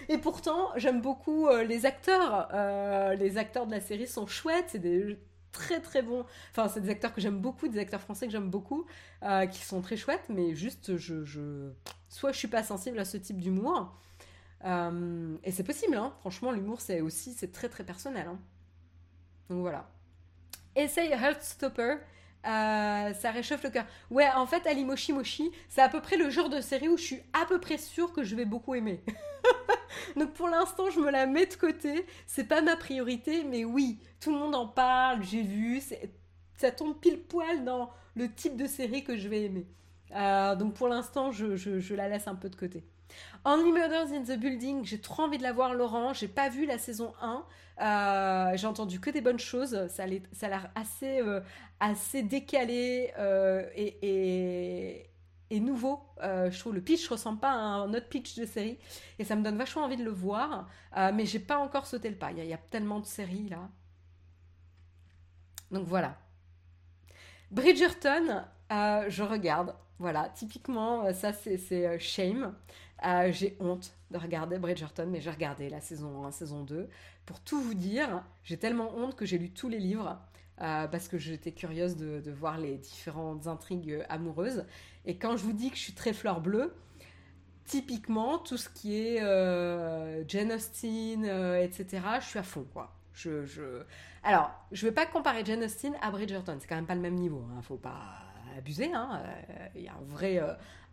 Et 0.09 0.19
pourtant, 0.19 0.71
j'aime 0.77 1.01
beaucoup 1.01 1.49
euh, 1.49 1.65
les 1.65 1.87
acteurs. 1.87 2.49
Euh, 2.53 3.15
les 3.15 3.39
acteurs 3.39 3.67
de 3.67 3.73
la 3.73 3.81
série 3.81 4.07
sont 4.07 4.27
chouettes. 4.27 4.67
C'est 4.69 4.79
des 4.79 5.19
très 5.53 5.81
très 5.81 6.03
bons. 6.03 6.27
Enfin, 6.51 6.69
c'est 6.69 6.81
des 6.81 6.91
acteurs 6.91 7.15
que 7.15 7.21
j'aime 7.21 7.39
beaucoup, 7.39 7.69
des 7.69 7.79
acteurs 7.79 8.01
français 8.01 8.27
que 8.27 8.33
j'aime 8.33 8.51
beaucoup, 8.51 8.87
euh, 9.23 9.47
qui 9.47 9.65
sont 9.65 9.81
très 9.81 9.97
chouettes. 9.97 10.27
Mais 10.29 10.55
juste, 10.55 10.97
je, 10.97 11.25
je, 11.25 11.71
soit 12.09 12.33
je 12.33 12.39
suis 12.39 12.49
pas 12.49 12.63
sensible 12.63 12.99
à 12.99 13.05
ce 13.05 13.17
type 13.17 13.41
d'humour, 13.41 13.97
et 14.65 15.51
c'est 15.53 15.65
possible, 15.65 15.97
hein. 15.97 16.15
franchement, 16.21 16.51
l'humour, 16.51 16.81
c'est 16.81 17.01
aussi, 17.01 17.33
c'est 17.35 17.53
très 17.53 17.69
très 17.69 17.85
personnel. 17.85 18.27
Hein. 18.29 18.39
Donc 19.51 19.61
voilà. 19.61 19.89
Essaye 20.75 21.13
Heartstopper. 21.13 21.97
Euh, 22.47 23.15
ça 23.15 23.31
réchauffe 23.31 23.63
le 23.63 23.71
cœur. 23.71 23.87
Ouais, 24.11 24.29
en 24.35 24.47
fait, 24.47 24.67
Ali 24.67 24.85
Moshi 24.85 25.13
Moshi, 25.13 25.51
c'est 25.69 25.81
à 25.81 25.89
peu 25.89 26.03
près 26.03 26.17
le 26.17 26.29
genre 26.29 26.51
de 26.51 26.61
série 26.61 26.89
où 26.89 26.97
je 26.99 27.03
suis 27.03 27.23
à 27.33 27.47
peu 27.47 27.59
près 27.59 27.79
sûre 27.79 28.13
que 28.13 28.23
je 28.23 28.37
vais 28.37 28.45
beaucoup 28.45 28.75
aimer. 28.75 29.03
Donc 30.17 30.35
pour 30.35 30.49
l'instant, 30.49 30.91
je 30.91 31.01
me 31.01 31.11
la 31.11 31.27
mets 31.27 31.47
de 31.47 31.55
côté. 31.55 32.07
C'est 32.27 32.45
pas 32.45 32.61
ma 32.61 32.77
priorité, 32.77 33.45
mais 33.45 33.65
oui, 33.65 33.99
tout 34.21 34.31
le 34.31 34.39
monde 34.39 34.55
en 34.55 34.67
parle, 34.67 35.23
j'ai 35.23 35.43
vu. 35.43 35.81
Ça 36.57 36.71
tombe 36.71 36.99
pile 36.99 37.21
poil 37.21 37.65
dans 37.65 37.91
le 38.15 38.31
type 38.31 38.57
de 38.57 38.67
série 38.67 39.05
que 39.05 39.17
je 39.17 39.29
vais 39.29 39.45
aimer. 39.45 39.67
Euh, 40.15 40.55
donc 40.55 40.75
pour 40.75 40.89
l'instant, 40.89 41.33
je, 41.33 41.95
la 41.95 42.09
laisse 42.09 42.29
un 42.29 42.35
peu 42.35 42.51
de 42.51 42.57
côté. 42.57 42.85
Only 43.45 43.73
Murders 43.73 44.13
in 44.13 44.23
the 44.23 44.39
Building, 44.39 44.85
j'ai 44.85 45.01
trop 45.01 45.25
envie 45.25 45.39
de 45.39 45.43
la 45.43 45.53
voir, 45.53 45.75
Laurent. 45.75 46.15
J'ai 46.15 46.29
pas 46.29 46.49
vu 46.49 46.67
la 46.67 46.79
saison 46.79 47.13
1. 47.21 47.45
Euh, 47.81 48.57
j'ai 48.57 48.67
entendu 48.67 49.01
que 49.01 49.11
des 49.11 49.21
bonnes 49.21 49.39
choses. 49.39 49.87
Ça, 49.89 50.05
a 50.05 50.07
l'air 50.07 50.71
assez, 50.75 51.21
euh, 51.21 51.41
assez 51.81 52.23
décalé 52.23 53.13
euh, 53.19 53.69
et, 53.75 55.11
nouveau. 55.61 56.01
je 56.21 56.59
trouve 56.59 56.75
le 56.75 56.81
pitch 56.81 57.07
ressemble 57.09 57.39
pas 57.39 57.53
à 57.53 57.55
un 57.55 57.95
autre 57.95 58.09
pitch 58.09 58.37
de 58.37 58.45
série. 58.45 58.79
Et 59.19 59.25
ça 59.25 59.37
me 59.37 59.43
donne 59.43 59.57
vachement 59.57 59.85
envie 59.85 59.97
de 59.97 60.05
le 60.05 60.11
voir. 60.11 60.69
mais 61.15 61.27
j'ai 61.27 61.39
pas 61.39 61.59
encore 61.59 61.87
sauté 61.87 62.11
le 62.11 62.17
pas. 62.17 62.33
Il 62.33 62.45
y, 62.45 62.53
a 62.53 62.59
tellement 62.59 63.01
de 63.01 63.07
séries 63.07 63.49
là. 63.49 63.69
Donc 65.71 65.87
voilà. 65.87 66.17
Bridgerton, 67.51 68.45
je 68.71 69.23
regarde. 69.23 69.75
Voilà, 70.01 70.29
typiquement, 70.31 71.13
ça 71.13 71.33
c'est 71.33 71.99
Shame. 72.01 72.53
Euh, 73.05 73.31
j'ai 73.33 73.57
honte 73.61 73.95
de 74.11 74.19
regarder 74.19 74.59
Bridgerton, 74.59 75.07
mais 75.11 75.21
j'ai 75.21 75.31
regardé 75.31 75.69
la 75.69 75.81
saison 75.81 76.25
1, 76.25 76.31
saison 76.31 76.63
2. 76.63 76.89
Pour 77.27 77.41
tout 77.41 77.61
vous 77.61 77.75
dire, 77.75 78.25
j'ai 78.45 78.57
tellement 78.57 78.95
honte 78.97 79.17
que 79.17 79.27
j'ai 79.27 79.39
lu 79.39 79.51
tous 79.51 79.69
les 79.69 79.79
livres. 79.79 80.19
Euh, 80.61 80.87
parce 80.87 81.09
que 81.09 81.19
j'étais 81.19 81.51
curieuse 81.51 81.97
de, 81.97 82.31
voir 82.31 82.59
les 82.59 82.77
différentes 82.77 83.49
intrigues 83.49 84.05
amoureuses. 84.09 84.65
Et 85.05 85.17
quand 85.17 85.37
je 85.37 85.43
vous 85.43 85.53
dis 85.53 85.71
que 85.71 85.77
je 85.77 85.83
suis 85.83 85.95
très 85.95 86.13
fleur 86.13 86.41
bleue, 86.41 86.73
typiquement, 87.65 88.39
tout 88.39 88.57
ce 88.57 88.69
qui 88.69 88.95
est 88.95 89.21
euh, 89.21 90.23
Jane 90.29 90.53
Austen, 90.53 91.25
etc., 91.25 92.03
je 92.21 92.27
suis 92.27 92.39
à 92.39 92.45
fond, 92.45 92.65
quoi. 92.73 92.95
Je, 93.15 93.45
je 93.45 94.87
vais 94.87 94.93
pas 94.93 95.07
comparer 95.07 95.45
Jane 95.45 95.65
Austen 95.65 95.97
à 96.01 96.13
Bridgerton, 96.13 96.57
c'est 96.61 96.69
quand 96.69 96.77
même 96.77 96.87
pas 96.87 96.95
le 96.95 97.01
même 97.01 97.17
niveau, 97.17 97.45
hein, 97.51 97.61
faut 97.61 97.77
pas 97.77 98.34
abuser. 98.57 98.93
Hein. 98.93 99.23
Il 99.75 99.83
y 99.83 99.89
a 99.89 99.95
un 99.95 100.05
vrai, 100.05 100.41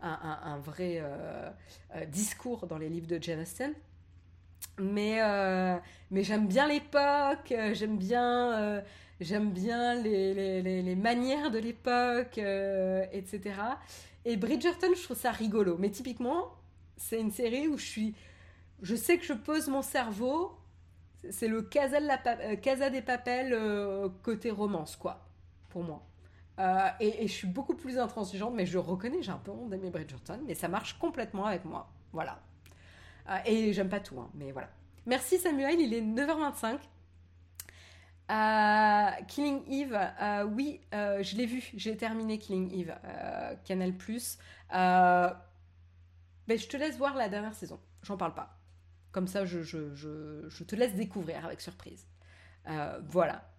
un, 0.02 0.58
vrai 0.58 0.98
euh, 1.00 1.50
euh, 1.94 2.04
discours 2.06 2.66
dans 2.66 2.78
les 2.78 2.88
livres 2.88 3.06
de 3.06 3.22
Jane 3.22 3.40
Austen. 3.40 3.72
Mais, 4.78 5.22
euh, 5.22 5.76
mais 6.10 6.22
j'aime 6.22 6.46
bien 6.46 6.66
l'époque, 6.66 7.52
j'aime 7.72 7.98
bien, 7.98 8.82
bien 9.20 9.94
les, 9.96 10.96
manières 10.96 11.50
de 11.50 11.58
l'époque, 11.58 12.38
etc. 12.38 13.54
Et 14.24 14.36
Bridgerton, 14.36 14.94
je 14.96 15.02
trouve 15.02 15.18
ça 15.18 15.30
rigolo. 15.30 15.76
Mais 15.78 15.90
typiquement, 15.90 16.52
c'est 16.96 17.20
une 17.20 17.32
série 17.32 17.68
où 17.68 17.76
je 17.76 17.84
suis. 17.84 18.14
Je 18.82 18.96
sais 18.96 19.18
que 19.18 19.24
je 19.24 19.34
pose 19.34 19.68
mon 19.68 19.82
cerveau. 19.82 20.52
C'est 21.30 21.48
le 21.48 21.62
Casa, 21.62 22.00
de 22.00 22.54
Casa 22.54 22.88
des 22.88 23.02
Papels 23.02 23.56
côté 24.22 24.50
romance, 24.50 24.96
quoi, 24.96 25.26
pour 25.68 25.82
moi. 25.82 26.02
Euh, 26.58 26.88
et, 27.00 27.26
je 27.26 27.32
suis 27.32 27.46
beaucoup 27.46 27.74
plus 27.74 27.98
intransigeante, 27.98 28.54
mais 28.54 28.66
je 28.66 28.78
reconnais, 28.78 29.22
j'ai 29.22 29.32
un 29.32 29.38
peu 29.38 29.50
honte 29.50 29.70
d'aimer 29.70 29.90
Bridgerton, 29.90 30.40
mais 30.46 30.54
ça 30.54 30.68
marche 30.68 30.98
complètement 30.98 31.46
avec 31.46 31.64
moi. 31.64 31.90
Voilà. 32.12 32.40
Euh, 33.28 33.38
et 33.46 33.72
j'aime 33.72 33.88
pas 33.88 34.00
tout, 34.00 34.20
hein, 34.20 34.30
mais 34.34 34.52
voilà. 34.52 34.68
Merci 35.06 35.38
Samuel, 35.38 35.80
il 35.80 35.94
est 35.94 36.02
9h25. 36.02 36.78
Euh, 38.30 39.10
Killing 39.26 39.62
Eve, 39.70 39.98
oui, 40.54 40.80
je 40.92 41.36
l'ai 41.36 41.46
vu, 41.46 41.70
j'ai 41.74 41.96
terminé 41.96 42.38
Killing 42.38 42.72
Eve, 42.72 42.94
Canal+. 43.64 43.92
mais 46.48 46.58
je 46.58 46.68
te 46.68 46.76
laisse 46.76 46.96
voir 46.96 47.16
la 47.16 47.28
dernière 47.28 47.54
saison, 47.54 47.80
j'en 48.02 48.16
parle 48.16 48.34
pas. 48.34 48.58
Comme 49.10 49.26
ça, 49.26 49.44
je, 49.44 49.58
te 50.64 50.76
laisse 50.76 50.94
découvrir 50.94 51.44
avec 51.44 51.60
surprise. 51.60 52.06
voilà. 53.08 53.51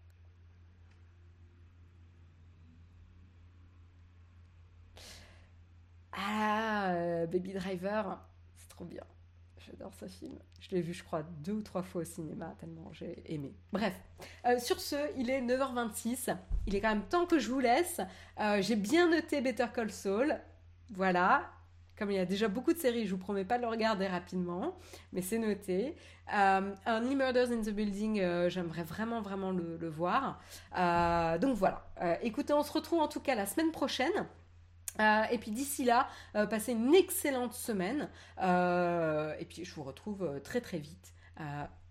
Ah, 6.16 6.92
euh, 6.92 7.26
Baby 7.28 7.54
Driver, 7.54 8.20
c'est 8.56 8.70
trop 8.70 8.86
bien. 8.86 9.04
J'adore 9.66 9.94
ce 9.94 10.06
film. 10.06 10.38
Je 10.60 10.70
l'ai 10.72 10.82
vu, 10.82 10.94
je 10.94 11.04
crois, 11.04 11.24
deux 11.24 11.54
ou 11.54 11.62
trois 11.62 11.84
fois 11.84 12.02
au 12.02 12.06
cinéma, 12.06 12.54
tellement 12.60 12.92
j'ai 12.92 13.24
aimé. 13.34 13.54
Bref, 13.72 13.94
euh, 14.46 14.60
sur 14.60 14.80
ce, 14.80 14.96
il 15.18 15.30
est 15.30 15.42
9h26. 15.42 16.36
Il 16.68 16.76
est 16.76 16.82
quand 16.82 16.90
même 16.90 17.08
temps 17.08 17.26
que 17.26 17.40
je 17.40 17.50
vous 17.50 17.60
laisse. 17.60 18.02
Euh, 18.40 18.62
j'ai 18.62 18.76
bien 18.76 19.10
noté 19.10 19.42
Better 19.42 19.68
Call 19.74 19.92
Saul. 19.92 20.36
Voilà. 20.92 21.50
Comme 21.98 22.12
il 22.12 22.16
y 22.16 22.20
a 22.20 22.26
déjà 22.26 22.48
beaucoup 22.48 22.74
de 22.74 22.78
séries, 22.78 23.06
je 23.06 23.12
vous 23.12 23.20
promets 23.20 23.46
pas 23.46 23.58
de 23.58 23.64
le 23.64 23.70
regarder 23.70 24.08
rapidement, 24.08 24.76
mais 25.12 25.22
c'est 25.22 25.38
noté. 25.38 25.96
Euh, 26.34 26.74
Only 26.88 27.16
Murders 27.16 27.52
in 27.52 27.62
the 27.62 27.70
Building, 27.70 28.16
j'aimerais 28.50 28.84
vraiment, 28.84 29.22
vraiment 29.22 29.52
le 29.52 29.90
voir. 29.90 30.42
donc 31.40 31.56
voilà. 31.56 31.86
écoutez, 32.24 32.52
on 32.52 32.64
se 32.64 32.72
retrouve 32.72 33.00
en 33.00 33.08
tout 33.08 33.20
cas 33.20 33.36
la 33.36 33.46
semaine 33.46 33.72
prochaine. 33.72 34.26
Euh, 35.00 35.24
et 35.32 35.38
puis 35.38 35.52
d'ici 35.52 35.84
là, 35.84 36.08
euh, 36.36 36.46
passez 36.46 36.74
une 36.74 36.94
excellente 36.94 37.54
semaine. 37.54 38.10
Euh, 38.42 39.34
et 39.40 39.46
puis 39.46 39.66
je 39.66 39.74
vous 39.74 39.84
retrouve 39.84 40.42
très 40.44 40.62
très 40.62 40.80
vite. 40.80 41.14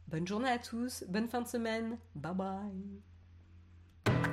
bonne 0.09 0.27
journée 0.27 0.51
à 0.51 0.59
tous, 0.59 1.05
bonne 1.09 1.29
fin 1.29 1.41
de 1.41 1.49
semaine. 1.49 1.99
Bye 2.15 2.35
bye. 2.35 4.32